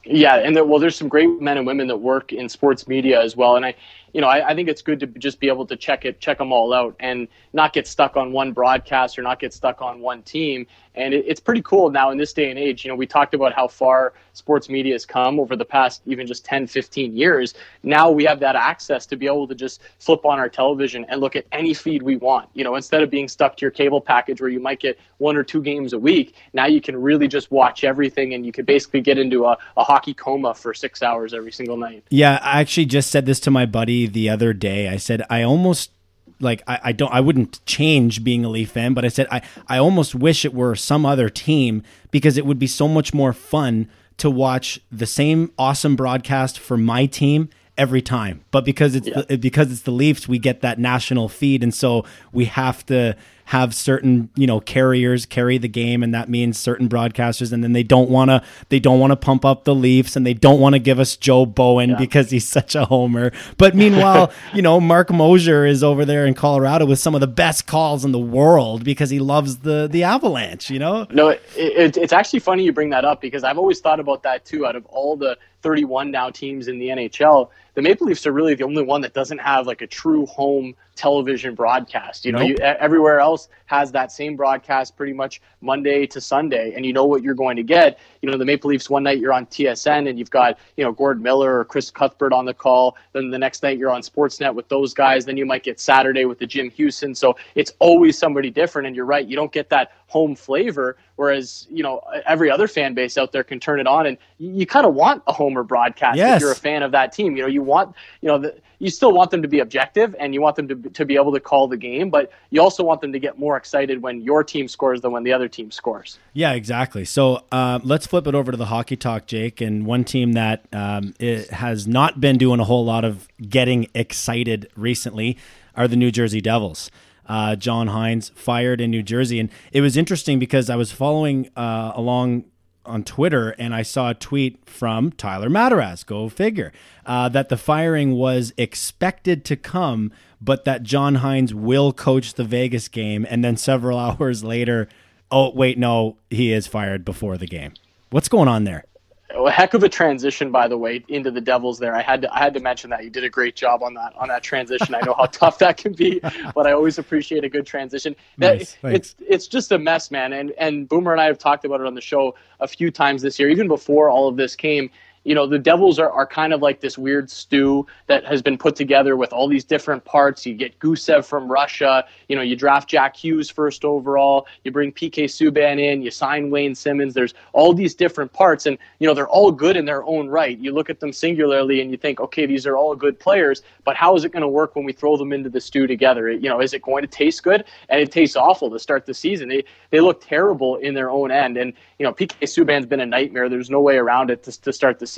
Yeah, 0.10 0.38
and 0.38 0.56
there, 0.56 0.64
well, 0.64 0.80
there's 0.80 0.96
some 0.96 1.10
great 1.10 1.42
men 1.42 1.58
and 1.58 1.68
women 1.68 1.88
that 1.88 1.98
work 1.98 2.32
in 2.32 2.48
sports 2.48 2.88
media 2.88 3.22
as 3.22 3.36
well, 3.36 3.58
and 3.58 3.66
I, 3.66 3.76
you 4.18 4.22
know, 4.22 4.30
I, 4.30 4.50
I, 4.50 4.56
think 4.56 4.68
it's 4.68 4.82
good 4.82 5.00
to 5.02 5.06
just 5.06 5.40
be 5.40 5.48
able 5.48 5.68
to 5.68 5.76
check 5.76 6.04
it, 6.04 6.20
check 6.20 6.40
them 6.40 6.52
all 6.52 6.74
out, 6.74 6.96
and 7.00 7.28
not 7.54 7.72
get 7.72 7.86
stuck 7.86 8.18
on 8.18 8.32
one 8.32 8.52
broadcast 8.52 9.20
or 9.20 9.22
not 9.22 9.40
get 9.40 9.54
stuck 9.54 9.80
on 9.80 10.00
one 10.00 10.24
team. 10.24 10.66
And 10.96 11.14
it, 11.14 11.26
it's 11.28 11.40
pretty 11.40 11.62
cool 11.62 11.92
now 11.92 12.10
in 12.10 12.18
this 12.18 12.34
day 12.34 12.50
and 12.50 12.58
age. 12.58 12.84
You 12.84 12.90
know, 12.90 12.96
we 12.96 13.06
talked 13.06 13.36
about 13.36 13.54
how 13.54 13.68
far 13.68 14.14
sports 14.34 14.70
media 14.70 14.94
has 14.94 15.06
come 15.06 15.40
over 15.40 15.56
the 15.56 15.66
past 15.66 16.02
even 16.08 16.26
just 16.26 16.44
10, 16.46 16.66
15 16.66 17.16
years. 17.16 17.54
Now 17.84 18.10
we 18.10 18.24
have 18.24 18.40
that 18.40 18.56
access 18.56 19.06
to 19.06 19.16
be 19.16 19.28
able 19.28 19.48
to 19.50 19.54
just 19.54 19.82
flip 20.00 20.26
on 20.26 20.40
our 20.40 20.50
television 20.50 21.06
and 21.10 21.22
look 21.22 21.36
at 21.36 21.46
any 21.52 21.76
feed 21.76 22.02
we 22.02 22.16
want. 22.16 22.50
You 22.56 22.64
know, 22.64 22.76
instead 22.76 23.04
of 23.04 23.12
being 23.12 23.28
stuck 23.28 23.56
to 23.58 23.62
your 23.62 23.72
cable 23.72 24.02
package 24.02 24.42
where 24.42 24.50
you 24.50 24.60
might 24.60 24.80
get 24.80 24.98
one 25.20 25.38
or 25.38 25.44
two 25.44 25.62
games 25.62 25.94
a 25.94 26.00
week, 26.00 26.34
now 26.54 26.66
you 26.66 26.82
can 26.82 27.00
really 27.00 27.28
just 27.28 27.52
watch 27.52 27.84
everything 27.84 28.34
and 28.34 28.48
you 28.48 28.52
can 28.52 28.66
basically 28.66 29.02
get 29.02 29.20
into 29.20 29.46
a, 29.46 29.56
a 29.78 29.84
hockey 29.84 30.16
coma 30.16 30.56
for 30.56 30.74
six 30.74 31.04
hours 31.04 31.36
every 31.36 31.52
single 31.52 31.78
night. 31.78 32.04
Yeah, 32.10 32.40
I 32.42 32.62
actually 32.62 32.86
just 32.86 33.12
said 33.12 33.28
this 33.28 33.40
to 33.42 33.52
my 33.52 33.68
buddy 33.68 34.07
the 34.08 34.30
other 34.30 34.54
day. 34.54 34.90
I 34.90 34.98
said, 34.98 35.24
I 35.30 35.44
almost 35.44 35.92
like 36.40 36.62
I, 36.68 36.80
I 36.86 36.92
don't 36.92 37.12
I 37.14 37.20
wouldn't 37.20 37.66
change 37.66 38.24
being 38.24 38.46
a 38.46 38.50
Leaf 38.50 38.72
fan, 38.72 38.94
but 38.94 39.06
I 39.06 39.08
said 39.08 39.28
I, 39.32 39.42
I 39.68 39.78
almost 39.78 40.16
wish 40.16 40.46
it 40.46 40.54
were 40.54 40.76
some 40.76 41.06
other 41.06 41.30
team 41.30 41.84
because 42.12 42.38
it 42.38 42.46
would 42.46 42.60
be 42.60 42.68
so 42.68 42.88
much 42.88 43.14
more 43.14 43.34
fun 43.34 43.90
to 44.18 44.30
watch 44.30 44.80
the 44.92 45.06
same 45.06 45.52
awesome 45.58 45.96
broadcast 45.96 46.60
for 46.60 46.78
my 46.78 47.06
team 47.06 47.50
every 47.78 48.02
time. 48.02 48.44
But 48.52 48.66
because 48.66 48.96
it's 48.96 49.08
yeah. 49.08 49.22
the, 49.22 49.38
because 49.38 49.72
it's 49.72 49.82
the 49.82 49.92
Leafs, 49.92 50.28
we 50.28 50.40
get 50.40 50.62
that 50.62 50.80
national 50.80 51.30
feed, 51.30 51.64
and 51.64 51.74
so 51.74 52.06
we 52.32 52.46
have 52.46 52.86
to 52.88 53.16
have 53.48 53.74
certain 53.74 54.30
you 54.36 54.46
know 54.46 54.60
carriers 54.60 55.26
carry 55.26 55.58
the 55.58 55.70
game 55.70 56.04
and 56.04 56.14
that 56.14 56.28
means 56.28 56.58
certain 56.58 56.90
broadcasters 56.90 57.54
and 57.54 57.64
then 57.64 57.72
they 57.72 57.82
don't 57.82 58.10
want 58.10 58.30
to 58.30 58.44
they 58.68 58.78
don't 58.78 59.00
want 59.00 59.12
to 59.12 59.16
pump 59.16 59.46
up 59.46 59.64
the 59.64 59.74
Leafs 59.74 60.18
and 60.18 60.28
they 60.28 60.34
don't 60.34 60.60
want 60.60 60.74
to 60.74 60.80
give 60.80 61.00
us 61.00 61.16
Joe 61.16 61.46
Bowen 61.46 61.92
yeah. 61.92 61.98
because 61.98 62.30
he's 62.30 62.46
such 62.46 62.76
a 62.76 62.84
homer 62.84 63.32
but 63.58 63.74
meanwhile 63.74 64.34
you 64.54 64.62
know 64.62 64.82
Marc 64.82 65.12
Moser 65.12 65.66
is 65.66 65.82
over 65.82 66.04
there 66.04 66.26
in 66.26 66.34
Colorado 66.34 66.86
with 66.86 67.00
some 67.00 67.16
of 67.16 67.22
the 67.22 67.28
best 67.28 67.68
calls 67.68 68.04
in 68.04 68.12
the 68.12 68.20
world 68.20 68.84
because 68.84 69.10
he 69.10 69.20
loves 69.20 69.60
the 69.60 69.88
the 69.90 70.04
Avalanche 70.04 70.70
you 70.70 70.80
know 70.80 71.08
no 71.10 71.30
it, 71.30 71.42
it, 71.56 71.96
it's 71.96 72.12
actually 72.12 72.40
funny 72.40 72.66
you 72.66 72.74
bring 72.74 72.90
that 72.90 73.06
up 73.06 73.22
because 73.22 73.46
I've 73.46 73.58
always 73.58 73.80
thought 73.80 74.02
about 74.02 74.24
that 74.24 74.44
too 74.44 74.66
out 74.66 74.76
of 74.76 74.86
all 74.88 75.16
the 75.16 75.38
31 75.62 76.12
now 76.12 76.30
teams 76.30 76.68
in 76.68 76.80
the 76.80 76.88
NHL 76.88 77.50
the 77.78 77.84
Maple 77.84 78.08
Leafs 78.08 78.26
are 78.26 78.32
really 78.32 78.56
the 78.56 78.64
only 78.64 78.82
one 78.82 79.02
that 79.02 79.14
doesn't 79.14 79.38
have 79.38 79.68
like 79.68 79.84
a 79.84 79.88
true 79.88 80.26
home 80.26 80.74
television 80.96 81.54
broadcast. 81.54 82.26
You 82.26 82.32
know, 82.32 82.40
nope. 82.40 82.50
you, 82.50 82.56
everywhere 82.58 83.20
else 83.20 83.50
has 83.68 83.92
that 83.92 84.12
same 84.12 84.36
broadcast 84.36 84.98
pretty 84.98 85.14
much 85.14 85.44
Monday 85.62 86.08
to 86.08 86.20
Sunday, 86.20 86.74
and 86.76 86.88
you 86.88 86.92
know 86.92 87.06
what 87.06 87.22
you're 87.22 87.36
going 87.36 87.56
to 87.56 87.62
get. 87.62 88.00
You 88.24 88.32
know, 88.32 88.38
the 88.40 88.46
Maple 88.46 88.72
Leafs 88.72 88.90
one 88.90 89.04
night 89.04 89.20
you're 89.20 89.32
on 89.32 89.46
TSN 89.46 90.10
and 90.10 90.18
you've 90.18 90.32
got 90.32 90.58
you 90.76 90.84
know 90.84 90.92
Gord 90.92 91.22
Miller 91.22 91.60
or 91.60 91.66
Chris 91.66 91.92
Cuthbert 91.92 92.34
on 92.34 92.46
the 92.46 92.54
call. 92.56 92.98
Then 93.14 93.30
the 93.30 93.38
next 93.38 93.62
night 93.62 93.78
you're 93.78 93.92
on 93.92 94.02
Sportsnet 94.02 94.56
with 94.56 94.68
those 94.70 94.96
guys. 94.96 95.24
Then 95.24 95.38
you 95.38 95.46
might 95.46 95.62
get 95.62 95.80
Saturday 95.80 96.26
with 96.26 96.40
the 96.40 96.48
Jim 96.48 96.72
Hughson. 96.72 97.16
So 97.16 97.38
it's 97.54 97.74
always 97.78 98.18
somebody 98.18 98.50
different. 98.50 98.88
And 98.88 98.96
you're 98.96 99.06
right, 99.06 99.28
you 99.28 99.36
don't 99.36 99.52
get 99.52 99.70
that 99.70 99.92
home 100.08 100.36
flavor. 100.36 100.98
Whereas 101.16 101.68
you 101.70 101.84
know 101.84 102.02
every 102.26 102.50
other 102.50 102.68
fan 102.68 102.94
base 102.94 103.18
out 103.18 103.32
there 103.32 103.44
can 103.44 103.60
turn 103.60 103.80
it 103.80 103.88
on, 103.88 104.06
and 104.06 104.18
you, 104.38 104.52
you 104.52 104.66
kind 104.66 104.86
of 104.86 104.94
want 104.94 105.24
a 105.28 105.34
homer 105.34 105.64
broadcast 105.64 106.18
yes. 106.18 106.38
if 106.38 106.42
you're 106.42 106.52
a 106.52 106.56
fan 106.56 106.84
of 106.84 106.92
that 106.92 107.12
team. 107.12 107.36
You 107.36 107.44
know, 107.44 107.50
you 107.50 107.62
want 107.62 107.96
you 108.22 108.28
know 108.28 108.38
the, 108.38 108.56
you 108.80 108.90
still 108.90 109.12
want 109.12 109.32
them 109.32 109.42
to 109.42 109.48
be 109.48 109.60
objective 109.60 110.16
and 110.20 110.34
you 110.34 110.42
want 110.42 110.56
them 110.56 110.68
to, 110.68 110.76
to 110.76 111.06
be 111.06 111.16
able 111.16 111.34
to 111.34 111.40
call 111.40 111.68
the 111.68 111.78
game, 111.78 112.10
but 112.10 112.32
you 112.50 112.62
also 112.62 112.84
want 112.84 113.02
them 113.02 113.12
to 113.12 113.20
get 113.20 113.40
more 113.40 113.58
excited 113.58 114.02
when 114.02 114.22
your 114.22 114.44
team 114.44 114.68
scores 114.68 115.02
than 115.02 115.12
when 115.12 115.24
the 115.24 115.34
other 115.34 115.48
team 115.48 115.72
scores. 115.72 116.20
Yeah, 116.34 116.54
exactly. 116.54 117.06
So 117.06 117.44
uh, 117.52 117.80
let's 117.84 118.06
flip 118.06 118.28
it 118.28 118.36
over 118.36 118.52
to 118.52 118.58
the 118.58 118.68
hockey 118.68 118.96
talk, 118.96 119.26
Jake. 119.26 119.62
And 119.62 119.86
one 119.86 120.04
team 120.04 120.34
that 120.34 120.66
um, 120.72 121.16
has 121.20 121.88
not 121.88 122.22
been 122.22 122.38
doing 122.38 122.60
a 122.60 122.66
whole 122.66 122.86
lot 122.86 123.04
of 123.04 123.28
getting 123.50 123.88
excited 123.94 124.70
recently 124.76 125.38
are 125.76 125.88
the 125.88 125.96
New 125.96 126.12
Jersey 126.12 126.42
Devils. 126.42 126.92
Uh, 127.28 127.56
John 127.56 127.88
Hynes 127.88 128.32
fired 128.34 128.82
in 128.82 128.92
New 128.92 129.04
Jersey. 129.04 129.40
And 129.40 129.50
it 129.72 129.82
was 129.82 129.98
interesting 129.98 130.40
because 130.40 130.70
I 130.70 130.76
was 130.76 130.92
following 130.92 131.50
uh, 131.56 131.92
along 131.96 132.46
on 132.88 133.04
Twitter 133.04 133.50
and 133.60 133.76
I 133.76 133.82
saw 133.82 134.10
a 134.10 134.14
tweet 134.14 134.68
from 134.68 135.12
Tyler 135.12 135.50
Mataraz, 135.50 136.06
go 136.06 136.30
figure, 136.30 136.72
uh, 137.06 137.30
that 137.30 137.50
the 137.50 137.58
firing 137.58 138.14
was 138.14 138.54
expected 138.58 139.44
to 139.46 139.56
come, 139.56 140.12
but 140.42 140.66
that 140.66 140.84
John 140.84 141.18
Hynes 141.18 141.54
will 141.54 141.92
coach 141.94 142.34
the 142.34 142.44
Vegas 142.44 142.88
game. 142.88 143.26
And 143.30 143.44
then 143.44 143.58
several 143.58 144.00
hours 144.00 144.44
later, 144.44 144.88
oh, 145.30 145.52
wait, 145.52 145.78
no, 145.78 146.18
he 146.30 146.54
is 146.54 146.68
fired 146.68 147.04
before 147.04 147.38
the 147.38 147.48
game. 147.48 147.74
What's 148.10 148.30
going 148.30 148.48
on 148.48 148.64
there? 148.64 148.86
A 149.30 149.52
heck 149.52 149.74
of 149.74 149.84
a 149.84 149.90
transition, 149.90 150.52
by 150.52 150.68
the 150.68 150.78
way, 150.78 151.04
into 151.10 151.32
the 151.32 151.42
Devils. 151.42 151.80
There, 151.80 151.96
I 151.96 152.02
had 152.02 152.22
to 152.22 152.34
I 152.34 152.40
had 152.40 152.54
to 152.54 152.60
mention 152.60 152.90
that 152.92 153.04
you 153.04 153.10
did 153.10 153.24
a 153.24 153.30
great 153.30 153.56
job 153.56 153.84
on 153.84 153.94
that 153.96 154.16
on 154.16 154.30
that 154.30 154.44
transition. 154.44 154.96
I 154.96 155.02
know 155.02 155.14
how 155.14 155.26
tough 155.32 155.60
that 155.60 155.78
can 155.78 155.94
be, 155.94 156.20
but 156.56 156.66
I 156.66 156.72
always 156.72 156.98
appreciate 156.98 157.44
a 157.44 157.50
good 157.50 157.66
transition. 157.66 158.16
Nice, 158.38 158.78
it's 158.84 159.16
it's 159.20 159.48
just 159.48 159.72
a 159.72 159.80
mess, 159.80 160.12
man. 160.12 160.34
And 160.34 160.52
and 160.58 160.88
Boomer 160.88 161.12
and 161.12 161.22
I 161.22 161.26
have 161.26 161.38
talked 161.38 161.66
about 161.66 161.82
it 161.82 161.88
on 161.88 161.96
the 161.96 162.02
show 162.02 162.36
a 162.60 162.68
few 162.68 162.90
times 162.90 163.22
this 163.22 163.38
year, 163.38 163.50
even 163.50 163.68
before 163.68 164.10
all 164.10 164.28
of 164.28 164.38
this 164.38 164.56
came 164.56 164.90
you 165.28 165.36
know, 165.36 165.46
the 165.46 165.60
Devils 165.60 166.00
are, 166.00 166.10
are 166.10 166.26
kind 166.26 166.54
of 166.54 166.62
like 166.62 166.80
this 166.80 166.98
weird 166.98 167.30
stew 167.30 167.86
that 168.06 168.24
has 168.24 168.42
been 168.42 168.58
put 168.58 168.78
together 168.78 169.18
with 169.18 169.34
all 169.34 169.50
these 169.50 169.66
different 169.66 170.06
parts. 170.06 170.46
You 170.46 170.54
get 170.54 170.80
Gusev 170.80 171.26
from 171.26 171.52
Russia, 171.52 172.06
you 172.30 172.36
know, 172.38 172.42
you 172.42 172.56
draft 172.56 172.88
Jack 172.88 173.18
Hughes 173.18 173.50
first 173.50 173.84
overall, 173.84 174.48
you 174.64 174.72
bring 174.72 174.94
PK 174.94 175.26
Subban 175.26 175.82
in, 175.82 176.02
you 176.02 176.12
sign 176.12 176.50
Wayne 176.50 176.74
Simmonds. 176.74 177.14
There's 177.14 177.34
all 177.52 177.74
these 177.74 177.94
different 177.94 178.32
parts, 178.32 178.66
and, 178.68 178.78
you 179.00 179.08
know, 179.08 179.14
they're 179.14 179.28
all 179.28 179.52
good 179.52 179.76
in 179.76 179.84
their 179.84 180.02
own 180.06 180.30
right. 180.30 180.58
You 180.58 180.72
look 180.72 180.90
at 180.90 181.02
them 181.02 181.12
singularly 181.12 181.82
and 181.82 181.92
you 181.92 181.98
think, 181.98 182.22
okay, 182.22 182.46
these 182.46 182.66
are 182.66 182.78
all 182.78 182.96
good 182.96 183.20
players, 183.20 183.64
but 183.84 183.98
how 183.98 184.16
is 184.16 184.24
it 184.24 184.32
going 184.32 184.44
to 184.44 184.48
work 184.48 184.78
when 184.78 184.86
we 184.86 184.94
throw 184.94 185.18
them 185.18 185.34
into 185.34 185.50
the 185.50 185.60
stew 185.60 185.88
together? 185.88 186.32
You 186.32 186.48
know, 186.48 186.62
is 186.62 186.74
it 186.74 186.82
going 186.82 187.02
to 187.02 187.08
taste 187.08 187.44
good? 187.44 187.66
And 187.90 188.00
it 188.00 188.14
tastes 188.14 188.38
awful 188.38 188.70
to 188.70 188.80
start 188.80 189.06
the 189.06 189.14
season. 189.14 189.50
They, 189.50 189.66
they 189.90 190.00
look 190.00 190.22
terrible 190.22 190.78
in 190.78 190.94
their 190.94 191.12
own 191.12 191.32
end. 191.32 191.58
And, 191.58 191.74
you 192.00 192.06
know, 192.06 192.14
PK 192.14 192.44
Subban's 192.44 192.86
been 192.86 193.02
a 193.02 193.06
nightmare. 193.06 193.50
There's 193.50 193.70
no 193.70 193.82
way 193.82 193.98
around 193.98 194.32
it 194.32 194.44
to, 194.44 194.62
to 194.62 194.72
start 194.72 195.00
the. 195.00 195.17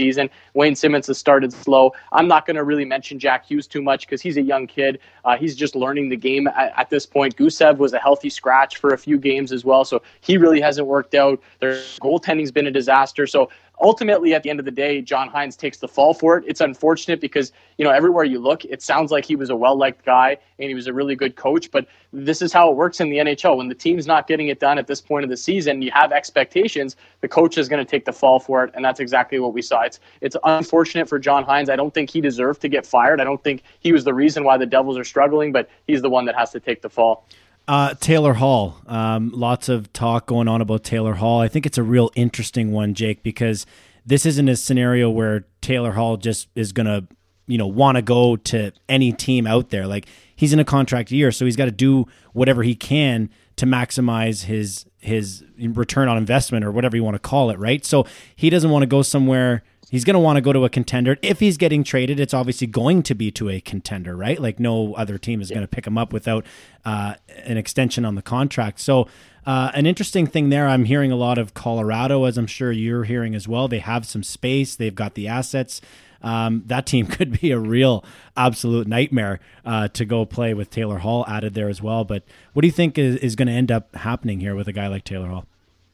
Wayne 0.54 0.76
Simmonds 0.76 1.08
has 1.08 1.18
started 1.18 1.52
slow. 1.52 1.94
I'm 2.12 2.28
not 2.28 2.46
going 2.46 2.56
to 2.56 2.64
really 2.64 2.86
mention 2.86 3.20
Jack 3.20 3.46
Hughes 3.46 3.68
too 3.68 3.82
much 3.82 4.06
because 4.06 4.22
he's 4.22 4.38
a 4.38 4.42
young 4.42 4.68
kid. 4.68 5.00
Uh, 5.26 5.38
he's 5.38 5.56
just 5.56 5.76
learning 5.76 6.10
the 6.10 6.16
game 6.16 6.48
at, 6.48 6.74
at, 6.78 6.90
this 6.90 7.06
point. 7.06 7.36
Gusev 7.36 7.78
was 7.78 7.94
a 7.94 8.00
healthy 8.00 8.30
scratch 8.30 8.78
for 8.78 8.94
a 8.94 8.98
few 8.98 9.18
games 9.18 9.52
as 9.52 9.66
well, 9.66 9.86
so 9.86 10.02
he 10.22 10.38
really 10.38 10.62
hasn't 10.62 10.88
worked 10.88 11.16
out. 11.16 11.42
Their 11.60 11.74
goaltending's 12.02 12.52
been 12.52 12.68
a 12.68 12.72
disaster. 12.72 13.28
So 13.28 13.50
ultimately, 13.82 14.34
at 14.34 14.44
the 14.44 14.50
end 14.50 14.60
of 14.60 14.66
the 14.66 14.72
day, 14.72 15.02
John 15.02 15.30
Hynes 15.30 15.58
takes 15.58 15.78
the 15.78 15.88
fall 15.88 16.14
for 16.14 16.38
it. 16.38 16.44
It's 16.48 16.62
unfortunate 16.62 17.22
because, 17.22 17.52
you 17.78 17.86
know, 17.86 17.92
everywhere 17.92 18.24
you 18.24 18.40
look, 18.40 18.66
it 18.66 18.82
sounds 18.82 19.12
like 19.12 19.26
he 19.26 19.36
was 19.36 19.50
a 19.50 19.56
well 19.56 19.78
liked 19.78 20.06
guy 20.06 20.38
and 20.60 20.70
he 20.70 20.76
was 20.76 20.88
a 20.88 20.94
really 20.94 21.16
good 21.16 21.36
coach. 21.36 21.72
But 21.72 21.88
this 22.12 22.42
is 22.42 22.52
how 22.52 22.70
it 22.70 22.76
works 22.76 23.00
in 23.00 23.10
the 23.10 23.18
NHL. 23.18 23.58
When 23.58 23.68
the 23.68 23.76
team's 23.76 24.06
not 24.06 24.28
getting 24.28 24.48
it 24.48 24.60
done 24.60 24.78
at 24.78 24.88
this 24.88 25.02
point 25.02 25.24
of 25.24 25.30
the 25.30 25.38
season, 25.38 25.82
you 25.82 25.92
have 25.92 26.12
expectations, 26.12 26.96
the 27.22 27.28
coach 27.28 27.58
is 27.58 27.70
going 27.70 27.84
to 27.84 27.90
take 27.90 28.06
the 28.06 28.14
fall 28.14 28.40
for 28.40 28.64
it. 28.64 28.72
And 28.76 28.84
that's 28.84 29.00
exactly 29.00 29.40
what 29.40 29.54
we 29.54 29.62
saw. 29.62 29.82
It's, 29.82 30.00
it's 30.22 30.38
unfortunate 30.44 31.08
for 31.08 31.20
John 31.20 31.46
Hynes. 31.46 31.70
I 31.70 31.76
don't 31.76 31.94
think 31.94 32.10
he 32.10 32.22
deserved 32.22 32.62
to 32.62 32.70
get 32.70 32.86
fired. 32.86 33.22
I 33.22 33.24
don't 33.24 33.44
think 33.44 33.64
he 33.80 33.92
was 33.92 34.04
the 34.04 34.14
reason 34.14 34.44
why 34.44 34.58
the 34.58 34.66
Devils 34.66 34.98
are 34.98 35.04
struggling, 35.04 35.52
but 35.52 35.70
he's 35.88 36.02
the 36.02 36.10
one 36.10 36.26
that 36.26 36.36
has 36.36 36.52
to 36.52 36.60
take 36.60 36.82
the 36.82 36.90
fall. 36.90 37.26
Uh, 37.70 37.94
Taylor 37.94 38.34
Hall. 38.34 38.82
Um, 38.88 39.30
lots 39.30 39.70
of 39.70 39.94
talk 39.94 40.26
going 40.26 40.48
on 40.48 40.60
about 40.60 40.84
Taylor 40.84 41.14
Hall. 41.14 41.40
I 41.40 41.48
think 41.48 41.68
it's 41.68 41.78
a 41.78 41.84
real 41.84 42.10
interesting 42.16 42.72
one, 42.72 42.96
Jake, 42.96 43.22
because 43.22 43.68
this 44.04 44.26
isn't 44.26 44.50
a 44.50 44.56
scenario 44.56 45.08
where 45.08 45.46
Taylor 45.62 45.92
Hall 45.92 46.18
just 46.18 46.48
is 46.56 46.72
going 46.72 46.88
to, 46.88 47.06
you 47.46 47.60
know, 47.60 47.68
want 47.68 47.98
to 47.98 48.02
go 48.02 48.38
to 48.38 48.72
any 48.90 49.14
team 49.14 49.46
out 49.46 49.70
there. 49.70 49.86
Like 49.86 50.08
he's 50.36 50.52
in 50.52 50.58
a 50.58 50.66
contract 50.66 51.12
year, 51.12 51.32
so 51.32 51.46
he's 51.46 51.56
got 51.56 51.66
to 51.66 51.72
do 51.72 52.08
whatever 52.34 52.64
he 52.64 52.74
can 52.74 53.30
to 53.58 53.68
maximize 53.68 54.46
his 54.46 54.88
his 54.98 55.44
return 55.60 56.08
on 56.08 56.18
investment 56.18 56.66
or 56.66 56.72
whatever 56.72 56.98
you 56.98 57.04
want 57.04 57.16
to 57.16 57.20
call 57.20 57.52
it, 57.52 57.60
right? 57.60 57.86
So 57.86 58.08
he 58.36 58.50
doesn't 58.50 58.72
want 58.72 58.82
to 58.82 58.88
go 58.88 59.04
somewhere 59.04 59.62
He's 59.90 60.06
going 60.06 60.14
to 60.14 60.20
want 60.20 60.38
to 60.38 60.42
go 60.42 60.54
to 60.54 60.66
a 60.66 60.70
contender. 60.70 61.18
If 61.22 61.40
he's 61.40 61.58
getting 61.58 61.84
traded, 61.84 62.20
it's 62.20 62.34
obviously 62.34 62.68
going 62.68 63.04
to 63.04 63.16
be 63.16 63.32
to 63.32 63.50
a 63.50 63.60
contender, 63.60 64.16
right? 64.16 64.40
Like 64.40 64.60
no 64.60 64.94
other 64.94 65.18
team 65.18 65.42
is 65.42 65.50
going 65.50 65.62
to 65.62 65.68
pick 65.68 65.88
him 65.88 65.98
up 65.98 66.14
without 66.14 66.46
uh, 66.86 67.16
an 67.44 67.58
extension 67.58 68.06
on 68.06 68.16
the 68.16 68.22
contract. 68.22 68.80
So, 68.80 69.08
uh, 69.46 69.72
an 69.74 69.88
interesting 69.88 70.28
thing 70.28 70.50
there, 70.50 70.68
I'm 70.68 70.86
hearing 70.86 71.12
a 71.12 71.16
lot 71.16 71.40
of 71.40 71.56
Colorado, 71.56 72.26
as 72.26 72.38
I'm 72.38 72.46
sure 72.46 72.72
you're 72.72 73.06
hearing 73.06 73.34
as 73.34 73.48
well. 73.48 73.68
They 73.68 73.80
have 73.80 74.06
some 74.06 74.22
space, 74.22 74.76
they've 74.76 74.94
got 74.94 75.16
the 75.16 75.28
assets. 75.28 75.82
Um, 76.22 76.64
that 76.68 76.86
team 76.86 77.08
could 77.08 77.40
be 77.40 77.52
a 77.52 77.58
real 77.58 78.04
absolute 78.38 78.88
nightmare 78.88 79.40
uh, 79.66 79.88
to 79.90 80.06
go 80.06 80.26
play 80.26 80.54
with 80.54 80.70
Taylor 80.70 81.00
Hall 81.00 81.26
added 81.28 81.54
there 81.56 81.70
as 81.70 81.82
well. 81.82 82.04
But 82.04 82.24
what 82.54 82.62
do 82.62 82.68
you 82.68 82.72
think 82.74 82.98
is, 82.98 83.16
is 83.18 83.36
going 83.36 83.48
to 83.48 83.54
end 83.54 83.72
up 83.72 83.96
happening 83.96 84.40
here 84.40 84.56
with 84.56 84.68
a 84.68 84.74
guy 84.74 84.88
like 84.88 85.04
Taylor 85.04 85.30
Hall? 85.30 85.46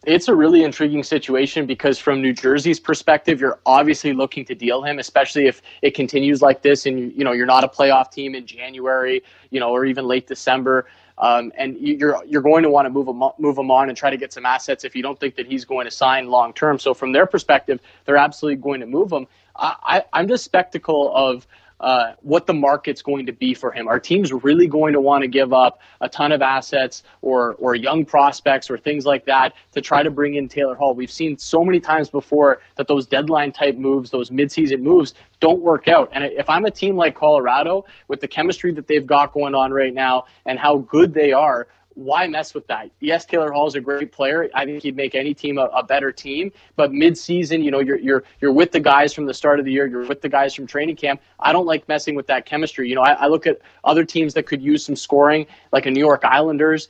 It's 0.06 0.28
a 0.28 0.36
really 0.36 0.64
intriguing 0.64 1.04
situation 1.04 1.66
because 1.66 2.00
from 2.00 2.22
New 2.22 2.34
Jersey's 2.34 2.80
perspective, 2.80 3.40
you're 3.40 3.60
obviously 3.66 4.14
looking 4.14 4.46
to 4.46 4.56
deal 4.56 4.84
him, 4.84 5.00
especially 5.00 5.48
if 5.48 5.62
it 5.82 5.96
continues 5.96 6.42
like 6.42 6.62
this 6.62 6.86
and 6.86 7.12
you 7.14 7.24
know 7.24 7.32
you're 7.32 7.46
not 7.46 7.64
a 7.64 7.68
playoff 7.68 8.12
team 8.12 8.36
in 8.36 8.46
January, 8.46 9.24
you 9.50 9.60
know, 9.60 9.70
or 9.70 9.86
even 9.86 10.06
late 10.06 10.28
December. 10.28 10.88
Um, 11.18 11.52
and 11.58 11.78
you're 11.80 12.24
you're 12.26 12.42
going 12.42 12.64
to 12.64 12.70
want 12.70 12.86
to 12.86 12.90
move 12.90 13.08
him 13.08 13.24
move 13.40 13.58
him 13.58 13.72
on 13.72 13.90
and 13.90 13.98
try 13.98 14.10
to 14.10 14.18
get 14.18 14.34
some 14.34 14.46
assets 14.46 14.84
if 14.84 14.96
you 14.96 15.02
don't 15.02 15.20
think 15.20 15.36
that 15.36 15.48
he's 15.48 15.64
going 15.64 15.86
to 15.86 15.92
sign 15.92 16.28
long 16.28 16.54
term. 16.54 16.78
So 16.78 16.94
from 16.94 17.12
their 17.12 17.26
perspective, 17.26 17.80
they're 18.06 18.18
absolutely 18.18 18.62
going 18.62 18.82
to 18.82 18.86
move 18.86 19.12
him. 19.12 19.28
I, 19.56 19.76
I, 19.84 20.04
I'm 20.14 20.28
just 20.28 20.44
spectacle 20.44 21.16
of 21.16 21.48
uh, 21.80 22.14
what 22.22 22.48
the 22.48 22.54
market's 22.54 23.02
going 23.02 23.26
to 23.26 23.34
be 23.34 23.54
for 23.54 23.72
him. 23.72 23.88
Are 23.88 24.00
team's 24.00 24.32
really 24.32 24.68
going 24.68 24.94
to 24.94 25.02
want 25.02 25.24
to 25.24 25.28
give 25.28 25.54
up 25.54 25.80
a 26.02 26.10
ton 26.10 26.32
of 26.32 26.42
assets 26.42 27.04
or 27.22 27.56
or 27.56 27.76
young 27.76 28.06
prospects 28.06 28.70
or 28.70 28.78
things 28.78 29.06
like 29.06 29.26
that 29.26 29.54
to 29.74 29.82
try 29.82 30.04
to 30.04 30.10
bring 30.10 30.36
in 30.36 30.48
Taylor 30.48 30.76
Hall. 30.76 30.94
We've 30.94 31.12
seen 31.12 31.38
so 31.38 31.64
many 31.64 31.80
times 31.80 32.10
before 32.10 32.62
that 32.76 32.88
those 32.88 33.06
deadline 33.06 33.52
type 33.52 33.76
moves, 33.76 34.10
those 34.10 34.30
midseason 34.30 34.82
moves, 34.82 35.14
don't 35.40 35.62
work 35.62 35.88
out. 35.88 36.10
And 36.14 36.24
if 36.24 36.50
I'm 36.50 36.66
a 36.66 36.72
team 36.72 36.96
like 36.96 37.16
Colorado 37.16 37.86
with 38.08 38.22
the 38.22 38.28
chemistry 38.28 38.72
that 38.74 38.88
they've 38.88 39.06
got 39.06 39.34
going 39.34 39.56
on 39.56 39.72
right 39.72 39.94
now 39.94 40.26
and 40.46 40.58
how 40.58 40.78
good 40.78 41.14
they 41.14 41.34
are, 41.34 41.68
why 41.96 42.28
mess 42.28 42.54
with 42.54 42.68
that? 42.68 42.92
Yes, 43.00 43.26
Taylor 43.26 43.52
Hall 43.52 43.68
is 43.68 43.76
a 43.76 43.82
great 43.82 44.12
player. 44.12 44.50
I 44.54 44.66
think 44.66 44.84
he'd 44.84 44.96
make 44.96 45.16
any 45.16 45.34
team 45.34 45.58
a, 45.58 45.64
a, 45.66 45.84
better 45.84 46.12
team. 46.12 46.52
But 46.76 46.92
mid-season, 46.92 47.64
you 47.64 47.72
know, 47.72 47.80
you're 47.80 47.98
you're 47.98 48.24
you're 48.42 48.52
with 48.52 48.72
the 48.72 48.82
guys 48.82 49.14
from 49.14 49.26
the 49.26 49.34
start 49.34 49.60
of 49.60 49.66
the 49.66 49.72
year. 49.72 49.88
You're 49.88 50.06
with 50.06 50.22
the 50.22 50.30
guys 50.30 50.54
from 50.54 50.68
training 50.68 50.98
camp. 50.98 51.22
I 51.40 51.54
don't 51.54 51.66
like 51.66 51.88
messing 51.88 52.16
with 52.16 52.28
that 52.28 52.46
chemistry. 52.46 52.90
You 52.90 52.96
know, 52.96 53.02
I, 53.02 53.14
I 53.14 53.28
look 53.28 53.48
at 53.48 53.60
other 53.84 54.04
teams 54.04 54.34
that 54.34 54.46
could 54.46 54.62
use 54.62 54.86
some 54.86 54.96
scoring, 54.96 55.48
like 55.72 55.86
a 55.86 55.92
New 55.92 56.02
York 56.02 56.26
Islanders 56.26 56.90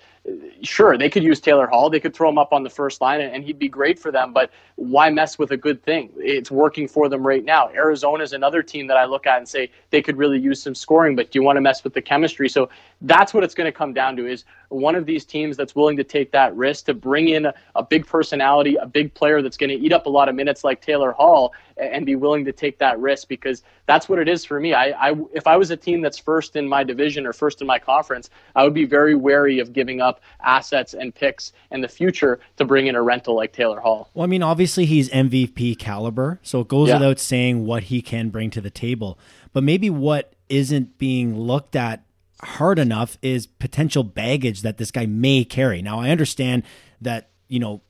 sure, 0.62 0.98
they 0.98 1.10
could 1.10 1.24
use 1.24 1.40
Taylor 1.40 1.68
Hall. 1.68 1.90
They 1.90 2.00
could 2.00 2.14
throw 2.16 2.30
him 2.30 2.38
up 2.38 2.52
on 2.52 2.64
the 2.64 2.70
first 2.70 3.02
line, 3.02 3.22
and, 3.22 3.44
he'd 3.44 3.60
be 3.60 3.68
great 3.68 4.00
for 4.00 4.12
them. 4.12 4.34
But 4.34 4.52
why 4.76 5.10
mess 5.10 5.38
with 5.38 5.52
a 5.52 5.58
good 5.58 5.84
thing? 5.84 6.10
It's 6.18 6.50
working 6.50 6.88
for 6.88 7.10
them 7.10 7.26
right 7.26 7.44
now. 7.44 7.70
Arizona 7.70 8.24
is 8.24 8.34
another 8.34 8.64
team 8.64 8.88
that 8.88 8.98
I 8.98 9.06
look 9.06 9.28
at 9.28 9.38
and 9.38 9.48
say 9.48 9.70
they 9.92 10.02
could 10.02 10.18
really 10.18 10.40
use 10.40 10.62
some 10.62 10.74
scoring. 10.74 11.16
But 11.16 11.32
do 11.32 11.40
you 11.40 11.44
want 11.44 11.58
to 11.58 11.62
mess 11.62 11.84
with 11.84 11.94
the 11.94 12.02
chemistry? 12.02 12.50
So 12.50 12.70
that's 13.02 13.34
what 13.34 13.44
it's 13.44 13.54
going 13.54 13.66
to 13.66 13.78
come 13.78 13.94
down 13.94 14.16
to: 14.16 14.26
is 14.26 14.46
one 14.70 14.96
of 14.96 15.06
these 15.06 15.26
teams 15.26 15.58
that's 15.58 15.76
willing 15.76 15.98
to 15.98 16.04
take 16.04 16.32
that 16.32 16.56
risk 16.56 16.86
to 16.86 16.94
bring 16.94 17.30
in 17.30 17.46
a, 17.46 17.54
a 17.76 17.84
big 17.84 18.08
personality, 18.08 18.76
a 18.76 18.88
big 18.88 19.14
player 19.14 19.42
that's 19.42 19.58
going 19.58 19.70
to 19.70 19.76
eat 19.76 19.94
up 19.94 20.08
a 20.08 20.10
lot 20.10 20.28
of 20.28 20.36
minutes 20.36 20.64
like 20.64 20.82
Taylor 20.82 21.12
Hall, 21.12 21.54
and 21.78 22.06
be 22.06 22.16
willing 22.16 22.46
to 22.46 22.52
take 22.52 22.80
that 22.80 23.00
risk 23.00 23.28
because 23.28 23.62
that's 23.86 24.10
what 24.10 24.18
it 24.20 24.28
is 24.28 24.44
for 24.44 24.60
me. 24.60 24.74
I, 24.74 25.12
I 25.12 25.16
if 25.34 25.46
I 25.46 25.58
was 25.58 25.70
a 25.72 25.78
team 25.78 26.02
that's 26.02 26.18
first 26.18 26.56
in 26.56 26.68
my 26.68 26.84
division 26.84 27.26
or 27.28 27.34
first 27.34 27.62
in 27.62 27.68
my 27.68 27.80
conference, 27.80 28.30
I 28.56 28.64
would 28.64 28.74
be 28.74 28.86
very 28.86 29.14
wary 29.14 29.60
of 29.60 29.74
giving 29.74 30.02
up 30.02 30.15
assets 30.44 30.94
and 30.94 31.14
picks 31.14 31.52
in 31.72 31.82
the 31.82 31.88
future 31.88 32.40
to 32.58 32.66
bring 32.66 32.88
in 32.88 32.96
a 32.96 33.02
rental 33.02 33.36
like 33.36 33.54
Taylor 33.54 33.80
Hall. 33.80 34.10
Well, 34.14 34.24
I 34.24 34.28
mean, 34.28 34.44
obviously 34.44 34.86
he's 34.86 35.10
MVP 35.10 35.78
caliber, 35.78 36.40
so 36.44 36.60
it 36.62 36.68
goes 36.68 36.90
Yeah. 36.90 36.96
without 36.96 37.20
saying 37.20 37.66
what 37.66 37.84
he 37.84 38.02
can 38.02 38.30
bring 38.30 38.50
to 38.52 38.62
the 38.62 38.70
table. 38.70 39.18
But 39.54 39.64
maybe 39.64 39.90
what 39.90 40.34
isn't 40.50 40.98
being 40.98 41.38
looked 41.38 41.76
at 41.76 42.04
hard 42.42 42.78
enough 42.78 43.18
is 43.22 43.48
potential 43.48 44.04
baggage 44.04 44.62
that 44.62 44.78
this 44.78 44.92
guy 44.92 45.06
may 45.06 45.44
carry. 45.44 45.82
Now, 45.82 46.00
I 46.00 46.10
understand 46.10 46.64
that, 47.02 47.30
you 47.48 47.60
know, 47.60 47.82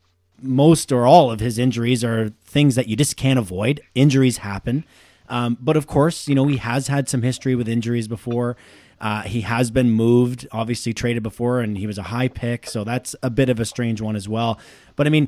most 0.42 0.92
or 0.92 1.06
all 1.08 1.32
of 1.32 1.40
his 1.40 1.58
injuries 1.58 2.04
are 2.04 2.30
things 2.46 2.76
that 2.76 2.88
you 2.88 2.96
just 2.96 3.18
can't 3.18 3.40
avoid. 3.40 3.82
Injuries 3.96 4.38
happen. 4.38 4.84
Um, 5.28 5.58
but 5.60 5.76
of 5.76 5.88
course, 5.88 6.28
you 6.28 6.36
know, 6.36 6.46
he 6.48 6.58
has 6.58 6.88
had 6.88 7.10
some 7.10 7.24
history 7.24 7.56
with 7.56 7.68
injuries 7.68 8.08
before. 8.08 8.56
Uh, 9.00 9.24
he 9.24 9.42
has 9.42 9.72
been 9.72 9.92
moved, 9.92 10.48
obviously 10.52 10.94
traded 10.94 11.24
before, 11.24 11.60
and 11.60 11.78
he 11.78 11.88
was 11.88 11.98
a 11.98 12.04
high 12.04 12.28
pick, 12.28 12.68
so 12.68 12.84
that's 12.84 13.16
a 13.22 13.30
bit 13.30 13.50
of 13.50 13.60
a 13.60 13.66
strange 13.66 14.02
one 14.02 14.16
as 14.16 14.28
well. 14.28 14.60
But 14.96 15.08
I 15.08 15.10
mean, 15.10 15.28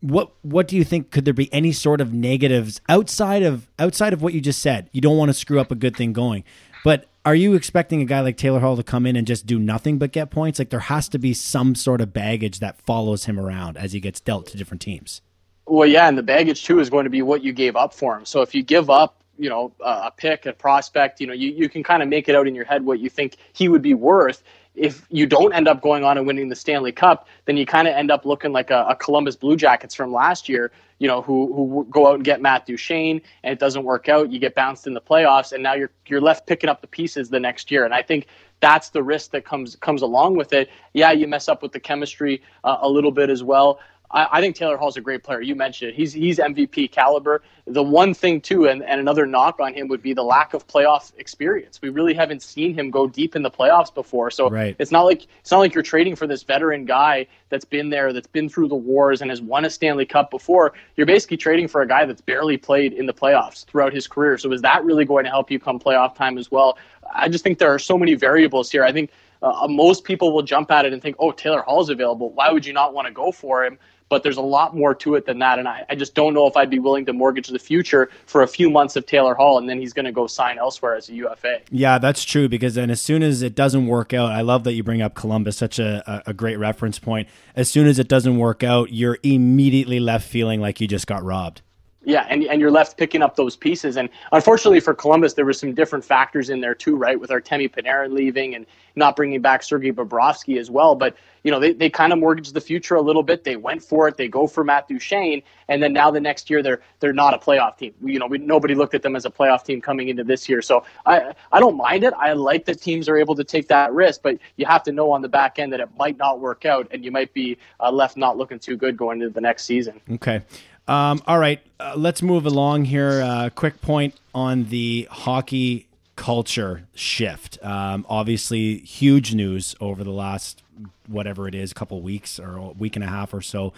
what 0.00 0.32
what 0.42 0.68
do 0.68 0.76
you 0.76 0.84
think? 0.84 1.10
Could 1.10 1.24
there 1.24 1.34
be 1.34 1.52
any 1.52 1.72
sort 1.72 2.00
of 2.00 2.12
negatives 2.12 2.80
outside 2.88 3.42
of 3.42 3.68
outside 3.78 4.12
of 4.12 4.22
what 4.22 4.34
you 4.34 4.40
just 4.40 4.60
said? 4.60 4.90
You 4.92 5.00
don't 5.00 5.16
want 5.16 5.30
to 5.30 5.34
screw 5.34 5.58
up 5.58 5.70
a 5.70 5.74
good 5.74 5.96
thing 5.96 6.12
going, 6.12 6.44
but 6.84 7.08
are 7.24 7.34
you 7.34 7.54
expecting 7.54 8.00
a 8.00 8.04
guy 8.04 8.20
like 8.20 8.36
Taylor 8.36 8.60
Hall 8.60 8.76
to 8.76 8.84
come 8.84 9.04
in 9.04 9.16
and 9.16 9.26
just 9.26 9.46
do 9.46 9.58
nothing 9.58 9.98
but 9.98 10.12
get 10.12 10.30
points? 10.30 10.60
Like 10.60 10.70
there 10.70 10.78
has 10.78 11.08
to 11.08 11.18
be 11.18 11.34
some 11.34 11.74
sort 11.74 12.00
of 12.00 12.12
baggage 12.12 12.60
that 12.60 12.80
follows 12.82 13.24
him 13.24 13.40
around 13.40 13.76
as 13.76 13.92
he 13.92 13.98
gets 14.00 14.20
dealt 14.20 14.46
to 14.48 14.56
different 14.56 14.80
teams. 14.80 15.22
Well, 15.66 15.88
yeah, 15.88 16.06
and 16.06 16.16
the 16.16 16.22
baggage 16.22 16.64
too 16.64 16.78
is 16.78 16.88
going 16.88 17.02
to 17.04 17.10
be 17.10 17.22
what 17.22 17.42
you 17.42 17.52
gave 17.52 17.74
up 17.74 17.92
for 17.92 18.16
him. 18.16 18.24
So 18.24 18.42
if 18.42 18.54
you 18.54 18.62
give 18.62 18.88
up, 18.88 19.20
you 19.38 19.48
know, 19.48 19.72
a 19.80 20.10
pick, 20.10 20.46
a 20.46 20.52
prospect, 20.52 21.20
you 21.20 21.26
know, 21.26 21.32
you, 21.32 21.50
you 21.50 21.68
can 21.68 21.82
kind 21.82 22.02
of 22.02 22.08
make 22.08 22.28
it 22.28 22.34
out 22.34 22.46
in 22.46 22.54
your 22.54 22.64
head 22.64 22.84
what 22.84 23.00
you 23.00 23.10
think 23.10 23.36
he 23.52 23.68
would 23.68 23.82
be 23.82 23.94
worth. 23.94 24.42
If 24.74 25.06
you 25.10 25.26
don't 25.26 25.54
end 25.54 25.68
up 25.68 25.80
going 25.80 26.04
on 26.04 26.18
and 26.18 26.26
winning 26.26 26.50
the 26.50 26.54
Stanley 26.54 26.92
Cup, 26.92 27.28
then 27.46 27.56
you 27.56 27.64
kind 27.64 27.88
of 27.88 27.94
end 27.94 28.10
up 28.10 28.26
looking 28.26 28.52
like 28.52 28.70
a, 28.70 28.86
a 28.90 28.96
Columbus 28.96 29.34
Blue 29.34 29.56
Jackets 29.56 29.94
from 29.94 30.12
last 30.12 30.50
year, 30.50 30.70
you 30.98 31.08
know, 31.08 31.22
who 31.22 31.52
who 31.54 31.86
go 31.90 32.08
out 32.08 32.16
and 32.16 32.24
get 32.24 32.42
Matt 32.42 32.66
Duchene 32.66 33.22
and 33.42 33.52
it 33.52 33.58
doesn't 33.58 33.84
work 33.84 34.08
out. 34.10 34.30
You 34.30 34.38
get 34.38 34.54
bounced 34.54 34.86
in 34.86 34.92
the 34.92 35.00
playoffs, 35.00 35.52
and 35.52 35.62
now 35.62 35.72
you're 35.72 35.90
you're 36.06 36.20
left 36.20 36.46
picking 36.46 36.68
up 36.68 36.82
the 36.82 36.86
pieces 36.86 37.30
the 37.30 37.40
next 37.40 37.70
year. 37.70 37.86
And 37.86 37.94
I 37.94 38.02
think 38.02 38.26
that's 38.60 38.90
the 38.90 39.02
risk 39.02 39.30
that 39.30 39.44
comes 39.44 39.76
comes 39.76 40.02
along 40.02 40.36
with 40.36 40.52
it. 40.52 40.70
Yeah, 40.92 41.12
you 41.12 41.26
mess 41.26 41.48
up 41.48 41.62
with 41.62 41.72
the 41.72 41.80
chemistry 41.80 42.42
uh, 42.64 42.78
a 42.80 42.88
little 42.88 43.12
bit 43.12 43.30
as 43.30 43.42
well. 43.42 43.80
I, 44.10 44.26
I 44.32 44.40
think 44.40 44.56
Taylor 44.56 44.76
Hall's 44.76 44.96
a 44.96 45.00
great 45.00 45.22
player. 45.22 45.40
You 45.40 45.54
mentioned 45.54 45.90
it. 45.90 45.94
He's 45.96 46.12
he's 46.12 46.38
MVP 46.38 46.90
caliber. 46.92 47.42
The 47.66 47.82
one 47.82 48.14
thing 48.14 48.40
too, 48.40 48.68
and, 48.68 48.82
and 48.84 49.00
another 49.00 49.26
knock 49.26 49.58
on 49.58 49.74
him 49.74 49.88
would 49.88 50.00
be 50.02 50.12
the 50.14 50.22
lack 50.22 50.54
of 50.54 50.66
playoff 50.68 51.12
experience. 51.18 51.80
We 51.82 51.88
really 51.88 52.14
haven't 52.14 52.42
seen 52.42 52.74
him 52.74 52.90
go 52.90 53.08
deep 53.08 53.34
in 53.34 53.42
the 53.42 53.50
playoffs 53.50 53.92
before. 53.92 54.30
So 54.30 54.48
Right. 54.48 54.76
it's 54.78 54.92
not 54.92 55.02
like 55.02 55.26
it's 55.40 55.50
not 55.50 55.58
like 55.58 55.74
you're 55.74 55.82
trading 55.82 56.14
for 56.14 56.26
this 56.26 56.42
veteran 56.44 56.84
guy 56.84 57.26
that's 57.48 57.64
been 57.64 57.90
there, 57.90 58.12
that's 58.12 58.26
been 58.28 58.48
through 58.48 58.68
the 58.68 58.76
wars 58.76 59.20
and 59.20 59.30
has 59.30 59.40
won 59.40 59.64
a 59.64 59.70
Stanley 59.70 60.06
Cup 60.06 60.30
before. 60.30 60.74
You're 60.96 61.06
basically 61.06 61.36
trading 61.36 61.66
for 61.68 61.82
a 61.82 61.88
guy 61.88 62.04
that's 62.04 62.20
barely 62.20 62.56
played 62.56 62.92
in 62.92 63.06
the 63.06 63.14
playoffs 63.14 63.64
throughout 63.66 63.92
his 63.92 64.06
career. 64.06 64.38
So 64.38 64.52
is 64.52 64.62
that 64.62 64.84
really 64.84 65.04
going 65.04 65.24
to 65.24 65.30
help 65.30 65.50
you 65.50 65.58
come 65.58 65.78
playoff 65.80 66.14
time 66.14 66.38
as 66.38 66.50
well? 66.50 66.78
I 67.14 67.28
just 67.28 67.42
think 67.44 67.58
there 67.58 67.72
are 67.72 67.78
so 67.78 67.98
many 67.98 68.14
variables 68.14 68.70
here. 68.70 68.84
I 68.84 68.92
think 68.92 69.10
uh, 69.42 69.66
most 69.68 70.04
people 70.04 70.32
will 70.32 70.42
jump 70.42 70.70
at 70.70 70.86
it 70.86 70.92
and 70.92 71.02
think, 71.02 71.16
"Oh, 71.18 71.30
Taylor 71.30 71.62
Hall's 71.62 71.90
available. 71.90 72.30
Why 72.30 72.50
would 72.50 72.64
you 72.64 72.72
not 72.72 72.94
want 72.94 73.06
to 73.06 73.12
go 73.12 73.30
for 73.32 73.64
him?" 73.64 73.78
But 74.08 74.22
there's 74.22 74.36
a 74.36 74.42
lot 74.42 74.76
more 74.76 74.94
to 74.96 75.16
it 75.16 75.26
than 75.26 75.40
that, 75.40 75.58
and 75.58 75.66
I, 75.66 75.84
I 75.88 75.96
just 75.96 76.14
don't 76.14 76.32
know 76.32 76.46
if 76.46 76.56
I'd 76.56 76.70
be 76.70 76.78
willing 76.78 77.06
to 77.06 77.12
mortgage 77.12 77.48
the 77.48 77.58
future 77.58 78.08
for 78.26 78.42
a 78.42 78.46
few 78.46 78.70
months 78.70 78.94
of 78.94 79.04
Taylor 79.04 79.34
Hall, 79.34 79.58
and 79.58 79.68
then 79.68 79.80
he's 79.80 79.92
going 79.92 80.04
to 80.04 80.12
go 80.12 80.26
sign 80.26 80.58
elsewhere 80.58 80.94
as 80.94 81.08
a 81.08 81.14
UFA. 81.14 81.60
Yeah, 81.70 81.98
that's 81.98 82.24
true. 82.24 82.48
Because 82.48 82.76
then, 82.76 82.90
as 82.90 83.00
soon 83.00 83.22
as 83.22 83.42
it 83.42 83.54
doesn't 83.54 83.86
work 83.86 84.14
out, 84.14 84.30
I 84.30 84.42
love 84.42 84.64
that 84.64 84.74
you 84.74 84.84
bring 84.84 85.02
up 85.02 85.14
Columbus, 85.14 85.56
such 85.56 85.78
a, 85.78 86.02
a, 86.06 86.30
a 86.30 86.34
great 86.34 86.56
reference 86.56 86.98
point. 86.98 87.28
As 87.56 87.68
soon 87.68 87.86
as 87.88 87.98
it 87.98 88.08
doesn't 88.08 88.36
work 88.38 88.62
out, 88.62 88.92
you're 88.92 89.18
immediately 89.22 89.98
left 89.98 90.28
feeling 90.28 90.60
like 90.60 90.80
you 90.80 90.86
just 90.86 91.06
got 91.06 91.24
robbed. 91.24 91.62
Yeah, 92.06 92.24
and, 92.30 92.44
and 92.44 92.60
you're 92.60 92.70
left 92.70 92.96
picking 92.96 93.20
up 93.20 93.34
those 93.34 93.56
pieces. 93.56 93.96
And 93.96 94.08
unfortunately 94.30 94.78
for 94.78 94.94
Columbus, 94.94 95.34
there 95.34 95.44
were 95.44 95.52
some 95.52 95.74
different 95.74 96.04
factors 96.04 96.50
in 96.50 96.60
there 96.60 96.74
too, 96.74 96.94
right? 96.94 97.18
With 97.18 97.30
Artemi 97.30 97.68
Panarin 97.68 98.12
leaving 98.12 98.54
and 98.54 98.64
not 98.94 99.16
bringing 99.16 99.42
back 99.42 99.64
Sergei 99.64 99.90
Bobrovsky 99.90 100.56
as 100.56 100.70
well. 100.70 100.94
But, 100.94 101.16
you 101.42 101.50
know, 101.50 101.58
they, 101.58 101.72
they 101.72 101.90
kind 101.90 102.12
of 102.12 102.20
mortgaged 102.20 102.54
the 102.54 102.60
future 102.60 102.94
a 102.94 103.00
little 103.00 103.24
bit. 103.24 103.42
They 103.42 103.56
went 103.56 103.82
for 103.82 104.06
it. 104.06 104.16
They 104.16 104.28
go 104.28 104.46
for 104.46 104.62
Matt 104.62 104.86
Duchene. 104.86 105.42
And 105.66 105.82
then 105.82 105.92
now 105.92 106.12
the 106.12 106.20
next 106.20 106.48
year, 106.48 106.62
they're 106.62 106.80
they're 107.00 107.12
not 107.12 107.34
a 107.34 107.38
playoff 107.38 107.76
team. 107.76 107.92
You 108.00 108.20
know, 108.20 108.28
we, 108.28 108.38
nobody 108.38 108.76
looked 108.76 108.94
at 108.94 109.02
them 109.02 109.16
as 109.16 109.24
a 109.24 109.30
playoff 109.30 109.64
team 109.64 109.80
coming 109.80 110.08
into 110.08 110.22
this 110.22 110.48
year. 110.48 110.62
So 110.62 110.84
I, 111.06 111.34
I 111.50 111.58
don't 111.58 111.76
mind 111.76 112.04
it. 112.04 112.14
I 112.16 112.34
like 112.34 112.66
that 112.66 112.80
teams 112.80 113.08
are 113.08 113.16
able 113.16 113.34
to 113.34 113.42
take 113.42 113.66
that 113.66 113.92
risk. 113.92 114.22
But 114.22 114.38
you 114.54 114.64
have 114.66 114.84
to 114.84 114.92
know 114.92 115.10
on 115.10 115.22
the 115.22 115.28
back 115.28 115.58
end 115.58 115.72
that 115.72 115.80
it 115.80 115.88
might 115.98 116.18
not 116.18 116.38
work 116.38 116.64
out. 116.64 116.86
And 116.92 117.04
you 117.04 117.10
might 117.10 117.34
be 117.34 117.58
uh, 117.80 117.90
left 117.90 118.16
not 118.16 118.36
looking 118.36 118.60
too 118.60 118.76
good 118.76 118.96
going 118.96 119.20
into 119.22 119.34
the 119.34 119.40
next 119.40 119.64
season. 119.64 120.00
Okay. 120.08 120.42
Um, 120.88 121.22
all 121.26 121.38
right, 121.38 121.60
uh, 121.80 121.94
let's 121.96 122.22
move 122.22 122.46
along 122.46 122.84
here. 122.84 123.20
Uh, 123.20 123.50
quick 123.54 123.80
point 123.80 124.14
on 124.34 124.64
the 124.64 125.08
hockey 125.10 125.88
culture 126.14 126.86
shift. 126.94 127.58
Um, 127.62 128.06
obviously, 128.08 128.78
huge 128.78 129.34
news 129.34 129.74
over 129.80 130.04
the 130.04 130.12
last 130.12 130.62
whatever 131.08 131.48
it 131.48 131.54
is, 131.54 131.72
a 131.72 131.74
couple 131.74 132.00
weeks 132.00 132.38
or 132.38 132.56
a 132.56 132.62
week 132.70 132.96
and 132.96 133.04
a 133.04 133.08
half 133.08 133.34
or 133.34 133.42
so. 133.42 133.72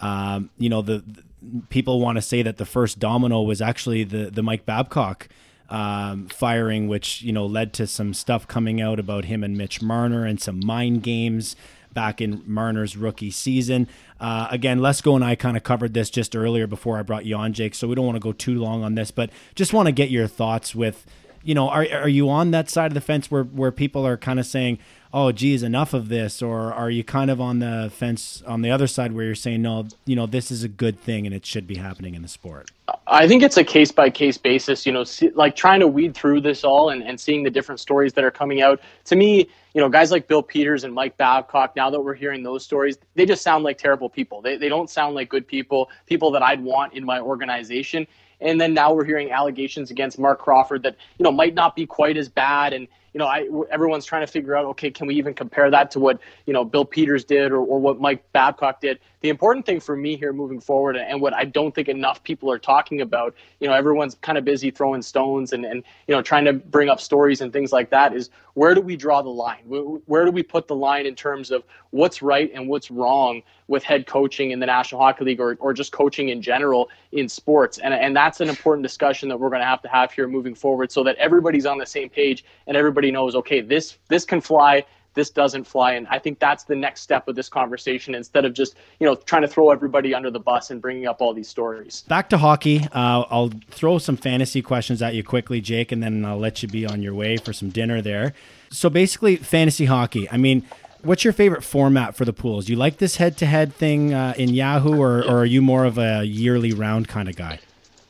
Um, 0.00 0.50
you 0.58 0.68
know, 0.68 0.82
the, 0.82 1.04
the 1.06 1.22
people 1.68 2.00
want 2.00 2.16
to 2.16 2.22
say 2.22 2.42
that 2.42 2.56
the 2.56 2.66
first 2.66 2.98
domino 2.98 3.42
was 3.42 3.60
actually 3.60 4.04
the 4.04 4.30
the 4.30 4.42
Mike 4.42 4.66
Babcock 4.66 5.28
um, 5.70 6.28
firing, 6.28 6.88
which 6.88 7.22
you 7.22 7.32
know 7.32 7.46
led 7.46 7.72
to 7.74 7.86
some 7.86 8.14
stuff 8.14 8.48
coming 8.48 8.80
out 8.80 8.98
about 8.98 9.26
him 9.26 9.44
and 9.44 9.56
Mitch 9.56 9.80
Marner 9.80 10.24
and 10.24 10.40
some 10.40 10.60
mind 10.64 11.02
games 11.02 11.56
back 11.94 12.20
in 12.20 12.42
Marner's 12.46 12.96
rookie 12.96 13.30
season. 13.30 13.88
Uh, 14.20 14.48
again, 14.50 14.80
Lesko 14.80 15.14
and 15.14 15.24
I 15.24 15.34
kind 15.34 15.56
of 15.56 15.62
covered 15.62 15.94
this 15.94 16.10
just 16.10 16.36
earlier 16.36 16.66
before 16.66 16.98
I 16.98 17.02
brought 17.02 17.24
you 17.24 17.36
on, 17.36 17.52
Jake. 17.52 17.74
So 17.74 17.88
we 17.88 17.94
don't 17.94 18.06
want 18.06 18.16
to 18.16 18.20
go 18.20 18.32
too 18.32 18.58
long 18.58 18.84
on 18.84 18.94
this, 18.94 19.10
but 19.10 19.30
just 19.54 19.72
want 19.72 19.86
to 19.86 19.92
get 19.92 20.10
your 20.10 20.26
thoughts 20.26 20.74
with, 20.74 21.06
you 21.42 21.54
know, 21.54 21.68
are 21.68 21.86
are 21.92 22.08
you 22.08 22.28
on 22.28 22.50
that 22.50 22.68
side 22.68 22.90
of 22.90 22.94
the 22.94 23.00
fence 23.00 23.30
where 23.30 23.44
where 23.44 23.72
people 23.72 24.06
are 24.06 24.16
kind 24.16 24.38
of 24.38 24.46
saying, 24.46 24.78
oh, 25.20 25.32
geez, 25.32 25.64
enough 25.64 25.94
of 25.94 26.08
this, 26.08 26.40
or 26.40 26.72
are 26.72 26.88
you 26.90 27.02
kind 27.02 27.28
of 27.28 27.40
on 27.40 27.58
the 27.58 27.90
fence 27.92 28.40
on 28.46 28.62
the 28.62 28.70
other 28.70 28.86
side 28.86 29.12
where 29.12 29.24
you're 29.24 29.34
saying, 29.34 29.60
no, 29.60 29.84
you 30.04 30.14
know, 30.14 30.26
this 30.26 30.52
is 30.52 30.62
a 30.62 30.68
good 30.68 30.98
thing 31.00 31.26
and 31.26 31.34
it 31.34 31.44
should 31.44 31.66
be 31.66 31.74
happening 31.74 32.14
in 32.14 32.22
the 32.22 32.28
sport? 32.28 32.70
I 33.08 33.26
think 33.26 33.42
it's 33.42 33.56
a 33.56 33.64
case 33.64 33.90
by 33.90 34.10
case 34.10 34.38
basis, 34.38 34.86
you 34.86 34.92
know, 34.92 35.04
like 35.34 35.56
trying 35.56 35.80
to 35.80 35.88
weed 35.88 36.14
through 36.14 36.42
this 36.42 36.62
all 36.62 36.90
and, 36.90 37.02
and 37.02 37.18
seeing 37.18 37.42
the 37.42 37.50
different 37.50 37.80
stories 37.80 38.12
that 38.12 38.22
are 38.22 38.30
coming 38.30 38.62
out. 38.62 38.80
To 39.06 39.16
me, 39.16 39.48
you 39.74 39.80
know, 39.80 39.88
guys 39.88 40.12
like 40.12 40.28
Bill 40.28 40.42
Peters 40.42 40.84
and 40.84 40.94
Mike 40.94 41.16
Babcock, 41.16 41.74
now 41.74 41.90
that 41.90 42.00
we're 42.00 42.14
hearing 42.14 42.44
those 42.44 42.64
stories, 42.64 42.96
they 43.16 43.26
just 43.26 43.42
sound 43.42 43.64
like 43.64 43.76
terrible 43.76 44.08
people. 44.08 44.40
They, 44.40 44.56
they 44.56 44.68
don't 44.68 44.88
sound 44.88 45.16
like 45.16 45.28
good 45.28 45.48
people, 45.48 45.90
people 46.06 46.30
that 46.30 46.44
I'd 46.44 46.62
want 46.62 46.92
in 46.94 47.04
my 47.04 47.18
organization. 47.18 48.06
And 48.40 48.60
then 48.60 48.72
now 48.72 48.92
we're 48.92 49.04
hearing 49.04 49.32
allegations 49.32 49.90
against 49.90 50.16
Marc 50.16 50.38
Crawford 50.38 50.84
that, 50.84 50.94
you 51.18 51.24
know, 51.24 51.32
might 51.32 51.54
not 51.54 51.74
be 51.74 51.86
quite 51.86 52.16
as 52.16 52.28
bad. 52.28 52.72
And, 52.72 52.86
you 53.18 53.24
know, 53.24 53.30
I, 53.30 53.48
everyone's 53.72 54.04
trying 54.04 54.24
to 54.24 54.30
figure 54.30 54.54
out, 54.56 54.64
okay, 54.66 54.92
can 54.92 55.08
we 55.08 55.16
even 55.16 55.34
compare 55.34 55.68
that 55.72 55.90
to 55.90 55.98
what, 55.98 56.20
you 56.46 56.52
know, 56.52 56.64
Bill 56.64 56.84
Peters 56.84 57.24
did 57.24 57.50
or, 57.50 57.58
or 57.58 57.80
what 57.80 58.00
Mike 58.00 58.22
Babcock 58.30 58.80
did? 58.80 59.00
The 59.20 59.30
important 59.30 59.66
thing 59.66 59.80
for 59.80 59.96
me 59.96 60.16
here 60.16 60.32
moving 60.32 60.60
forward 60.60 60.96
and 60.96 61.20
what 61.20 61.34
I 61.34 61.44
don't 61.44 61.74
think 61.74 61.88
enough 61.88 62.22
people 62.22 62.50
are 62.52 62.58
talking 62.58 63.00
about, 63.00 63.34
you 63.58 63.66
know, 63.66 63.74
everyone's 63.74 64.14
kind 64.16 64.38
of 64.38 64.44
busy 64.44 64.70
throwing 64.70 65.02
stones 65.02 65.52
and, 65.52 65.64
and, 65.64 65.82
you 66.06 66.14
know, 66.14 66.22
trying 66.22 66.44
to 66.44 66.52
bring 66.52 66.88
up 66.88 67.00
stories 67.00 67.40
and 67.40 67.52
things 67.52 67.72
like 67.72 67.90
that 67.90 68.14
is 68.14 68.30
where 68.54 68.74
do 68.74 68.80
we 68.80 68.96
draw 68.96 69.22
the 69.22 69.28
line? 69.28 69.62
Where 69.66 70.24
do 70.24 70.30
we 70.30 70.42
put 70.42 70.66
the 70.66 70.74
line 70.74 71.06
in 71.06 71.14
terms 71.14 71.50
of 71.50 71.64
what's 71.90 72.22
right 72.22 72.50
and 72.54 72.68
what's 72.68 72.90
wrong 72.90 73.42
with 73.68 73.82
head 73.82 74.06
coaching 74.06 74.50
in 74.50 74.60
the 74.60 74.66
National 74.66 75.00
Hockey 75.00 75.24
League 75.24 75.40
or, 75.40 75.56
or 75.60 75.72
just 75.72 75.92
coaching 75.92 76.28
in 76.30 76.42
general 76.42 76.88
in 77.12 77.28
sports? 77.28 77.78
And, 77.78 77.94
and 77.94 78.16
that's 78.16 78.40
an 78.40 78.48
important 78.48 78.82
discussion 78.84 79.28
that 79.28 79.38
we're 79.38 79.50
going 79.50 79.60
to 79.60 79.66
have 79.66 79.82
to 79.82 79.88
have 79.88 80.12
here 80.12 80.26
moving 80.26 80.54
forward 80.54 80.90
so 80.90 81.04
that 81.04 81.16
everybody's 81.16 81.66
on 81.66 81.78
the 81.78 81.86
same 81.86 82.08
page 82.08 82.44
and 82.66 82.76
everybody 82.76 83.10
knows, 83.10 83.34
okay, 83.36 83.60
this, 83.60 83.98
this 84.08 84.24
can 84.24 84.40
fly 84.40 84.84
this 85.18 85.30
doesn't 85.30 85.64
fly. 85.64 85.94
And 85.94 86.06
I 86.08 86.18
think 86.20 86.38
that's 86.38 86.62
the 86.62 86.76
next 86.76 87.00
step 87.00 87.26
of 87.26 87.34
this 87.34 87.48
conversation 87.48 88.14
instead 88.14 88.44
of 88.44 88.54
just, 88.54 88.76
you 89.00 89.06
know, 89.06 89.16
trying 89.16 89.42
to 89.42 89.48
throw 89.48 89.70
everybody 89.70 90.14
under 90.14 90.30
the 90.30 90.38
bus 90.38 90.70
and 90.70 90.80
bringing 90.80 91.06
up 91.06 91.20
all 91.20 91.34
these 91.34 91.48
stories. 91.48 92.04
Back 92.06 92.28
to 92.30 92.38
hockey. 92.38 92.86
Uh, 92.92 93.24
I'll 93.28 93.50
throw 93.70 93.98
some 93.98 94.16
fantasy 94.16 94.62
questions 94.62 95.02
at 95.02 95.14
you 95.14 95.24
quickly, 95.24 95.60
Jake, 95.60 95.90
and 95.90 96.00
then 96.00 96.24
I'll 96.24 96.38
let 96.38 96.62
you 96.62 96.68
be 96.68 96.86
on 96.86 97.02
your 97.02 97.14
way 97.14 97.36
for 97.36 97.52
some 97.52 97.68
dinner 97.68 98.00
there. 98.00 98.32
So 98.70 98.88
basically, 98.88 99.36
fantasy 99.36 99.86
hockey. 99.86 100.30
I 100.30 100.36
mean, 100.36 100.64
what's 101.02 101.24
your 101.24 101.32
favorite 101.32 101.64
format 101.64 102.14
for 102.14 102.24
the 102.24 102.32
pools? 102.32 102.66
Do 102.66 102.72
you 102.72 102.78
like 102.78 102.98
this 102.98 103.16
head 103.16 103.36
to 103.38 103.46
head 103.46 103.74
thing 103.74 104.14
uh, 104.14 104.34
in 104.36 104.50
Yahoo, 104.50 105.00
or, 105.00 105.24
or 105.24 105.38
are 105.38 105.46
you 105.46 105.60
more 105.60 105.84
of 105.84 105.98
a 105.98 106.22
yearly 106.24 106.72
round 106.72 107.08
kind 107.08 107.28
of 107.28 107.34
guy? 107.34 107.58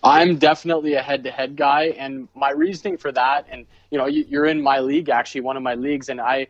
I'm 0.02 0.36
definitely 0.36 0.94
a 0.94 1.02
head-to-head 1.02 1.56
guy, 1.56 1.86
and 1.98 2.28
my 2.34 2.50
reasoning 2.50 2.98
for 2.98 3.10
that, 3.12 3.46
and 3.50 3.66
you 3.90 3.98
know, 3.98 4.06
you're 4.06 4.46
in 4.46 4.62
my 4.62 4.78
league, 4.78 5.08
actually, 5.08 5.40
one 5.40 5.56
of 5.56 5.62
my 5.62 5.74
leagues, 5.74 6.08
and 6.08 6.20
I 6.20 6.46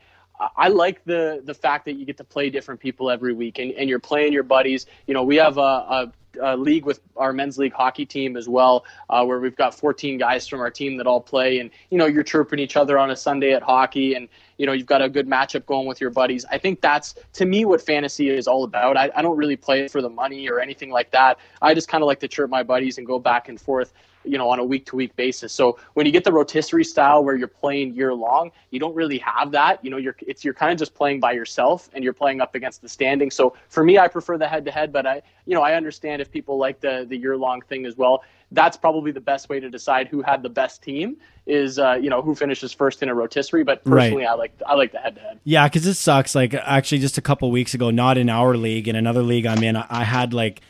I 0.57 0.69
like 0.69 1.05
the 1.05 1.43
the 1.45 1.55
fact 1.55 1.85
that 1.87 1.95
you 1.95 2.05
get 2.05 2.17
to 2.19 2.25
play 2.25 2.51
different 2.51 2.81
people 2.81 3.11
every 3.11 3.33
week 3.33 3.59
and, 3.59 3.73
and 3.73 3.89
you're 3.89 3.99
playing 3.99 4.33
your 4.33 4.45
buddies. 4.45 4.87
You 5.07 5.15
know, 5.15 5.25
we 5.25 5.37
have 5.37 5.59
a, 5.59 5.61
a, 5.61 6.13
a 6.41 6.57
league 6.57 6.85
with 6.85 7.01
our 7.17 7.33
men's 7.33 7.59
league 7.59 7.73
hockey 7.73 8.07
team 8.07 8.37
as 8.37 8.49
well, 8.49 8.85
uh, 9.11 9.25
where 9.25 9.41
we've 9.41 9.57
got 9.57 9.75
14 9.75 10.19
guys 10.19 10.47
from 10.47 10.61
our 10.61 10.71
team 10.71 10.97
that 10.99 11.07
all 11.07 11.21
play, 11.21 11.59
and 11.59 11.71
you 11.91 11.99
know, 11.99 12.07
you're 12.07 12.23
chirping 12.23 12.59
each 12.59 12.77
other 12.77 12.99
on 12.99 13.11
a 13.11 13.17
Sunday 13.17 13.53
at 13.53 13.63
hockey, 13.63 14.15
and 14.15 14.29
you 14.59 14.67
know, 14.67 14.73
you've 14.73 14.87
got 14.87 15.03
a 15.03 15.09
good 15.09 15.27
matchup 15.27 15.67
going 15.67 15.87
with 15.89 16.01
your 16.01 16.11
buddies. 16.11 16.45
I 16.51 16.59
think 16.59 16.81
that's 16.81 17.15
to 17.35 17.45
me 17.45 17.65
what 17.65 17.81
fantasy 17.81 18.29
is 18.29 18.47
all 18.47 18.65
about. 18.65 18.97
I, 18.97 19.11
I 19.17 19.23
don't 19.23 19.37
really 19.37 19.57
play 19.57 19.89
for 19.89 20.03
the 20.03 20.11
money 20.11 20.49
or 20.49 20.61
anything 20.61 20.91
like 20.91 21.11
that. 21.13 21.39
I 21.63 21.75
just 21.75 21.89
kind 21.89 22.03
of 22.03 22.07
like 22.07 22.21
to 22.21 22.29
chirp 22.29 22.51
my 22.51 22.63
buddies 22.63 22.99
and 22.99 23.07
go 23.07 23.19
back 23.19 23.49
and 23.49 23.61
forth 23.61 23.93
you 24.25 24.39
know 24.39 24.49
on 24.51 24.59
a 24.59 24.65
week 24.65 24.87
to 24.87 24.97
week 24.97 25.15
basis. 25.17 25.53
So 25.53 25.79
when 25.95 26.07
you 26.07 26.13
get 26.13 26.25
the 26.25 26.33
rotisserie 26.33 26.85
style 26.85 27.25
where 27.25 27.37
you're 27.37 27.49
playing 27.49 27.95
year 27.95 28.15
long 28.15 28.51
you 28.71 28.79
don't 28.79 28.95
really 28.95 29.19
have 29.19 29.53
that. 29.53 29.85
You 29.85 29.91
know 29.91 29.97
you're 29.97 30.17
it's 30.27 30.45
you're 30.45 30.55
kind 30.55 30.73
of 30.73 30.79
just 30.79 30.95
playing 30.95 31.21
by 31.21 31.33
yourself 31.33 31.89
and 31.93 32.05
you're 32.05 32.13
playing 32.13 32.41
up 32.41 32.55
against 32.55 32.83
the 32.83 32.89
standing. 32.89 33.31
So 33.31 33.55
for 33.69 33.85
me 33.85 33.99
i 33.99 34.09
prefer 34.09 34.39
the 34.39 34.49
head 34.49 34.65
to 34.65 34.71
head 34.71 34.93
but 34.93 35.07
i 35.07 35.23
you 35.47 35.55
know 35.55 35.63
i 35.63 35.75
understand 35.75 36.23
if 36.23 36.31
people 36.31 36.59
like 36.59 36.81
the 36.81 37.07
the 37.09 37.17
year 37.17 37.37
long 37.37 37.61
thing 37.63 37.87
as 37.87 37.97
well. 37.97 38.23
That's 38.51 38.79
probably 38.79 39.13
the 39.13 39.21
best 39.21 39.51
way 39.51 39.61
to 39.61 39.69
decide 39.69 40.09
who 40.09 40.23
had 40.23 40.43
the 40.43 40.49
best 40.49 40.83
team 40.83 41.19
is 41.45 41.79
uh, 41.79 41.99
you 42.01 42.11
know 42.11 42.23
who 42.23 42.35
finishes 42.35 42.73
first 42.73 43.03
in 43.03 43.09
a 43.09 43.15
rotisserie 43.15 43.65
but 43.65 43.83
personally 43.85 44.25
right. 44.25 44.31
i 44.31 44.35
like 44.35 44.53
i 44.67 44.75
like 44.75 44.93
the 44.93 44.99
head 44.99 45.15
to 45.17 45.21
head 45.21 45.41
yeah 45.45 45.67
because 45.67 45.87
it 45.87 45.95
sucks. 45.95 46.35
Like 46.35 46.55
actually 46.55 46.99
just 46.99 47.19
a 47.19 47.23
couple 47.23 47.51
weeks 47.51 47.75
ago 47.75 47.91
not 47.91 48.19
in 48.19 48.29
our 48.29 48.57
league 48.57 48.87
in 48.87 48.95
another 48.97 49.23
league 49.23 49.47
i'm 49.47 49.63
in 49.63 49.77
i 49.77 50.05
had 50.05 50.33
like 50.35 50.61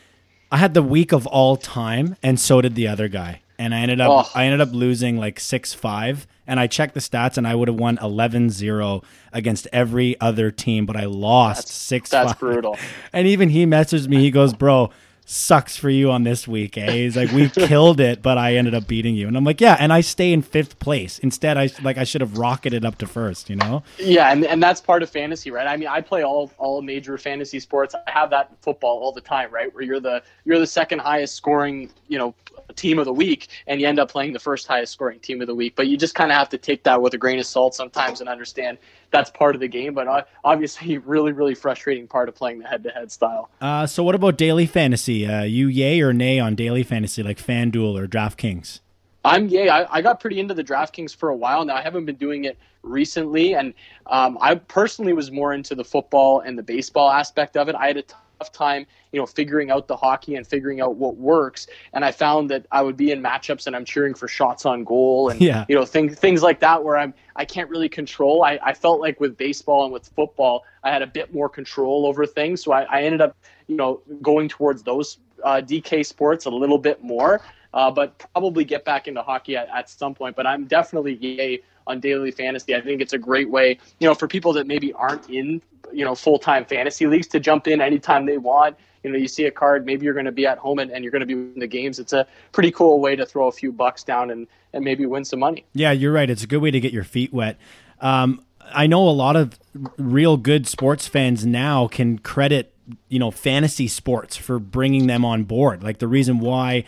I 0.51 0.57
had 0.59 0.75
the 0.75 0.83
week 0.83 1.13
of 1.13 1.27
all 1.27 1.57
time, 1.57 2.17
and 2.23 2.41
so 2.41 2.61
did 2.61 2.75
the 2.75 2.89
other 2.89 3.09
guy. 3.09 3.43
And 3.59 3.75
I 3.75 3.81
ended 3.81 4.01
up 4.01 4.11
oh. 4.11 4.31
I 4.39 4.45
ended 4.45 4.61
up 4.61 4.73
losing 4.73 5.19
like 5.19 5.41
six 5.41 5.75
five. 5.75 6.27
And 6.47 6.59
I 6.59 6.67
checked 6.67 6.95
the 6.95 7.01
stats, 7.01 7.37
and 7.37 7.47
I 7.47 7.55
would 7.55 7.69
have 7.69 7.77
won 7.79 7.99
11-0 7.99 9.05
against 9.35 9.69
every 9.71 10.19
other 10.19 10.51
team, 10.51 10.87
but 10.87 10.97
I 10.97 11.05
lost 11.05 11.67
that's, 11.67 11.75
six. 11.75 12.09
That's 12.09 12.33
brutal. 12.33 12.79
And 13.13 13.29
even 13.29 13.51
he 13.51 13.67
messaged 13.67 14.09
me. 14.09 14.21
He 14.21 14.31
goes, 14.31 14.55
"Bro, 14.55 14.89
sucks 15.31 15.77
for 15.77 15.91
you 15.91 16.11
on 16.11 16.25
this 16.25 16.49
week, 16.49 16.79
eh? 16.79 16.91
He's 16.91 17.17
like, 17.17 17.31
we 17.33 17.49
killed 17.67 18.01
it, 18.01 18.23
but 18.23 18.39
I 18.39 18.55
ended 18.55 18.75
up 18.75 18.87
beating 18.87 19.15
you. 19.15 19.29
And 19.29 19.37
I'm 19.37 19.45
like, 19.45 19.61
yeah, 19.61 19.77
and 19.79 19.93
I 19.93 20.01
stay 20.01 20.33
in 20.33 20.41
fifth 20.41 20.79
place. 20.79 21.19
Instead, 21.19 21.59
I 21.59 21.69
like 21.83 21.99
I 21.99 22.05
should 22.05 22.23
have 22.23 22.39
rocketed 22.39 22.85
up 22.85 22.97
to 22.99 23.07
first, 23.07 23.51
you 23.51 23.57
know? 23.57 23.83
Yeah, 23.99 24.33
and, 24.33 24.45
and 24.45 24.63
that's 24.63 24.81
part 24.81 25.03
of 25.03 25.11
fantasy, 25.11 25.51
right? 25.51 25.67
I 25.67 25.77
mean, 25.77 25.89
I 25.89 26.01
play 26.01 26.23
all 26.25 26.51
all 26.57 26.81
major 26.81 27.19
fantasy 27.19 27.61
sports. 27.61 27.95
I 27.95 28.11
have 28.11 28.31
that 28.31 28.49
in 28.51 28.57
football 28.63 28.99
all 28.99 29.13
the 29.13 29.21
time, 29.21 29.53
right? 29.53 29.73
Where 29.75 29.85
you're 29.85 30.01
the 30.01 30.23
you're 30.45 30.59
the 30.59 30.67
second 30.67 31.01
highest 31.01 31.35
scoring, 31.35 31.91
you 32.09 32.17
know, 32.17 32.35
team 32.75 32.99
of 32.99 33.05
the 33.05 33.13
week 33.13 33.49
and 33.67 33.81
you 33.81 33.87
end 33.87 33.99
up 33.99 34.11
playing 34.11 34.33
the 34.33 34.39
first 34.39 34.67
highest 34.67 34.93
scoring 34.93 35.19
team 35.21 35.41
of 35.41 35.47
the 35.47 35.55
week. 35.55 35.75
But 35.77 35.89
you 35.89 35.97
just 35.97 36.15
kind 36.15 36.31
of 36.31 36.39
have 36.39 36.49
to 36.51 36.59
take 36.59 36.85
that 36.85 37.01
with 37.01 37.15
a 37.15 37.19
grain 37.19 37.39
of 37.39 37.47
salt 37.47 37.75
sometimes 37.75 38.21
and 38.21 38.29
understand 38.29 38.79
that's 39.11 39.31
part 39.31 39.55
of 39.55 39.61
the 39.61 39.69
game. 39.69 39.95
But 39.95 40.09
uh, 40.09 40.23
obviously, 40.45 40.99
really, 41.07 41.33
really 41.33 41.55
frustrating 41.55 42.07
part 42.07 42.29
of 42.29 42.35
playing 42.35 42.61
the 42.61 42.67
head 42.67 42.85
to 42.85 42.91
head 42.91 43.11
style. 43.11 43.51
Uh, 43.61 43.87
so, 43.87 44.03
what 44.03 44.15
about 44.15 44.37
daily 44.37 44.67
fantasy? 44.67 45.27
Uh, 45.27 45.43
you 45.43 45.69
yay 45.69 46.01
or 46.01 46.13
nay 46.13 46.39
on 46.39 46.55
daily 46.55 46.83
fantasy 46.83 47.23
like 47.23 47.39
FanDuel 47.39 47.99
or 47.99 48.07
DraftKings? 48.07 48.81
I'm 49.25 49.49
yay. 49.49 49.69
I, 49.69 49.97
I, 49.97 50.01
got 50.01 50.21
pretty 50.21 50.39
into 50.39 50.55
the 50.55 50.65
DraftKings 50.65 51.15
for 51.15 51.29
a 51.29 51.37
while 51.37 51.65
now. 51.65 51.75
I 51.75 51.83
haven't 51.83 52.07
been 52.07 52.17
doing 52.17 52.45
it 52.45 52.57
recently, 52.83 53.55
and 53.55 53.75
um, 54.07 54.39
I 54.41 54.55
personally 54.55 55.13
was 55.13 55.31
more 55.31 55.53
into 55.53 55.75
the 55.75 55.85
football 55.85 56.41
and 56.41 56.57
the 56.57 56.63
baseball 56.63 57.11
aspect 57.11 57.57
of 57.57 57.69
it. 57.69 57.75
I 57.75 57.89
had 57.89 57.97
a 57.97 58.03
tough 58.03 58.21
time, 58.53 58.87
you 59.13 59.21
know, 59.21 59.27
figuring 59.27 59.71
out 59.71 59.89
the 59.89 59.97
hockey 59.97 60.37
and 60.37 60.47
figuring 60.47 60.81
out 60.81 60.97
what 60.97 61.17
works. 61.17 61.67
And 61.93 62.05
I 62.05 62.13
found 62.13 62.51
that 62.51 62.67
I 62.71 62.83
would 62.83 62.97
be 62.97 63.11
in 63.11 63.23
matchups 63.23 63.67
and 63.67 63.75
I'm 63.75 63.85
cheering 63.85 64.15
for 64.15 64.29
shots 64.29 64.65
on 64.67 64.85
goal 64.85 65.29
and 65.29 65.41
yeah. 65.41 65.65
you 65.69 65.75
know 65.75 65.85
things 65.85 66.19
things 66.19 66.43
like 66.43 66.61
that 66.61 66.83
where 66.85 66.97
I'm 66.97 67.15
I 67.37 67.45
can't 67.45 67.69
really 67.71 67.89
control. 67.89 68.45
I, 68.45 68.59
I 68.63 68.75
felt 68.75 69.01
like 69.01 69.21
with 69.21 69.37
baseball 69.37 69.85
and 69.85 69.93
with 69.93 70.09
football, 70.09 70.65
I 70.83 70.91
had 70.91 71.03
a 71.03 71.07
bit 71.07 71.33
more 71.33 71.49
control 71.49 72.07
over 72.07 72.27
things. 72.27 72.63
So 72.63 72.73
I, 72.73 72.83
I 72.83 73.03
ended 73.03 73.21
up, 73.21 73.37
you 73.67 73.77
know, 73.77 74.01
going 74.23 74.49
towards 74.49 74.83
those 74.83 75.19
uh, 75.45 75.61
DK 75.65 76.05
sports 76.05 76.47
a 76.47 76.51
little 76.51 76.79
bit 76.79 77.03
more. 77.03 77.41
Uh, 77.75 77.91
but 77.91 78.19
probably 78.33 78.65
get 78.65 78.83
back 78.87 79.09
into 79.09 79.21
hockey 79.21 79.55
at, 79.55 79.69
at 79.69 79.91
some 79.91 80.15
point. 80.15 80.35
But 80.35 80.47
I'm 80.47 80.65
definitely 80.65 81.17
yay 81.17 81.61
on 81.89 82.01
daily 82.01 82.31
fantasy. 82.31 82.75
I 82.75 82.81
think 82.81 83.01
it's 83.01 83.13
a 83.13 83.19
great 83.19 83.51
way, 83.51 83.79
you 83.99 84.07
know, 84.07 84.15
for 84.15 84.29
people 84.29 84.53
that 84.53 84.67
maybe 84.67 84.93
aren't 84.93 85.29
in, 85.29 85.61
you 85.93 86.05
know, 86.05 86.15
full 86.15 86.39
time 86.39 86.65
fantasy 86.65 87.07
leagues 87.07 87.27
to 87.29 87.41
jump 87.41 87.67
in 87.67 87.81
anytime 87.81 88.27
they 88.27 88.39
want. 88.39 88.77
You 89.03 89.11
know, 89.11 89.19
you 89.19 89.29
see 89.29 89.45
a 89.45 89.51
card, 89.51 89.87
maybe 89.87 90.05
you're 90.05 90.15
going 90.15 90.27
to 90.27 90.33
be 90.33 90.47
at 90.47 90.59
home 90.59 90.81
and, 90.81 90.91
and 90.91 91.05
you're 91.05 91.13
going 91.13 91.21
to 91.21 91.27
be 91.27 91.33
in 91.33 91.59
the 91.59 91.67
games. 91.67 91.99
It's 91.99 92.13
a 92.13 92.27
pretty 92.53 92.71
cool 92.71 93.01
way 93.01 93.17
to 93.17 93.25
throw 93.25 93.49
a 93.49 93.53
few 93.53 93.73
bucks 93.73 94.03
down 94.05 94.31
and, 94.31 94.47
and 94.73 94.85
maybe 94.85 95.07
win 95.07 95.25
some 95.25 95.39
money. 95.39 95.65
Yeah, 95.73 95.93
you're 95.93 96.13
right. 96.13 96.29
It's 96.29 96.43
a 96.43 96.47
good 96.47 96.61
way 96.61 96.71
to 96.71 96.81
get 96.81 96.93
your 96.93 97.05
feet 97.05 97.33
wet. 97.33 97.59
Um, 98.01 98.45
I 98.61 98.87
know 98.87 99.09
a 99.09 99.11
lot 99.11 99.37
of 99.37 99.59
real 99.97 100.37
good 100.37 100.67
sports 100.67 101.07
fans 101.07 101.47
now 101.47 101.89
can 101.89 102.19
credit 102.19 102.75
you 103.09 103.19
know 103.19 103.31
fantasy 103.31 103.87
sports 103.89 104.37
for 104.37 104.59
bringing 104.59 105.07
them 105.07 105.25
on 105.25 105.45
board. 105.45 105.83
Like 105.83 105.99
the 105.99 106.09
reason 106.09 106.41
why 106.41 106.85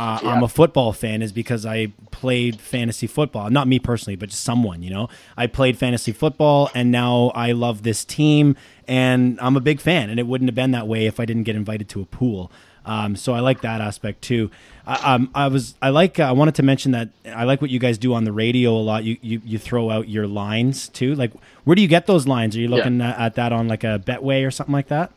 uh, 0.00 0.18
yeah. 0.22 0.30
I'm 0.30 0.42
a 0.42 0.48
football 0.48 0.94
fan 0.94 1.20
is 1.20 1.30
because 1.30 1.66
I 1.66 1.92
played 2.10 2.58
fantasy 2.58 3.06
football. 3.06 3.50
Not 3.50 3.68
me 3.68 3.78
personally, 3.78 4.16
but 4.16 4.30
just 4.30 4.42
someone. 4.42 4.82
You 4.82 4.88
know, 4.88 5.08
I 5.36 5.46
played 5.46 5.76
fantasy 5.76 6.12
football, 6.12 6.70
and 6.74 6.90
now 6.90 7.32
I 7.34 7.52
love 7.52 7.82
this 7.82 8.02
team, 8.06 8.56
and 8.88 9.38
I'm 9.42 9.58
a 9.58 9.60
big 9.60 9.78
fan. 9.78 10.08
And 10.08 10.18
it 10.18 10.26
wouldn't 10.26 10.48
have 10.48 10.54
been 10.54 10.70
that 10.70 10.88
way 10.88 11.04
if 11.04 11.20
I 11.20 11.26
didn't 11.26 11.42
get 11.42 11.54
invited 11.54 11.90
to 11.90 12.00
a 12.00 12.06
pool. 12.06 12.50
Um, 12.86 13.14
so 13.14 13.34
I 13.34 13.40
like 13.40 13.60
that 13.60 13.82
aspect 13.82 14.22
too. 14.22 14.50
I, 14.86 15.16
um, 15.16 15.30
I 15.34 15.48
was 15.48 15.74
I 15.82 15.90
like 15.90 16.18
uh, 16.18 16.22
I 16.22 16.32
wanted 16.32 16.54
to 16.54 16.62
mention 16.62 16.92
that 16.92 17.10
I 17.26 17.44
like 17.44 17.60
what 17.60 17.70
you 17.70 17.78
guys 17.78 17.98
do 17.98 18.14
on 18.14 18.24
the 18.24 18.32
radio 18.32 18.70
a 18.70 18.80
lot. 18.80 19.04
You 19.04 19.18
you, 19.20 19.42
you 19.44 19.58
throw 19.58 19.90
out 19.90 20.08
your 20.08 20.26
lines 20.26 20.88
too. 20.88 21.14
Like 21.14 21.32
where 21.64 21.74
do 21.74 21.82
you 21.82 21.88
get 21.88 22.06
those 22.06 22.26
lines? 22.26 22.56
Are 22.56 22.60
you 22.60 22.68
looking 22.68 23.00
yeah. 23.00 23.22
at 23.22 23.34
that 23.34 23.52
on 23.52 23.68
like 23.68 23.84
a 23.84 24.02
Betway 24.02 24.46
or 24.46 24.50
something 24.50 24.72
like 24.72 24.88
that? 24.88 25.12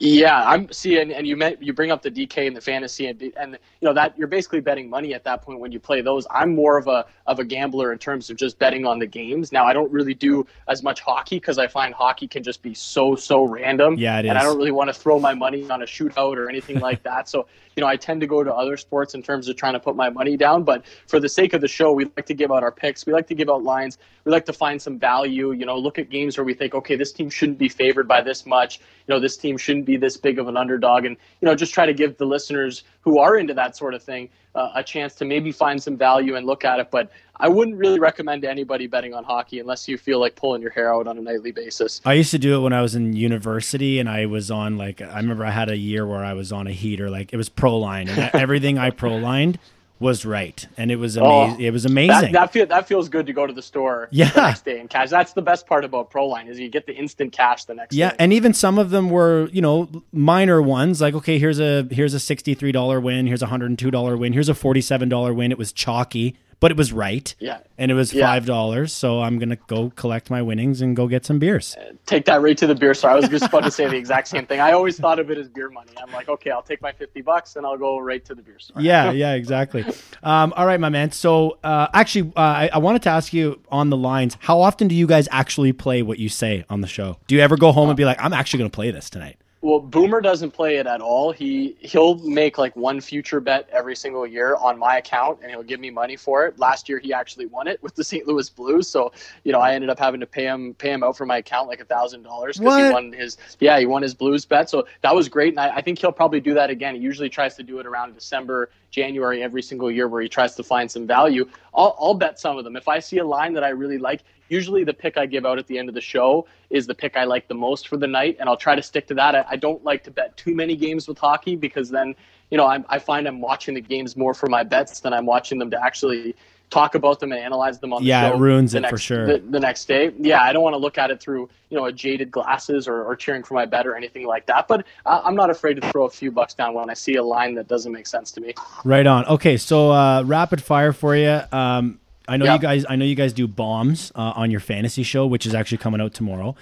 Yeah, 0.00 0.44
I'm 0.46 0.70
see, 0.70 1.00
and, 1.00 1.10
and 1.10 1.26
you 1.26 1.36
met, 1.36 1.60
you 1.60 1.72
bring 1.72 1.90
up 1.90 2.02
the 2.02 2.10
DK 2.10 2.46
and 2.46 2.56
the 2.56 2.60
fantasy, 2.60 3.06
and 3.06 3.20
and 3.36 3.58
you 3.80 3.86
know 3.86 3.92
that 3.94 4.16
you're 4.16 4.28
basically 4.28 4.60
betting 4.60 4.88
money 4.88 5.12
at 5.12 5.24
that 5.24 5.42
point 5.42 5.58
when 5.58 5.72
you 5.72 5.80
play 5.80 6.02
those. 6.02 6.24
I'm 6.30 6.54
more 6.54 6.78
of 6.78 6.86
a 6.86 7.04
of 7.26 7.40
a 7.40 7.44
gambler 7.44 7.92
in 7.92 7.98
terms 7.98 8.30
of 8.30 8.36
just 8.36 8.60
betting 8.60 8.86
on 8.86 9.00
the 9.00 9.06
games. 9.06 9.50
Now 9.50 9.66
I 9.66 9.72
don't 9.72 9.90
really 9.90 10.14
do 10.14 10.46
as 10.68 10.84
much 10.84 11.00
hockey 11.00 11.36
because 11.36 11.58
I 11.58 11.66
find 11.66 11.92
hockey 11.92 12.28
can 12.28 12.44
just 12.44 12.62
be 12.62 12.74
so 12.74 13.16
so 13.16 13.42
random. 13.42 13.96
Yeah, 13.98 14.20
it 14.20 14.26
is. 14.26 14.28
And 14.30 14.38
I 14.38 14.44
don't 14.44 14.56
really 14.56 14.70
want 14.70 14.88
to 14.88 14.94
throw 14.94 15.18
my 15.18 15.34
money 15.34 15.68
on 15.68 15.82
a 15.82 15.86
shootout 15.86 16.36
or 16.36 16.48
anything 16.48 16.78
like 16.78 17.02
that. 17.02 17.28
So 17.28 17.48
you 17.74 17.80
know 17.80 17.88
I 17.88 17.96
tend 17.96 18.20
to 18.20 18.28
go 18.28 18.44
to 18.44 18.54
other 18.54 18.76
sports 18.76 19.14
in 19.14 19.22
terms 19.22 19.48
of 19.48 19.56
trying 19.56 19.72
to 19.72 19.80
put 19.80 19.96
my 19.96 20.10
money 20.10 20.36
down. 20.36 20.62
But 20.62 20.84
for 21.08 21.18
the 21.18 21.28
sake 21.28 21.54
of 21.54 21.60
the 21.60 21.68
show, 21.68 21.92
we 21.92 22.04
like 22.04 22.26
to 22.26 22.34
give 22.34 22.52
out 22.52 22.62
our 22.62 22.72
picks. 22.72 23.04
We 23.04 23.12
like 23.12 23.26
to 23.28 23.34
give 23.34 23.50
out 23.50 23.64
lines. 23.64 23.98
We 24.24 24.30
like 24.30 24.46
to 24.46 24.52
find 24.52 24.80
some 24.80 24.96
value. 24.96 25.50
You 25.50 25.66
know, 25.66 25.76
look 25.76 25.98
at 25.98 26.08
games 26.08 26.38
where 26.38 26.44
we 26.44 26.54
think, 26.54 26.74
okay, 26.74 26.94
this 26.94 27.12
team 27.12 27.30
shouldn't 27.30 27.58
be 27.58 27.68
favored 27.68 28.06
by 28.06 28.20
this 28.20 28.46
much. 28.46 28.78
You 28.78 29.14
know, 29.14 29.18
this 29.18 29.36
team 29.36 29.56
shouldn't 29.56 29.87
be 29.88 29.96
this 29.96 30.16
big 30.16 30.38
of 30.38 30.46
an 30.46 30.56
underdog 30.56 31.04
and 31.04 31.16
you 31.40 31.46
know 31.46 31.54
just 31.54 31.74
try 31.74 31.86
to 31.86 31.94
give 31.94 32.16
the 32.18 32.26
listeners 32.26 32.84
who 33.00 33.18
are 33.18 33.36
into 33.38 33.54
that 33.54 33.76
sort 33.76 33.94
of 33.94 34.02
thing 34.02 34.28
uh, 34.54 34.70
a 34.76 34.82
chance 34.82 35.14
to 35.14 35.24
maybe 35.24 35.50
find 35.50 35.82
some 35.82 35.96
value 35.96 36.36
and 36.36 36.46
look 36.46 36.64
at 36.64 36.78
it. 36.78 36.90
But 36.90 37.10
i 37.40 37.48
wouldn't 37.48 37.76
really 37.76 38.00
recommend 38.00 38.44
anybody 38.44 38.86
betting 38.86 39.14
on 39.14 39.24
hockey 39.24 39.60
unless 39.60 39.88
you 39.88 39.96
feel 39.96 40.20
like 40.20 40.34
pulling 40.36 40.60
your 40.60 40.72
hair 40.72 40.92
out 40.92 41.06
on 41.06 41.16
a 41.18 41.20
nightly 41.20 41.52
basis. 41.52 42.00
I 42.04 42.14
used 42.14 42.32
to 42.32 42.38
do 42.38 42.56
it 42.56 42.60
when 42.60 42.72
i 42.72 42.82
was 42.82 42.94
in 42.94 43.14
university 43.14 43.98
and 43.98 44.08
i 44.08 44.26
was 44.26 44.50
on 44.50 44.76
like 44.76 45.00
i 45.00 45.16
remember 45.16 45.44
i 45.44 45.50
had 45.50 45.68
a 45.68 45.76
year 45.76 46.06
where 46.06 46.24
i 46.24 46.32
was 46.32 46.52
on 46.52 46.66
a 46.66 46.72
heater 46.72 47.08
like 47.08 47.32
it 47.32 47.36
was 47.36 47.48
pro 47.48 47.76
line 47.76 48.08
and 48.08 48.18
everything 48.34 48.76
i 48.78 48.90
pro 48.90 49.16
lined 49.16 49.58
was 50.00 50.24
right, 50.24 50.66
and 50.76 50.90
it 50.90 50.96
was 50.96 51.16
amazing. 51.16 51.56
Oh, 51.56 51.64
it 51.66 51.70
was 51.70 51.84
amazing. 51.84 52.32
That, 52.32 52.32
that, 52.32 52.52
feel, 52.52 52.66
that 52.66 52.86
feels 52.86 53.08
good 53.08 53.26
to 53.26 53.32
go 53.32 53.46
to 53.46 53.52
the 53.52 53.62
store 53.62 54.08
yeah. 54.10 54.30
the 54.30 54.42
next 54.42 54.64
day 54.64 54.78
and 54.78 54.88
cash. 54.88 55.10
That's 55.10 55.32
the 55.32 55.42
best 55.42 55.66
part 55.66 55.84
about 55.84 56.10
Proline 56.10 56.48
is 56.48 56.58
you 56.58 56.68
get 56.68 56.86
the 56.86 56.94
instant 56.94 57.32
cash 57.32 57.64
the 57.64 57.74
next 57.74 57.94
yeah, 57.94 58.10
day. 58.10 58.16
and 58.20 58.32
even 58.32 58.54
some 58.54 58.78
of 58.78 58.90
them 58.90 59.10
were 59.10 59.48
you 59.52 59.60
know 59.60 59.88
minor 60.12 60.62
ones 60.62 61.00
like 61.00 61.14
okay 61.14 61.38
here's 61.38 61.58
a 61.58 61.86
here's 61.90 62.14
a 62.14 62.20
sixty 62.20 62.54
three 62.54 62.72
dollar 62.72 63.00
win, 63.00 63.26
here's 63.26 63.42
a 63.42 63.46
hundred 63.46 63.66
and 63.66 63.78
two 63.78 63.90
dollar 63.90 64.16
win, 64.16 64.32
here's 64.32 64.48
a 64.48 64.54
forty 64.54 64.80
seven 64.80 65.08
dollar 65.08 65.34
win. 65.34 65.50
It 65.50 65.58
was 65.58 65.72
chalky 65.72 66.36
but 66.60 66.70
it 66.70 66.76
was 66.76 66.92
right. 66.92 67.34
Yeah. 67.38 67.60
And 67.76 67.90
it 67.90 67.94
was 67.94 68.12
five 68.12 68.46
dollars, 68.46 68.92
so 68.92 69.20
I'm 69.20 69.38
gonna 69.38 69.56
go 69.66 69.90
collect 69.90 70.30
my 70.30 70.42
winnings 70.42 70.80
and 70.80 70.96
go 70.96 71.06
get 71.06 71.24
some 71.24 71.38
beers. 71.38 71.76
Uh, 71.76 71.92
take 72.06 72.24
that 72.24 72.42
right 72.42 72.56
to 72.58 72.66
the 72.66 72.74
beer 72.74 72.94
store. 72.94 73.10
I 73.10 73.14
was 73.14 73.28
just 73.28 73.46
about 73.46 73.64
to 73.64 73.70
say 73.70 73.86
the 73.86 73.96
exact 73.96 74.28
same 74.28 74.46
thing. 74.46 74.60
I 74.60 74.72
always 74.72 74.98
thought 74.98 75.18
of 75.18 75.30
it 75.30 75.38
as 75.38 75.48
beer 75.48 75.70
money. 75.70 75.92
I'm 76.02 76.12
like, 76.12 76.28
okay, 76.28 76.50
I'll 76.50 76.62
take 76.62 76.82
my 76.82 76.92
fifty 76.92 77.20
bucks 77.20 77.56
and 77.56 77.64
I'll 77.64 77.78
go 77.78 77.98
right 77.98 78.24
to 78.24 78.34
the 78.34 78.42
beer 78.42 78.58
store. 78.58 78.82
Yeah, 78.82 79.10
yeah, 79.12 79.34
exactly. 79.34 79.84
um, 80.22 80.52
all 80.56 80.66
right, 80.66 80.80
my 80.80 80.88
man. 80.88 81.12
So 81.12 81.58
uh, 81.62 81.88
actually, 81.94 82.32
uh, 82.36 82.40
I, 82.40 82.70
I, 82.72 82.78
wanted 82.78 83.02
to 83.02 83.10
ask 83.10 83.32
you 83.32 83.60
on 83.70 83.90
the 83.90 83.96
lines. 83.96 84.36
How 84.40 84.60
often 84.60 84.88
do 84.88 84.94
you 84.94 85.06
guys 85.06 85.28
actually 85.30 85.72
play 85.72 86.02
what 86.02 86.18
you 86.18 86.28
say 86.28 86.64
on 86.68 86.80
the 86.80 86.88
show? 86.88 87.18
Do 87.26 87.34
you 87.34 87.40
ever 87.40 87.56
go 87.56 87.72
home 87.72 87.88
and 87.88 87.96
be 87.96 88.04
like, 88.04 88.20
I'm 88.20 88.32
actually 88.32 88.58
gonna 88.58 88.70
play 88.70 88.90
this 88.90 89.10
tonight? 89.10 89.36
Well, 89.60 89.80
Boomer 89.80 90.20
doesn't 90.20 90.52
play 90.52 90.76
it 90.76 90.86
at 90.86 91.00
all. 91.00 91.32
He 91.32 91.76
he'll 91.80 92.16
make 92.18 92.58
like 92.58 92.76
one 92.76 93.00
future 93.00 93.40
bet 93.40 93.68
every 93.72 93.96
single 93.96 94.24
year 94.24 94.54
on 94.54 94.78
my 94.78 94.98
account, 94.98 95.40
and 95.42 95.50
he'll 95.50 95.64
give 95.64 95.80
me 95.80 95.90
money 95.90 96.14
for 96.14 96.46
it. 96.46 96.60
Last 96.60 96.88
year, 96.88 97.00
he 97.00 97.12
actually 97.12 97.46
won 97.46 97.66
it 97.66 97.82
with 97.82 97.96
the 97.96 98.04
St. 98.10 98.24
Louis 98.28 98.48
Blues, 98.48 98.86
so 98.86 99.12
you 99.42 99.50
know 99.50 99.58
I 99.58 99.74
ended 99.74 99.90
up 99.90 99.98
having 99.98 100.20
to 100.20 100.26
pay 100.26 100.44
him 100.44 100.74
pay 100.74 100.92
him 100.92 101.02
out 101.02 101.16
for 101.16 101.26
my 101.26 101.38
account 101.38 101.66
like 101.66 101.80
a 101.80 101.84
thousand 101.84 102.22
dollars 102.22 102.58
because 102.58 102.76
he 102.76 102.92
won 102.92 103.12
his 103.12 103.36
yeah 103.58 103.80
he 103.80 103.86
won 103.86 104.02
his 104.02 104.14
Blues 104.14 104.44
bet. 104.44 104.70
So 104.70 104.86
that 105.02 105.12
was 105.12 105.28
great, 105.28 105.54
and 105.54 105.60
I, 105.60 105.76
I 105.76 105.80
think 105.82 105.98
he'll 105.98 106.12
probably 106.12 106.40
do 106.40 106.54
that 106.54 106.70
again. 106.70 106.94
He 106.94 107.00
usually 107.00 107.28
tries 107.28 107.56
to 107.56 107.64
do 107.64 107.80
it 107.80 107.86
around 107.86 108.14
December, 108.14 108.70
January 108.92 109.42
every 109.42 109.62
single 109.62 109.90
year, 109.90 110.06
where 110.06 110.22
he 110.22 110.28
tries 110.28 110.54
to 110.54 110.62
find 110.62 110.88
some 110.88 111.04
value. 111.04 111.48
I'll 111.74 111.96
I'll 111.98 112.14
bet 112.14 112.38
some 112.38 112.58
of 112.58 112.64
them 112.64 112.76
if 112.76 112.86
I 112.86 113.00
see 113.00 113.18
a 113.18 113.26
line 113.26 113.54
that 113.54 113.64
I 113.64 113.70
really 113.70 113.98
like 113.98 114.22
usually 114.48 114.84
the 114.84 114.94
pick 114.94 115.16
I 115.16 115.26
give 115.26 115.46
out 115.46 115.58
at 115.58 115.66
the 115.66 115.78
end 115.78 115.88
of 115.88 115.94
the 115.94 116.00
show 116.00 116.46
is 116.70 116.86
the 116.86 116.94
pick 116.94 117.16
I 117.16 117.24
like 117.24 117.48
the 117.48 117.54
most 117.54 117.88
for 117.88 117.96
the 117.96 118.06
night, 118.06 118.36
and 118.40 118.48
I'll 118.48 118.56
try 118.56 118.74
to 118.74 118.82
stick 118.82 119.06
to 119.08 119.14
that. 119.14 119.34
I, 119.34 119.44
I 119.50 119.56
don't 119.56 119.82
like 119.84 120.04
to 120.04 120.10
bet 120.10 120.36
too 120.36 120.54
many 120.54 120.76
games 120.76 121.08
with 121.08 121.18
hockey 121.18 121.56
because 121.56 121.90
then, 121.90 122.14
you 122.50 122.58
know, 122.58 122.66
I, 122.66 122.84
I 122.88 122.98
find 122.98 123.26
I'm 123.26 123.40
watching 123.40 123.74
the 123.74 123.80
games 123.80 124.16
more 124.16 124.34
for 124.34 124.48
my 124.48 124.62
bets 124.62 125.00
than 125.00 125.12
I'm 125.12 125.26
watching 125.26 125.58
them 125.58 125.70
to 125.70 125.84
actually 125.84 126.34
talk 126.70 126.94
about 126.94 127.20
them 127.20 127.32
and 127.32 127.40
analyze 127.40 127.78
them 127.78 127.92
on 127.92 128.02
the 128.02 128.08
yeah, 128.08 128.28
show. 128.28 128.34
it 128.34 128.38
ruins 128.38 128.74
it 128.74 128.80
next, 128.80 128.90
for 128.90 128.98
sure. 128.98 129.26
The, 129.26 129.38
the, 129.38 129.60
next 129.60 129.86
day, 129.86 130.12
yeah, 130.18 130.42
I 130.42 130.52
don't 130.52 130.62
want 130.62 130.74
to 130.74 130.78
look 130.78 130.98
at 130.98 131.10
it 131.10 131.20
through 131.20 131.48
you 131.70 131.76
know 131.76 131.86
a 131.86 131.92
jaded 131.92 132.30
glasses 132.30 132.88
or, 132.88 133.04
or 133.04 133.16
cheering 133.16 133.42
for 133.42 133.54
my 133.54 133.66
bet 133.66 133.86
or 133.86 133.96
anything 133.96 134.26
like 134.26 134.46
that. 134.46 134.68
But 134.68 134.86
uh, 135.06 135.22
I'm 135.24 135.34
not 135.34 135.50
afraid 135.50 135.80
to 135.80 135.90
throw 135.90 136.04
a 136.04 136.10
few 136.10 136.30
bucks 136.30 136.54
down 136.54 136.74
when 136.74 136.90
I 136.90 136.94
see 136.94 137.16
a 137.16 137.22
line 137.22 137.54
that 137.54 137.68
doesn't 137.68 137.92
make 137.92 138.06
sense 138.06 138.30
to 138.32 138.40
me. 138.40 138.54
Right 138.84 139.06
on. 139.06 139.24
Okay, 139.26 139.56
so 139.56 139.90
uh, 139.90 140.22
rapid 140.24 140.62
fire 140.62 140.92
for 140.92 141.16
you. 141.16 141.40
Um, 141.52 142.00
I 142.28 142.36
know 142.36 142.44
yep. 142.44 142.60
you 142.60 142.62
guys. 142.62 142.84
I 142.88 142.96
know 142.96 143.04
you 143.04 143.14
guys 143.14 143.32
do 143.32 143.48
bombs 143.48 144.12
uh, 144.14 144.32
on 144.36 144.50
your 144.50 144.60
fantasy 144.60 145.02
show, 145.02 145.26
which 145.26 145.46
is 145.46 145.54
actually 145.54 145.78
coming 145.78 146.00
out 146.00 146.14
tomorrow. 146.14 146.54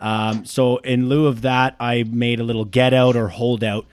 Um, 0.00 0.44
so 0.44 0.78
in 0.78 1.08
lieu 1.08 1.26
of 1.26 1.42
that, 1.42 1.76
I 1.78 2.02
made 2.02 2.40
a 2.40 2.44
little 2.44 2.64
get 2.64 2.92
out 2.92 3.16
or 3.16 3.28
hold 3.28 3.62
out. 3.62 3.86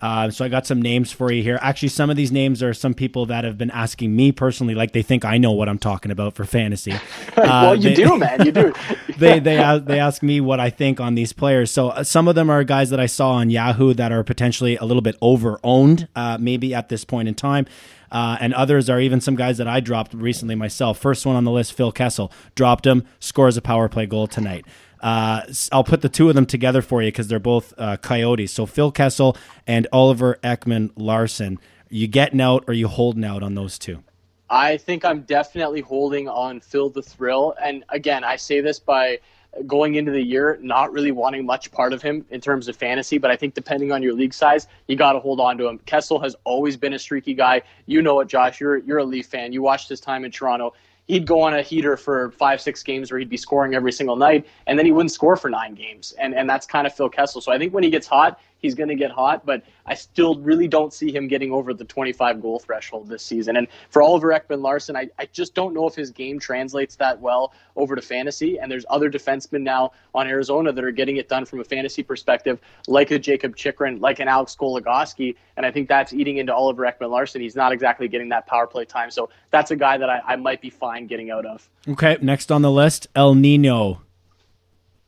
Uh, 0.00 0.30
so 0.30 0.44
I 0.44 0.48
got 0.48 0.66
some 0.66 0.82
names 0.82 1.10
for 1.10 1.32
you 1.32 1.42
here. 1.42 1.58
Actually, 1.62 1.88
some 1.88 2.10
of 2.10 2.16
these 2.16 2.30
names 2.30 2.62
are 2.62 2.74
some 2.74 2.92
people 2.92 3.26
that 3.26 3.44
have 3.44 3.56
been 3.56 3.70
asking 3.70 4.14
me 4.14 4.30
personally, 4.30 4.74
like 4.74 4.92
they 4.92 5.02
think 5.02 5.24
I 5.24 5.38
know 5.38 5.52
what 5.52 5.70
I'm 5.70 5.78
talking 5.78 6.10
about 6.10 6.34
for 6.34 6.44
fantasy. 6.44 6.94
Uh, 7.36 7.42
well, 7.42 7.76
you 7.76 7.90
they, 7.90 7.94
do, 7.94 8.16
man. 8.16 8.46
You 8.46 8.50
do. 8.52 8.72
they 9.18 9.38
they 9.40 9.58
ask, 9.58 9.84
they 9.84 10.00
ask 10.00 10.22
me 10.22 10.40
what 10.40 10.58
I 10.58 10.70
think 10.70 11.00
on 11.00 11.16
these 11.16 11.34
players. 11.34 11.70
So 11.70 11.90
uh, 11.90 12.02
some 12.02 12.28
of 12.28 12.34
them 12.34 12.48
are 12.48 12.64
guys 12.64 12.88
that 12.88 12.98
I 12.98 13.04
saw 13.04 13.32
on 13.32 13.50
Yahoo 13.50 13.92
that 13.92 14.10
are 14.10 14.24
potentially 14.24 14.76
a 14.76 14.84
little 14.86 15.02
bit 15.02 15.16
over 15.20 15.60
owned, 15.62 16.08
uh, 16.16 16.38
maybe 16.40 16.74
at 16.74 16.88
this 16.88 17.04
point 17.04 17.28
in 17.28 17.34
time. 17.34 17.66
Uh, 18.10 18.36
and 18.40 18.54
others 18.54 18.88
are 18.88 19.00
even 19.00 19.20
some 19.20 19.36
guys 19.36 19.58
that 19.58 19.68
I 19.68 19.80
dropped 19.80 20.14
recently 20.14 20.54
myself. 20.54 20.98
First 20.98 21.26
one 21.26 21.36
on 21.36 21.44
the 21.44 21.50
list, 21.50 21.72
Phil 21.72 21.92
Kessel. 21.92 22.32
Dropped 22.54 22.86
him, 22.86 23.04
scores 23.20 23.56
a 23.56 23.62
power 23.62 23.88
play 23.88 24.06
goal 24.06 24.26
tonight. 24.26 24.66
Uh, 25.00 25.42
I'll 25.72 25.84
put 25.84 26.00
the 26.00 26.08
two 26.08 26.28
of 26.28 26.34
them 26.34 26.46
together 26.46 26.82
for 26.82 27.02
you 27.02 27.08
because 27.08 27.28
they're 27.28 27.38
both 27.38 27.74
uh, 27.78 27.96
Coyotes. 27.98 28.52
So 28.52 28.66
Phil 28.66 28.90
Kessel 28.90 29.36
and 29.66 29.86
Oliver 29.92 30.38
Ekman 30.42 30.90
Larsson. 30.96 31.58
You 31.88 32.08
getting 32.08 32.40
out 32.40 32.64
or 32.66 32.74
you 32.74 32.88
holding 32.88 33.24
out 33.24 33.42
on 33.42 33.54
those 33.54 33.78
two? 33.78 34.02
I 34.48 34.76
think 34.76 35.04
I'm 35.04 35.22
definitely 35.22 35.80
holding 35.80 36.28
on 36.28 36.60
Phil 36.60 36.90
the 36.90 37.02
Thrill. 37.02 37.54
And 37.62 37.84
again, 37.88 38.24
I 38.24 38.36
say 38.36 38.60
this 38.60 38.78
by 38.78 39.20
going 39.66 39.94
into 39.94 40.12
the 40.12 40.22
year, 40.22 40.58
not 40.60 40.92
really 40.92 41.12
wanting 41.12 41.46
much 41.46 41.70
part 41.70 41.92
of 41.92 42.02
him 42.02 42.24
in 42.30 42.40
terms 42.40 42.68
of 42.68 42.76
fantasy, 42.76 43.18
but 43.18 43.30
I 43.30 43.36
think 43.36 43.54
depending 43.54 43.92
on 43.92 44.02
your 44.02 44.12
league 44.12 44.34
size, 44.34 44.66
you 44.88 44.96
got 44.96 45.12
to 45.12 45.20
hold 45.20 45.40
on 45.40 45.56
to 45.58 45.66
him. 45.66 45.78
Kessel 45.86 46.18
has 46.20 46.36
always 46.44 46.76
been 46.76 46.94
a 46.94 46.98
streaky 46.98 47.34
guy. 47.34 47.62
You 47.86 48.02
know 48.02 48.20
it, 48.20 48.28
Josh. 48.28 48.60
You're 48.60 48.78
you're 48.78 48.98
a 48.98 49.04
Leaf 49.04 49.26
fan. 49.26 49.52
You 49.52 49.62
watched 49.62 49.88
his 49.88 50.00
time 50.00 50.24
in 50.24 50.30
Toronto. 50.30 50.74
He'd 51.06 51.26
go 51.26 51.40
on 51.40 51.54
a 51.54 51.62
heater 51.62 51.96
for 51.96 52.32
five, 52.32 52.60
six 52.60 52.82
games 52.82 53.12
where 53.12 53.20
he'd 53.20 53.28
be 53.28 53.36
scoring 53.36 53.74
every 53.74 53.92
single 53.92 54.16
night, 54.16 54.44
and 54.66 54.76
then 54.76 54.84
he 54.84 54.90
wouldn't 54.90 55.12
score 55.12 55.36
for 55.36 55.48
nine 55.48 55.74
games. 55.74 56.12
And 56.18 56.34
and 56.34 56.48
that's 56.48 56.66
kind 56.66 56.86
of 56.86 56.94
Phil 56.94 57.08
Kessel. 57.08 57.40
So 57.40 57.52
I 57.52 57.58
think 57.58 57.72
when 57.72 57.84
he 57.84 57.90
gets 57.90 58.06
hot, 58.06 58.40
he's 58.58 58.74
going 58.74 58.88
to 58.88 58.94
get 58.94 59.10
hot, 59.10 59.44
but 59.44 59.62
I 59.86 59.94
still 59.94 60.36
really 60.36 60.68
don't 60.68 60.92
see 60.92 61.12
him 61.12 61.28
getting 61.28 61.52
over 61.52 61.72
the 61.74 61.84
25 61.84 62.40
goal 62.40 62.58
threshold 62.58 63.08
this 63.08 63.22
season. 63.22 63.56
And 63.56 63.68
for 63.90 64.02
Oliver 64.02 64.28
Ekman 64.28 64.62
Larsson, 64.62 64.96
I, 64.96 65.08
I 65.18 65.26
just 65.26 65.54
don't 65.54 65.74
know 65.74 65.86
if 65.86 65.94
his 65.94 66.10
game 66.10 66.38
translates 66.38 66.96
that 66.96 67.20
well 67.20 67.52
over 67.76 67.94
to 67.94 68.02
fantasy. 68.02 68.58
And 68.58 68.70
there's 68.70 68.84
other 68.90 69.10
defensemen 69.10 69.62
now 69.62 69.92
on 70.14 70.26
Arizona 70.26 70.72
that 70.72 70.84
are 70.84 70.90
getting 70.90 71.16
it 71.16 71.28
done 71.28 71.44
from 71.44 71.60
a 71.60 71.64
fantasy 71.64 72.02
perspective, 72.02 72.60
like 72.88 73.10
a 73.10 73.18
Jakob 73.18 73.56
Chychrun, 73.56 74.00
like 74.00 74.18
an 74.18 74.28
Alex 74.28 74.56
Goligoski. 74.58 75.36
And 75.56 75.64
I 75.64 75.70
think 75.70 75.88
that's 75.88 76.12
eating 76.12 76.38
into 76.38 76.54
Oliver 76.54 76.82
Ekman 76.84 77.10
Larsson. 77.10 77.40
He's 77.40 77.56
not 77.56 77.72
exactly 77.72 78.08
getting 78.08 78.28
that 78.30 78.46
power 78.46 78.66
play 78.66 78.84
time. 78.84 79.10
So 79.10 79.28
that's 79.50 79.70
a 79.70 79.76
guy 79.76 79.98
that 79.98 80.10
I, 80.10 80.20
I 80.26 80.36
might 80.36 80.60
be 80.60 80.70
fine 80.70 81.06
getting 81.06 81.30
out 81.30 81.46
of. 81.46 81.68
Okay, 81.88 82.18
next 82.20 82.50
on 82.50 82.62
the 82.62 82.70
list, 82.70 83.06
El 83.14 83.34
Nino. 83.34 84.02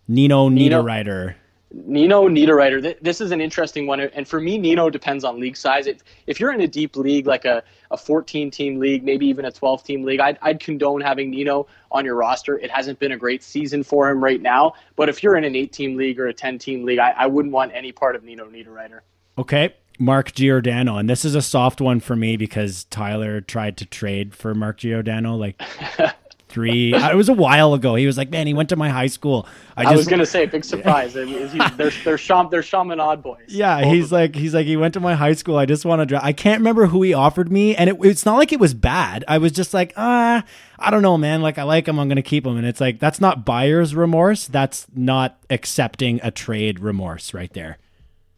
Nino 0.06 0.48
Niederreiter. 0.48 1.34
Nino 1.70 2.28
Niederreiter, 2.28 2.82
th- 2.82 2.98
this 3.02 3.20
is 3.20 3.30
an 3.30 3.40
interesting 3.40 3.86
one. 3.86 4.00
And 4.00 4.26
for 4.26 4.40
me, 4.40 4.56
Nino 4.56 4.88
depends 4.88 5.24
on 5.24 5.38
league 5.38 5.56
size. 5.56 5.86
If, 5.86 6.02
if 6.26 6.40
you're 6.40 6.52
in 6.52 6.60
a 6.62 6.68
deep 6.68 6.96
league, 6.96 7.26
like 7.26 7.44
a, 7.44 7.62
a 7.90 7.96
14 7.96 8.50
team 8.50 8.78
league, 8.78 9.04
maybe 9.04 9.26
even 9.26 9.44
a 9.44 9.52
12 9.52 9.84
team 9.84 10.02
league, 10.02 10.20
I'd, 10.20 10.38
I'd 10.40 10.60
condone 10.60 11.00
having 11.00 11.30
Nino 11.30 11.66
on 11.92 12.04
your 12.04 12.14
roster. 12.14 12.58
It 12.58 12.70
hasn't 12.70 12.98
been 12.98 13.12
a 13.12 13.18
great 13.18 13.42
season 13.42 13.82
for 13.82 14.08
him 14.08 14.22
right 14.22 14.40
now. 14.40 14.74
But 14.96 15.08
if 15.08 15.22
you're 15.22 15.36
in 15.36 15.44
an 15.44 15.54
eight 15.54 15.72
team 15.72 15.96
league 15.96 16.18
or 16.18 16.28
a 16.28 16.34
10 16.34 16.58
team 16.58 16.84
league, 16.84 16.98
I, 16.98 17.10
I 17.10 17.26
wouldn't 17.26 17.52
want 17.52 17.72
any 17.74 17.92
part 17.92 18.16
of 18.16 18.24
Nino 18.24 18.46
Niederreiter. 18.46 19.00
Okay. 19.36 19.74
Mark 20.00 20.32
Giordano, 20.32 20.96
and 20.96 21.10
this 21.10 21.24
is 21.24 21.34
a 21.34 21.42
soft 21.42 21.80
one 21.80 21.98
for 21.98 22.14
me 22.14 22.36
because 22.36 22.84
Tyler 22.84 23.40
tried 23.40 23.76
to 23.78 23.84
trade 23.84 24.32
for 24.32 24.54
Mark 24.54 24.78
Giordano 24.78 25.34
like 25.34 25.60
three. 26.48 26.94
it 26.94 27.16
was 27.16 27.28
a 27.28 27.32
while 27.32 27.74
ago. 27.74 27.94
He 27.94 28.06
was 28.06 28.18
like, 28.18 28.30
"Man, 28.30 28.46
he 28.46 28.54
went 28.54 28.68
to 28.70 28.76
my 28.76 28.88
high 28.88 29.06
school." 29.06 29.46
I, 29.76 29.92
I 29.92 29.96
was 29.96 30.08
gonna 30.08 30.26
say, 30.26 30.46
big 30.46 30.64
surprise. 30.64 31.14
Mean, 31.14 31.48
they're 31.76 31.90
they're 32.04 32.18
Sham, 32.18 32.48
they're 32.50 32.62
Chaminade 32.62 33.22
boys. 33.22 33.44
Yeah, 33.48 33.84
he's 33.84 34.10
like 34.10 34.34
he's 34.34 34.54
like 34.54 34.66
he 34.66 34.76
went 34.76 34.94
to 34.94 35.00
my 35.00 35.14
high 35.14 35.34
school. 35.34 35.56
I 35.56 35.66
just 35.66 35.84
want 35.84 36.08
to. 36.08 36.24
I 36.24 36.32
can't 36.32 36.60
remember 36.60 36.86
who 36.86 37.02
he 37.02 37.14
offered 37.14 37.52
me, 37.52 37.76
and 37.76 37.90
it, 37.90 37.96
it's 38.02 38.24
not 38.26 38.36
like 38.36 38.52
it 38.52 38.60
was 38.60 38.74
bad. 38.74 39.24
I 39.28 39.38
was 39.38 39.52
just 39.52 39.72
like, 39.72 39.92
ah, 39.96 40.44
I 40.78 40.90
don't 40.90 41.02
know, 41.02 41.16
man. 41.18 41.42
Like 41.42 41.58
I 41.58 41.62
like 41.62 41.86
him, 41.86 41.98
I'm 41.98 42.08
gonna 42.08 42.22
keep 42.22 42.46
him, 42.46 42.56
and 42.56 42.66
it's 42.66 42.80
like 42.80 42.98
that's 42.98 43.20
not 43.20 43.44
buyer's 43.44 43.94
remorse. 43.94 44.46
That's 44.46 44.86
not 44.94 45.38
accepting 45.50 46.20
a 46.22 46.30
trade 46.30 46.80
remorse 46.80 47.32
right 47.34 47.52
there. 47.52 47.78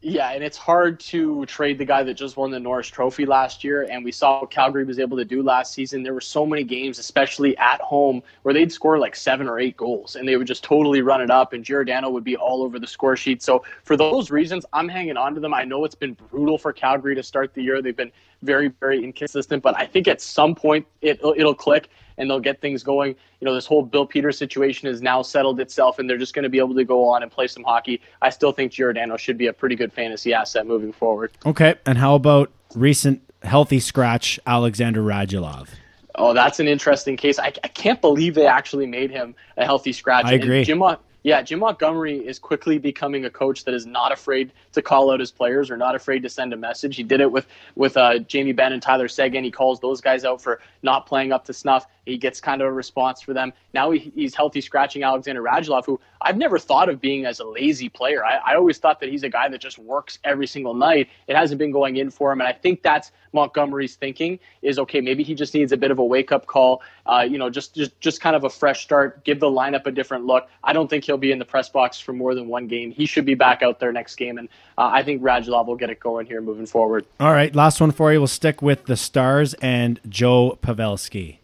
Yeah, 0.03 0.31
and 0.31 0.43
it's 0.43 0.57
hard 0.57 0.99
to 1.01 1.45
trade 1.45 1.77
the 1.77 1.85
guy 1.85 2.01
that 2.01 2.15
just 2.15 2.35
won 2.35 2.49
the 2.49 2.59
Norris 2.59 2.87
Trophy 2.87 3.27
last 3.27 3.63
year. 3.63 3.83
And 3.83 4.03
we 4.03 4.11
saw 4.11 4.41
what 4.41 4.49
Calgary 4.49 4.83
was 4.83 4.97
able 4.97 5.15
to 5.17 5.25
do 5.25 5.43
last 5.43 5.75
season. 5.75 6.01
There 6.01 6.15
were 6.15 6.21
so 6.21 6.43
many 6.43 6.63
games, 6.63 6.97
especially 6.97 7.55
at 7.57 7.79
home, 7.81 8.23
where 8.41 8.51
they'd 8.51 8.71
score 8.71 8.97
like 8.97 9.15
seven 9.15 9.47
or 9.47 9.59
eight 9.59 9.77
goals 9.77 10.15
and 10.15 10.27
they 10.27 10.37
would 10.37 10.47
just 10.47 10.63
totally 10.63 11.03
run 11.03 11.21
it 11.21 11.29
up. 11.29 11.53
And 11.53 11.63
Giordano 11.63 12.09
would 12.09 12.23
be 12.23 12.35
all 12.35 12.63
over 12.63 12.79
the 12.79 12.87
score 12.87 13.15
sheet. 13.15 13.43
So 13.43 13.63
for 13.83 13.95
those 13.95 14.31
reasons, 14.31 14.65
I'm 14.73 14.89
hanging 14.89 15.17
on 15.17 15.35
to 15.35 15.39
them. 15.39 15.53
I 15.53 15.65
know 15.65 15.85
it's 15.85 15.93
been 15.93 16.17
brutal 16.31 16.57
for 16.57 16.73
Calgary 16.73 17.13
to 17.13 17.21
start 17.21 17.53
the 17.53 17.61
year. 17.61 17.79
They've 17.83 17.95
been 17.95 18.11
very, 18.43 18.69
very 18.79 19.03
inconsistent, 19.03 19.63
but 19.63 19.77
I 19.77 19.85
think 19.85 20.07
at 20.07 20.21
some 20.21 20.55
point 20.55 20.85
it, 21.01 21.19
it'll 21.23 21.55
click 21.55 21.89
and 22.17 22.29
they'll 22.29 22.39
get 22.39 22.61
things 22.61 22.83
going. 22.83 23.15
You 23.39 23.45
know, 23.45 23.53
this 23.53 23.65
whole 23.65 23.83
Bill 23.83 24.05
Peters 24.05 24.37
situation 24.37 24.87
has 24.87 25.01
now 25.01 25.21
settled 25.21 25.59
itself, 25.59 25.99
and 25.99 26.09
they're 26.09 26.17
just 26.17 26.33
going 26.33 26.43
to 26.43 26.49
be 26.49 26.59
able 26.59 26.75
to 26.75 26.83
go 26.83 27.07
on 27.07 27.23
and 27.23 27.31
play 27.31 27.47
some 27.47 27.63
hockey. 27.63 28.01
I 28.21 28.29
still 28.29 28.51
think 28.51 28.71
Giordano 28.71 29.17
should 29.17 29.37
be 29.37 29.47
a 29.47 29.53
pretty 29.53 29.75
good 29.75 29.91
fantasy 29.91 30.33
asset 30.33 30.67
moving 30.67 30.91
forward. 30.91 31.31
Okay, 31.45 31.75
and 31.85 31.97
how 31.97 32.15
about 32.15 32.51
recent 32.75 33.21
healthy 33.43 33.79
scratch 33.79 34.39
Alexander 34.45 35.01
Radulov? 35.01 35.69
Oh, 36.15 36.33
that's 36.33 36.59
an 36.59 36.67
interesting 36.67 37.15
case. 37.17 37.39
I, 37.39 37.53
I 37.63 37.67
can't 37.69 38.01
believe 38.01 38.35
they 38.35 38.45
actually 38.45 38.85
made 38.85 39.11
him 39.11 39.33
a 39.57 39.65
healthy 39.65 39.93
scratch. 39.93 40.25
I 40.25 40.33
agree. 40.33 40.57
And 40.57 40.65
Jim, 40.65 40.83
yeah, 41.23 41.41
Jim 41.41 41.59
Montgomery 41.59 42.17
is 42.17 42.39
quickly 42.39 42.77
becoming 42.79 43.25
a 43.25 43.29
coach 43.29 43.63
that 43.65 43.73
is 43.73 43.85
not 43.85 44.11
afraid 44.11 44.51
to 44.73 44.81
call 44.81 45.11
out 45.11 45.19
his 45.19 45.31
players 45.31 45.69
or 45.69 45.77
not 45.77 45.95
afraid 45.95 46.23
to 46.23 46.29
send 46.29 46.53
a 46.53 46.57
message. 46.57 46.95
He 46.95 47.03
did 47.03 47.21
it 47.21 47.31
with 47.31 47.47
with 47.75 47.95
uh, 47.95 48.19
Jamie 48.19 48.53
Benn 48.53 48.73
and 48.73 48.81
Tyler 48.81 49.07
Seguin. 49.07 49.43
He 49.43 49.51
calls 49.51 49.79
those 49.79 50.01
guys 50.01 50.25
out 50.25 50.41
for 50.41 50.61
not 50.81 51.05
playing 51.05 51.31
up 51.31 51.45
to 51.45 51.53
snuff. 51.53 51.85
He 52.05 52.17
gets 52.17 52.41
kind 52.41 52.61
of 52.61 52.67
a 52.67 52.71
response 52.71 53.21
for 53.21 53.33
them. 53.33 53.53
Now 53.73 53.91
he, 53.91 54.11
he's 54.15 54.33
healthy 54.33 54.61
scratching 54.61 55.03
Alexander 55.03 55.43
Radulov, 55.43 55.85
who 55.85 55.99
I've 56.19 56.37
never 56.37 56.57
thought 56.57 56.89
of 56.89 56.99
being 56.99 57.25
as 57.25 57.39
a 57.39 57.45
lazy 57.45 57.89
player. 57.89 58.25
I, 58.25 58.37
I 58.37 58.55
always 58.55 58.79
thought 58.79 58.99
that 59.01 59.09
he's 59.09 59.23
a 59.23 59.29
guy 59.29 59.47
that 59.49 59.61
just 59.61 59.77
works 59.77 60.17
every 60.23 60.47
single 60.47 60.73
night. 60.73 61.09
It 61.27 61.35
hasn't 61.35 61.59
been 61.59 61.71
going 61.71 61.97
in 61.97 62.09
for 62.09 62.31
him, 62.31 62.41
and 62.41 62.47
I 62.47 62.53
think 62.53 62.81
that's 62.81 63.11
Montgomery's 63.33 63.95
thinking 63.95 64.39
is 64.61 64.79
okay. 64.79 65.01
Maybe 65.01 65.23
he 65.23 65.35
just 65.35 65.53
needs 65.53 65.71
a 65.71 65.77
bit 65.77 65.91
of 65.91 65.99
a 65.99 66.03
wake 66.05 66.31
up 66.31 66.47
call. 66.47 66.81
Uh, 67.05 67.25
you 67.27 67.37
know, 67.37 67.49
just 67.49 67.75
just 67.75 67.99
just 67.99 68.21
kind 68.21 68.35
of 68.35 68.43
a 68.43 68.49
fresh 68.49 68.83
start. 68.83 69.23
Give 69.23 69.39
the 69.39 69.47
lineup 69.47 69.85
a 69.85 69.91
different 69.91 70.25
look. 70.25 70.47
I 70.63 70.73
don't 70.73 70.89
think 70.89 71.03
he'll 71.11 71.17
be 71.17 71.33
in 71.33 71.39
the 71.39 71.45
press 71.45 71.67
box 71.67 71.99
for 71.99 72.13
more 72.13 72.33
than 72.33 72.47
one 72.47 72.67
game. 72.67 72.89
He 72.89 73.05
should 73.05 73.25
be 73.25 73.35
back 73.35 73.61
out 73.61 73.81
there 73.81 73.91
next 73.91 74.15
game, 74.15 74.37
and 74.37 74.47
uh, 74.77 74.89
I 74.93 75.03
think 75.03 75.21
Radulov 75.21 75.67
will 75.67 75.75
get 75.75 75.89
it 75.89 75.99
going 75.99 76.25
here 76.25 76.39
moving 76.39 76.65
forward. 76.65 77.05
All 77.19 77.33
right, 77.33 77.53
last 77.53 77.81
one 77.81 77.91
for 77.91 78.13
you. 78.13 78.19
We'll 78.19 78.27
stick 78.27 78.61
with 78.61 78.85
the 78.85 78.95
Stars 78.95 79.53
and 79.55 79.99
Joe 80.07 80.57
Pavelski. 80.63 81.39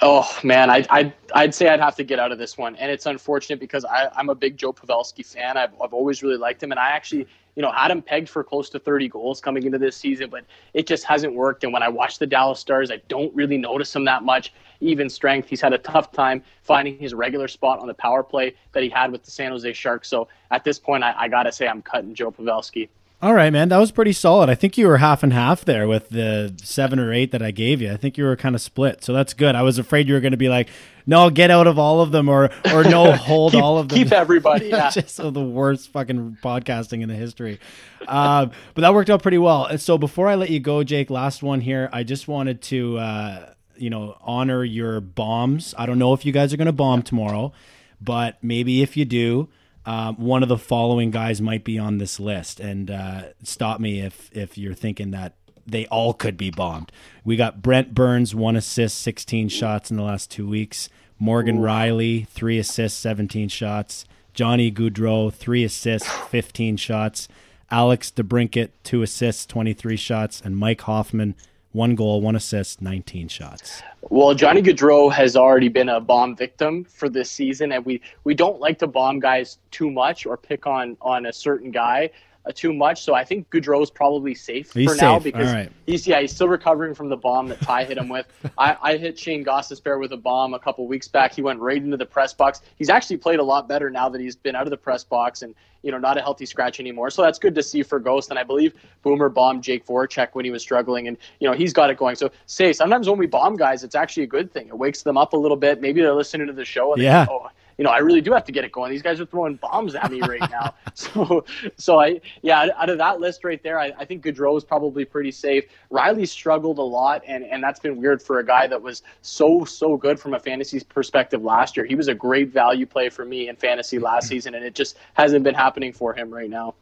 Oh 0.00 0.26
man, 0.42 0.70
I, 0.70 0.86
I'd 0.88 1.12
I'd 1.34 1.54
say 1.54 1.68
I'd 1.68 1.80
have 1.80 1.94
to 1.96 2.04
get 2.04 2.18
out 2.18 2.32
of 2.32 2.38
this 2.38 2.56
one, 2.56 2.74
and 2.76 2.90
it's 2.90 3.04
unfortunate 3.04 3.60
because 3.60 3.84
I, 3.84 4.08
I'm 4.16 4.30
a 4.30 4.34
big 4.34 4.56
Joe 4.56 4.72
Pavelski 4.72 5.26
fan. 5.26 5.58
I've 5.58 5.72
I've 5.82 5.92
always 5.92 6.22
really 6.22 6.38
liked 6.38 6.62
him, 6.62 6.70
and 6.70 6.80
I 6.80 6.88
actually 6.88 7.26
you 7.60 7.66
know 7.66 7.72
had 7.72 7.90
him 7.90 8.00
pegged 8.00 8.30
for 8.30 8.42
close 8.42 8.70
to 8.70 8.78
30 8.78 9.10
goals 9.10 9.38
coming 9.38 9.64
into 9.64 9.76
this 9.76 9.94
season, 9.94 10.30
but 10.30 10.46
it 10.72 10.86
just 10.86 11.04
hasn't 11.04 11.34
worked. 11.34 11.62
And 11.62 11.74
when 11.74 11.82
I 11.82 11.90
watch 11.90 12.18
the 12.18 12.26
Dallas 12.26 12.58
Stars, 12.58 12.90
I 12.90 13.02
don't 13.08 13.34
really 13.34 13.58
notice 13.58 13.94
him 13.94 14.06
that 14.06 14.22
much. 14.22 14.54
Even 14.80 15.10
strength, 15.10 15.46
he's 15.46 15.60
had 15.60 15.74
a 15.74 15.78
tough 15.78 16.10
time 16.10 16.42
finding 16.62 16.96
his 16.96 17.12
regular 17.12 17.48
spot 17.48 17.78
on 17.80 17.86
the 17.86 17.92
power 17.92 18.22
play 18.22 18.54
that 18.72 18.82
he 18.82 18.88
had 18.88 19.12
with 19.12 19.24
the 19.24 19.30
San 19.30 19.50
Jose 19.50 19.70
Sharks. 19.74 20.08
So 20.08 20.26
at 20.50 20.64
this 20.64 20.78
point, 20.78 21.04
I, 21.04 21.12
I 21.14 21.28
gotta 21.28 21.52
say 21.52 21.68
I'm 21.68 21.82
cutting 21.82 22.14
Joe 22.14 22.30
Pavelski. 22.30 22.88
All 23.22 23.34
right, 23.34 23.52
man. 23.52 23.68
That 23.68 23.76
was 23.76 23.90
pretty 23.90 24.14
solid. 24.14 24.48
I 24.48 24.54
think 24.54 24.78
you 24.78 24.86
were 24.86 24.96
half 24.96 25.22
and 25.22 25.30
half 25.30 25.62
there 25.66 25.86
with 25.86 26.08
the 26.08 26.54
seven 26.62 26.98
or 26.98 27.12
eight 27.12 27.32
that 27.32 27.42
I 27.42 27.50
gave 27.50 27.82
you. 27.82 27.92
I 27.92 27.98
think 27.98 28.16
you 28.16 28.24
were 28.24 28.34
kind 28.34 28.54
of 28.54 28.62
split. 28.62 29.04
So 29.04 29.12
that's 29.12 29.34
good. 29.34 29.54
I 29.54 29.60
was 29.60 29.78
afraid 29.78 30.08
you 30.08 30.14
were 30.14 30.20
going 30.20 30.30
to 30.30 30.38
be 30.38 30.48
like, 30.48 30.70
no, 31.06 31.28
get 31.28 31.50
out 31.50 31.66
of 31.66 31.78
all 31.78 32.00
of 32.00 32.12
them 32.12 32.30
or 32.30 32.50
or 32.72 32.82
no, 32.82 33.12
hold 33.16 33.52
keep, 33.52 33.62
all 33.62 33.76
of 33.76 33.88
them. 33.90 33.98
Keep 33.98 34.12
everybody. 34.12 34.68
Yeah. 34.70 34.88
Just 34.90 35.16
so 35.16 35.30
the 35.30 35.42
worst 35.42 35.90
fucking 35.90 36.38
podcasting 36.42 37.02
in 37.02 37.10
the 37.10 37.14
history. 37.14 37.60
Um, 38.08 38.52
but 38.74 38.82
that 38.82 38.94
worked 38.94 39.10
out 39.10 39.20
pretty 39.20 39.38
well. 39.38 39.66
And 39.66 39.78
so 39.80 39.98
before 39.98 40.26
I 40.28 40.36
let 40.36 40.48
you 40.48 40.60
go, 40.60 40.82
Jake, 40.82 41.10
last 41.10 41.42
one 41.42 41.60
here. 41.60 41.90
I 41.92 42.04
just 42.04 42.26
wanted 42.26 42.62
to, 42.62 42.98
uh, 42.98 43.52
you 43.76 43.90
know, 43.90 44.16
honor 44.22 44.64
your 44.64 45.00
bombs. 45.00 45.74
I 45.76 45.84
don't 45.84 45.98
know 45.98 46.14
if 46.14 46.24
you 46.24 46.32
guys 46.32 46.54
are 46.54 46.56
going 46.56 46.66
to 46.66 46.72
bomb 46.72 47.02
tomorrow, 47.02 47.52
but 48.00 48.38
maybe 48.42 48.80
if 48.80 48.96
you 48.96 49.04
do, 49.04 49.48
um, 49.90 50.14
one 50.18 50.44
of 50.44 50.48
the 50.48 50.56
following 50.56 51.10
guys 51.10 51.40
might 51.40 51.64
be 51.64 51.76
on 51.76 51.98
this 51.98 52.20
list. 52.20 52.60
And 52.60 52.92
uh, 52.92 53.22
stop 53.42 53.80
me 53.80 54.00
if 54.00 54.30
if 54.32 54.56
you're 54.56 54.72
thinking 54.72 55.10
that 55.10 55.34
they 55.66 55.86
all 55.86 56.14
could 56.14 56.36
be 56.36 56.50
bombed. 56.50 56.92
We 57.24 57.34
got 57.34 57.60
Brent 57.60 57.92
Burns, 57.92 58.32
one 58.32 58.54
assist, 58.54 58.98
16 58.98 59.48
shots 59.48 59.90
in 59.90 59.96
the 59.96 60.04
last 60.04 60.30
two 60.30 60.48
weeks. 60.48 60.88
Morgan 61.18 61.58
Ooh. 61.58 61.62
Rielly, 61.62 62.28
three 62.28 62.56
assists, 62.56 63.00
17 63.00 63.48
shots. 63.48 64.04
Johnny 64.32 64.70
Gaudreau, 64.70 65.32
three 65.32 65.64
assists, 65.64 66.08
15 66.28 66.76
shots. 66.76 67.26
Alex 67.68 68.12
DeBrincat, 68.14 68.70
two 68.84 69.02
assists, 69.02 69.44
23 69.44 69.96
shots. 69.96 70.40
And 70.40 70.56
Mike 70.56 70.82
Hoffman, 70.82 71.34
one 71.72 71.94
goal, 71.94 72.20
one 72.20 72.36
assist, 72.36 72.82
19 72.82 73.28
shots. 73.28 73.82
Well, 74.02 74.34
Johnny 74.34 74.60
Gaudreau 74.60 75.12
has 75.12 75.36
already 75.36 75.68
been 75.68 75.88
a 75.88 76.00
bomb 76.00 76.34
victim 76.34 76.84
for 76.84 77.08
this 77.08 77.30
season, 77.30 77.72
and 77.72 77.84
we, 77.84 78.00
we 78.24 78.34
don't 78.34 78.58
like 78.58 78.78
to 78.80 78.86
bomb 78.86 79.20
guys 79.20 79.58
too 79.70 79.90
much 79.90 80.26
or 80.26 80.36
pick 80.36 80.66
on, 80.66 80.96
on 81.00 81.26
a 81.26 81.32
certain 81.32 81.70
guy 81.70 82.10
Uh, 82.46 82.52
too 82.54 82.72
much. 82.72 83.02
So 83.02 83.12
I 83.12 83.22
think 83.22 83.50
Gaudreau 83.50 83.82
is 83.82 83.90
probably 83.90 84.34
safe 84.34 84.72
he's 84.72 84.88
for 84.88 84.94
safe. 84.94 85.02
now 85.02 85.18
because 85.18 85.52
right. 85.52 85.70
he's 85.84 86.06
yeah 86.06 86.22
he's 86.22 86.34
still 86.34 86.48
recovering 86.48 86.94
from 86.94 87.10
the 87.10 87.16
bomb 87.16 87.48
that 87.48 87.60
Ty 87.60 87.84
hit 87.84 87.98
him 87.98 88.08
with. 88.08 88.26
I, 88.58 88.78
I 88.80 88.96
hit 88.96 89.18
Shane 89.18 89.44
Gostisbehere 89.44 90.00
with 90.00 90.12
a 90.12 90.16
bomb 90.16 90.54
a 90.54 90.58
couple 90.58 90.86
weeks 90.88 91.06
back. 91.06 91.34
He 91.34 91.42
went 91.42 91.60
right 91.60 91.76
into 91.76 91.98
the 91.98 92.06
press 92.06 92.32
box. 92.32 92.62
He's 92.76 92.88
actually 92.88 93.18
played 93.18 93.40
a 93.40 93.42
lot 93.42 93.68
better 93.68 93.90
now 93.90 94.08
that 94.08 94.22
he's 94.22 94.36
been 94.36 94.56
out 94.56 94.62
of 94.62 94.70
the 94.70 94.78
press 94.78 95.04
box 95.04 95.42
and 95.42 95.54
you 95.82 95.92
know 95.92 95.98
not 95.98 96.16
a 96.16 96.22
healthy 96.22 96.46
scratch 96.46 96.80
anymore. 96.80 97.10
So 97.10 97.20
that's 97.20 97.38
good 97.38 97.54
to 97.56 97.62
see 97.62 97.82
for 97.82 97.98
Ghost. 97.98 98.30
And 98.30 98.38
I 98.38 98.42
believe 98.42 98.72
Boomer 99.02 99.28
bombed 99.28 99.62
Jake 99.62 99.86
Voracek 99.86 100.28
when 100.32 100.46
he 100.46 100.50
was 100.50 100.62
struggling, 100.62 101.08
and 101.08 101.18
you 101.40 101.48
know 101.48 101.54
he's 101.54 101.74
got 101.74 101.90
it 101.90 101.98
going. 101.98 102.16
So 102.16 102.30
say 102.46 102.72
sometimes 102.72 103.06
when 103.06 103.18
we 103.18 103.26
bomb 103.26 103.56
guys, 103.56 103.84
it's 103.84 103.94
actually 103.94 104.22
a 104.22 104.28
good 104.28 104.50
thing. 104.50 104.68
It 104.68 104.78
wakes 104.78 105.02
them 105.02 105.18
up 105.18 105.34
a 105.34 105.36
little 105.36 105.58
bit. 105.58 105.82
Maybe 105.82 106.00
they're 106.00 106.14
listening 106.14 106.46
to 106.46 106.54
the 106.54 106.64
show 106.64 106.94
and 106.94 107.02
yeah. 107.02 107.26
They, 107.26 107.32
oh, 107.32 107.48
you 107.80 107.84
know, 107.84 107.90
I 107.92 108.00
really 108.00 108.20
do 108.20 108.34
have 108.34 108.44
to 108.44 108.52
get 108.52 108.62
it 108.62 108.72
going. 108.72 108.90
These 108.90 109.00
guys 109.00 109.22
are 109.22 109.24
throwing 109.24 109.54
bombs 109.54 109.94
at 109.94 110.10
me 110.10 110.20
right 110.20 110.50
now. 110.50 110.74
so, 110.94 111.46
so 111.78 111.98
I, 111.98 112.20
yeah, 112.42 112.66
out 112.76 112.90
of 112.90 112.98
that 112.98 113.20
list 113.20 113.42
right 113.42 113.62
there, 113.62 113.80
I, 113.80 113.90
I 113.98 114.04
think 114.04 114.22
Gaudreau 114.22 114.54
is 114.58 114.64
probably 114.64 115.06
pretty 115.06 115.30
safe. 115.30 115.64
Rielly 115.90 116.28
struggled 116.28 116.76
a 116.76 116.82
lot, 116.82 117.22
and, 117.26 117.42
and 117.42 117.64
that's 117.64 117.80
been 117.80 117.96
weird 117.96 118.20
for 118.20 118.38
a 118.38 118.44
guy 118.44 118.66
that 118.66 118.82
was 118.82 119.02
so, 119.22 119.64
so 119.64 119.96
good 119.96 120.20
from 120.20 120.34
a 120.34 120.38
fantasy 120.38 120.80
perspective 120.80 121.42
last 121.42 121.74
year. 121.74 121.86
He 121.86 121.94
was 121.94 122.08
a 122.08 122.14
great 122.14 122.50
value 122.50 122.84
play 122.84 123.08
for 123.08 123.24
me 123.24 123.48
in 123.48 123.56
fantasy 123.56 123.98
last 123.98 124.28
season, 124.28 124.54
and 124.54 124.62
it 124.62 124.74
just 124.74 124.98
hasn't 125.14 125.42
been 125.42 125.54
happening 125.54 125.94
for 125.94 126.12
him 126.12 126.28
right 126.28 126.50
now. 126.50 126.74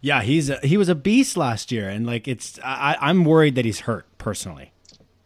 Yeah, 0.00 0.22
he's 0.22 0.48
a, 0.48 0.60
he 0.60 0.78
was 0.78 0.88
a 0.88 0.94
beast 0.94 1.36
last 1.36 1.70
year, 1.70 1.90
and 1.90 2.06
like 2.06 2.26
it's 2.26 2.58
I, 2.64 2.96
I'm 3.02 3.26
worried 3.26 3.54
that 3.56 3.66
he's 3.66 3.80
hurt 3.80 4.06
personally. 4.16 4.72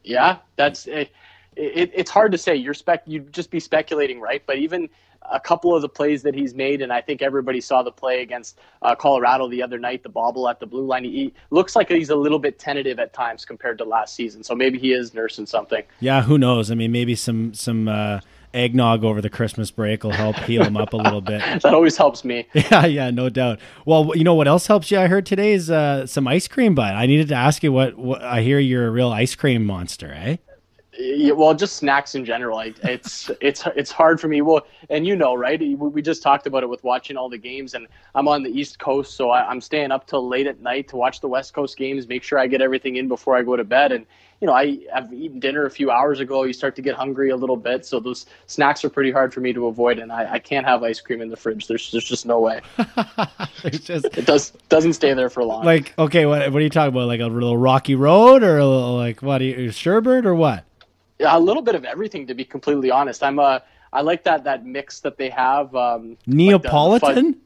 Yeah, 0.02 0.38
that's 0.56 0.88
it, 0.88 1.12
it, 1.56 1.92
it's 1.94 2.10
hard 2.10 2.32
to 2.32 2.38
say. 2.38 2.56
You're 2.56 2.74
spec 2.74 3.02
you'd 3.06 3.32
just 3.32 3.50
be 3.50 3.60
speculating, 3.60 4.20
right? 4.20 4.42
But 4.46 4.56
even 4.56 4.88
a 5.30 5.40
couple 5.40 5.74
of 5.74 5.82
the 5.82 5.88
plays 5.88 6.22
that 6.22 6.34
he's 6.34 6.54
made, 6.54 6.82
and 6.82 6.92
I 6.92 7.00
think 7.00 7.22
everybody 7.22 7.60
saw 7.60 7.82
the 7.82 7.92
play 7.92 8.22
against 8.22 8.58
uh, 8.82 8.94
Colorado 8.94 9.48
the 9.48 9.62
other 9.62 9.78
night, 9.78 10.02
the 10.02 10.08
bobble 10.08 10.48
at 10.48 10.60
the 10.60 10.66
blue 10.66 10.84
line. 10.84 11.04
He, 11.04 11.32
looks 11.50 11.76
like 11.76 11.88
he's 11.88 12.10
a 12.10 12.16
little 12.16 12.38
bit 12.38 12.58
tentative 12.58 12.98
at 12.98 13.12
times 13.12 13.44
compared 13.44 13.78
to 13.78 13.84
last 13.84 14.14
season. 14.14 14.42
So 14.42 14.54
maybe 14.54 14.78
he 14.78 14.92
is 14.92 15.14
nursing 15.14 15.46
something. 15.46 15.82
Yeah, 16.00 16.22
who 16.22 16.38
knows? 16.38 16.70
I 16.70 16.74
mean, 16.74 16.92
maybe 16.92 17.14
some 17.14 17.54
some 17.54 17.88
uh, 17.88 18.20
eggnog 18.54 19.04
over 19.04 19.20
the 19.20 19.30
Christmas 19.30 19.70
break 19.70 20.04
will 20.04 20.10
help 20.10 20.36
heal 20.36 20.64
him 20.64 20.76
up 20.76 20.92
a 20.92 20.96
little 20.96 21.20
bit. 21.20 21.40
that 21.62 21.74
always 21.74 21.96
helps 21.96 22.24
me. 22.24 22.46
Yeah, 22.54 22.86
yeah, 22.86 23.10
no 23.10 23.28
doubt. 23.28 23.60
Well, 23.84 24.12
you 24.14 24.24
know 24.24 24.34
what 24.34 24.48
else 24.48 24.66
helps 24.66 24.90
you? 24.90 24.98
I 24.98 25.06
heard 25.08 25.26
today 25.26 25.52
is 25.52 25.70
uh, 25.70 26.06
some 26.06 26.26
ice 26.28 26.48
cream, 26.48 26.74
but 26.74 26.94
I 26.94 27.06
needed 27.06 27.28
to 27.28 27.34
ask 27.34 27.62
you 27.62 27.72
what, 27.72 27.98
what 27.98 28.22
I 28.22 28.42
hear 28.42 28.58
you're 28.58 28.86
a 28.86 28.90
real 28.90 29.10
ice 29.10 29.34
cream 29.34 29.64
monster, 29.66 30.12
eh? 30.12 30.36
Yeah, 31.04 31.32
well, 31.32 31.52
just 31.52 31.76
snacks 31.76 32.14
in 32.14 32.24
general. 32.24 32.58
I, 32.58 32.72
it's 32.84 33.28
it's 33.40 33.64
it's 33.74 33.90
hard 33.90 34.20
for 34.20 34.28
me. 34.28 34.40
Well, 34.40 34.66
and 34.88 35.04
you 35.04 35.16
know, 35.16 35.34
right? 35.34 35.60
We, 35.60 36.00
just 36.00 36.22
talked 36.22 36.46
about 36.46 36.62
it 36.62 36.68
with 36.68 36.84
watching 36.84 37.16
all 37.16 37.28
the 37.28 37.38
games, 37.38 37.74
and 37.74 37.88
I'm 38.14 38.28
on 38.28 38.44
the 38.44 38.50
East 38.50 38.78
Coast, 38.78 39.14
so 39.14 39.30
I, 39.30 39.48
I'm 39.48 39.60
staying 39.60 39.90
up 39.90 40.06
till 40.06 40.28
late 40.28 40.46
at 40.46 40.60
night 40.60 40.88
to 40.88 40.96
watch 40.96 41.20
the 41.20 41.28
West 41.28 41.54
Coast 41.54 41.76
games. 41.76 42.06
Make 42.06 42.22
sure 42.22 42.38
I 42.38 42.46
get 42.46 42.60
everything 42.60 42.96
in 42.96 43.08
before 43.08 43.36
I 43.36 43.42
go 43.42 43.56
to 43.56 43.64
bed, 43.64 43.90
and 43.90 44.06
you 44.40 44.46
know, 44.46 44.52
I 44.54 44.78
have 44.92 45.12
eaten 45.12 45.40
dinner 45.40 45.66
a 45.66 45.70
few 45.70 45.90
hours 45.90 46.20
ago. 46.20 46.44
You 46.44 46.52
start 46.52 46.76
to 46.76 46.82
get 46.82 46.94
hungry 46.94 47.30
a 47.30 47.36
little 47.36 47.56
bit, 47.56 47.84
so 47.84 47.98
those 47.98 48.26
snacks 48.46 48.84
are 48.84 48.90
pretty 48.90 49.10
hard 49.10 49.34
for 49.34 49.40
me 49.40 49.52
to 49.52 49.66
avoid, 49.66 49.98
and 49.98 50.12
I, 50.12 50.34
I 50.34 50.38
can't 50.38 50.66
have 50.66 50.84
ice 50.84 51.00
cream 51.00 51.20
in 51.20 51.28
the 51.30 51.36
fridge. 51.36 51.66
There's 51.66 51.90
there's 51.90 52.04
just 52.04 52.26
no 52.26 52.40
way. 52.40 52.60
Just 53.70 54.06
It 54.16 54.26
does 54.26 54.50
doesn't 54.68 54.94
stay 54.94 55.14
there 55.14 55.30
for 55.30 55.44
long. 55.44 55.64
like 55.64 55.96
okay, 55.98 56.26
what 56.26 56.52
what 56.52 56.60
are 56.60 56.64
you 56.64 56.70
talking 56.70 56.94
about? 56.94 57.06
Like 57.06 57.20
a 57.20 57.26
little 57.26 57.56
rocky 57.56 57.94
road 57.94 58.42
or 58.42 58.58
a 58.58 58.66
little, 58.66 58.96
like 58.96 59.22
what? 59.22 59.40
Are 59.40 59.44
you, 59.44 59.70
sherbet 59.70 60.26
or 60.26 60.34
what? 60.34 60.64
A 61.26 61.40
little 61.40 61.62
bit 61.62 61.74
of 61.74 61.84
everything, 61.84 62.26
to 62.26 62.34
be 62.34 62.44
completely 62.44 62.90
honest. 62.90 63.22
I'm 63.22 63.38
a 63.38 63.62
I 63.92 64.00
like 64.00 64.24
that 64.24 64.44
that 64.44 64.64
mix 64.64 65.00
that 65.00 65.18
they 65.18 65.28
have. 65.30 65.74
Um, 65.74 66.10
like 66.10 66.18
Neapolitan? 66.26 67.34
fudge- 67.34 67.42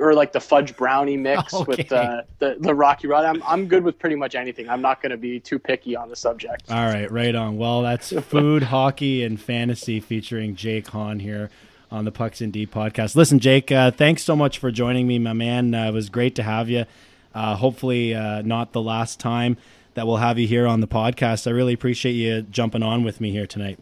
or 0.00 0.14
like 0.14 0.32
the 0.32 0.40
fudge 0.40 0.76
brownie 0.76 1.16
mix 1.16 1.52
with 1.66 1.92
uh, 1.92 2.22
the 2.38 2.56
the 2.58 2.74
Rocky 2.74 3.06
Road. 3.06 3.24
I'm 3.24 3.42
I'm 3.44 3.66
good 3.66 3.84
with 3.84 3.98
pretty 3.98 4.16
much 4.16 4.34
anything. 4.34 4.68
I'm 4.68 4.82
not 4.82 5.00
going 5.00 5.10
to 5.10 5.16
be 5.16 5.38
too 5.38 5.58
picky 5.58 5.96
on 5.96 6.08
the 6.08 6.16
subject. 6.16 6.70
All 6.70 6.86
right, 6.86 7.10
right 7.10 7.34
on. 7.34 7.56
Well, 7.56 7.82
that's 7.82 8.10
food, 8.24 8.64
hockey, 8.64 9.22
and 9.22 9.40
fantasy 9.40 10.00
featuring 10.00 10.56
Jake 10.56 10.88
Hahn 10.88 11.20
here 11.20 11.50
on 11.90 12.04
the 12.04 12.12
Pucks 12.12 12.40
and 12.40 12.52
D 12.52 12.66
podcast. 12.66 13.14
Listen, 13.14 13.38
Jake, 13.38 13.70
uh, 13.70 13.92
thanks 13.92 14.22
so 14.24 14.34
much 14.34 14.58
for 14.58 14.70
joining 14.72 15.06
me, 15.06 15.18
my 15.20 15.32
man. 15.32 15.72
Uh, 15.72 15.88
it 15.88 15.94
was 15.94 16.08
great 16.08 16.34
to 16.34 16.42
have 16.42 16.68
you. 16.68 16.84
Uh, 17.32 17.54
hopefully, 17.54 18.14
uh, 18.14 18.42
not 18.42 18.72
the 18.72 18.82
last 18.82 19.20
time 19.20 19.56
that 19.96 20.06
we'll 20.06 20.18
have 20.18 20.38
you 20.38 20.46
here 20.46 20.66
on 20.66 20.80
the 20.80 20.86
podcast. 20.86 21.46
I 21.46 21.50
really 21.50 21.72
appreciate 21.72 22.12
you 22.12 22.42
jumping 22.42 22.82
on 22.82 23.02
with 23.02 23.20
me 23.20 23.32
here 23.32 23.46
tonight. 23.46 23.78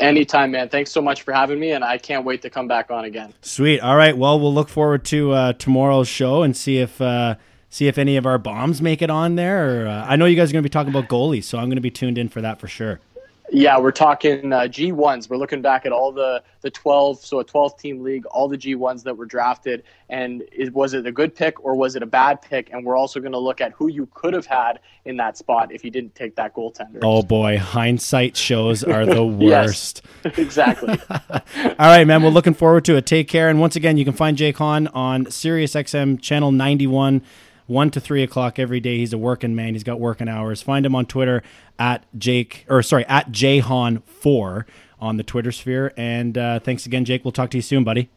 Anytime, 0.00 0.50
man. 0.52 0.68
Thanks 0.68 0.90
so 0.90 1.00
much 1.00 1.22
for 1.22 1.32
having 1.32 1.58
me, 1.60 1.72
and 1.72 1.84
I 1.84 1.98
can't 1.98 2.24
wait 2.24 2.42
to 2.42 2.50
come 2.50 2.68
back 2.68 2.90
on 2.90 3.04
again. 3.04 3.34
Sweet. 3.42 3.80
All 3.80 3.96
right. 3.96 4.16
Well, 4.16 4.38
we'll 4.38 4.54
look 4.54 4.68
forward 4.68 5.04
to 5.06 5.32
uh, 5.32 5.52
tomorrow's 5.54 6.08
show 6.08 6.42
and 6.42 6.56
see 6.56 6.78
if 6.78 7.00
uh, 7.00 7.36
see 7.68 7.86
if 7.88 7.98
any 7.98 8.16
of 8.16 8.24
our 8.24 8.38
bombs 8.38 8.80
make 8.80 9.02
it 9.02 9.10
on 9.10 9.34
there. 9.34 9.84
Or, 9.84 9.88
uh, 9.88 10.06
I 10.06 10.16
know 10.16 10.24
you 10.24 10.36
guys 10.36 10.50
are 10.50 10.52
going 10.52 10.62
to 10.62 10.68
be 10.68 10.72
talking 10.72 10.90
about 10.90 11.08
goalies, 11.08 11.44
so 11.44 11.58
I'm 11.58 11.66
going 11.66 11.76
to 11.76 11.82
be 11.82 11.90
tuned 11.90 12.16
in 12.16 12.28
for 12.28 12.40
that 12.40 12.60
for 12.60 12.68
sure. 12.68 13.00
Yeah, 13.50 13.78
we're 13.78 13.92
talking 13.92 14.52
uh, 14.52 14.60
G1s. 14.62 15.30
We're 15.30 15.38
looking 15.38 15.62
back 15.62 15.86
at 15.86 15.92
all 15.92 16.12
the, 16.12 16.42
the 16.60 16.70
12, 16.70 17.24
so 17.24 17.40
a 17.40 17.44
12 17.44 17.78
team 17.78 18.02
league, 18.02 18.26
all 18.26 18.46
the 18.48 18.58
G1s 18.58 19.02
that 19.04 19.16
were 19.16 19.24
drafted. 19.24 19.84
And 20.10 20.42
is, 20.52 20.70
was 20.70 20.92
it 20.92 21.06
a 21.06 21.12
good 21.12 21.34
pick 21.34 21.64
or 21.64 21.74
was 21.74 21.96
it 21.96 22.02
a 22.02 22.06
bad 22.06 22.42
pick? 22.42 22.70
And 22.72 22.84
we're 22.84 22.96
also 22.96 23.20
going 23.20 23.32
to 23.32 23.38
look 23.38 23.60
at 23.60 23.72
who 23.72 23.88
you 23.88 24.06
could 24.12 24.34
have 24.34 24.44
had 24.46 24.80
in 25.06 25.16
that 25.16 25.38
spot 25.38 25.72
if 25.72 25.82
you 25.82 25.90
didn't 25.90 26.14
take 26.14 26.36
that 26.36 26.54
goaltender. 26.54 26.98
Oh 27.02 27.22
boy, 27.22 27.56
hindsight 27.58 28.36
shows 28.36 28.84
are 28.84 29.06
the 29.06 29.24
Yes. 29.38 29.66
worst. 29.66 30.02
exactly. 30.38 30.98
All 31.10 31.40
right, 31.78 32.06
man. 32.06 32.22
We're 32.22 32.28
looking 32.30 32.54
forward 32.54 32.84
to 32.86 32.96
it. 32.96 33.06
Take 33.06 33.28
care. 33.28 33.48
And 33.48 33.60
once 33.60 33.76
again, 33.76 33.96
you 33.96 34.04
can 34.04 34.14
find 34.14 34.36
Jake 34.36 34.58
Hahn 34.58 34.88
on 34.88 35.24
SiriusXM 35.26 36.20
channel 36.20 36.52
91, 36.52 37.22
1 37.68 37.90
to 37.92 38.00
3 38.00 38.22
o'clock 38.24 38.58
every 38.58 38.80
day. 38.80 38.98
He's 38.98 39.12
a 39.12 39.18
working 39.18 39.54
man. 39.54 39.74
He's 39.74 39.84
got 39.84 40.00
working 40.00 40.28
hours. 40.28 40.60
Find 40.60 40.84
him 40.84 40.94
on 40.96 41.06
Twitter 41.06 41.42
at 41.78 42.04
Jake, 42.18 42.64
or 42.68 42.82
sorry, 42.82 43.06
at 43.06 43.30
jhahn4 43.30 44.64
on 45.00 45.16
the 45.16 45.22
Twitter 45.22 45.52
sphere. 45.52 45.92
And 45.96 46.36
uh, 46.36 46.58
thanks 46.60 46.86
again, 46.86 47.04
Jake. 47.04 47.24
We'll 47.24 47.32
talk 47.32 47.50
to 47.50 47.58
you 47.58 47.62
soon, 47.62 47.84
buddy. 47.84 48.08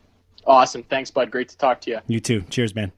awesome. 0.48 0.84
Thanks, 0.84 1.11
bud. 1.11 1.30
Great 1.32 1.49
to 1.49 1.57
talk 1.57 1.82
to 1.82 1.91
you. 1.91 1.99
You 2.07 2.19
too. 2.19 2.41
Cheers, 2.49 2.73
man. 2.73 2.91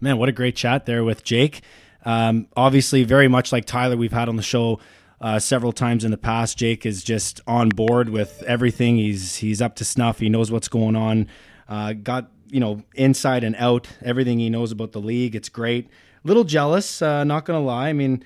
Man, 0.00 0.18
what 0.18 0.28
a 0.28 0.32
great 0.32 0.56
chat 0.56 0.84
there 0.86 1.04
with 1.04 1.24
Jake. 1.24 1.62
Um, 2.04 2.48
obviously, 2.56 3.04
very 3.04 3.28
much 3.28 3.52
like 3.52 3.64
Tyler, 3.64 3.96
we've 3.96 4.12
had 4.12 4.28
on 4.28 4.36
the 4.36 4.42
show 4.42 4.78
uh, 5.20 5.38
several 5.38 5.72
times 5.72 6.04
in 6.04 6.10
the 6.10 6.18
past. 6.18 6.58
Jake 6.58 6.84
is 6.84 7.02
just 7.02 7.40
on 7.46 7.70
board 7.70 8.10
with 8.10 8.42
everything. 8.42 8.96
He's 8.98 9.36
he's 9.36 9.62
up 9.62 9.76
to 9.76 9.84
snuff. 9.84 10.18
He 10.18 10.28
knows 10.28 10.50
what's 10.50 10.68
going 10.68 10.96
on. 10.96 11.28
Uh, 11.66 11.94
got 11.94 12.30
you 12.48 12.60
know 12.60 12.82
inside 12.94 13.44
and 13.44 13.56
out 13.56 13.88
everything 14.02 14.38
he 14.38 14.50
knows 14.50 14.72
about 14.72 14.92
the 14.92 15.00
league. 15.00 15.34
It's 15.34 15.48
great. 15.48 15.88
Little 16.24 16.44
jealous, 16.44 17.02
uh, 17.02 17.24
not 17.24 17.44
gonna 17.44 17.60
lie. 17.60 17.88
I 17.88 17.92
mean, 17.92 18.24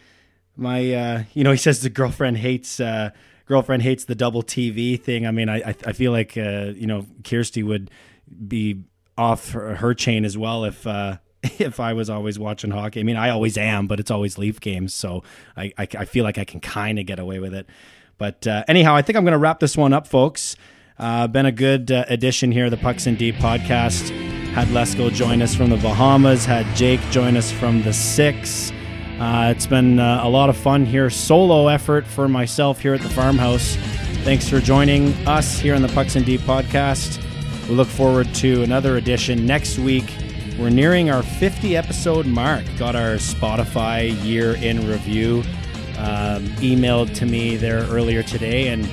my 0.56 0.92
uh, 0.92 1.22
you 1.34 1.44
know 1.44 1.52
he 1.52 1.56
says 1.56 1.82
the 1.82 1.90
girlfriend 1.90 2.38
hates 2.38 2.80
uh, 2.80 3.10
girlfriend 3.46 3.82
hates 3.82 4.04
the 4.04 4.14
double 4.14 4.42
TV 4.42 5.00
thing. 5.00 5.26
I 5.26 5.30
mean, 5.30 5.48
I 5.48 5.74
I, 5.86 5.92
feel 5.92 6.12
like 6.12 6.36
uh, 6.36 6.72
you 6.74 6.86
know 6.86 7.06
Kirsty 7.24 7.62
would 7.62 7.90
be 8.46 8.84
off 9.16 9.50
her, 9.50 9.76
her 9.76 9.94
chain 9.94 10.24
as 10.24 10.38
well 10.38 10.64
if 10.64 10.86
uh, 10.86 11.16
if 11.42 11.80
I 11.80 11.92
was 11.92 12.10
always 12.10 12.38
watching 12.38 12.70
hockey. 12.70 13.00
I 13.00 13.02
mean, 13.02 13.16
I 13.16 13.30
always 13.30 13.56
am, 13.56 13.86
but 13.86 14.00
it's 14.00 14.10
always 14.10 14.38
Leaf 14.38 14.60
games, 14.60 14.94
so 14.94 15.22
I 15.56 15.72
I, 15.78 15.88
I 15.98 16.04
feel 16.04 16.24
like 16.24 16.38
I 16.38 16.44
can 16.44 16.60
kind 16.60 16.98
of 16.98 17.06
get 17.06 17.18
away 17.18 17.38
with 17.38 17.54
it. 17.54 17.66
But 18.18 18.46
uh, 18.46 18.64
anyhow, 18.68 18.94
I 18.96 19.02
think 19.02 19.16
I'm 19.16 19.24
to 19.24 19.38
wrap 19.38 19.60
this 19.60 19.76
one 19.76 19.92
up, 19.92 20.06
folks. 20.06 20.56
Uh, 20.98 21.28
been 21.28 21.46
a 21.46 21.52
good 21.52 21.92
uh, 21.92 22.04
edition 22.08 22.50
here 22.50 22.68
the 22.70 22.76
Pucks 22.76 23.06
and 23.06 23.16
D 23.16 23.32
podcast. 23.32 24.10
Had 24.50 24.66
Lesko 24.68 25.12
join 25.12 25.42
us 25.42 25.54
from 25.54 25.70
the 25.70 25.76
Bahamas. 25.76 26.44
Had 26.44 26.66
Jake 26.74 27.00
join 27.10 27.36
us 27.36 27.52
from 27.52 27.82
the 27.82 27.92
Six. 27.92 28.72
Uh, 29.20 29.52
it's 29.54 29.66
been 29.66 30.00
uh, 30.00 30.20
a 30.24 30.28
lot 30.28 30.50
of 30.50 30.56
fun 30.56 30.84
here. 30.84 31.08
Solo 31.08 31.68
effort 31.68 32.04
for 32.04 32.28
myself 32.28 32.80
here 32.80 32.94
at 32.94 33.00
the 33.00 33.08
farmhouse. 33.08 33.76
Thanks 34.24 34.48
for 34.48 34.58
joining 34.58 35.12
us 35.28 35.56
here 35.56 35.76
on 35.76 35.82
the 35.82 35.88
Pucks 35.88 36.16
and 36.16 36.26
D 36.26 36.36
podcast. 36.36 37.22
We 37.68 37.76
look 37.76 37.88
forward 37.88 38.34
to 38.36 38.64
another 38.64 38.96
edition 38.96 39.46
next 39.46 39.78
week. 39.78 40.12
We're 40.58 40.70
nearing 40.70 41.10
our 41.10 41.22
50 41.22 41.76
episode 41.76 42.26
mark. 42.26 42.64
Got 42.76 42.96
our 42.96 43.14
Spotify 43.14 44.20
year 44.24 44.56
in 44.56 44.88
review 44.88 45.44
um, 45.96 46.44
emailed 46.58 47.14
to 47.16 47.26
me 47.26 47.56
there 47.56 47.84
earlier 47.84 48.24
today. 48.24 48.68
And 48.68 48.88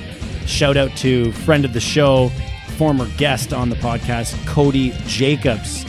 shout 0.46 0.76
out 0.76 0.90
to 0.98 1.32
friend 1.32 1.64
of 1.64 1.72
the 1.72 1.80
show, 1.80 2.30
former 2.76 3.06
guest 3.16 3.52
on 3.52 3.68
the 3.68 3.76
podcast, 3.76 4.34
Cody 4.46 4.92
Jacobs, 5.06 5.84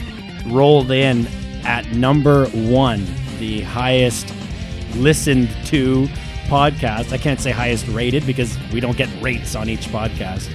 rolled 0.46 0.90
in 0.90 1.26
at 1.64 1.86
number 1.92 2.46
one, 2.48 3.06
the 3.38 3.60
highest 3.62 4.32
listened 4.96 5.48
to 5.66 6.08
podcast. 6.46 7.12
I 7.12 7.18
can't 7.18 7.40
say 7.40 7.50
highest 7.50 7.86
rated 7.88 8.26
because 8.26 8.58
we 8.72 8.80
don't 8.80 8.96
get 8.96 9.08
rates 9.22 9.54
on 9.54 9.68
each 9.68 9.86
podcast. 9.88 10.50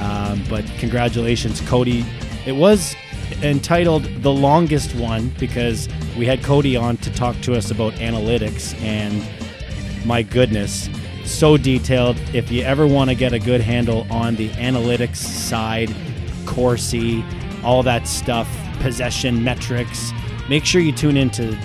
Um, 0.00 0.42
but 0.50 0.64
congratulations, 0.78 1.60
Cody. 1.62 2.04
It 2.46 2.52
was 2.52 2.94
entitled 3.42 4.04
The 4.22 4.32
Longest 4.32 4.94
One 4.96 5.28
because 5.38 5.88
we 6.16 6.26
had 6.26 6.42
Cody 6.42 6.76
on 6.76 6.96
to 6.98 7.12
talk 7.12 7.40
to 7.42 7.54
us 7.54 7.70
about 7.70 7.94
analytics, 7.94 8.78
and 8.82 9.24
my 10.06 10.22
goodness, 10.22 10.88
so 11.24 11.56
detailed. 11.56 12.18
If 12.32 12.50
you 12.50 12.62
ever 12.62 12.86
want 12.86 13.10
to 13.10 13.16
get 13.16 13.32
a 13.32 13.38
good 13.38 13.60
handle 13.60 14.06
on 14.10 14.36
the 14.36 14.50
analytics 14.50 15.16
side, 15.16 15.94
Corsi, 16.46 17.24
all 17.62 17.82
that 17.82 18.06
stuff, 18.06 18.48
possession 18.80 19.42
metrics, 19.42 20.12
make 20.48 20.64
sure 20.64 20.80
you 20.80 20.92
tune 20.92 21.16
into 21.16 21.56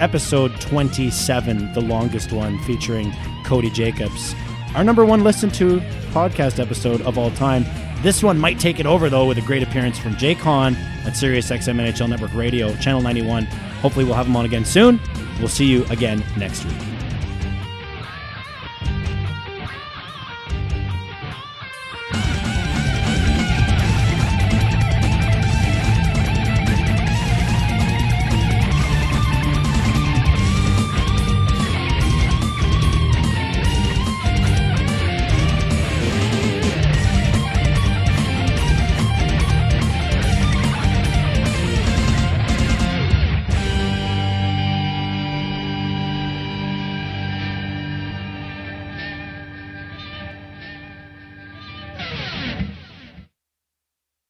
episode 0.00 0.60
27, 0.60 1.72
the 1.72 1.80
longest 1.80 2.32
one, 2.32 2.58
featuring 2.64 3.12
Cody 3.44 3.70
Jacobs. 3.70 4.34
Our 4.74 4.84
number 4.84 5.04
one 5.04 5.24
listened 5.24 5.54
to 5.54 5.80
podcast 6.10 6.60
episode 6.60 7.00
of 7.02 7.16
all 7.16 7.30
time. 7.30 7.64
This 8.02 8.22
one 8.22 8.38
might 8.38 8.60
take 8.60 8.78
it 8.78 8.86
over, 8.86 9.08
though, 9.08 9.26
with 9.26 9.38
a 9.38 9.42
great 9.42 9.62
appearance 9.62 9.98
from 9.98 10.16
Jay 10.16 10.34
Hahn 10.34 10.76
at 11.06 11.16
Sirius 11.16 11.50
XM 11.50 11.80
NHL 11.80 12.10
Network 12.10 12.34
Radio, 12.34 12.74
Channel 12.76 13.00
91. 13.00 13.46
Hopefully, 13.46 14.04
we'll 14.04 14.14
have 14.14 14.26
him 14.26 14.36
on 14.36 14.44
again 14.44 14.66
soon. 14.66 15.00
We'll 15.38 15.48
see 15.48 15.66
you 15.66 15.84
again 15.86 16.22
next 16.36 16.64
week. 16.66 16.95